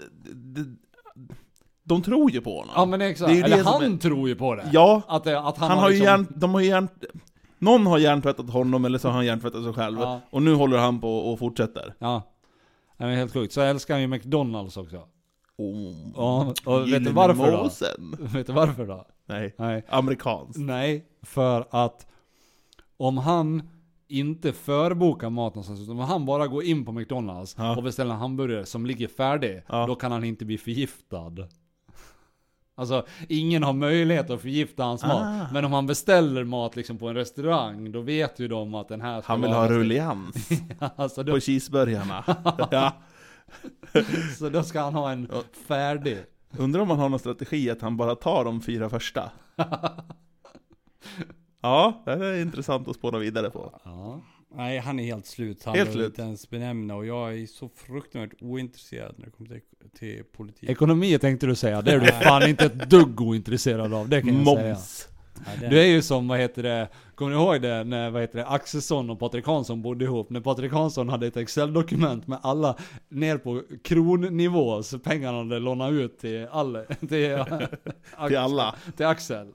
de, 1.87 2.03
tror 2.03 2.30
ju 2.30 2.41
på 2.41 2.59
honom. 2.59 2.72
ja 2.76 2.84
men 2.84 3.01
exakt, 3.01 3.28
det 3.28 3.32
är 3.34 3.37
ju 3.37 3.43
eller 3.43 3.57
det 3.57 3.62
han 3.62 3.82
är- 3.95 3.97
tror 3.97 4.28
ju 4.28 4.34
på 4.37 4.55
det. 4.55 4.68
Ja, 4.72 5.03
Att, 5.09 5.24
det, 5.24 5.41
att 5.41 5.59
han, 5.59 5.68
han, 5.70 5.78
har 5.78 5.89
liksom, 5.91 6.05
hjärn, 6.05 6.26
de 6.37 6.55
har 6.55 6.61
hjärn, 6.61 6.89
Någon 7.59 7.87
har 7.87 7.99
hjärntvättat 7.99 8.51
honom 8.51 8.84
eller 8.84 8.99
så 8.99 9.09
har 9.09 9.14
han 9.14 9.26
hjärntvättat 9.26 9.64
sig 9.64 9.72
själv. 9.72 9.99
Ja. 10.01 10.20
Och 10.30 10.43
nu 10.43 10.55
håller 10.55 10.78
han 10.78 11.01
på 11.01 11.18
och 11.18 11.39
fortsätter. 11.39 11.95
Ja. 11.99 12.22
Nej, 12.97 13.09
men 13.09 13.18
helt 13.18 13.32
sjukt. 13.32 13.53
Så 13.53 13.61
älskar 13.61 13.95
han 13.95 14.01
ju 14.01 14.07
McDonalds 14.09 14.76
också. 14.76 14.97
Oh. 15.59 15.95
Ja, 16.16 16.55
och 16.64 16.93
vet 16.93 17.05
du 17.05 17.12
varför 17.12 17.53
då? 17.53 17.70
Vet 18.39 18.47
du 18.47 18.53
varför 18.53 18.87
då? 18.87 19.07
Nej, 19.26 19.55
Nej. 19.59 19.84
amerikanskt. 19.89 20.59
Nej, 20.59 21.05
för 21.22 21.66
att 21.70 22.07
om 22.97 23.18
han 23.18 23.62
inte 24.09 24.53
förbokar 24.53 25.30
mat 25.30 25.55
någonstans, 25.55 25.80
utan 25.80 25.91
om 26.01 26.05
han 26.05 26.26
bara 26.26 26.47
går 26.47 26.64
in 26.64 26.84
på 26.84 26.93
McDonalds 26.93 27.55
Ja. 27.59 27.76
och 27.76 27.82
beställer 27.82 28.14
en 28.14 28.20
hamburgare 28.20 28.66
som 28.66 28.87
ligger 28.87 29.09
färdig, 29.09 29.62
Ja. 29.68 29.87
då 29.87 29.95
kan 29.95 30.12
han 30.12 30.24
inte 30.24 30.45
bli 30.45 30.59
förgiftad. 30.59 31.32
Alltså, 32.78 33.06
ingen 33.28 33.62
har 33.62 33.72
möjlighet 33.72 34.30
att 34.30 34.40
förgifta 34.40 34.84
hans 34.84 35.04
Ah. 35.04 35.06
mat. 35.08 35.52
Men 35.52 35.64
om 35.64 35.72
han 35.72 35.86
beställer 35.86 36.44
mat 36.44 36.76
liksom 36.76 36.98
på 36.98 37.08
en 37.08 37.14
restaurang, 37.14 37.92
då 37.92 38.00
vet 38.00 38.38
ju 38.40 38.48
de 38.48 38.74
att 38.74 38.88
den 38.88 39.00
här 39.00 39.20
ska 39.22 39.32
Han 39.32 39.42
vill 39.42 39.50
ha 39.52 39.68
rullians 39.68 40.48
alltså, 40.96 41.22
då, 41.22 41.32
på 41.32 41.40
cheeseburgarna. 41.40 42.24
ja. 42.70 42.92
Så 44.38 44.48
då 44.48 44.62
ska 44.62 44.80
han 44.80 44.94
ha 44.94 45.12
en 45.12 45.30
färdig. 45.68 46.18
Undrar 46.58 46.80
om 46.82 46.90
han 46.90 46.98
har 46.98 47.08
någon 47.08 47.18
strategi 47.18 47.70
att 47.70 47.82
han 47.82 47.96
bara 47.96 48.14
tar 48.14 48.44
de 48.44 48.60
fyra 48.60 48.90
första. 48.90 49.30
Ja, 51.60 52.02
det 52.04 52.12
är 52.12 52.42
intressant 52.42 52.88
att 52.88 52.96
spåra 52.96 53.18
vidare 53.18 53.50
på. 53.50 53.80
Ja. 53.84 54.20
Nej, 54.57 54.78
han 54.78 55.00
är 55.00 55.04
helt 55.04 55.26
slut. 55.26 55.64
Han 55.64 55.74
Helt 55.74 55.92
slut. 55.92 56.07
inte 56.07 56.22
ens 56.22 56.50
benämna 56.50 56.94
och 56.94 57.07
jag 57.07 57.38
är 57.38 57.46
så 57.46 57.68
fruktansvärt 57.74 58.42
ointresserad 58.42 59.14
när 59.18 59.24
det 59.24 59.30
kommer 59.30 59.48
till, 59.50 59.61
till 59.98 60.24
politik. 60.36 60.70
Ekonomi 60.70 61.18
tänkte 61.18 61.46
du 61.46 61.54
säga, 61.54 61.82
det 61.82 61.92
är 61.92 62.00
du 62.00 62.07
fan 62.07 62.48
inte 62.48 62.64
ett 62.64 62.90
dugg 62.90 63.20
ointresserad 63.20 63.94
av, 63.94 64.09
det 64.09 64.20
kan 64.22 64.34
jag 64.44 64.46
säga. 64.57 64.68
Moms. 64.74 65.09
Det- 65.61 65.68
Du 65.68 65.80
är 65.80 65.84
ju 65.86 66.02
som, 66.02 66.28
vad 66.28 66.38
heter 66.38 66.62
det, 66.62 66.88
kommer 67.14 67.30
ni 67.30 67.36
ihåg 67.42 67.62
det 67.62 67.84
när, 67.84 68.11
vad 68.11 68.20
heter 68.22 68.38
det, 68.38 68.46
Axelsson 68.46 69.11
och 69.11 69.18
Patrik 69.18 69.46
Hansson 69.46 69.82
bodde 69.82 70.04
ihop? 70.04 70.30
När 70.30 70.40
Patrik 70.40 70.72
Hansson 70.72 71.09
hade 71.09 71.26
ett 71.26 71.36
Excel-dokument 71.36 72.26
med 72.26 72.38
alla 72.42 72.76
ner 73.09 73.38
på 73.38 73.62
kronnivå, 73.84 74.82
så 74.82 74.98
pengarna 74.98 75.38
hade 75.38 75.59
lånat 75.59 75.92
ut 75.92 76.18
till 76.18 76.46
alla, 76.50 76.82
till, 76.84 77.09
Till 78.28 78.36
alla. 78.38 78.74
till 78.96 79.07
Axel. 79.07 79.46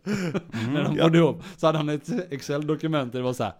när 0.74 0.84
de 0.84 0.96
ja. 0.98 1.04
bodde 1.04 1.18
ihop. 1.18 1.44
Så 1.58 1.66
hade 1.66 1.78
han 1.78 1.90
ett 1.90 2.10
Excel-dokument 2.32 3.12
där 3.12 3.20
det 3.20 3.24
var 3.26 3.34
så 3.34 3.44
här. 3.44 3.54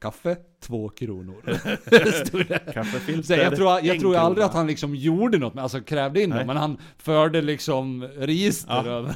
Kaffe, 0.00 0.36
två 0.60 0.88
kronor. 0.88 1.42
Kaffefilter, 2.72 3.38
jag 3.38 3.56
tror, 3.56 3.80
jag 3.82 4.00
tror 4.00 4.16
aldrig 4.16 4.36
krona. 4.36 4.46
att 4.46 4.54
han 4.54 4.66
liksom 4.66 4.94
gjorde 4.94 5.38
något, 5.38 5.58
alltså 5.58 5.80
krävde 5.80 6.22
in 6.22 6.30
dem, 6.30 6.46
men 6.46 6.56
han 6.56 6.76
förde 6.98 7.42
liksom 7.42 8.04
register 8.04 8.72
Ja. 8.74 8.86
över, 8.86 9.14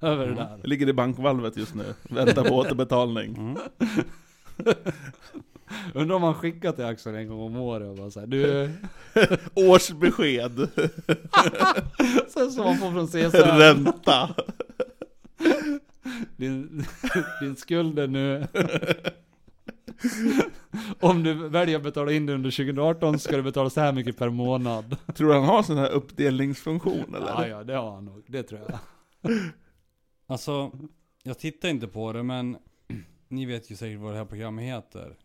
över 0.00 0.26
det 0.26 0.34
där. 0.34 0.58
Det 0.62 0.68
ligger 0.68 0.88
i 0.88 0.92
bankvalvet 0.92 1.56
just 1.56 1.74
nu. 1.74 1.84
Väntar 2.02 2.44
på 2.44 2.54
återbetalning. 2.56 3.36
Mm. 3.36 3.56
Undrar 5.94 6.16
om 6.16 6.22
han 6.22 6.34
skickar 6.34 6.72
till 6.72 6.84
Axel 6.84 7.14
en 7.14 7.28
gång 7.28 7.40
om 7.40 7.56
året 7.56 7.88
och 7.88 7.96
bara 7.96 8.10
såhär, 8.10 8.26
du... 8.26 8.70
Årsbesked. 9.54 10.68
Sen 12.28 12.50
som 12.50 12.64
man 12.64 12.76
får 12.78 12.90
från 12.92 13.06
CSN. 13.08 13.58
Ränta. 13.58 14.34
Din, 16.36 16.84
din 17.40 17.56
skuld 17.56 17.98
är 17.98 18.06
nu... 18.08 18.46
Om 21.00 21.22
du 21.22 21.48
väljer 21.48 21.76
att 21.76 21.82
betala 21.82 22.12
in 22.12 22.26
det 22.26 22.34
under 22.34 22.50
2018 22.50 23.18
ska 23.18 23.36
du 23.36 23.42
betala 23.42 23.70
så 23.70 23.80
här 23.80 23.92
mycket 23.92 24.16
per 24.16 24.30
månad. 24.30 24.96
Tror 25.14 25.28
du 25.28 25.34
han 25.34 25.44
har 25.44 25.62
sån 25.62 25.78
här 25.78 25.90
uppdelningsfunktion 25.90 27.14
eller? 27.14 27.26
Ja, 27.26 27.48
ja, 27.48 27.64
det 27.64 27.74
har 27.74 27.94
han 27.94 28.04
nog. 28.04 28.24
Det 28.26 28.42
tror 28.42 28.60
jag. 28.60 28.78
Alltså, 30.30 30.72
jag 31.22 31.38
tittar 31.38 31.68
inte 31.68 31.88
på 31.88 32.12
det 32.12 32.22
men 32.22 32.58
ni 33.28 33.46
vet 33.46 33.70
ju 33.70 33.76
säkert 33.76 34.00
vad 34.00 34.12
det 34.12 34.18
här 34.18 34.24
programmet 34.24 34.64
heter. 34.64 35.16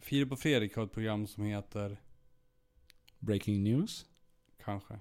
Filip 0.00 0.32
och 0.32 0.38
Fredrik 0.38 0.76
har 0.76 0.84
ett 0.84 0.92
program 0.92 1.26
som 1.26 1.44
heter, 1.44 2.00
Breaking 3.18 3.64
news? 3.64 4.06
kanske. 4.66 5.00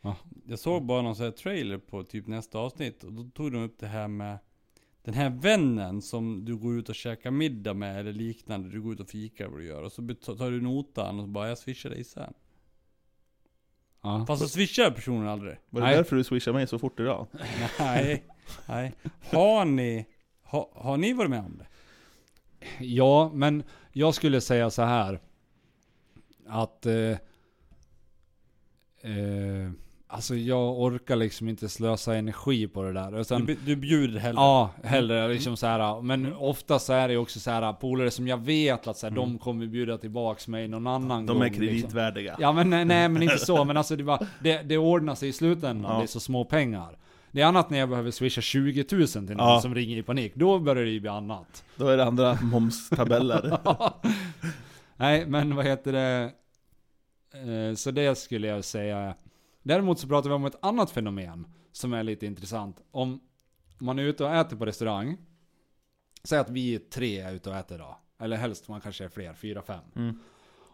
Ja. 0.00 0.16
Jag 0.46 0.58
såg 0.58 0.86
bara 0.86 1.02
någon 1.02 1.16
sån 1.16 1.24
här 1.24 1.32
trailer 1.32 1.78
på 1.78 2.04
typ 2.04 2.26
nästa 2.26 2.58
avsnitt 2.58 3.04
och 3.04 3.12
då 3.12 3.24
tog 3.24 3.52
de 3.52 3.62
upp 3.62 3.78
det 3.78 3.86
här 3.86 4.08
med 4.08 4.38
den 5.04 5.14
här 5.14 5.30
vännen 5.30 6.02
som 6.02 6.44
du 6.44 6.56
går 6.56 6.78
ut 6.78 6.88
och 6.88 6.94
käkar 6.94 7.30
middag 7.30 7.74
med 7.74 8.00
eller 8.00 8.12
liknande. 8.12 8.68
Du 8.68 8.82
går 8.82 8.92
ut 8.92 9.00
och 9.00 9.08
fikar 9.08 9.48
vad 9.48 9.60
du 9.60 9.66
gör 9.66 9.82
och 9.82 9.92
så 9.92 10.02
tar 10.36 10.50
du 10.50 10.60
notan 10.60 11.18
och 11.18 11.24
så 11.24 11.30
bara 11.30 11.48
jag 11.48 11.58
swishar 11.58 11.90
dig 11.90 12.04
sen. 12.04 12.34
Ja. 14.02 14.24
Fast 14.26 14.42
så 14.42 14.48
swishar 14.48 14.90
personen 14.90 15.28
aldrig. 15.28 15.56
Var 15.70 15.80
det 15.80 15.86
Nej. 15.86 15.96
därför 15.96 16.16
du 16.16 16.24
swishade 16.24 16.58
mig 16.58 16.66
så 16.66 16.78
fort 16.78 17.00
idag? 17.00 17.26
Nej, 17.78 18.24
nej. 18.68 18.94
Har 19.32 19.64
ni, 19.64 20.06
ha, 20.42 20.70
har 20.74 20.96
ni 20.96 21.12
varit 21.12 21.30
med 21.30 21.44
om 21.44 21.58
det? 21.58 21.66
Ja, 22.84 23.30
men 23.34 23.62
jag 23.92 24.14
skulle 24.14 24.40
säga 24.40 24.70
så 24.70 24.82
här. 24.82 25.20
Att... 26.46 26.86
Eh, 26.86 27.18
eh, 29.00 29.70
alltså 30.14 30.34
jag 30.34 30.80
orkar 30.80 31.16
liksom 31.16 31.48
inte 31.48 31.68
slösa 31.68 32.14
energi 32.16 32.68
på 32.68 32.82
det 32.82 32.92
där. 32.92 33.10
Du, 33.10 33.18
Utan, 33.20 33.46
be- 33.46 33.56
du 33.66 33.76
bjuder 33.76 34.18
hellre? 34.20 34.40
Ja, 34.40 34.70
hellre 34.84 35.28
liksom 35.28 35.56
så 35.56 35.66
här. 35.66 36.00
Men 36.02 36.34
ofta 36.34 36.78
så 36.78 36.92
är 36.92 37.08
det 37.08 37.16
också 37.16 37.40
så 37.40 37.50
här 37.50 37.72
polare 37.72 38.10
som 38.10 38.28
jag 38.28 38.36
vet 38.36 38.86
att 38.86 38.96
så 38.96 39.06
här, 39.08 39.14
de 39.14 39.38
kommer 39.38 39.66
bjuda 39.66 39.98
tillbaks 39.98 40.48
mig 40.48 40.68
någon 40.68 40.86
annan 40.86 41.26
De 41.26 41.32
gång. 41.32 41.42
är 41.42 41.50
Liksom. 41.50 41.66
kreditvärdiga. 41.66 42.36
Ja 42.40 42.52
men 42.52 42.70
nej, 42.70 42.84
nej 42.84 43.08
men 43.08 43.22
inte 43.22 43.38
så, 43.38 43.64
men 43.64 43.76
alltså 43.76 43.96
det, 43.96 44.04
bara, 44.04 44.26
det, 44.40 44.62
det 44.62 44.78
ordnar 44.78 45.14
sig 45.14 45.28
i 45.28 45.32
slutändan, 45.32 45.92
Ja. 45.92 45.98
det 45.98 46.04
är 46.04 46.06
så 46.06 46.20
små 46.20 46.44
pengar. 46.44 46.98
Det 47.30 47.40
är 47.40 47.46
annat 47.46 47.70
när 47.70 47.78
jag 47.78 47.88
behöver 47.88 48.10
swisha 48.10 48.40
20 48.40 48.84
000 48.92 49.06
till 49.06 49.20
någon 49.20 49.36
Ja. 49.36 49.60
som 49.60 49.74
ringer 49.74 49.96
i 49.96 50.02
panik, 50.02 50.32
då 50.34 50.58
börjar 50.58 50.84
det 50.84 50.90
ju 50.90 51.00
bli 51.00 51.10
annat. 51.10 51.64
Då 51.76 51.88
är 51.88 51.96
det 51.96 52.04
andra 52.04 52.38
momstabeller. 52.42 53.58
Nej 54.96 55.26
men 55.26 55.56
vad 55.56 55.64
heter 55.66 55.92
det, 55.92 56.30
Eh, 57.34 57.74
så 57.74 57.90
det 57.90 58.18
skulle 58.18 58.46
jag 58.46 58.64
säga. 58.64 59.14
Däremot 59.64 59.98
så 59.98 60.08
pratar 60.08 60.28
vi 60.28 60.34
om 60.34 60.44
ett 60.44 60.64
annat 60.64 60.90
fenomen 60.90 61.46
som 61.72 61.92
är 61.92 62.02
lite 62.02 62.26
intressant. 62.26 62.82
Om 62.90 63.20
man 63.78 63.98
är 63.98 64.02
ute 64.02 64.24
och 64.24 64.34
äter 64.34 64.56
på 64.56 64.66
restaurang, 64.66 65.16
säg 66.24 66.38
att 66.38 66.50
vi 66.50 66.74
är 66.74 66.78
tre 66.78 67.18
är 67.20 67.32
ute 67.34 67.50
och 67.50 67.56
äter 67.56 67.78
då. 67.78 67.98
Eller 68.18 68.36
helst 68.36 68.68
man 68.68 68.80
kanske 68.80 69.04
är 69.04 69.08
fler, 69.08 69.34
fyra, 69.34 69.62
fem. 69.62 69.80
Mm. 69.96 70.18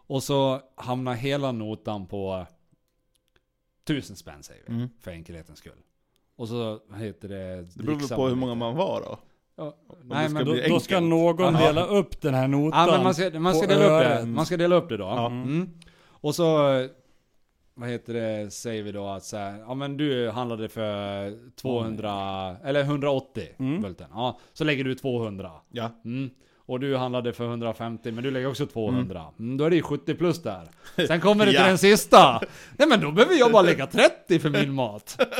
Och 0.07 0.23
så 0.23 0.61
hamnar 0.75 1.13
hela 1.13 1.51
notan 1.51 2.05
på 2.07 2.45
tusen 3.83 4.15
spänn 4.15 4.43
säger 4.43 4.63
vi, 4.67 4.73
Mm. 4.73 4.89
för 4.99 5.11
enkelhetens 5.11 5.59
skull. 5.59 5.79
Och 6.35 6.47
så 6.47 6.79
heter 6.95 7.29
det... 7.29 7.35
Det 7.55 7.75
beror 7.75 7.85
väl 7.87 7.95
dricksar 7.97 8.15
på 8.15 8.27
hur 8.27 8.35
många 8.35 8.55
man 8.55 8.75
var 8.75 9.01
då. 9.01 9.19
Ja, 9.55 9.77
nej 10.03 10.29
men 10.29 10.45
då, 10.45 10.55
Då, 10.69 10.79
ska 10.79 10.99
någon 10.99 11.53
Ja. 11.53 11.59
dela 11.67 11.85
upp 11.85 12.21
den 12.21 12.33
här 12.33 12.47
notan 12.47 12.79
Ja 12.89 12.91
men 12.95 13.03
man 13.03 13.15
ska, 13.15 13.39
man 13.39 13.55
ska 13.55 13.67
dela 13.67 13.85
upp 13.85 14.19
det. 14.19 14.25
Man 14.25 14.45
ska 14.45 14.57
dela 14.57 14.75
upp 14.75 14.89
det 14.89 14.97
då. 14.97 15.03
Ja. 15.03 15.25
Mm. 15.27 15.69
Och 16.03 16.35
så, 16.35 16.69
vad 17.81 17.89
heter 17.89 18.13
det, 18.13 18.51
säger 18.53 18.83
vi 18.83 18.91
då 18.91 19.07
att 19.07 19.23
så 19.23 19.37
här, 19.37 19.59
ja 19.67 19.73
men 19.73 19.97
du 19.97 20.29
handlade 20.29 20.69
för 20.69 21.33
200, 21.55 22.55
eller 22.63 22.81
180 22.83 23.47
Mm. 23.59 23.81
bulten. 23.81 24.07
Ja, 24.13 24.39
så 24.53 24.63
lägger 24.63 24.83
du 24.83 24.95
200. 24.95 25.51
Ja. 25.71 25.89
Mm. 26.05 26.29
Och 26.65 26.79
du 26.79 26.97
handlade 26.97 27.33
för 27.33 27.45
150, 27.45 28.11
men 28.11 28.23
du 28.23 28.31
lägger 28.31 28.47
också 28.49 28.65
200. 28.65 29.21
Mm, 29.39 29.57
då 29.57 29.65
är 29.65 29.69
det 29.69 29.75
ju 29.75 29.81
70 29.81 30.15
plus 30.15 30.41
där. 30.43 30.67
Sen 31.07 31.21
kommer 31.21 31.45
det 31.45 31.51
till 31.51 31.61
Ja. 31.61 31.67
den 31.67 31.77
sista. 31.77 32.41
Nej 32.77 32.87
men 32.87 32.99
då 33.01 33.11
behöver 33.11 33.35
jag 33.35 33.51
bara 33.51 33.61
lägga 33.61 33.87
30 33.87 34.39
för 34.39 34.49
min 34.49 34.73
mat. 34.73 35.21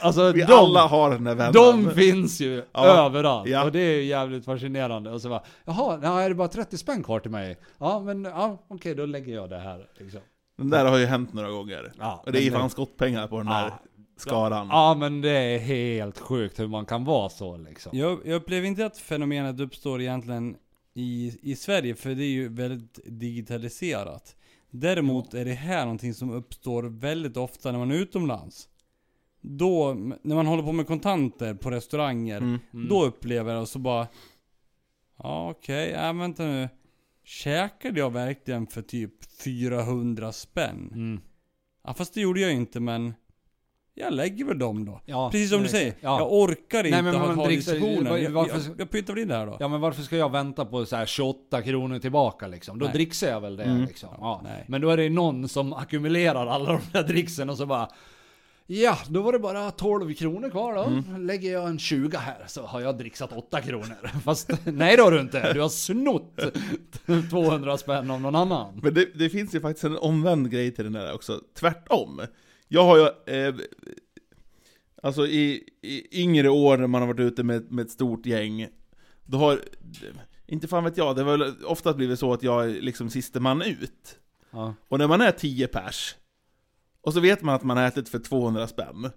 Alltså 0.00 0.32
Vi 0.32 0.40
de, 0.42 0.52
alla 0.52 0.86
har 0.86 1.10
den 1.10 1.26
här 1.26 1.34
vännen. 1.34 1.52
de 1.52 1.90
finns 1.94 2.40
ju 2.40 2.62
Ja. 2.72 3.06
överallt. 3.06 3.48
Ja. 3.48 3.64
Och 3.64 3.72
det 3.72 3.78
är 3.80 4.02
jävligt 4.02 4.44
fascinerande. 4.44 5.10
Och 5.10 5.20
så 5.20 5.28
bara, 5.28 5.42
jaha, 5.64 6.00
ja, 6.02 6.20
är 6.20 6.28
det 6.28 6.34
bara 6.34 6.48
30 6.48 6.78
spänn 6.78 7.02
kvar 7.02 7.20
till 7.20 7.30
mig? 7.30 7.56
Ja 7.78 8.00
men 8.00 8.24
ja, 8.24 8.58
okej 8.68 8.94
då 8.94 9.06
lägger 9.06 9.34
jag 9.34 9.50
det 9.50 9.58
här. 9.58 9.86
Liksom. 9.98 10.20
Den 10.62 10.70
där 10.70 10.84
har 10.90 10.98
ju 10.98 11.06
hänt 11.06 11.32
några 11.32 11.50
gånger. 11.50 11.92
Ja, 11.98 12.22
Och 12.26 12.32
det 12.32 12.38
är 12.38 12.42
ju 12.42 12.50
fan 12.50 12.70
skottpengar 12.70 13.28
på 13.28 13.36
den 13.38 13.46
där 13.46 13.64
Ja. 13.64 13.78
skaran. 14.16 14.68
Ja 14.70 14.94
men 14.98 15.20
det 15.20 15.30
är 15.30 15.58
helt 15.58 16.18
sjukt 16.18 16.60
hur 16.60 16.66
man 16.66 16.86
kan 16.86 17.04
vara 17.04 17.28
så 17.28 17.56
liksom. 17.56 17.98
Jag, 17.98 18.18
jag 18.24 18.34
upplever 18.34 18.66
inte 18.66 18.86
att 18.86 18.98
fenomenet 18.98 19.60
uppstår 19.60 20.00
egentligen 20.00 20.56
i, 20.94 21.38
i 21.42 21.56
Sverige, 21.56 21.94
för 21.94 22.10
det 22.14 22.24
är 22.24 22.30
ju 22.30 22.48
väldigt 22.48 22.98
digitaliserat. 23.06 24.36
Däremot 24.70 25.34
är 25.34 25.44
det 25.44 25.52
här 25.52 25.82
någonting 25.82 26.14
som 26.14 26.30
uppstår 26.30 26.82
väldigt 26.82 27.36
ofta 27.36 27.72
när 27.72 27.78
man 27.78 27.90
är 27.90 27.94
utomlands. 27.94 28.68
Då, 29.40 29.94
när 30.22 30.34
man 30.34 30.46
håller 30.46 30.62
på 30.62 30.72
med 30.72 30.86
kontanter 30.86 31.54
på 31.54 31.70
restauranger, 31.70 32.36
Mm. 32.38 32.58
Mm. 32.74 32.88
då 32.88 33.04
upplever 33.04 33.54
jag 33.54 33.68
så 33.68 33.78
bara 33.78 34.06
Ja 35.18 35.50
okej, 35.50 35.90
ja 35.90 36.12
vänta 36.12 36.42
nu 36.44 36.68
Käkade 37.32 38.00
jag 38.00 38.10
verkligen 38.12 38.66
för 38.66 38.82
typ 38.82 39.12
400 39.44 40.32
spänn? 40.32 40.90
Mm. 40.94 41.20
Ja 41.84 41.94
fast 41.94 42.14
det 42.14 42.20
gjorde 42.20 42.40
jag 42.40 42.50
ju 42.50 42.56
inte 42.56 42.80
men 42.80 43.14
Jag 43.94 44.12
lägger 44.14 44.44
väl 44.44 44.58
dem 44.58 44.84
då. 44.84 45.00
Ja, 45.06 45.30
Precis 45.30 45.50
som 45.50 45.58
du 45.58 45.62
nej, 45.62 45.70
säger, 45.72 45.94
ja. 46.00 46.18
jag 46.18 46.32
orkar 46.32 46.84
inte 46.86 47.02
men 47.02 47.14
ha 47.14 47.46
dricker- 47.46 47.56
diskussionen. 47.56 48.22
Jag, 48.22 48.30
varför- 48.30 48.68
jag, 48.70 48.80
jag 48.80 48.90
pyttar 48.90 49.14
väl 49.14 49.22
in 49.22 49.28
det 49.28 49.34
här 49.36 49.46
då. 49.46 49.56
Ja 49.60 49.68
men 49.68 49.80
varför 49.80 50.02
ska 50.02 50.16
jag 50.16 50.32
vänta 50.32 50.64
på 50.64 50.86
så 50.86 50.96
här 50.96 51.06
28 51.06 51.62
kronor 51.62 51.98
tillbaka 51.98 52.46
liksom? 52.46 52.78
Då 52.78 52.84
Nej. 52.86 52.92
dricksar 52.94 53.28
jag 53.28 53.40
väl 53.40 53.56
det 53.56 53.64
Mm. 53.64 53.84
liksom. 53.84 54.08
Ja. 54.18 54.40
nej. 54.44 54.64
Men 54.68 54.80
då 54.80 54.90
är 54.90 54.96
det 54.96 55.10
någon 55.10 55.48
som 55.48 55.72
ackumulerar 55.82 56.46
alla 56.46 56.72
de 56.72 56.80
där 56.92 57.02
dricksen 57.02 57.50
och 57.50 57.56
så 57.56 57.66
bara 57.66 57.88
Ja, 58.74 58.98
då 59.08 59.22
var 59.22 59.32
det 59.32 59.38
bara 59.38 59.70
12 59.70 60.14
kronor 60.14 60.50
kvar 60.50 60.74
då. 60.74 61.18
Lägger 61.18 61.52
jag 61.52 61.68
en 61.68 61.78
20 61.78 62.16
här 62.16 62.44
så 62.46 62.66
har 62.66 62.80
jag 62.80 62.98
dricksat 62.98 63.32
8 63.32 63.60
kronor. 63.60 64.10
Fast 64.24 64.50
nej 64.64 64.96
det 64.96 65.02
har 65.02 65.10
du 65.10 65.20
inte. 65.20 65.52
Du 65.52 65.60
har 65.60 65.68
snott 65.68 66.40
200 67.30 67.78
spänn 67.78 68.10
av 68.10 68.20
någon 68.20 68.34
annan. 68.34 68.80
Men 68.82 68.94
det, 68.94 69.08
det 69.14 69.30
finns 69.30 69.54
ju 69.54 69.60
faktiskt 69.60 69.84
en 69.84 69.96
omvänd 69.96 70.50
grej 70.50 70.70
till 70.70 70.84
den 70.84 70.92
där 70.92 71.14
också, 71.14 71.40
tvärtom. 71.54 72.20
Jag 72.68 72.84
har 72.84 72.96
ju, 72.98 73.34
eh, 73.34 73.54
alltså 75.02 75.26
i, 75.26 75.68
i 75.82 76.22
yngre 76.22 76.48
år 76.48 76.78
när 76.78 76.86
man 76.86 77.02
har 77.02 77.08
varit 77.08 77.20
ute 77.20 77.42
med, 77.42 77.72
med 77.72 77.84
ett 77.84 77.90
stort 77.90 78.26
gäng, 78.26 78.68
då 79.24 79.38
har, 79.38 79.60
inte 80.46 80.68
fan 80.68 80.84
vet 80.84 80.96
jag, 80.96 81.16
det 81.16 81.22
har 81.22 81.38
väl 81.38 81.54
ofta 81.64 81.94
blivit 81.94 82.18
så 82.18 82.32
att 82.32 82.42
jag 82.42 82.64
är 82.64 82.80
liksom 82.80 83.10
siste 83.10 83.40
man 83.40 83.62
ut. 83.62 84.18
Ja. 84.50 84.74
Och 84.88 84.98
när 84.98 85.08
man 85.08 85.20
är 85.20 85.32
10 85.32 85.66
pers, 85.66 86.14
och 87.02 87.12
så 87.12 87.20
vet 87.20 87.42
man 87.42 87.54
att 87.54 87.62
man 87.62 87.76
har 87.76 87.84
ätit 87.84 88.08
för 88.08 88.18
200 88.18 88.66
spänn, 88.66 89.10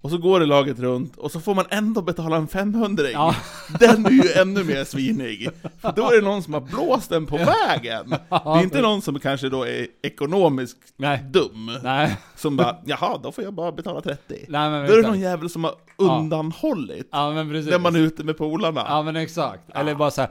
och 0.00 0.10
så 0.10 0.18
går 0.18 0.40
det 0.40 0.46
laget 0.46 0.78
runt, 0.78 1.16
och 1.16 1.30
så 1.32 1.40
får 1.40 1.54
man 1.54 1.64
ändå 1.70 2.02
betala 2.02 2.36
en 2.36 2.48
500 2.48 3.04
Ja. 3.12 3.34
Den 3.80 4.06
är 4.06 4.10
ju 4.10 4.32
ännu 4.40 4.64
mer 4.64 4.84
svinig. 4.84 5.48
För 5.80 5.92
då 5.96 6.10
är 6.10 6.16
det 6.16 6.22
någon 6.22 6.42
som 6.42 6.54
har 6.54 6.60
blåst 6.60 7.10
den 7.10 7.26
på 7.26 7.36
vägen. 7.36 8.10
Det 8.28 8.36
är 8.44 8.62
inte 8.62 8.80
någon 8.82 9.02
som 9.02 9.18
kanske 9.18 9.48
då 9.48 9.66
är 9.66 9.86
ekonomiskt 10.02 10.78
Nej. 10.96 11.24
dum, 11.30 11.70
Nej. 11.82 12.16
som 12.36 12.56
bara 12.56 12.76
”Jaha, 12.84 13.18
då 13.22 13.32
får 13.32 13.44
jag 13.44 13.54
bara 13.54 13.72
betala 13.72 14.00
30”. 14.00 14.46
Nej 14.48 14.70
men 14.70 14.72
Då 14.72 14.76
är 14.78 14.82
det 14.82 14.92
exakt. 14.92 15.08
någon 15.08 15.20
jävel 15.20 15.50
som 15.50 15.64
har 15.64 15.74
undanhållit, 15.98 17.08
Ja 17.12 17.30
men 17.30 17.50
precis. 17.50 17.70
när 17.70 17.78
man 17.78 17.96
är 17.96 18.00
ute 18.00 18.24
med 18.24 18.38
polarna. 18.38 18.84
Ja 18.88 19.02
men 19.02 19.16
exakt. 19.16 19.62
Eller 19.74 19.94
bara 19.94 20.10
såhär. 20.10 20.30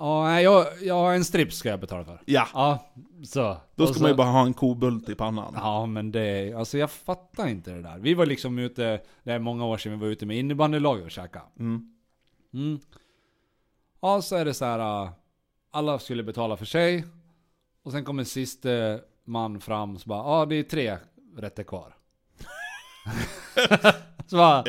Ja, 0.00 0.40
jag, 0.40 0.66
jag 0.82 0.94
har 0.94 1.14
en 1.14 1.24
strips 1.24 1.56
ska 1.56 1.68
jag 1.68 1.80
betala 1.80 2.04
för. 2.04 2.22
Ja, 2.26 2.48
Ja, 2.54 2.78
så. 3.24 3.56
då 3.74 3.82
Och 3.84 3.88
ska 3.88 3.96
så- 3.96 4.02
man 4.02 4.10
ju 4.10 4.16
bara 4.16 4.28
ha 4.30 4.46
en 4.46 4.54
kobult 4.54 5.08
i 5.08 5.14
pannan. 5.14 5.52
Ja 5.56 5.86
men 5.86 6.12
det, 6.12 6.52
alltså 6.54 6.78
jag 6.78 6.90
fattar 6.90 7.46
inte 7.48 7.70
det 7.70 7.82
där. 7.82 7.98
Vi 7.98 8.14
var 8.14 8.26
liksom 8.26 8.58
ute, 8.58 9.00
det 9.22 9.32
är 9.32 9.38
många 9.38 9.64
år 9.66 9.78
sedan 9.78 9.92
vi 9.92 9.98
var 9.98 10.06
ute 10.06 10.26
med 10.26 10.36
innebandylaget 10.38 11.04
och 11.04 11.10
käkade. 11.10 11.44
Mm. 11.58 11.94
Mm. 12.54 12.78
Ja 14.00 14.22
så 14.22 14.36
är 14.36 14.44
det 14.44 14.54
så 14.54 14.64
här. 14.64 15.04
äh, 15.04 15.10
alla 15.70 15.98
skulle 15.98 16.22
betala 16.22 16.56
för 16.56 16.64
sig. 16.66 17.04
Och 17.82 17.92
sen 17.92 18.04
kommer 18.04 18.24
siste 18.24 19.00
man 19.24 19.60
fram 19.60 19.98
så 19.98 20.08
bara, 20.08 20.18
ja 20.40 20.46
det 20.46 20.54
är 20.56 20.62
tre 20.62 20.96
rätter 21.36 21.62
kvar. 21.62 21.96
så 24.26 24.36
bara, 24.36 24.64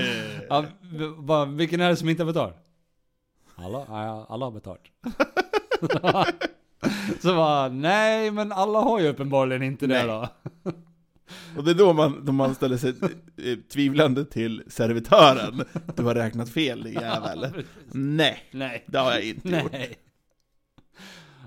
ja, 0.50 0.66
v- 0.82 1.16
bara, 1.20 1.46
vilken 1.46 1.82
är 1.82 1.90
det 1.90 1.96
som 1.96 2.10
inte 2.10 2.24
har 2.24 2.28
betalt? 2.34 2.56
Alla, 3.66 3.86
alla 4.30 4.46
har 4.46 4.52
betalt. 4.52 4.82
så 7.22 7.36
bara, 7.36 7.70
nej 7.70 8.32
men 8.32 8.52
alla 8.52 8.80
har 8.80 9.00
ju 9.00 9.08
uppenbarligen 9.08 9.64
inte 9.64 9.88
det 9.88 10.06
Nej. 10.06 10.08
då. 10.08 10.28
Och 11.58 11.64
det 11.64 11.72
är 11.72 11.76
då 11.76 11.94
man, 11.94 12.26
då 12.26 12.32
man 12.32 12.56
ställer 12.56 12.78
sig 12.78 12.90
eh, 13.38 13.58
tvivlande 13.74 14.26
till 14.26 14.64
servitören. 14.68 15.64
Du 15.96 16.04
har 16.04 16.16
räknat 16.16 16.50
fel 16.50 16.84
din 16.84 16.94
jävel. 16.94 17.46
Nej, 17.92 18.44
Nej. 18.52 18.84
det 18.88 18.98
har 18.98 19.12
jag 19.12 19.24
inte 19.24 19.50
gjort. 19.50 19.72
Nej. 19.72 19.98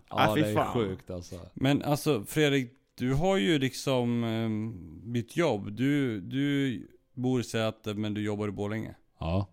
Ah, 0.08 0.28
Ja 0.28 0.34
fy 0.34 0.40
det 0.42 0.48
är 0.50 0.54
fan. 0.54 0.72
sjukt 0.74 1.10
alltså. 1.10 1.40
Men 1.54 1.82
alltså 1.82 2.24
Fredrik, 2.24 2.72
du 2.94 3.14
har 3.14 3.36
ju 3.36 3.58
liksom 3.58 4.24
um, 4.24 5.12
bytt 5.12 5.36
jobb. 5.36 5.72
Du, 5.72 6.20
du 6.20 6.80
bor 7.14 7.40
i 7.40 7.44
Säter 7.44 7.94
men 7.94 8.14
du 8.14 8.22
jobbar 8.22 8.48
i 8.48 8.50
Borlänge. 8.50 8.94
Ja. 9.18 9.48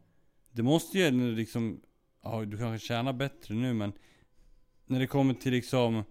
Det 0.52 0.64
måste 0.64 0.98
ju 0.98 1.08
ändå 1.08 1.26
liksom, 1.26 1.80
ja 2.24 2.46
du 2.46 2.58
kanske 2.58 2.88
tjänar 2.88 3.14
bättre 3.14 3.56
nu 3.56 3.74
men 3.74 3.94
när 4.86 5.00
det 5.00 5.08
kommer 5.08 5.34
till 5.34 5.52
liksom 5.52 6.04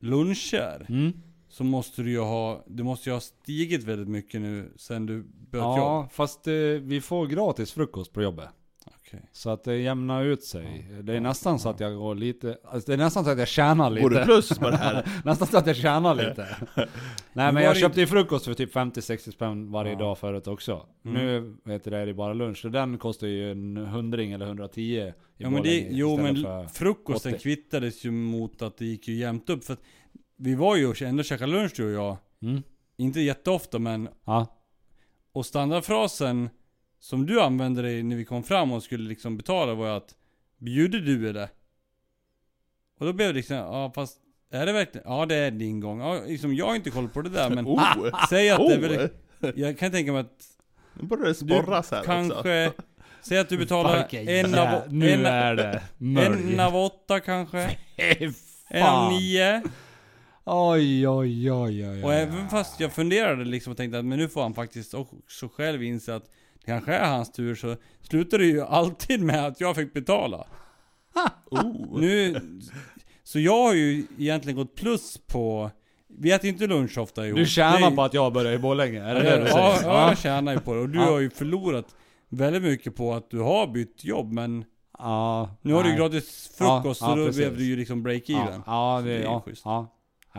luncher 0.00 0.86
Mm. 0.88 1.12
så 1.48 1.64
måste 1.64 2.02
du 2.02 2.10
ju 2.10 2.20
ha, 2.20 2.64
du 2.66 2.82
måste 2.82 3.08
ju 3.08 3.12
ha 3.14 3.20
stigit 3.20 3.84
väldigt 3.84 4.08
mycket 4.08 4.40
nu 4.40 4.72
sen 4.76 5.06
du 5.06 5.22
börjat 5.50 5.66
jobb. 5.66 5.78
Ja, 5.78 6.08
fast 6.12 6.46
eh, 6.46 6.52
vi 6.82 7.00
får 7.00 7.26
gratis 7.26 7.72
frukost 7.72 8.12
på 8.12 8.22
jobbet. 8.22 8.48
Okej. 9.08 9.20
Så 9.32 9.50
att 9.50 9.64
det 9.64 9.76
jämnar 9.76 10.24
ut 10.24 10.42
sig. 10.44 10.86
Det 11.02 11.16
är 11.16 11.20
nästan 11.20 11.58
så 11.58 11.68
att 11.68 11.80
jag 11.80 11.94
går 11.96 12.14
lite, 12.14 12.58
alltså 12.64 12.86
det 12.90 12.94
är 12.94 12.98
nästan 12.98 13.24
så 13.24 13.30
att 13.30 13.38
jag 13.38 13.48
tjänar 13.48 13.90
Går 13.90 14.10
du 14.10 14.16
lite. 14.16 14.24
plus 14.24 14.58
på 14.58 14.70
det 14.70 14.76
här? 14.76 15.08
nästan 15.24 15.48
så 15.48 15.58
att 15.58 15.66
jag 15.66 15.76
tjänar 15.76 16.14
lite. 16.14 16.56
Nej 17.32 17.52
men 17.52 17.62
jag 17.62 17.76
köpte 17.76 18.00
ju 18.00 18.06
frukost 18.06 18.44
för 18.44 18.54
typ 18.54 18.74
50-60 18.74 19.30
spänn 19.32 19.70
varje 19.72 19.92
Ja. 19.92 19.98
dag 19.98 20.18
förut 20.18 20.46
också. 20.46 20.86
Mm. 21.04 21.16
Nu 21.26 21.56
vet 21.64 21.84
du, 21.84 21.90
det 21.90 21.96
är 21.98 22.06
det 22.06 22.14
bara 22.14 22.32
lunch. 22.34 22.58
Så 22.58 22.68
den 22.68 22.98
kostar 22.98 23.26
ju 23.26 23.50
en 23.50 23.76
hundring 23.76 24.32
eller 24.32 24.46
110 24.46 24.80
i 24.80 25.12
Ja 25.36 25.50
men 25.50 25.62
det, 25.62 25.86
jo 25.90 26.16
men 26.16 26.68
frukosten 26.68 27.34
80. 27.34 27.42
kvittades 27.42 28.04
ju 28.04 28.10
mot 28.10 28.62
att 28.62 28.76
det 28.76 28.84
gick 28.84 29.08
ju 29.08 29.14
jämnt 29.14 29.50
upp 29.50 29.64
för 29.64 29.72
att 29.72 29.82
vi 30.36 30.54
var 30.54 30.76
ju 30.76 30.86
och 30.86 31.02
ändå 31.02 31.22
käkade 31.22 31.52
lunch 31.52 31.72
du 31.76 31.86
och 31.96 32.04
jag. 32.04 32.16
Mm. 32.42 32.62
Inte 32.96 33.20
jätteofta 33.20 33.78
men, 33.78 34.08
Ja. 34.24 34.46
och 35.32 35.46
standardfrasen 35.46 36.48
som 37.00 37.26
du 37.26 37.40
använde 37.40 37.82
dig 37.82 38.02
när 38.02 38.16
vi 38.16 38.24
kom 38.24 38.42
fram 38.44 38.72
och 38.72 38.82
skulle 38.82 39.08
liksom 39.08 39.36
betala 39.36 39.74
var 39.74 39.86
ju 39.86 39.92
att 39.92 40.14
Bjuder 40.58 40.98
du 40.98 41.28
eller? 41.28 41.48
Och 42.98 43.06
då 43.06 43.12
blev 43.12 43.28
det 43.28 43.34
liksom, 43.34 43.56
ja 43.56 43.92
fast 43.94 44.18
är 44.50 44.66
det 44.66 44.72
verkligen? 44.72 45.06
Ja 45.10 45.26
det 45.26 45.34
är 45.34 45.50
din 45.50 45.80
gång. 45.80 46.00
Ja, 46.00 46.20
liksom, 46.26 46.54
jag 46.54 46.66
har 46.66 46.74
inte 46.74 46.90
koll 46.90 47.08
på 47.08 47.22
det 47.22 47.28
där 47.30 47.50
men 47.50 47.66
Oh! 47.66 48.26
säg 48.30 48.50
att 48.50 48.58
det 48.58 48.74
är 48.74 48.78
väl, 48.78 49.08
oh. 49.40 49.50
Jag 49.56 49.78
kan 49.78 49.90
tänka 49.90 50.12
mig 50.12 50.20
att 50.20 50.44
Nu 50.94 51.06
börjar 51.06 51.24
det 51.24 51.30
du 51.30 51.34
sporras 51.34 51.90
här 51.90 51.98
också. 51.98 52.10
kanske 52.10 52.72
Säg 53.22 53.38
att 53.38 53.48
du 53.48 53.58
betalar 53.58 54.08
en 54.10 54.26
jä- 54.26 54.58
av, 54.58 54.92
Nu 54.92 55.10
en, 55.10 55.26
är 55.26 55.54
det 55.56 55.82
en 55.98 56.60
av 56.60 56.76
åtta 56.76 57.20
kanske? 57.20 57.76
En 58.70 58.82
av 58.82 59.12
nio? 59.12 59.62
Oj, 60.44 61.08
oj, 61.08 61.52
oj, 61.52 61.88
oj. 61.88 62.04
Och 62.04 62.14
även 62.14 62.48
fast 62.48 62.80
jag 62.80 62.92
funderade 62.92 63.44
liksom 63.44 63.70
och 63.70 63.76
tänkte 63.76 63.98
att 63.98 64.04
men 64.04 64.18
nu 64.18 64.28
får 64.28 64.42
han 64.42 64.54
faktiskt 64.54 64.94
också 64.94 65.48
själv 65.48 65.82
inse 65.82 66.14
att 66.14 66.30
kanske 66.68 66.94
är 66.94 67.08
hans 67.10 67.32
tur 67.32 67.54
så 67.54 67.76
slutar 68.02 68.38
det 68.38 68.44
ju 68.46 68.62
alltid 68.62 69.20
med 69.22 69.46
att 69.46 69.60
jag 69.60 69.76
fick 69.76 69.92
betala. 69.94 70.46
Oh. 71.50 72.00
Nu, 72.00 72.40
så 73.24 73.38
jag 73.40 73.62
har 73.62 73.74
ju 73.74 74.06
egentligen 74.18 74.56
gått 74.56 74.74
plus 74.74 75.18
på, 75.26 75.70
vi 76.18 76.32
äter 76.32 76.50
inte 76.50 76.66
lunch 76.66 76.98
ofta 76.98 77.26
ihop. 77.26 77.38
Du 77.38 77.46
tjänar 77.46 77.90
Det- 77.90 77.96
på 77.96 78.02
att 78.02 78.14
jag 78.14 78.32
börjar 78.32 78.52
i 78.52 78.58
Borlänge, 78.58 79.02
är 79.02 79.14
det 79.14 79.22
det 79.22 79.36
du 79.44 79.46
säger? 79.50 79.58
Ja, 79.66 79.78
ja, 79.82 80.08
jag 80.08 80.18
tjänar 80.18 80.52
ju 80.52 80.60
på 80.60 80.74
det. 80.74 80.80
Och 80.80 80.88
du 80.88 80.98
har 80.98 81.18
ju 81.18 81.30
förlorat 81.30 81.94
väldigt 82.28 82.62
mycket 82.62 82.96
på 82.96 83.14
att 83.14 83.30
du 83.30 83.38
har 83.40 83.66
bytt 83.66 84.04
jobb 84.04 84.32
men 84.32 84.64
Ja, 84.98 85.50
nu 85.62 85.72
har 85.72 85.82
du 85.82 85.88
ju 85.88 85.92
nej. 85.98 86.00
gratis 86.08 86.50
frukost 86.58 87.00
så 87.00 87.06
då 87.14 87.26
precis. 87.26 87.36
blev 87.36 87.56
du 87.56 87.64
ju 87.64 87.76
liksom 87.76 88.06
break-even. 88.06 88.62
Ja, 88.66 88.98
Så 89.00 89.06
det, 89.06 89.12
det 89.12 89.18
är 89.18 89.22
ja, 89.24 89.42
schysst. 89.46 89.62
ja. 89.64 89.94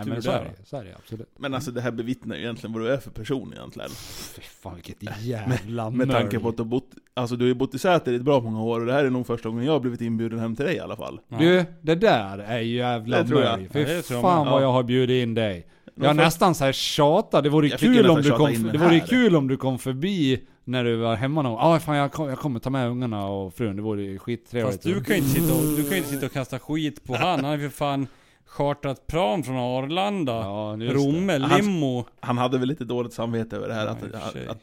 Nej, 0.05 0.13
men 0.13 0.21
så 0.23 0.31
är 0.31 0.43
det, 0.43 0.65
så 0.65 0.77
är 0.77 0.83
det 0.83 0.95
absolut. 0.95 1.29
Men 1.37 1.53
alltså 1.53 1.71
det 1.71 1.81
här 1.81 1.91
bevittnar 1.91 2.35
ju 2.35 2.41
egentligen 2.41 2.73
vad 2.73 2.81
du 2.81 2.89
är 2.93 2.97
för 2.97 3.11
person 3.11 3.53
egentligen. 3.53 3.89
Fy 4.35 4.41
fan 4.41 4.75
vilket 4.75 4.97
jävla 5.21 5.89
Med 5.89 6.09
tanke 6.11 6.35
mörj. 6.35 6.43
på 6.43 6.49
att 6.49 6.57
du 6.57 6.63
har 6.63 6.67
bott, 6.69 6.89
alltså 7.13 7.35
du 7.35 7.43
har 7.45 7.47
ju 7.47 7.53
bott 7.53 7.75
i 7.75 7.79
Säter 7.79 8.11
i 8.11 8.15
ett 8.15 8.21
bra 8.21 8.39
många 8.39 8.61
år 8.63 8.79
och 8.79 8.85
det 8.85 8.93
här 8.93 9.05
är 9.05 9.09
nog 9.09 9.27
första 9.27 9.49
gången 9.49 9.65
jag 9.65 9.73
har 9.73 9.79
blivit 9.79 10.01
inbjuden 10.01 10.39
hem 10.39 10.55
till 10.55 10.65
dig 10.65 10.75
i 10.75 10.79
alla 10.79 10.95
fall. 10.95 11.19
Ja. 11.27 11.37
Du, 11.37 11.65
det 11.81 11.95
där 11.95 12.37
är 12.37 12.59
jävla 12.59 13.21
Det 13.23 13.27
tror 13.27 13.41
jag. 13.41 13.51
mörj. 13.59 13.69
Ja, 13.73 13.79
det 13.79 13.85
Fy 13.85 14.01
tror 14.01 14.17
jag 14.17 14.21
fan 14.21 14.43
med. 14.43 14.51
vad 14.51 14.61
Ja. 14.61 14.65
jag 14.65 14.71
har 14.73 14.83
bjudit 14.83 15.23
in 15.23 15.33
dig. 15.33 15.67
Jag 15.95 16.07
har 16.07 16.13
nästan 16.13 16.55
så 16.55 16.65
här 16.65 16.71
tjatat, 16.71 17.43
det 17.43 17.49
vore 17.49 17.67
ju 17.67 17.77
kul 17.77 18.09
om 18.09 18.21
du 18.21 18.31
kom, 18.31 18.69
det 18.71 18.77
vore 18.77 18.99
kul 18.99 19.35
om 19.35 19.47
du 19.47 19.57
kom 19.57 19.79
förbi 19.79 20.41
när 20.63 20.83
du 20.83 20.95
var 20.95 21.15
hemma 21.15 21.41
någon 21.41 21.51
Ja 21.71 21.79
fan 21.79 21.97
jag, 21.97 22.11
kom, 22.11 22.29
jag 22.29 22.39
kommer 22.39 22.59
ta 22.59 22.69
med 22.69 22.89
ungarna 22.89 23.25
och 23.25 23.53
frun, 23.53 23.75
det 23.75 23.81
vore 23.81 24.03
ju 24.03 24.19
skittrevligt. 24.19 24.75
Fast 24.75 24.83
du 24.83 25.03
kan 25.03 25.15
ju 25.15 25.21
inte 25.21 25.29
sitta 25.39 25.53
och, 25.53 25.61
du 25.77 25.83
kan 25.83 25.91
ju 25.91 25.97
inte 25.97 26.09
sitta 26.09 26.25
och 26.25 26.31
kasta 26.33 26.59
skit 26.59 27.03
på 27.03 27.15
han. 27.15 27.43
Han 27.45 27.59
ju 27.59 27.69
för 27.69 27.77
fan 27.77 28.07
chartrat 28.49 29.07
plan 29.07 29.43
från 29.43 29.55
Arlanda. 29.55 30.33
Ja. 30.33 30.77
Romme, 30.79 31.39
Han- 31.39 31.61
limo. 31.61 32.05
Han 32.19 32.37
hade 32.37 32.57
väl 32.57 32.67
lite 32.67 32.85
dåligt 32.85 33.13
samvete 33.13 33.55
över 33.55 33.67
det 33.67 33.73
här 33.73 33.85
Ja, 33.85 33.91
att, 33.91 34.03
att, 34.03 34.47
att 34.47 34.59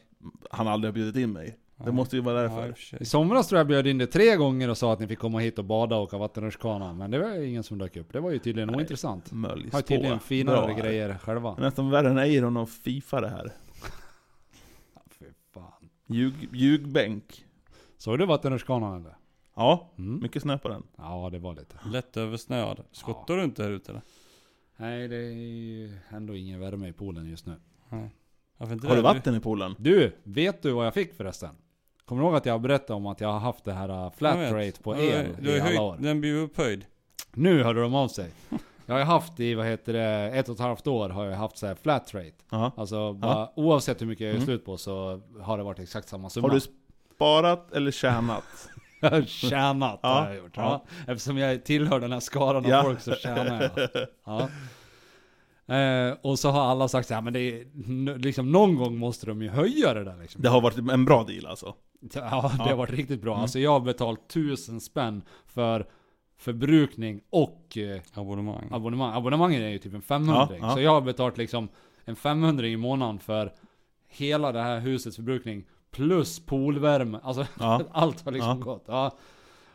han 0.49 0.67
aldrig 0.67 0.89
har 0.89 0.93
bjudit 0.93 1.15
in 1.15 1.31
mig. 1.33 1.57
Det 1.85 1.91
måste 1.91 2.15
ju 2.15 2.21
vara 2.21 2.41
därför. 2.41 2.75
I 3.01 3.05
somras 3.05 3.47
tror 3.47 3.57
jag 3.57 3.67
bjöd 3.67 3.87
in 3.87 3.97
dig 3.97 4.07
tre 4.07 4.35
gånger 4.35 4.69
och 4.69 4.77
sa 4.77 4.93
att 4.93 4.99
ni 4.99 5.07
fick 5.07 5.19
komma 5.19 5.39
hit 5.39 5.59
och 5.59 5.65
bada 5.65 5.95
och 5.95 6.03
åka 6.03 6.17
vattenrutschkana. 6.17 6.93
Men 6.93 7.11
det 7.11 7.19
var 7.19 7.43
ingen 7.43 7.63
som 7.63 7.77
dök 7.77 7.97
upp. 7.97 8.13
Det 8.13 8.19
var 8.19 8.31
ju 8.31 8.39
tydligen 8.39 8.67
Nej. 8.67 8.77
ointressant. 8.77 9.31
Möljs 9.31 9.73
Har 9.73 9.79
ju 9.79 9.83
tydligen 9.83 10.19
finare 10.19 10.65
Bra 10.65 10.75
grejer 10.75 11.17
själva. 11.17 11.55
Det 11.55 11.61
är 11.61 11.65
nästan 11.65 11.89
värre 11.89 12.09
än 12.09 12.17
Eiron 12.17 12.57
och 12.57 12.69
Fifa 12.69 13.21
det 13.21 13.29
här. 13.29 13.51
Fy 15.19 15.25
fan. 15.53 15.89
Ljug, 16.07 16.49
ljugbänk. 16.53 17.45
Såg 17.97 18.19
du 18.19 18.25
vattenrutschkanan 18.25 19.01
eller? 19.01 19.16
Ja, 19.57 19.89
Mm. 19.97 20.19
mycket 20.21 20.41
snö 20.41 20.57
på 20.57 20.67
den. 20.67 20.83
Ja 20.97 21.29
det 21.31 21.39
var 21.39 21.53
lite. 21.55 21.75
Lätt 21.85 22.17
översnöad. 22.17 22.83
Skottar 22.91 23.35
du 23.37 23.43
inte 23.43 23.63
här 23.63 23.69
ute 23.71 23.91
eller? 23.91 24.01
Nej 24.77 25.07
det 25.07 25.15
är 25.15 25.31
ju 25.31 25.97
ändå 26.09 26.35
ingen 26.35 26.59
värme 26.59 26.87
i 26.87 26.93
poolen 26.93 27.25
just 27.29 27.45
nu. 27.45 27.55
Nej. 27.89 28.09
Varför 28.57 28.73
inte 28.73 28.87
Har 28.87 28.95
du 28.95 29.01
vatten 29.01 29.35
i 29.35 29.39
poolen? 29.39 29.75
Du, 29.79 30.15
vet 30.23 30.61
du 30.61 30.71
vad 30.71 30.85
jag 30.85 30.93
fick 30.93 31.13
förresten? 31.13 31.49
Kommer 32.05 32.21
du 32.21 32.27
ihåg 32.27 32.35
att 32.37 32.45
jag 32.45 32.61
berättade 32.61 32.93
om 32.93 33.05
att 33.07 33.21
jag 33.21 33.29
har 33.31 33.39
haft 33.39 33.63
det 33.63 33.73
här 33.73 34.05
uh, 34.05 34.11
flat 34.11 34.37
vet. 34.37 34.53
rate 34.53 34.83
på 34.83 34.95
Ja, 34.95 34.97
har- 34.97 35.05
el 35.23 35.35
du 35.41 35.49
har 35.49 35.57
i 35.57 35.59
alla 35.59 35.69
höjt- 35.69 35.79
år? 35.81 35.97
Den 35.99 36.19
blir 36.21 36.29
ju 36.31 36.37
upphöjd. 36.41 36.85
Nu 37.33 37.63
hörde 37.63 37.81
de 37.81 37.95
av 37.95 38.07
sig. 38.07 38.31
Jag 38.85 38.93
har 38.95 38.99
ju 38.99 39.05
haft 39.05 39.39
i, 39.39 39.53
vad 39.55 39.65
heter 39.65 39.93
det, 39.93 40.31
ett 40.39 40.49
och 40.49 40.55
ett 40.55 40.61
halvt 40.61 40.87
år 40.87 41.09
har 41.09 41.25
jag 41.25 41.37
haft 41.37 41.57
så 41.57 41.67
här 41.67 41.75
flat 41.75 42.13
rate. 42.13 42.31
Ja. 42.51 42.71
Alltså 42.77 43.13
bara, 43.13 43.49
oavsett 43.59 44.01
hur 44.01 44.05
mycket 44.07 44.21
jag 44.21 44.27
gör 44.29 44.35
Mm. 44.35 44.45
slut 44.45 44.65
på 44.65 44.77
så 44.77 45.21
har 45.41 45.57
det 45.57 45.63
varit 45.63 45.79
exakt 45.79 46.09
samma 46.09 46.29
summa. 46.29 46.47
Har 46.47 46.53
du 46.55 46.59
sparat 47.15 47.71
eller 47.71 47.91
tjänat? 47.91 48.69
Jag 48.99 49.09
har 49.11 49.21
tjänat 49.21 49.99
Ja, 50.03 50.09
har 50.09 50.27
jag 50.27 50.37
gjort. 50.37 50.51
Ja. 50.57 50.85
ja. 51.07 51.11
Eftersom 51.13 51.37
jag 51.37 51.63
tillhör 51.63 51.99
den 51.99 52.11
här 52.11 52.19
skaran 52.19 52.65
av 52.65 52.71
Ja. 52.71 52.83
folk 52.83 53.01
så 53.01 53.15
tjänar 53.15 53.61
jag. 53.75 53.89
Ja. 54.25 54.49
Eh, 55.75 56.15
och 56.21 56.39
så 56.39 56.49
har 56.49 56.61
alla 56.61 56.87
sagt 56.87 57.09
ja 57.09 57.21
men 57.21 57.33
det 57.33 57.39
är, 57.39 58.17
liksom 58.17 58.51
någon 58.51 58.75
gång 58.75 58.97
måste 58.97 59.25
de 59.25 59.41
ju 59.41 59.49
höja 59.49 59.93
det 59.93 60.03
där 60.03 60.17
liksom. 60.21 60.41
Det 60.41 60.49
har 60.49 60.61
varit 60.61 60.77
en 60.77 61.05
bra 61.05 61.23
deal 61.23 61.45
alltså. 61.45 61.75
Ja, 62.13 62.51
det 62.57 62.63
har 62.69 62.75
varit 62.75 62.91
riktigt 62.91 63.21
bra. 63.21 63.31
Mm. 63.33 63.41
Alltså 63.41 63.59
jag 63.59 63.71
har 63.71 63.79
betalt 63.79 64.27
tusen 64.29 64.81
spänn 64.81 65.21
för 65.45 65.85
förbrukning 66.37 67.21
och 67.29 67.77
eh, 67.77 68.01
Abonnemang. 68.13 68.67
abonnemang. 68.71 69.13
Abonnemangen 69.15 69.61
är 69.63 69.69
ju 69.69 69.77
typ 69.77 69.93
en 69.93 70.01
500 70.01 70.47
Ja, 70.51 70.57
ja. 70.61 70.73
Så 70.73 70.81
jag 70.81 70.91
har 70.91 71.01
betalt 71.01 71.37
liksom 71.37 71.69
en 72.05 72.15
500 72.15 72.67
i 72.67 72.77
månaden 72.77 73.19
för 73.19 73.53
hela 74.17 74.51
det 74.51 74.61
här 74.61 74.79
husets 74.79 75.15
förbrukning. 75.15 75.65
Plus 75.91 76.45
poolvärme. 76.45 77.19
Alltså 77.23 77.45
Ja. 77.59 77.81
allt 77.91 78.25
har 78.25 78.31
liksom 78.31 78.49
Ja. 78.59 78.65
gått. 78.65 78.83
Ja. 78.87 79.11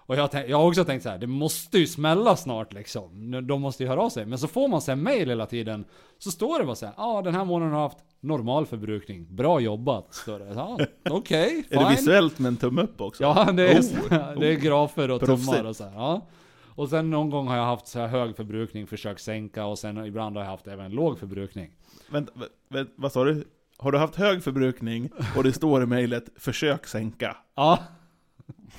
Och 0.06 0.16
jag, 0.16 0.20
har 0.20 0.28
tänkt- 0.28 0.48
jag 0.50 0.56
har 0.58 0.68
också 0.68 0.84
tänkt 0.84 1.02
så 1.02 1.08
här, 1.08 1.18
det 1.18 1.26
måste 1.26 1.78
ju 1.78 1.86
smälla 1.86 2.36
snart 2.36 2.72
liksom. 2.72 3.30
De 3.46 3.60
måste 3.60 3.82
ju 3.82 3.88
höra 3.88 4.02
av 4.02 4.08
sig. 4.10 4.26
Men 4.26 4.38
så 4.38 4.48
får 4.48 4.68
man 4.68 4.80
sen 4.82 5.02
mail 5.02 5.28
hela 5.28 5.46
tiden. 5.46 5.84
Så 6.18 6.30
står 6.30 6.58
det 6.58 6.64
bara 6.64 6.74
så 6.76 6.86
här, 6.86 6.94
ja 6.96 7.04
ah, 7.04 7.22
den 7.22 7.34
här 7.34 7.44
månaden 7.44 7.74
har 7.74 7.80
haft 7.82 7.98
normal 8.20 8.66
förbrukning. 8.66 9.36
Bra 9.36 9.60
jobbat, 9.60 10.14
står 10.14 10.38
det. 10.38 10.52
Ja, 10.54 10.78
okej, 11.10 11.64
Är 11.70 11.78
det 11.84 11.90
visuellt 11.90 12.38
med 12.38 12.48
en 12.48 12.56
tumme 12.56 12.82
upp 12.82 13.00
också? 13.00 13.22
Ja, 13.22 13.52
det 13.52 13.68
är, 13.72 13.80
Oh, 13.80 14.40
det 14.40 14.46
är 14.46 14.54
grafer 14.56 15.10
och 15.10 15.20
Proffsigt. 15.20 15.52
tummar 15.52 15.68
och 15.68 15.76
så 15.76 15.84
här, 15.84 15.92
ja. 15.94 16.26
Och 16.74 16.88
sen 16.88 17.10
någon 17.10 17.30
gång 17.30 17.48
har 17.48 17.56
jag 17.56 17.64
haft 17.64 17.86
så 17.86 17.98
här 17.98 18.06
hög 18.08 18.36
förbrukning, 18.36 18.86
försökt 18.86 19.20
sänka 19.20 19.64
och 19.66 19.78
sen 19.78 20.04
ibland 20.06 20.36
har 20.36 20.42
jag 20.44 20.50
haft 20.50 20.66
även 20.66 20.90
låg 20.92 21.18
förbrukning. 21.18 21.70
Vänta, 22.10 22.32
vä- 22.34 22.48
vä- 22.78 22.88
vad 22.96 23.12
sa 23.12 23.24
du? 23.24 23.44
Har 23.82 23.92
du 23.92 23.98
haft 23.98 24.16
hög 24.16 24.42
förbrukning 24.42 25.10
och 25.36 25.44
det 25.44 25.52
står 25.52 25.82
i 25.82 25.86
mejlet 25.86 26.24
'Försök 26.36 26.86
sänka' 26.86 27.36
Ja, 27.56 27.78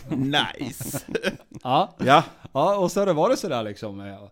Nice! 0.09 0.99
ja, 1.63 1.95
ja, 1.99 2.23
ja 2.53 2.77
och 2.77 2.91
så 2.91 3.05
det 3.05 3.13
varit 3.13 3.39
sådär 3.39 3.63
liksom. 3.63 3.99
ja. 3.99 4.31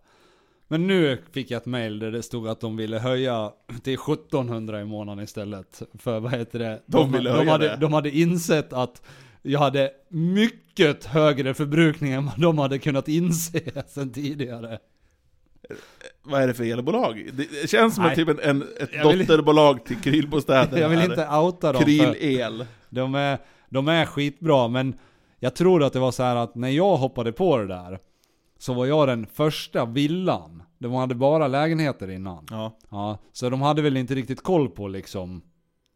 Men 0.68 0.88
nu 0.88 1.22
fick 1.32 1.52
jag 1.52 1.58
ett 1.58 1.66
mail 1.66 2.00
där 2.00 2.12
det 2.12 2.24
stod 2.24 2.48
att 2.48 2.60
de 2.60 2.78
ville 2.78 3.00
höja 3.00 3.52
till 3.84 3.94
1700 3.94 4.82
i 4.82 4.86
månaden 4.86 5.24
istället. 5.24 5.82
För 6.00 6.20
vad 6.20 6.32
heter 6.32 6.60
det? 6.60 6.82
De 6.86 7.12
ville 7.12 7.30
höja 7.30 7.52
hade, 7.52 7.68
det. 7.68 7.76
de 7.76 7.94
hade 7.94 8.18
insett 8.18 8.74
att 8.74 9.02
jag 9.42 9.60
hade 9.60 9.92
mycket 10.10 11.06
högre 11.06 11.54
förbrukning 11.54 12.12
än 12.12 12.26
vad 12.26 12.40
de 12.40 12.58
hade 12.58 12.80
kunnat 12.80 13.08
inse 13.08 13.84
sen 13.88 14.12
tidigare. 14.12 14.80
Vad 16.24 16.42
är 16.42 16.48
det 16.48 16.54
för 16.54 16.64
elbolag? 16.64 17.30
Det 17.34 17.70
känns 17.70 17.96
som 17.96 18.04
Nej. 18.04 18.16
typ 18.16 18.30
en, 18.30 18.40
en, 18.40 18.62
ett 18.80 18.90
Jag 18.94 19.10
vill- 19.10 19.20
dotterbolag 19.20 19.86
till 19.86 19.98
Krylbostäder 20.02 20.78
Jag 20.82 20.90
vill 20.90 21.00
här. 21.00 21.10
inte 21.10 21.28
outa 21.30 21.72
dem. 21.74 21.82
Kryl-el. 21.84 22.66
De 22.90 23.16
är, 23.16 23.38
de 23.70 23.88
är 23.88 24.06
skitbra, 24.06 24.68
men 24.68 24.96
jag 25.40 25.56
tror 25.56 25.84
att 25.84 25.94
det 25.94 26.00
var 26.00 26.12
så 26.12 26.24
här 26.24 26.36
att 26.36 26.56
när 26.56 26.70
jag 26.70 26.98
hoppade 26.98 27.32
på 27.32 27.58
det 27.58 27.68
där, 27.68 28.00
så 28.60 28.74
var 28.74 28.86
jag 28.86 29.08
den 29.08 29.26
första 29.26 29.86
villan. 29.86 30.64
De 30.80 30.94
hade 30.94 31.16
bara 31.16 31.48
lägenheter 31.48 32.10
innan. 32.12 32.46
Ja. 32.50 32.78
Ja, 32.90 33.18
så 33.32 33.50
de 33.50 33.62
hade 33.62 33.82
väl 33.82 33.98
inte 33.98 34.16
riktigt 34.16 34.44
koll 34.44 34.70
på 34.70 34.88
liksom, 34.88 35.42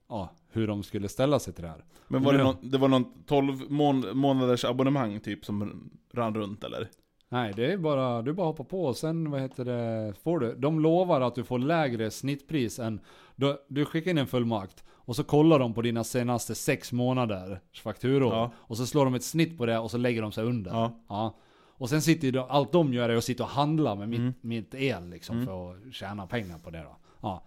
ja, 0.09 0.29
hur 0.51 0.67
de 0.67 0.83
skulle 0.83 1.07
ställa 1.09 1.39
sig 1.39 1.53
till 1.53 1.63
det 1.63 1.69
här. 1.69 1.83
Men 2.07 2.23
var 2.23 2.33
det, 2.33 2.43
någon, 2.43 2.55
det 2.61 2.77
var 2.77 2.87
någon 2.87 3.05
12 3.25 3.71
mån, 3.71 4.05
månaders 4.17 4.65
abonnemang 4.65 5.19
typ 5.19 5.45
som 5.45 5.89
rann 6.13 6.35
runt 6.35 6.63
eller? 6.63 6.87
Nej, 7.29 7.53
det 7.55 7.71
är 7.73 7.77
bara, 7.77 8.21
du 8.21 8.33
bara 8.33 8.47
hoppar 8.47 8.63
på 8.63 8.85
och 8.85 8.97
sen, 8.97 9.31
vad 9.31 9.41
heter 9.41 9.65
det, 9.65 10.13
får 10.23 10.39
du. 10.39 10.55
De 10.55 10.79
lovar 10.79 11.21
att 11.21 11.35
du 11.35 11.43
får 11.43 11.59
lägre 11.59 12.11
snittpris 12.11 12.79
än, 12.79 12.99
du, 13.35 13.57
du 13.67 13.85
skickar 13.85 14.11
in 14.11 14.17
en 14.17 14.27
fullmakt. 14.27 14.83
Och 14.87 15.15
så 15.15 15.23
kollar 15.23 15.59
de 15.59 15.73
på 15.73 15.81
dina 15.81 16.03
senaste 16.03 16.55
sex 16.55 16.91
månaders 16.91 17.81
fakturor. 17.81 18.33
Ja. 18.33 18.51
Och 18.55 18.77
så 18.77 18.85
slår 18.85 19.05
de 19.05 19.13
ett 19.13 19.23
snitt 19.23 19.57
på 19.57 19.65
det 19.65 19.77
och 19.79 19.91
så 19.91 19.97
lägger 19.97 20.21
de 20.21 20.31
sig 20.31 20.43
under. 20.43 20.71
Ja. 20.71 20.99
Ja. 21.09 21.35
Och 21.77 21.89
sen 21.89 22.01
sitter 22.01 22.27
ju 22.27 22.39
allt 22.39 22.71
de 22.71 22.93
gör 22.93 23.09
är 23.09 23.15
att 23.15 23.23
sitta 23.23 23.43
och 23.43 23.49
handla 23.49 23.95
med 23.95 24.09
mitt, 24.09 24.19
Mm. 24.19 24.33
mitt 24.41 24.73
el 24.75 25.09
liksom 25.09 25.35
Mm. 25.35 25.47
för 25.47 25.71
att 25.87 25.93
tjäna 25.93 26.27
pengar 26.27 26.57
på 26.57 26.69
det 26.69 26.79
då. 26.83 26.97
Ja. 27.21 27.43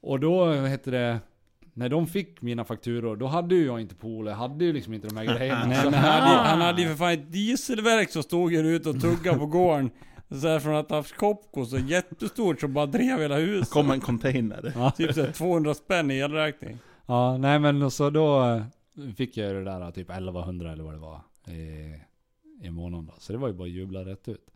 Och 0.00 0.20
då, 0.20 0.44
vad 0.44 0.68
heter 0.68 0.92
det, 0.92 1.18
när 1.80 1.88
de 1.88 2.06
fick 2.06 2.42
mina 2.42 2.64
fakturor, 2.64 3.16
då 3.16 3.26
hade 3.26 3.54
ju 3.54 3.66
jag 3.66 3.80
inte 3.80 3.94
pool, 3.94 4.26
jag 4.26 4.34
hade 4.34 4.64
ju 4.64 4.72
liksom 4.72 4.94
inte 4.94 5.08
de 5.08 5.16
här 5.16 5.24
grejerna. 5.38 5.66
Nej 5.66 5.76
Så- 5.84 5.90
men 5.90 6.00
han 6.00 6.22
hade, 6.22 6.48
han 6.48 6.60
hade 6.60 6.82
ju 6.82 6.88
för 6.88 6.94
fan 6.94 7.12
ett 7.12 7.32
dieselverk 7.32 8.10
som 8.10 8.22
stod 8.22 8.52
här 8.52 8.64
ute 8.64 8.88
och 8.88 9.00
tuggade 9.00 9.38
på 9.38 9.46
gården. 9.46 9.90
Så 10.40 10.48
här 10.48 10.60
från 10.60 10.74
att 10.74 10.90
ha 10.90 10.96
haft 10.96 11.16
Kopko 11.16 11.64
så 11.66 11.78
jättestort 11.78 12.60
som 12.60 12.72
bara 12.72 12.86
drev 12.86 13.20
hela 13.20 13.36
huset. 13.36 13.70
Kom 13.70 13.90
en 13.90 14.00
container. 14.00 14.72
Ja. 14.76 14.90
Typ 14.96 15.14
såhär 15.14 15.32
200 15.32 15.74
spänn 15.74 16.10
i 16.10 16.18
elräkning. 16.18 16.78
Ja, 17.06 17.36
nej 17.36 17.58
men 17.58 17.90
så 17.90 18.10
då 18.10 18.42
eh, 18.44 18.62
fick 19.16 19.36
jag 19.36 19.48
ju 19.48 19.54
det 19.54 19.64
där 19.64 19.90
typ 19.90 20.10
1100 20.10 20.72
eller 20.72 20.84
vad 20.84 20.94
det 20.94 20.98
var 20.98 21.20
i, 21.48 21.94
i 22.66 22.70
månaden 22.70 23.06
då. 23.06 23.12
Så 23.18 23.32
det 23.32 23.38
var 23.38 23.48
ju 23.48 23.54
bara 23.54 23.64
att 23.64 23.70
jubla 23.70 24.00
rätt 24.04 24.28
ut. 24.28 24.46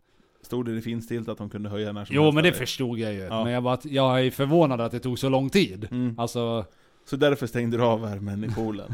Stod 0.41 0.65
det 0.65 0.81
finstilt 0.81 1.29
att 1.29 1.37
de 1.37 1.49
kunde 1.49 1.69
höja 1.69 1.91
när 1.91 2.05
som 2.05 2.15
Jo 2.15 2.21
helst, 2.21 2.35
men 2.35 2.43
det 2.43 2.49
eller? 2.49 2.59
förstod 2.59 2.99
jag 2.99 3.13
ju. 3.13 3.19
Ja. 3.19 3.43
Men 3.43 3.53
jag, 3.53 3.63
bara, 3.63 3.77
jag 3.83 4.25
är 4.25 4.31
förvånad 4.31 4.81
att 4.81 4.91
det 4.91 4.99
tog 4.99 5.19
så 5.19 5.29
lång 5.29 5.49
tid. 5.49 5.87
Mm. 5.91 6.19
Alltså, 6.19 6.65
Så 7.05 7.15
därför 7.15 7.47
stängde 7.47 7.77
du 7.77 7.83
av 7.83 8.01
värmen 8.01 8.43
i 8.43 8.49
poolen. 8.49 8.93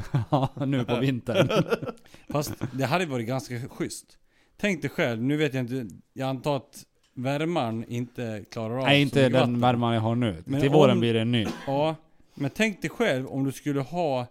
nu 0.67 0.85
på 0.85 0.95
vintern. 0.99 1.49
Fast 2.29 2.53
det 2.73 2.85
hade 2.85 3.05
varit 3.05 3.27
ganska 3.27 3.59
schysst. 3.69 4.17
Tänk 4.57 4.81
dig 4.81 4.89
själv, 4.91 5.21
nu 5.23 5.37
vet 5.37 5.53
jag 5.53 5.63
inte, 5.63 5.95
jag 6.13 6.29
antar 6.29 6.55
att 6.57 6.85
värmaren 7.13 7.85
inte 7.87 8.45
klarar 8.51 8.77
av 8.77 8.83
nej 8.83 9.01
inte 9.01 9.21
den 9.21 9.31
vatten. 9.33 9.59
värmen 9.59 9.93
jag 9.93 10.01
har 10.01 10.15
nu. 10.15 10.43
Men 10.45 10.61
Till 10.61 10.69
om- 10.69 10.75
våren 10.75 10.99
blir 10.99 11.13
det 11.13 11.21
en 11.21 11.31
ny. 11.31 11.47
Ja, 11.67 11.95
men 12.35 12.49
tänk 12.49 12.81
dig 12.81 12.89
själv 12.89 13.27
om 13.27 13.43
du 13.43 13.51
skulle 13.51 13.81
ha 13.81 14.25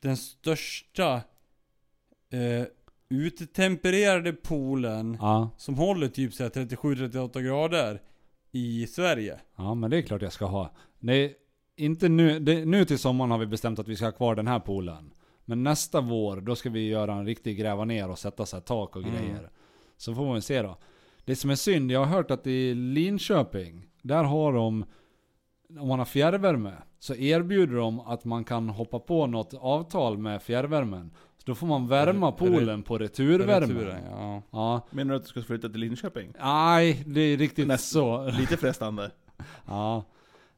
den 0.00 0.16
största 0.16 1.14
eh, 2.32 2.66
utetempererade 3.10 4.32
poolen 4.32 5.16
Ja. 5.20 5.50
som 5.56 5.74
håller 5.74 6.08
typ 6.08 6.34
så 6.34 6.42
här 6.42 6.50
37-38 6.50 7.40
grader 7.42 8.00
i 8.52 8.86
Sverige. 8.86 9.38
ja, 9.56 9.74
men 9.74 9.90
det 9.90 9.96
är 9.98 10.02
klart 10.02 10.22
jag 10.22 10.32
ska 10.32 10.44
ha. 10.46 10.70
Nej, 10.98 11.34
inte 11.78 12.08
nu. 12.08 12.38
Det, 12.38 12.64
nu 12.64 12.84
till 12.84 12.98
sommaren 12.98 13.30
har 13.30 13.38
vi 13.38 13.46
bestämt 13.46 13.78
att 13.78 13.88
vi 13.88 13.96
ska 13.96 14.04
ha 14.04 14.12
kvar 14.12 14.34
den 14.34 14.46
här 14.46 14.60
poolen. 14.60 15.10
Men 15.44 15.62
nästa 15.62 16.00
vår, 16.00 16.40
då 16.40 16.56
ska 16.56 16.70
vi 16.70 16.88
göra 16.88 17.12
en 17.14 17.26
riktig 17.26 17.58
gräva 17.58 17.84
ner 17.84 18.10
och 18.10 18.18
sätta 18.18 18.46
så 18.46 18.56
här 18.56 18.60
tak 18.62 18.96
och 18.96 19.02
Mm. 19.02 19.14
grejer. 19.14 19.50
Så 19.96 20.14
får 20.14 20.26
man 20.26 20.42
se 20.42 20.62
då. 20.62 20.76
Det 21.24 21.36
som 21.36 21.50
är 21.50 21.54
synd, 21.54 21.90
jag 21.92 22.00
har 22.04 22.06
hört 22.06 22.30
att 22.30 22.46
i 22.46 22.74
Linköping, 22.74 23.86
där 24.02 24.24
har 24.24 24.52
de, 24.52 24.84
om 25.78 25.88
man 25.88 25.98
har 25.98 26.06
fjärrvärme, 26.06 26.72
så 26.98 27.14
erbjuder 27.14 27.76
de 27.76 28.00
att 28.00 28.24
man 28.24 28.44
kan 28.44 28.68
hoppa 28.68 28.98
på 28.98 29.26
något 29.26 29.54
avtal 29.54 30.18
med 30.18 30.42
fjärrvärmen. 30.42 31.10
Så 31.36 31.42
då 31.46 31.54
får 31.54 31.66
man 31.66 31.88
värma 31.88 32.32
poolen 32.32 32.82
på 32.82 32.98
returvärmen. 32.98 33.68
Returen, 33.78 34.02
ja. 34.10 34.42
Ja. 34.50 34.86
Menar 34.90 35.10
du 35.10 35.16
att 35.16 35.22
du 35.22 35.28
ska 35.28 35.42
flytta 35.42 35.68
till 35.68 35.80
Linköping? 35.80 36.32
Nej, 36.42 37.02
det 37.06 37.20
är 37.20 37.36
riktigt 37.36 37.66
Näst- 37.68 37.90
så. 37.92 38.30
Lite 38.30 38.56
frestande. 38.56 39.10
Ja. 39.66 40.04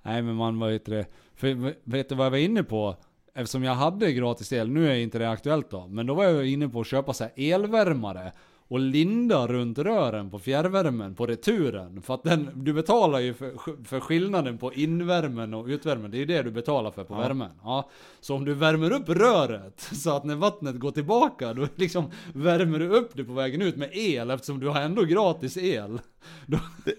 Nej 0.02 0.22
men 0.22 0.34
man, 0.34 0.58
vad 0.58 0.72
heter 0.72 0.92
det? 0.92 1.06
För 1.34 1.74
vet 1.84 2.08
du 2.08 2.14
vad 2.14 2.26
jag 2.26 2.30
var 2.30 2.38
inne 2.38 2.62
på? 2.62 2.96
Eftersom 3.34 3.64
jag 3.64 3.74
hade 3.74 4.12
gratis 4.12 4.52
el, 4.52 4.70
nu 4.70 4.90
är 4.90 4.94
inte 4.94 5.18
det 5.18 5.30
aktuellt 5.30 5.70
då. 5.70 5.86
Men 5.86 6.06
då 6.06 6.14
var 6.14 6.24
jag 6.24 6.46
inne 6.46 6.68
på 6.68 6.80
att 6.80 6.86
köpa 6.86 7.12
så 7.12 7.24
här 7.24 7.32
elvärmare. 7.36 8.32
Och 8.70 8.80
linda 8.80 9.46
runt 9.46 9.78
rören 9.78 10.30
på 10.30 10.38
fjärrvärmen 10.38 11.14
på 11.14 11.26
returen. 11.26 12.02
För 12.02 12.14
att 12.14 12.22
den, 12.22 12.50
du 12.54 12.72
betalar 12.72 13.18
ju 13.18 13.34
för, 13.34 13.84
för 13.84 14.00
skillnaden 14.00 14.58
på 14.58 14.72
invärmen 14.72 15.54
och 15.54 15.66
utvärmen. 15.66 16.10
Det 16.10 16.16
är 16.16 16.18
ju 16.18 16.24
det 16.26 16.42
du 16.42 16.50
betalar 16.50 16.90
för 16.90 17.04
på 17.04 17.14
Ja. 17.14 17.18
värmen. 17.20 17.50
Ja. 17.62 17.88
Så 18.20 18.34
om 18.34 18.44
du 18.44 18.54
värmer 18.54 18.92
upp 18.92 19.08
röret 19.08 19.80
så 19.92 20.16
att 20.16 20.24
när 20.24 20.34
vattnet 20.34 20.76
går 20.78 20.90
tillbaka, 20.90 21.54
då 21.54 21.66
liksom 21.76 22.10
värmer 22.34 22.78
du 22.78 22.88
upp 22.88 23.10
det 23.14 23.24
på 23.24 23.32
vägen 23.32 23.62
ut 23.62 23.76
med 23.76 23.88
el 23.92 24.30
eftersom 24.30 24.60
du 24.60 24.68
har 24.68 24.80
ändå 24.80 25.02
gratis 25.02 25.56
el. 25.56 26.00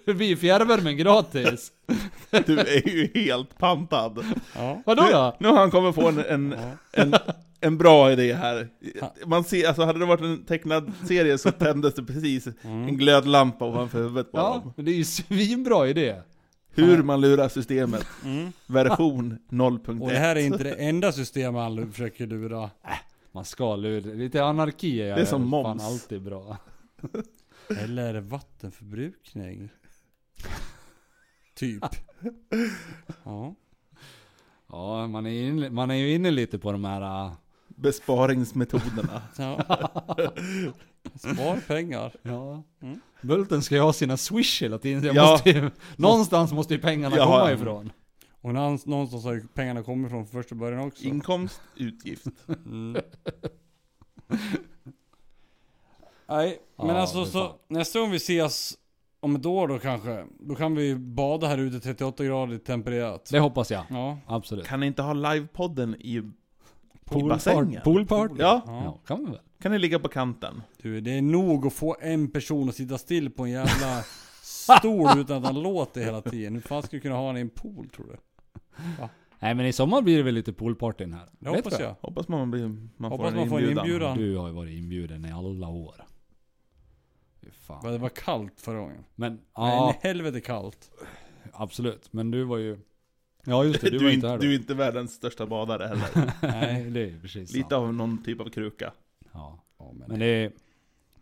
Då 0.05 0.13
blir 0.13 0.35
fjärrvärmen 0.35 0.97
gratis. 0.97 1.71
Du 2.45 2.59
är 2.59 2.89
ju 2.89 3.11
helt 3.15 3.57
pantad. 3.57 4.25
ja. 4.55 4.81
Vadå 4.85 5.03
då? 5.11 5.35
Nu 5.39 5.47
har 5.47 5.57
han 5.57 5.71
kommit 5.71 5.95
på 5.95 6.07
en, 6.07 6.19
en, 6.19 6.55
en, 6.91 7.13
en 7.61 7.77
bra 7.77 8.11
idé 8.11 8.33
här. 8.33 8.69
Man 9.25 9.43
ser, 9.43 9.67
alltså 9.67 9.83
hade 9.83 9.99
det 9.99 10.05
varit 10.05 10.21
en 10.21 10.43
tecknad 10.45 10.91
serie 11.07 11.37
så 11.37 11.51
tändes 11.51 11.93
det 11.93 12.03
precis 12.03 12.47
en 12.61 12.97
glödlampa 12.97 13.65
ovanför 13.65 13.97
huvudet 14.03 14.31
på 14.31 14.37
Ja, 14.37 14.73
men 14.75 14.85
det 14.85 14.91
är 14.91 14.95
ju 14.95 15.03
svinbra 15.05 15.87
idé. 15.87 16.21
Hur 16.73 17.03
man 17.03 17.21
lurar 17.21 17.49
systemet. 17.49 18.07
Mm. 18.25 18.51
Version 18.67 19.37
0.1. 19.49 20.01
Och 20.01 20.09
det 20.09 20.17
här 20.19 20.35
är 20.35 20.39
inte 20.39 20.63
det 20.63 20.73
enda 20.75 21.11
system 21.11 21.55
han 21.55 21.91
försöker 21.91 22.27
lura. 22.27 22.69
Man 23.31 23.45
ska 23.45 23.75
lura, 23.75 24.13
lite 24.13 24.43
anarki 24.43 25.01
är 25.01 25.15
Det 25.15 25.21
är 25.21 25.25
som 25.25 25.41
fan 25.41 25.49
moms. 25.49 25.83
alltid 25.83 26.21
bra. 26.21 26.57
Eller 27.83 28.19
vattenförbrukning. 28.21 29.69
typ. 31.55 31.83
Ja. 33.23 33.55
Ja, 34.69 35.07
man 35.07 35.25
är, 35.25 35.47
inne, 35.47 35.69
man 35.69 35.91
är 35.91 35.95
ju 35.95 36.13
inne 36.13 36.31
lite 36.31 36.59
på 36.59 36.71
de 36.71 36.85
här... 36.85 37.31
Besparingsmetoderna. 37.81 39.21
ja. 39.37 39.61
Spar 41.15 41.67
pengar. 41.67 42.13
Ja. 42.21 42.63
Mm. 42.81 42.99
Bulten 43.21 43.61
ska 43.61 43.75
ju 43.75 43.81
ha 43.81 43.93
sina 43.93 44.17
swish 44.17 44.61
hela 44.61 44.77
tiden. 44.77 45.03
Jag 45.03 45.15
Ja. 45.15 45.31
måste 45.31 45.49
ju, 45.49 45.71
någonstans 45.95 46.51
måste 46.53 46.73
ju 46.73 46.79
pengarna 46.79 47.17
Ja, 47.17 47.25
komma 47.25 47.37
ja. 47.49 47.51
ifrån. 47.51 47.91
Och 48.41 48.53
någonstans 48.53 49.23
har 49.23 49.33
ju 49.33 49.47
pengarna 49.53 49.83
kommit 49.83 50.11
från 50.11 50.25
första 50.27 50.55
början 50.55 50.79
också. 50.87 51.03
Inkomst, 51.03 51.61
utgift. 51.75 52.25
Mm. 52.65 53.01
Nej, 56.29 56.59
men 56.77 56.87
Ja, 56.87 56.97
alltså 56.97 57.25
så 57.25 57.55
nästa 57.67 57.99
gång 57.99 58.11
vi 58.11 58.17
ses 58.17 58.77
om 59.19 59.35
ett 59.35 59.45
år 59.45 59.67
då 59.67 59.79
kanske, 59.79 60.25
då 60.39 60.55
kan 60.55 60.75
vi 60.75 60.95
bada 60.95 61.47
här 61.47 61.57
ute 61.57 61.79
38 61.79 62.23
grader 62.23 62.57
tempererat. 62.57 63.29
Det 63.31 63.39
hoppas 63.39 63.71
jag. 63.71 63.83
Ja. 63.89 64.17
Absolut. 64.27 64.65
Kan 64.67 64.79
ni 64.79 64.85
inte 64.85 65.01
ha 65.01 65.13
livepodden 65.13 65.95
i, 65.95 66.21
i 67.19 67.23
bassängen? 67.23 67.81
Poolparty? 67.83 68.35
Ja, 68.39 68.61
ja. 68.65 68.83
Ja, 68.83 68.99
kan 69.07 69.25
vi 69.25 69.31
väl. 69.31 69.39
kan 69.61 69.71
ni 69.71 69.79
ligga 69.79 69.99
på 69.99 70.07
kanten? 70.07 70.61
Du, 70.81 71.01
det 71.01 71.17
är 71.17 71.21
nog 71.21 71.65
att 71.67 71.73
få 71.73 71.95
en 72.01 72.31
person 72.31 72.69
att 72.69 72.75
sitta 72.75 72.97
still 72.97 73.29
på 73.29 73.43
en 73.43 73.51
jävla 73.51 74.03
stol 74.41 75.19
utan 75.19 75.37
att 75.37 75.43
han 75.45 75.61
låter 75.63 76.01
hela 76.01 76.21
tiden. 76.21 76.53
Hur 76.53 76.61
fan 76.61 76.83
ska 76.83 76.97
du 76.97 77.01
kunna 77.01 77.15
ha 77.15 77.27
han 77.27 77.37
i 77.37 77.41
en 77.41 77.49
pool 77.49 77.89
tror 77.89 78.05
du? 78.07 78.17
Nej 79.39 79.55
men 79.55 79.65
i 79.65 79.73
sommar 79.73 80.01
blir 80.01 80.17
det 80.17 80.23
väl 80.23 80.33
lite 80.33 80.53
poolpartyn 80.53 81.13
här. 81.13 81.29
Det 81.39 81.49
hoppas 81.49 81.73
tror 81.73 81.81
jag. 81.87 81.95
Hoppas 82.01 82.27
man, 82.27 82.51
blir, 82.51 82.67
man 82.97 83.11
Hoppas 83.11 83.17
får 83.17 83.27
en 83.27 83.35
man 83.35 83.49
får 83.49 83.59
en 83.59 83.77
inbjudan. 83.77 84.17
Du 84.17 84.37
har 84.37 84.47
ju 84.47 84.53
varit 84.53 84.77
inbjuden 84.77 85.25
i 85.25 85.31
alla 85.31 85.67
år. 85.67 86.05
Fan. 87.51 87.91
Det 87.91 87.97
var 87.97 88.09
kallt 88.09 88.59
förra 88.59 88.79
gången. 88.79 89.03
Men, 89.15 89.31
Nej, 89.33 89.41
ja, 89.53 89.95
helvete 90.01 90.41
kallt. 90.41 90.91
absolut. 91.53 92.13
Men 92.13 92.31
du 92.31 92.43
var 92.43 92.57
ju... 92.57 92.79
Ja 93.43 93.63
just 93.63 93.81
det, 93.81 93.89
du, 93.89 93.97
Du, 93.97 94.03
var 94.05 94.11
inte 94.11 94.27
här 94.27 94.37
då. 94.37 94.41
du 94.43 94.51
är 94.51 94.55
inte 94.55 94.73
världens 94.73 95.13
största 95.13 95.45
badare 95.45 95.87
heller. 95.87 96.33
Nej, 96.41 96.83
det 96.91 97.01
är 97.09 97.19
precis 97.21 97.53
Lite 97.53 97.59
sant. 97.69 97.73
av 97.73 97.93
någon 97.93 98.23
typ 98.23 98.39
av 98.41 98.49
kruka. 98.49 98.91
Ja. 99.33 99.63
Ja, 99.79 99.91
men 99.93 100.07
Men 100.09 100.19
det. 100.19 100.51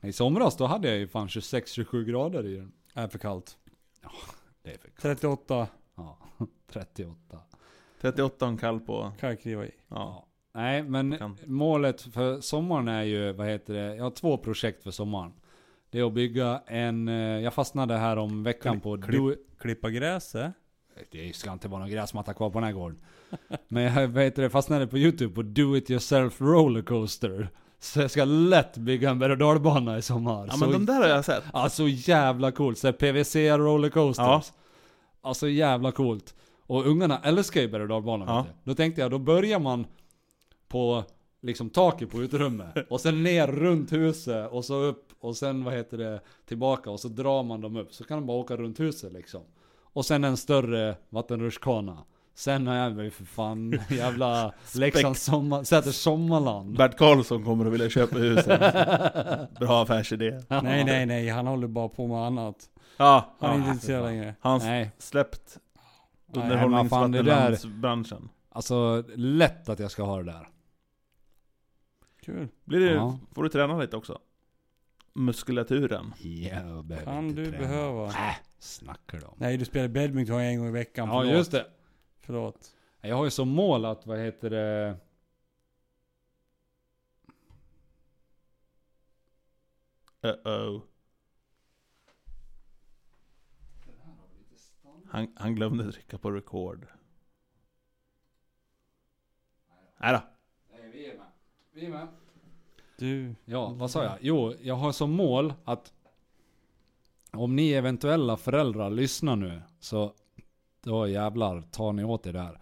I 0.01 0.11
somras 0.13 0.57
då 0.57 0.65
hade 0.65 0.87
jag 0.89 0.97
ju 0.97 1.07
fan 1.07 1.27
26-27 1.27 2.03
grader 2.03 2.45
i 2.47 2.55
den. 2.55 2.71
det 2.93 2.99
är 2.99 3.07
för 3.07 3.19
kallt. 3.19 3.57
Det 4.63 4.69
är 4.69 4.77
för 4.77 4.87
kallt. 4.89 5.01
38 5.01 5.67
Ja, 5.95 6.17
38. 6.71 7.39
38 8.01 8.45
och 8.45 8.51
en 8.51 8.57
kall 8.57 8.79
på... 8.79 9.11
kan 9.19 9.29
jag 9.29 9.41
kliva 9.41 9.65
i. 9.65 9.71
Ja. 9.87 10.25
Nej, 10.53 10.83
men 10.83 11.37
målet 11.45 12.01
för 12.01 12.41
sommaren 12.41 12.87
är 12.87 13.03
ju, 13.03 13.31
vad 13.33 13.47
heter 13.47 13.73
det? 13.73 13.95
Jag 13.95 14.03
har 14.03 14.11
två 14.11 14.37
projekt 14.37 14.83
för 14.83 14.91
sommaren. 14.91 15.33
Det 15.89 15.99
är 15.99 16.03
att 16.07 16.13
bygga 16.13 16.61
en, 16.67 17.07
eh, 17.07 17.13
jag 17.15 17.53
fastnade 17.53 17.97
här 17.97 18.17
om 18.17 18.43
veckan 18.43 18.79
på 18.79 19.01
klipp. 19.01 19.15
do, 19.19 19.35
Klippa 19.59 19.89
gräset. 19.89 20.51
Det 21.11 21.35
ska 21.35 21.51
inte 21.53 21.67
vara 21.67 21.79
någon 21.79 21.89
gräsmatta 21.89 22.33
kvar 22.33 22.49
på 22.49 22.59
den 22.59 22.63
här 22.63 22.73
gården. 22.73 22.97
Men 23.67 23.83
jag 23.83 23.91
heter 24.23 24.41
det, 24.41 24.49
fastnade 24.49 24.87
på 24.87 24.97
youtube 24.97 25.35
på 25.35 25.41
do 25.41 25.77
it 25.77 25.89
yourself 25.89 26.41
rollercoaster. 26.41 27.49
Så 27.79 27.99
jag 28.01 28.11
ska 28.11 28.25
lätt 28.25 28.77
bygga 28.77 29.09
en 29.09 29.19
berg 29.19 29.31
och 29.31 29.37
dalbana 29.37 29.97
i 29.97 30.01
sommar. 30.01 30.45
ja 30.47 30.53
så, 30.53 30.59
men 30.59 30.71
de 30.71 30.85
där 30.85 31.01
har 31.01 31.07
jag 31.07 31.25
sett. 31.25 31.43
ja, 31.53 31.69
så 31.69 31.87
jävla 31.87 32.51
coolt. 32.51 32.77
Så 32.77 32.87
här 32.87 32.91
PVC 32.91 33.35
rollercoasters. 33.35 34.25
Ja. 34.27 34.43
Alltså 35.21 35.47
jävla 35.49 35.91
coolt. 35.91 36.35
Och 36.67 36.87
ungarna 36.87 37.19
älskar 37.23 37.61
ju 37.61 37.67
berg 37.67 37.81
och 37.81 37.87
dalbana 37.87 38.25
Ja. 38.27 38.41
vet. 38.41 38.55
Då 38.63 38.75
tänkte 38.75 39.01
jag, 39.01 39.11
då 39.11 39.17
börjar 39.19 39.59
man 39.59 39.85
på 40.67 41.03
liksom 41.41 41.69
taket 41.69 42.11
på 42.11 42.21
uterummet. 42.21 42.75
Och 42.89 43.01
sen 43.01 43.23
ner 43.23 43.47
runt 43.47 43.91
huset 43.91 44.51
och 44.51 44.65
så 44.65 44.75
upp 44.75 45.05
och 45.19 45.37
sen 45.37 45.63
vad 45.63 45.73
heter 45.73 45.97
det 45.97 46.19
tillbaka 46.45 46.89
och 46.91 46.99
så 46.99 47.07
drar 47.07 47.43
man 47.43 47.61
dem 47.61 47.75
upp. 47.75 47.93
Så 47.93 48.03
kan 48.03 48.17
de 48.17 48.25
bara 48.27 48.37
åka 48.37 48.55
runt 48.57 48.79
huset 48.79 49.13
liksom. 49.13 49.41
Och 49.93 50.05
sen 50.05 50.23
en 50.23 50.37
större 50.37 50.95
vattenrutschkana. 51.09 51.97
Sen 52.33 52.67
har 52.67 52.75
jag 52.75 53.03
ju 53.03 53.11
för 53.11 53.25
fan 53.25 53.79
jävla 53.89 54.53
Leksands 54.75 55.23
sommar, 55.23 55.63
Säters 55.63 55.95
sommarland. 55.95 56.77
Bert 56.77 56.97
Karlsson 56.97 57.43
kommer 57.43 57.65
att 57.65 57.73
vilja 57.73 57.89
köpa 57.89 58.17
huset. 58.17 58.59
Bra 59.59 59.83
affärsidé. 59.83 60.31
Nej, 60.49 60.83
nej, 60.83 61.05
nej. 61.05 61.29
Han 61.29 61.47
håller 61.47 61.67
bara 61.67 61.89
på 61.89 62.07
med 62.07 62.17
annat. 62.25 62.69
Ja, 62.97 63.35
Han 63.39 63.51
är 63.51 63.55
inte 63.55 63.69
intresserad 63.69 64.03
längre. 64.05 64.35
Han 64.39 64.59
Nej, 64.59 64.91
släppt 64.97 65.57
underhållningsvattenlandsbranschen. 66.35 68.29
alltså 68.49 69.03
lätt 69.15 69.69
att 69.69 69.79
jag 69.79 69.91
ska 69.91 70.03
ha 70.03 70.17
det 70.17 70.23
där. 70.23 70.47
Kul. 72.25 72.47
Blir 72.65 72.79
det, 72.79 72.91
Ja. 72.93 73.19
får 73.35 73.43
du 73.43 73.49
träna 73.49 73.77
lite 73.77 73.97
också? 73.97 74.19
Muskulaturen. 75.19 76.13
Jag 76.19 76.85
behöver 76.85 77.05
Kan 77.05 77.25
inte 77.27 77.41
du 77.41 77.45
träna. 77.51 77.57
behöva? 77.59 78.07
Äh, 78.07 78.35
snackar 78.59 79.19
de. 79.19 79.35
Nej, 79.37 79.57
du 79.57 79.65
spelar 79.65 79.87
badminton 79.87 80.39
en 80.41 80.59
gång 80.59 80.67
i 80.67 80.71
veckan. 80.71 81.07
Ja 81.07 81.19
Förlåt. 81.21 81.33
just 81.37 81.51
det. 81.51 81.65
Förlåt. 82.19 82.75
Jag 83.01 83.15
har 83.15 83.25
ju 83.25 83.31
som 83.31 83.49
mål 83.49 83.85
att, 83.85 84.05
vad 84.05 84.19
heter 84.19 84.49
det? 84.49 84.97
Uh-oh. 90.21 90.81
Han, 95.09 95.33
han 95.35 95.55
glömde 95.55 95.91
trycka 95.91 96.17
på 96.17 96.31
record. 96.31 96.87
Nej 99.97 100.13
då. 100.13 100.21
Nej, 100.71 100.91
vi 100.91 101.05
är 101.11 101.17
med. 101.17 101.27
Vi 101.71 101.85
är 101.85 101.89
med. 101.89 102.07
Du. 102.99 103.35
Ja, 103.45 103.73
vad 103.77 103.91
sa 103.91 104.03
jag? 104.03 104.13
Jo, 104.21 104.53
jag 104.61 104.75
har 104.75 104.91
som 104.91 105.11
mål 105.11 105.53
att 105.65 105.93
om 107.31 107.55
ni 107.55 107.71
eventuella 107.71 108.37
föräldrar 108.37 108.89
lyssnar 108.89 109.35
nu, 109.35 109.61
så 109.79 110.13
då 110.83 111.07
jävlar 111.07 111.61
tar 111.61 111.93
ni 111.93 112.03
åt 112.03 112.27
er 112.27 112.33
där. 112.33 112.59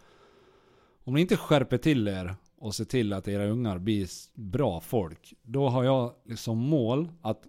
Om 1.04 1.14
ni 1.14 1.22
inte 1.22 1.38
skärper 1.38 1.78
till 1.78 2.08
er 2.08 2.36
och 2.58 2.76
ser 2.76 2.86
till 2.86 3.14
att 3.14 3.28
era 3.28 3.46
ungar 3.46 3.78
blir 3.78 4.08
bra 4.34 4.80
folk, 4.80 5.34
då 5.44 5.70
har 5.70 5.84
jag 5.84 6.14
liksom 6.26 6.58
mål 6.58 7.10
att 7.22 7.48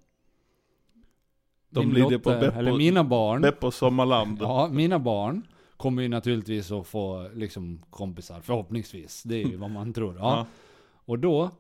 De 1.70 1.89
blir 1.90 2.10
det 2.10 2.19
på 2.19 2.31
dotter, 2.31 2.51
Beppo- 2.51 2.59
eller 2.59 2.77
mina 2.77 3.05
barn, 3.05 3.43
Beppo 3.43 3.70
Sommarland. 3.70 4.39
ja, 4.40 4.69
mina 4.73 4.98
barn 4.98 5.47
kommer 5.77 6.02
ju 6.02 6.09
naturligtvis 6.09 6.70
att 6.70 6.86
få 6.86 7.28
liksom 7.35 7.82
kompisar, 7.90 8.40
förhoppningsvis. 8.40 9.23
Det 9.23 9.36
är 9.43 9.47
ju 9.47 9.56
vad 9.56 9.70
man 9.70 9.93
tror. 9.93 10.16
Ja. 10.16 10.20
Ja. 10.36 10.47
Och 11.05 11.19
då 11.19 11.51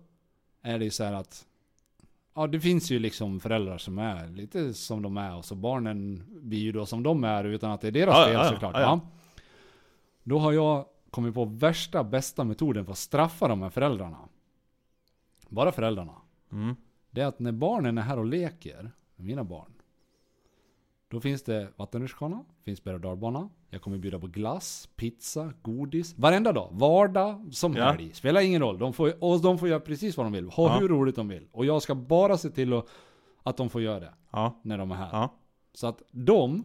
är 0.62 0.78
det 0.78 0.84
ju 0.84 0.90
så 0.90 1.04
här 1.04 1.12
att 1.12 1.44
Ja 2.34 2.46
det 2.46 2.60
finns 2.60 2.90
ju 2.90 2.98
liksom 2.98 3.40
föräldrar 3.40 3.78
som 3.78 3.98
är 3.98 4.28
lite 4.28 4.74
som 4.74 5.02
de 5.02 5.16
är 5.16 5.36
och 5.36 5.44
så 5.44 5.54
barnen 5.54 6.24
blir 6.42 6.58
ju 6.58 6.72
då 6.72 6.86
som 6.86 7.02
de 7.02 7.24
är 7.24 7.44
utan 7.44 7.70
att 7.70 7.80
det 7.80 7.88
är 7.88 7.92
deras 7.92 8.14
Ja, 8.16 8.24
fel 8.24 8.34
ja, 8.34 8.44
såklart. 8.50 8.74
ja. 8.76 9.00
Då 10.22 10.38
har 10.38 10.52
jag 10.52 10.86
kommit 11.10 11.34
på 11.34 11.44
värsta 11.44 12.04
bästa 12.04 12.44
metoden 12.44 12.84
för 12.84 12.92
att 12.92 12.98
straffa 12.98 13.48
de 13.48 13.62
här 13.62 13.70
föräldrarna. 13.70 14.18
Bara 15.48 15.72
föräldrarna. 15.72 16.14
Mm. 16.52 16.76
Det 17.10 17.20
är 17.20 17.26
att 17.26 17.38
när 17.38 17.52
barnen 17.52 17.98
är 17.98 18.02
här 18.02 18.18
och 18.18 18.26
leker 18.26 18.90
mina 19.16 19.44
barn. 19.44 19.72
Då 21.10 21.20
finns 21.20 21.42
det 21.42 21.68
vattenrutschkana, 21.76 22.44
finns 22.64 22.84
berg 22.84 22.94
och 22.94 23.00
dalbana. 23.00 23.48
Jag 23.70 23.82
kommer 23.82 23.98
bjuda 23.98 24.18
på 24.18 24.26
glass, 24.26 24.88
pizza, 24.96 25.52
godis. 25.62 26.14
Varenda 26.18 26.52
dag. 26.52 26.68
Vardag 26.72 27.48
som 27.52 27.74
Ja. 27.76 27.84
helg. 27.84 28.14
Spelar 28.14 28.40
ingen 28.40 28.62
roll. 28.62 28.78
De 28.78 28.92
får, 28.92 29.24
och 29.24 29.40
de 29.42 29.58
får 29.58 29.68
göra 29.68 29.80
precis 29.80 30.16
vad 30.16 30.26
de 30.26 30.32
vill. 30.32 30.48
Ha 30.50 30.68
Ja. 30.74 30.78
hur 30.80 30.88
roligt 30.88 31.16
de 31.16 31.28
vill. 31.28 31.48
Och 31.52 31.64
jag 31.64 31.82
ska 31.82 31.94
bara 31.94 32.36
se 32.38 32.50
till 32.50 32.72
att, 32.72 32.86
att 33.42 33.56
de 33.56 33.70
får 33.70 33.82
göra 33.82 34.00
det. 34.00 34.14
Ja. 34.30 34.60
När 34.62 34.78
de 34.78 34.90
är 34.90 34.94
här. 34.94 35.08
Ja. 35.12 35.34
Så 35.74 35.86
att 35.86 36.02
de 36.10 36.64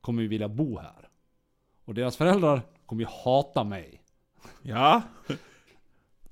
kommer 0.00 0.22
ju 0.22 0.28
vilja 0.28 0.48
bo 0.48 0.78
här. 0.78 1.08
Och 1.84 1.94
deras 1.94 2.16
föräldrar 2.16 2.62
kommer 2.86 3.02
ju 3.02 3.08
hata 3.24 3.64
mig. 3.64 4.02
Ja. 4.62 5.02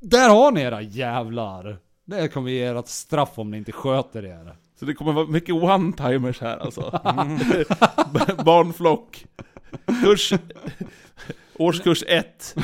Där 0.00 0.28
har 0.30 0.52
ni 0.52 0.60
era 0.60 0.82
jävlar! 0.82 1.78
Det 2.04 2.28
kommer 2.28 2.50
ge 2.50 2.58
er 2.70 2.74
ett 2.74 2.88
straff 2.88 3.38
om 3.38 3.50
ni 3.50 3.56
inte 3.56 3.72
sköter 3.72 4.24
er. 4.24 4.56
Så 4.78 4.84
det 4.84 4.94
kommer 4.94 5.12
vara 5.12 5.26
mycket 5.26 5.54
one-timers 5.54 6.40
här 6.40 6.58
alltså. 6.58 6.80
Barnflock. 8.44 9.24
Kurs... 10.02 10.32
Årskurs 11.58 12.04
1. 12.08 12.54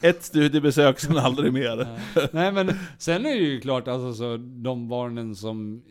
Ett 0.00 0.24
studiebesök, 0.24 1.00
sen 1.00 1.18
aldrig 1.18 1.52
mer. 1.52 1.86
Nej 2.32 2.52
men 2.52 2.72
sen 2.98 3.26
är 3.26 3.30
det 3.30 3.36
ju 3.36 3.60
klart 3.60 3.88
alltså 3.88 4.14
så 4.14 4.36
de 4.36 4.88
barnen 4.88 5.34
som 5.36 5.82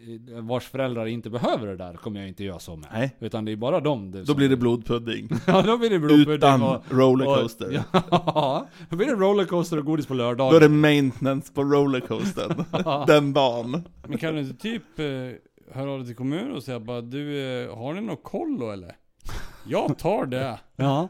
vars 0.42 0.64
föräldrar 0.64 1.06
inte 1.06 1.30
behöver 1.30 1.68
det 1.68 1.78
där 1.78 1.94
kommer 1.94 2.20
jag 2.20 2.30
inte 2.30 2.44
göra 2.44 2.60
så 2.60 2.76
med. 2.76 2.90
Nej. 2.94 3.16
Utan 3.20 3.46
det 3.46 3.52
är 3.52 3.56
bara 3.56 3.80
dem 3.80 4.12
det 4.12 4.24
Då 4.24 4.36
blir 4.36 4.50
det 4.50 4.58
blodpudding. 4.58 5.30
Ja 5.48 5.62
då 5.62 5.78
blir 5.78 5.90
det 5.90 6.00
blodpudding 6.00 6.34
Utan 6.34 6.62
och, 6.62 6.84
rollercoaster. 6.90 7.84
och, 7.92 8.02
Ja, 8.12 8.68
då 8.90 8.96
blir 8.96 9.08
det 9.08 9.14
rollercoaster 9.14 9.78
och 9.78 9.86
godis 9.86 10.06
på 10.06 10.14
lördag. 10.14 10.52
Då 10.52 10.56
är 10.56 10.62
det 10.62 10.70
maintenance 10.70 11.54
på 11.54 11.64
rollercoastern. 11.64 12.64
Den 13.08 13.34
dagen. 13.34 13.84
Men 14.08 14.18
kan 14.18 14.36
du 14.36 14.42
inte 14.42 14.62
typ 14.62 14.84
höra 15.74 15.92
av 15.92 15.98
dig 15.98 16.08
till 16.08 16.16
kommunen 16.16 16.52
och 16.52 16.64
säga 16.64 16.80
bara 16.80 17.02
du, 17.02 17.40
eh, 17.64 17.76
har 17.78 17.94
ni 17.94 18.02
något 18.02 18.24
kollo 18.24 18.70
eller? 18.72 18.96
Jag 19.66 19.98
tar 19.98 20.26
det. 20.26 20.60
Ja. 20.76 21.10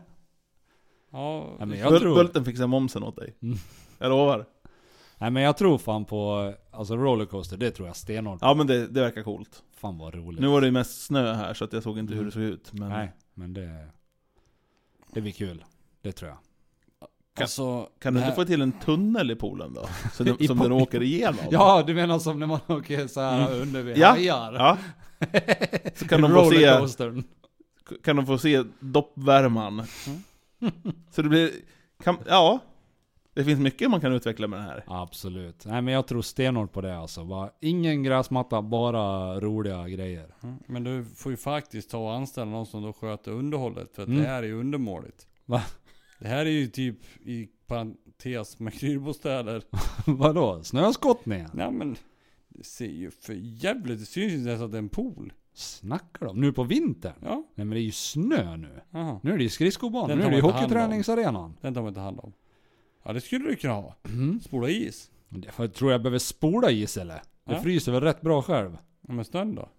Ja, 1.11 1.56
Nej 1.60 1.68
men 1.68 1.80
jag 1.80 1.91
Bul- 1.94 1.99
tror... 1.99 2.15
Bulten 2.15 2.45
fixar 2.45 2.68
momsen 2.68 3.03
åt 3.03 3.15
dig. 3.15 3.35
Mm. 3.41 3.57
Jag 3.99 4.10
lovar. 4.10 4.45
Nej 5.18 5.31
men 5.31 5.44
jag 5.44 5.57
tror 5.57 5.77
fan 5.77 6.06
på, 6.06 6.53
alltså 6.72 6.95
rollercoaster, 6.95 7.57
det 7.57 7.72
tror 7.72 7.88
jag 7.88 7.95
stenhårt 7.95 8.40
på. 8.40 8.45
Ja 8.45 8.53
men 8.53 8.68
det, 8.68 8.88
det 8.88 9.02
verkar 9.02 9.23
coolt. 9.23 9.64
Fan 9.76 9.98
vad 9.98 10.15
roligt. 10.15 10.41
Nu 10.41 10.48
var 10.48 10.61
det 10.61 10.68
ju 10.68 10.72
mest 10.72 11.06
snö 11.06 11.34
här 11.34 11.53
så 11.53 11.65
att 11.65 11.73
jag 11.73 11.84
såg 11.84 11.99
inte 11.99 12.14
hur 12.14 12.26
det 12.26 12.31
såg 12.31 12.41
ut. 12.44 12.73
Men 12.73 12.90
Nej, 12.90 13.11
men 13.34 13.53
det... 13.53 13.88
Det 15.14 15.22
blir 15.22 15.31
kul. 15.31 15.64
Det 16.02 16.11
tror 16.11 16.30
jag. 16.30 16.38
Alltså, 17.41 17.89
kan 17.99 18.14
du 18.14 18.19
inte 18.19 18.30
här- 18.30 18.35
få 18.35 18.45
till 18.45 18.61
en 18.61 18.72
tunnel 18.72 19.31
i 19.31 19.35
poolen 19.35 19.73
då? 19.73 19.88
Så 20.14 20.23
den, 20.23 20.47
som 20.47 20.57
den 20.60 20.72
åker 20.72 21.03
igenom? 21.03 21.39
Ja, 21.51 21.84
du 21.88 21.93
menar 21.93 22.19
som 22.19 22.39
när 22.39 22.47
man 22.47 22.60
åker 22.68 23.07
så 23.07 23.22
här 23.22 23.61
under 23.61 23.81
vid 23.81 23.97
Mm. 23.97 24.01
Ja. 24.01 24.10
hajar? 24.10 24.53
Ja. 24.53 24.77
Så 25.95 26.07
kan 26.07 26.22
de 26.22 26.31
få 26.31 26.49
se, 26.51 26.72
kan 28.03 28.15
de 28.15 28.26
få 28.26 28.38
se 28.38 28.64
doppvärman. 28.80 29.84
Mm. 30.07 30.22
Så 31.11 31.22
det 31.22 31.30
blir, 31.30 31.51
kan, 32.03 32.18
ja. 32.27 32.60
Det 33.35 33.43
finns 33.43 33.60
mycket 33.60 33.89
man 33.89 34.01
kan 34.01 34.14
utveckla 34.14 34.47
med 34.47 34.60
det 34.60 34.64
här. 34.64 34.84
Absolut. 34.88 35.65
Nej 35.65 35.81
men 35.81 35.93
jag 35.93 36.07
tror 36.07 36.22
stenhårt 36.22 36.72
på 36.73 36.81
det 36.81 36.97
alltså. 36.97 37.23
Bara, 37.26 37.49
ingen 37.61 38.03
gräsmatta, 38.03 38.61
bara 38.61 39.39
roliga 39.39 39.88
grejer. 39.89 40.35
Mm. 40.43 40.55
Men 40.68 40.84
du 40.84 41.05
får 41.15 41.31
ju 41.31 41.38
faktiskt 41.38 41.89
ta 41.89 41.97
och 41.97 42.14
anställa 42.14 42.45
någon 42.51 42.65
som 42.65 42.84
då 42.84 42.93
sköter 42.93 43.31
underhållet. 43.31 43.95
För 43.95 44.01
att 44.01 44.07
Mm. 44.07 44.22
det 44.22 44.27
här 44.27 44.43
är 44.43 44.47
ju 44.47 44.60
undermåligt. 44.60 45.27
Va? 45.45 45.61
Det 46.19 46.27
här 46.27 46.45
är 46.45 46.49
ju 46.49 46.68
typ 46.68 46.98
i 47.22 47.49
parentes 47.68 48.60
med 48.60 48.73
krylbostäder. 48.73 49.64
Vadå? 50.06 50.64
Snöskottningen? 50.64 51.49
Nej 51.53 51.72
men, 51.72 51.95
det 52.49 52.64
ser 52.65 52.85
ju 52.88 53.11
för 53.11 53.34
jävligt 53.34 53.99
Det 53.99 54.06
syns 54.06 54.31
ju 54.34 54.38
inte 54.38 54.49
ens 54.49 54.61
att 54.61 54.72
det 54.72 54.77
är 54.77 54.80
en 54.80 54.90
pool. 54.90 55.34
Snackar 55.53 56.26
de? 56.26 56.41
Nu 56.41 56.53
på 56.53 56.64
vintern? 56.64 57.14
Ja, 57.22 57.35
Nej 57.56 57.65
men 57.65 57.69
det 57.69 57.80
är 57.80 57.84
ju 57.84 57.91
snö 57.91 58.57
nu. 58.57 58.81
jaha. 58.91 59.19
Nu 59.23 59.34
är 59.34 59.38
det 59.38 59.44
ju 59.44 59.49
skridskobanan, 59.49 60.10
Den 60.10 60.18
nu 60.18 60.23
tar 60.23 60.27
är 60.27 60.31
det 60.31 60.38
ju 60.38 60.41
man 60.41 60.49
inte 60.49 60.57
hand 60.57 60.72
om. 60.72 60.77
hockeyträningsarenan. 60.77 61.57
Den 61.61 61.73
tar 61.73 61.81
man 61.81 61.88
inte 61.90 61.99
hand 61.99 62.19
om. 62.19 62.34
Ja 63.03 63.14
det 63.14 63.22
skulle 63.22 63.49
du 63.49 63.56
kunna 63.56 63.73
ha. 63.73 63.95
Mm. 64.06 64.40
Spola 64.41 64.69
is. 64.69 65.11
Jag 65.57 65.73
tror 65.73 65.91
jag 65.91 66.02
behöver 66.02 66.19
spola 66.19 66.72
is 66.72 66.98
eller? 66.98 67.15
Det 67.15 67.22
Ja. 67.53 67.60
fryser 67.61 67.91
väl 67.91 68.02
rätt 68.02 68.22
bra 68.22 68.41
själv? 68.41 68.77
Ja, 69.07 69.14
men 69.14 69.26
snön 69.26 69.56
då? 69.56 69.69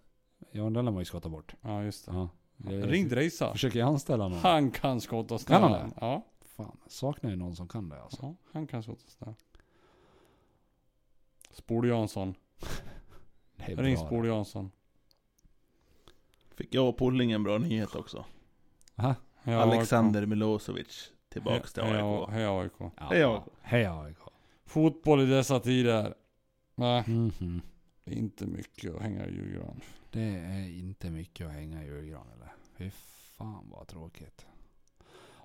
Ja 0.53 0.63
den 0.63 0.73
lär 0.73 0.83
man 0.83 0.99
ju 0.99 1.05
skotta 1.05 1.29
bort. 1.29 1.55
Ja 1.61 1.83
just 1.83 2.07
det. 2.07 2.13
Ja. 2.13 2.29
Ring 2.67 3.09
Dreisa. 3.09 3.53
försöker 3.53 3.79
jag 3.79 3.89
anställa 3.89 4.29
någon. 4.29 4.39
Han 4.39 4.71
kan 4.71 5.01
skotta 5.01 5.39
snö. 5.39 5.55
Kan 5.55 5.63
han 5.63 5.73
det? 5.73 5.91
Ja. 6.01 6.27
Fan, 6.57 6.77
saknar 6.87 7.31
ju 7.31 7.37
någon 7.37 7.57
som 7.57 7.69
kan 7.69 7.89
det 7.89 8.03
alltså. 8.03 8.19
ja. 8.23 8.35
Han 8.53 8.67
kan 8.67 8.83
skotta 8.83 9.03
snö. 9.09 9.33
Spol 11.51 11.89
Jansson. 11.89 12.35
Det 13.57 13.73
är 13.73 13.77
Ring 13.77 13.95
bra 13.97 14.07
Spol 14.07 14.23
det. 14.23 14.29
Jansson. 14.29 14.71
Fick 16.55 16.75
jag 16.75 16.89
och 16.89 16.99
Pulling 16.99 17.33
en 17.33 17.43
bra 17.43 17.59
nyhet 17.59 17.95
också. 17.95 18.25
Aha. 18.97 19.15
Heja 19.43 19.61
Alexander 19.63 20.27
Milosevic 20.27 21.13
tillbaks 21.29 21.73
till 21.73 21.83
AIK. 21.83 22.29
Heja 22.31 22.61
AIK. 22.61 22.73
Ja. 22.81 22.91
Hej, 23.11 23.25
AIK. 23.25 23.43
Hej 23.63 23.87
AIK. 23.87 24.17
Fotboll 24.67 25.21
i 25.21 25.27
dessa 25.27 25.61
tider. 25.61 26.15
Nej, 26.75 27.05
Mhm. 27.07 27.33
det 27.41 27.45
är 27.45 27.61
inte 28.07 28.47
mycket 28.47 28.95
att 28.95 29.03
hänga 29.03 29.27
i 29.27 29.35
julgran. 29.35 29.81
Det 30.11 30.21
är 30.23 30.79
inte 30.79 31.11
mycket 31.11 31.47
att 31.47 31.53
hänga 31.53 31.83
i 31.85 31.87
julgran 31.87 32.27
eller? 32.37 32.53
Fy 32.79 32.91
fan 33.39 33.71
vad 33.71 33.87
tråkigt. 33.89 34.47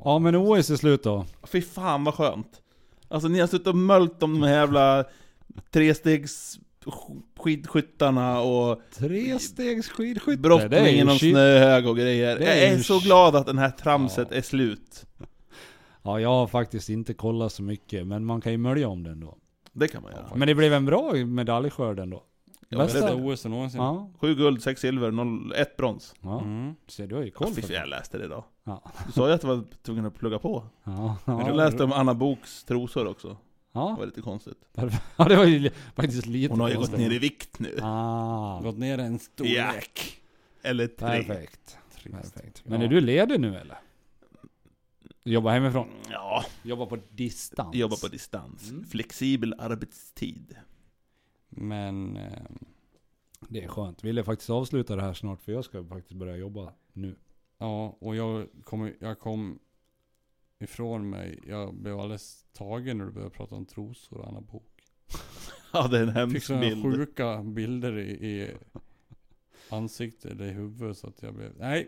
Ja 0.03 0.19
men 0.19 0.35
OS 0.35 0.69
är 0.69 0.75
slut 0.75 1.03
då. 1.03 1.25
Fy 1.43 1.61
fan 1.61 2.03
vad 2.03 2.13
skönt. 2.13 2.61
Alltså 3.07 3.27
ni 3.27 3.39
har 3.39 3.47
suttit 3.47 3.67
och 3.67 3.75
mölt 3.77 4.23
om 4.23 4.33
de 4.39 4.47
här 4.47 4.53
jävla 4.55 5.05
trestegs 5.71 6.59
sk- 6.85 7.21
skidskyttarna 7.39 8.41
och 8.41 8.81
Trestegs 8.95 9.89
skidskytte. 9.89 10.41
brottning 10.41 10.95
genom 10.95 11.19
snöhög 11.19 11.87
och 11.87 11.97
grejer. 11.97 12.39
det 12.39 12.45
Jag 12.45 12.57
är 12.57 12.73
är 12.77 12.79
så 12.81 12.99
glad 12.99 13.35
att 13.35 13.45
den 13.45 13.57
här 13.57 13.71
tramset 13.71 14.27
Ja. 14.31 14.37
är 14.37 14.41
slut. 14.41 15.05
Ja 16.03 16.19
jag 16.19 16.29
har 16.29 16.47
faktiskt 16.47 16.89
inte 16.89 17.13
kollat 17.13 17.53
så 17.53 17.63
mycket 17.63 18.07
men 18.07 18.25
man 18.25 18.41
kan 18.41 18.51
ju 18.51 18.57
mölja 18.57 18.87
om 18.87 19.03
den 19.03 19.19
då. 19.19 19.37
Det 19.73 19.87
kan 19.87 20.03
man 20.03 20.11
göra. 20.11 20.35
Men 20.35 20.47
det 20.47 20.55
blev 20.55 20.73
en 20.73 20.85
bra 20.85 21.13
medaljskörd 21.13 21.99
ändå. 21.99 22.23
Ja, 22.71 22.77
Bästa- 22.77 23.05
det- 23.07 23.13
OS 23.23 23.45
någonsin. 23.45 23.81
Ja. 23.81 24.09
Sju 24.21 24.35
guld, 24.35 24.63
sex 24.63 24.81
silver, 24.81 25.11
noll, 25.11 25.53
ett 25.55 25.77
brons. 25.77 26.15
Ja. 26.21 26.41
Mm. 26.41 26.75
Så 26.87 27.05
du 27.05 27.15
har 27.15 27.21
ju 27.21 27.27
Ja, 27.27 27.33
koll 27.35 27.47
fan, 27.53 27.63
det. 27.67 27.73
jag 27.73 27.89
läste 27.89 28.17
det 28.17 28.25
idag. 28.25 28.43
Ja. 28.63 28.83
Du 29.05 29.11
sa 29.11 29.27
ju 29.27 29.33
att 29.33 29.41
du 29.41 29.47
var 29.47 29.63
tvungen 29.81 30.05
att 30.05 30.15
plugga 30.15 30.39
på. 30.39 30.65
Ja. 30.83 31.17
Men 31.25 31.37
jag 31.39 31.49
Ja. 31.49 31.53
läste 31.53 31.83
om 31.83 31.91
Anna 31.93 32.13
Boks 32.13 32.63
trosor 32.63 33.07
också. 33.07 33.27
Det 33.27 33.35
Ja. 33.79 33.95
var 33.99 34.05
lite 34.05 34.21
konstigt. 34.21 34.57
ja 35.15 35.25
det 35.25 35.35
var 35.35 35.45
ju 35.45 35.69
faktiskt 35.95 36.25
lite 36.25 36.53
Hon 36.53 36.59
har 36.59 36.69
ju 36.69 36.75
gått 36.75 36.85
konstigt. 36.89 37.07
ner 37.09 37.15
i 37.15 37.19
vikt 37.19 37.59
nu. 37.59 37.77
Ah. 37.81 38.61
Gått 38.63 38.77
ner 38.77 38.97
en 38.97 39.19
storlek. 39.19 40.21
Eller 40.61 40.87
tre. 40.87 41.23
Perfekt. 41.23 41.77
Trist. 41.95 42.15
Perfekt. 42.35 42.61
Men 42.65 42.79
Ja. 42.81 42.85
är 42.87 42.89
du 42.89 43.01
ledig 43.01 43.39
nu 43.39 43.57
eller? 43.57 43.77
Du 45.23 45.31
jobbar 45.31 45.51
hemifrån? 45.51 45.87
Ja, 46.09 46.43
Jobbar 46.63 46.85
på 46.85 46.97
distans? 47.09 47.75
jobbar 47.75 47.97
på 47.97 48.07
distans. 48.07 48.69
Mm. 48.69 48.85
Flexibel 48.87 49.55
arbetstid. 49.59 50.55
Men... 51.49 52.17
ehm, 52.17 52.57
Det 53.49 53.63
är 53.63 53.67
skönt. 53.67 54.03
Vill 54.03 54.17
jag 54.17 54.25
faktiskt 54.25 54.49
avsluta 54.49 54.95
det 54.95 55.01
här 55.01 55.13
snart 55.13 55.41
för 55.41 55.51
jag 55.51 55.65
ska 55.65 55.83
faktiskt 55.85 56.15
börja 56.19 56.35
jobba 56.35 56.73
nu. 56.93 57.15
Ja, 57.57 57.97
och 57.99 58.15
jag 58.15 58.47
kom, 58.63 58.93
jag 58.99 59.19
kom 59.19 59.59
ifrån 60.59 61.09
mig. 61.09 61.39
Jag 61.47 61.73
blev 61.75 61.99
alldeles 61.99 62.45
tagen 62.53 62.97
när 62.97 63.05
du 63.05 63.11
började 63.11 63.31
prata 63.35 63.55
om 63.55 63.65
trosor 63.65 64.17
och 64.17 64.27
Anna 64.27 64.41
Bok. 64.41 64.83
Ja, 65.73 65.87
det 65.87 65.97
är 65.97 66.01
en 66.01 66.07
Fick 66.07 66.15
hemsk 66.17 66.45
sådana 66.47 66.61
bild. 66.61 66.83
sjuka 66.83 67.43
bilder 67.43 67.97
i, 67.97 68.11
i 68.11 68.51
ansiktet 69.69 70.31
eller 70.31 70.45
i 70.45 70.51
huvudet 70.51 70.97
så 70.97 71.07
att 71.07 71.21
jag 71.21 71.33
blev... 71.33 71.51
Nej! 71.57 71.87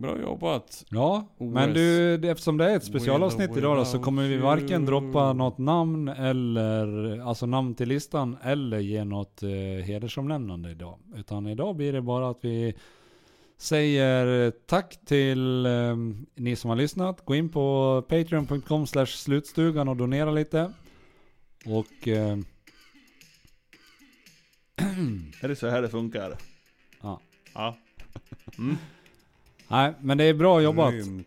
Bra 0.00 0.20
jobbat! 0.20 0.84
Ja, 0.90 1.28
OS. 1.38 1.54
men 1.54 1.74
du, 1.74 2.14
eftersom 2.30 2.56
det 2.56 2.70
är 2.70 2.76
ett 2.76 2.84
specialavsnitt 2.84 3.56
idag 3.56 3.76
då, 3.76 3.84
så 3.84 3.98
kommer 3.98 4.28
vi 4.28 4.36
varken 4.36 4.86
droppa 4.86 5.32
något 5.32 5.58
namn 5.58 6.08
eller, 6.08 7.18
alltså 7.28 7.46
namn 7.46 7.74
till 7.74 7.88
listan, 7.88 8.36
eller 8.42 8.78
ge 8.78 9.04
något 9.04 9.42
eh, 9.42 9.48
hedersomnämnande 9.84 10.70
idag. 10.70 10.98
Utan 11.16 11.46
idag 11.46 11.76
blir 11.76 11.92
det 11.92 12.00
bara 12.00 12.30
att 12.30 12.38
vi 12.40 12.74
säger 13.58 14.50
tack 14.50 14.98
till 15.06 15.66
eh, 15.66 15.96
ni 16.34 16.56
som 16.56 16.70
har 16.70 16.76
lyssnat. 16.76 17.24
Gå 17.24 17.34
in 17.34 17.48
på 17.48 18.02
patreon.com 18.08 18.86
slash 18.86 19.06
slutstugan 19.06 19.88
och 19.88 19.96
donera 19.96 20.30
lite. 20.30 20.72
Och 21.66 22.08
eh, 22.08 22.38
Är 25.42 25.48
det 25.48 25.56
så 25.56 25.68
här 25.68 25.82
det 25.82 25.88
funkar? 25.88 26.36
Ja. 27.00 27.20
Ja. 27.54 27.76
Mm. 28.58 28.76
Nej, 29.70 29.92
men 30.00 30.18
det 30.18 30.24
är 30.24 30.34
bra 30.34 30.60
jobbat. 30.60 30.94
Grymt. 30.94 31.26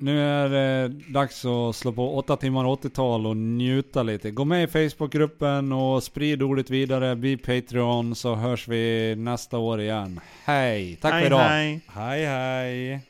Nu 0.00 0.20
är 0.20 0.48
det 0.48 0.88
dags 1.12 1.44
att 1.44 1.76
slå 1.76 1.92
på 1.92 2.16
8 2.16 2.36
timmar 2.36 2.64
80-tal 2.64 3.26
och 3.26 3.36
njuta 3.36 4.02
lite. 4.02 4.30
Gå 4.30 4.44
med 4.44 4.64
i 4.64 4.66
Facebookgruppen 4.66 5.72
och 5.72 6.02
sprid 6.02 6.42
ordet 6.42 6.70
vidare. 6.70 7.16
Bli 7.16 7.36
Patreon 7.36 8.14
så 8.14 8.34
hörs 8.34 8.68
vi 8.68 9.14
nästa 9.16 9.58
år 9.58 9.80
igen. 9.80 10.20
Hej! 10.44 10.96
Tack 10.96 11.12
hej, 11.12 11.22
för 11.22 11.26
idag! 11.26 11.38
Hej. 11.38 11.80
Hej 11.86 12.26
hej! 12.26 13.00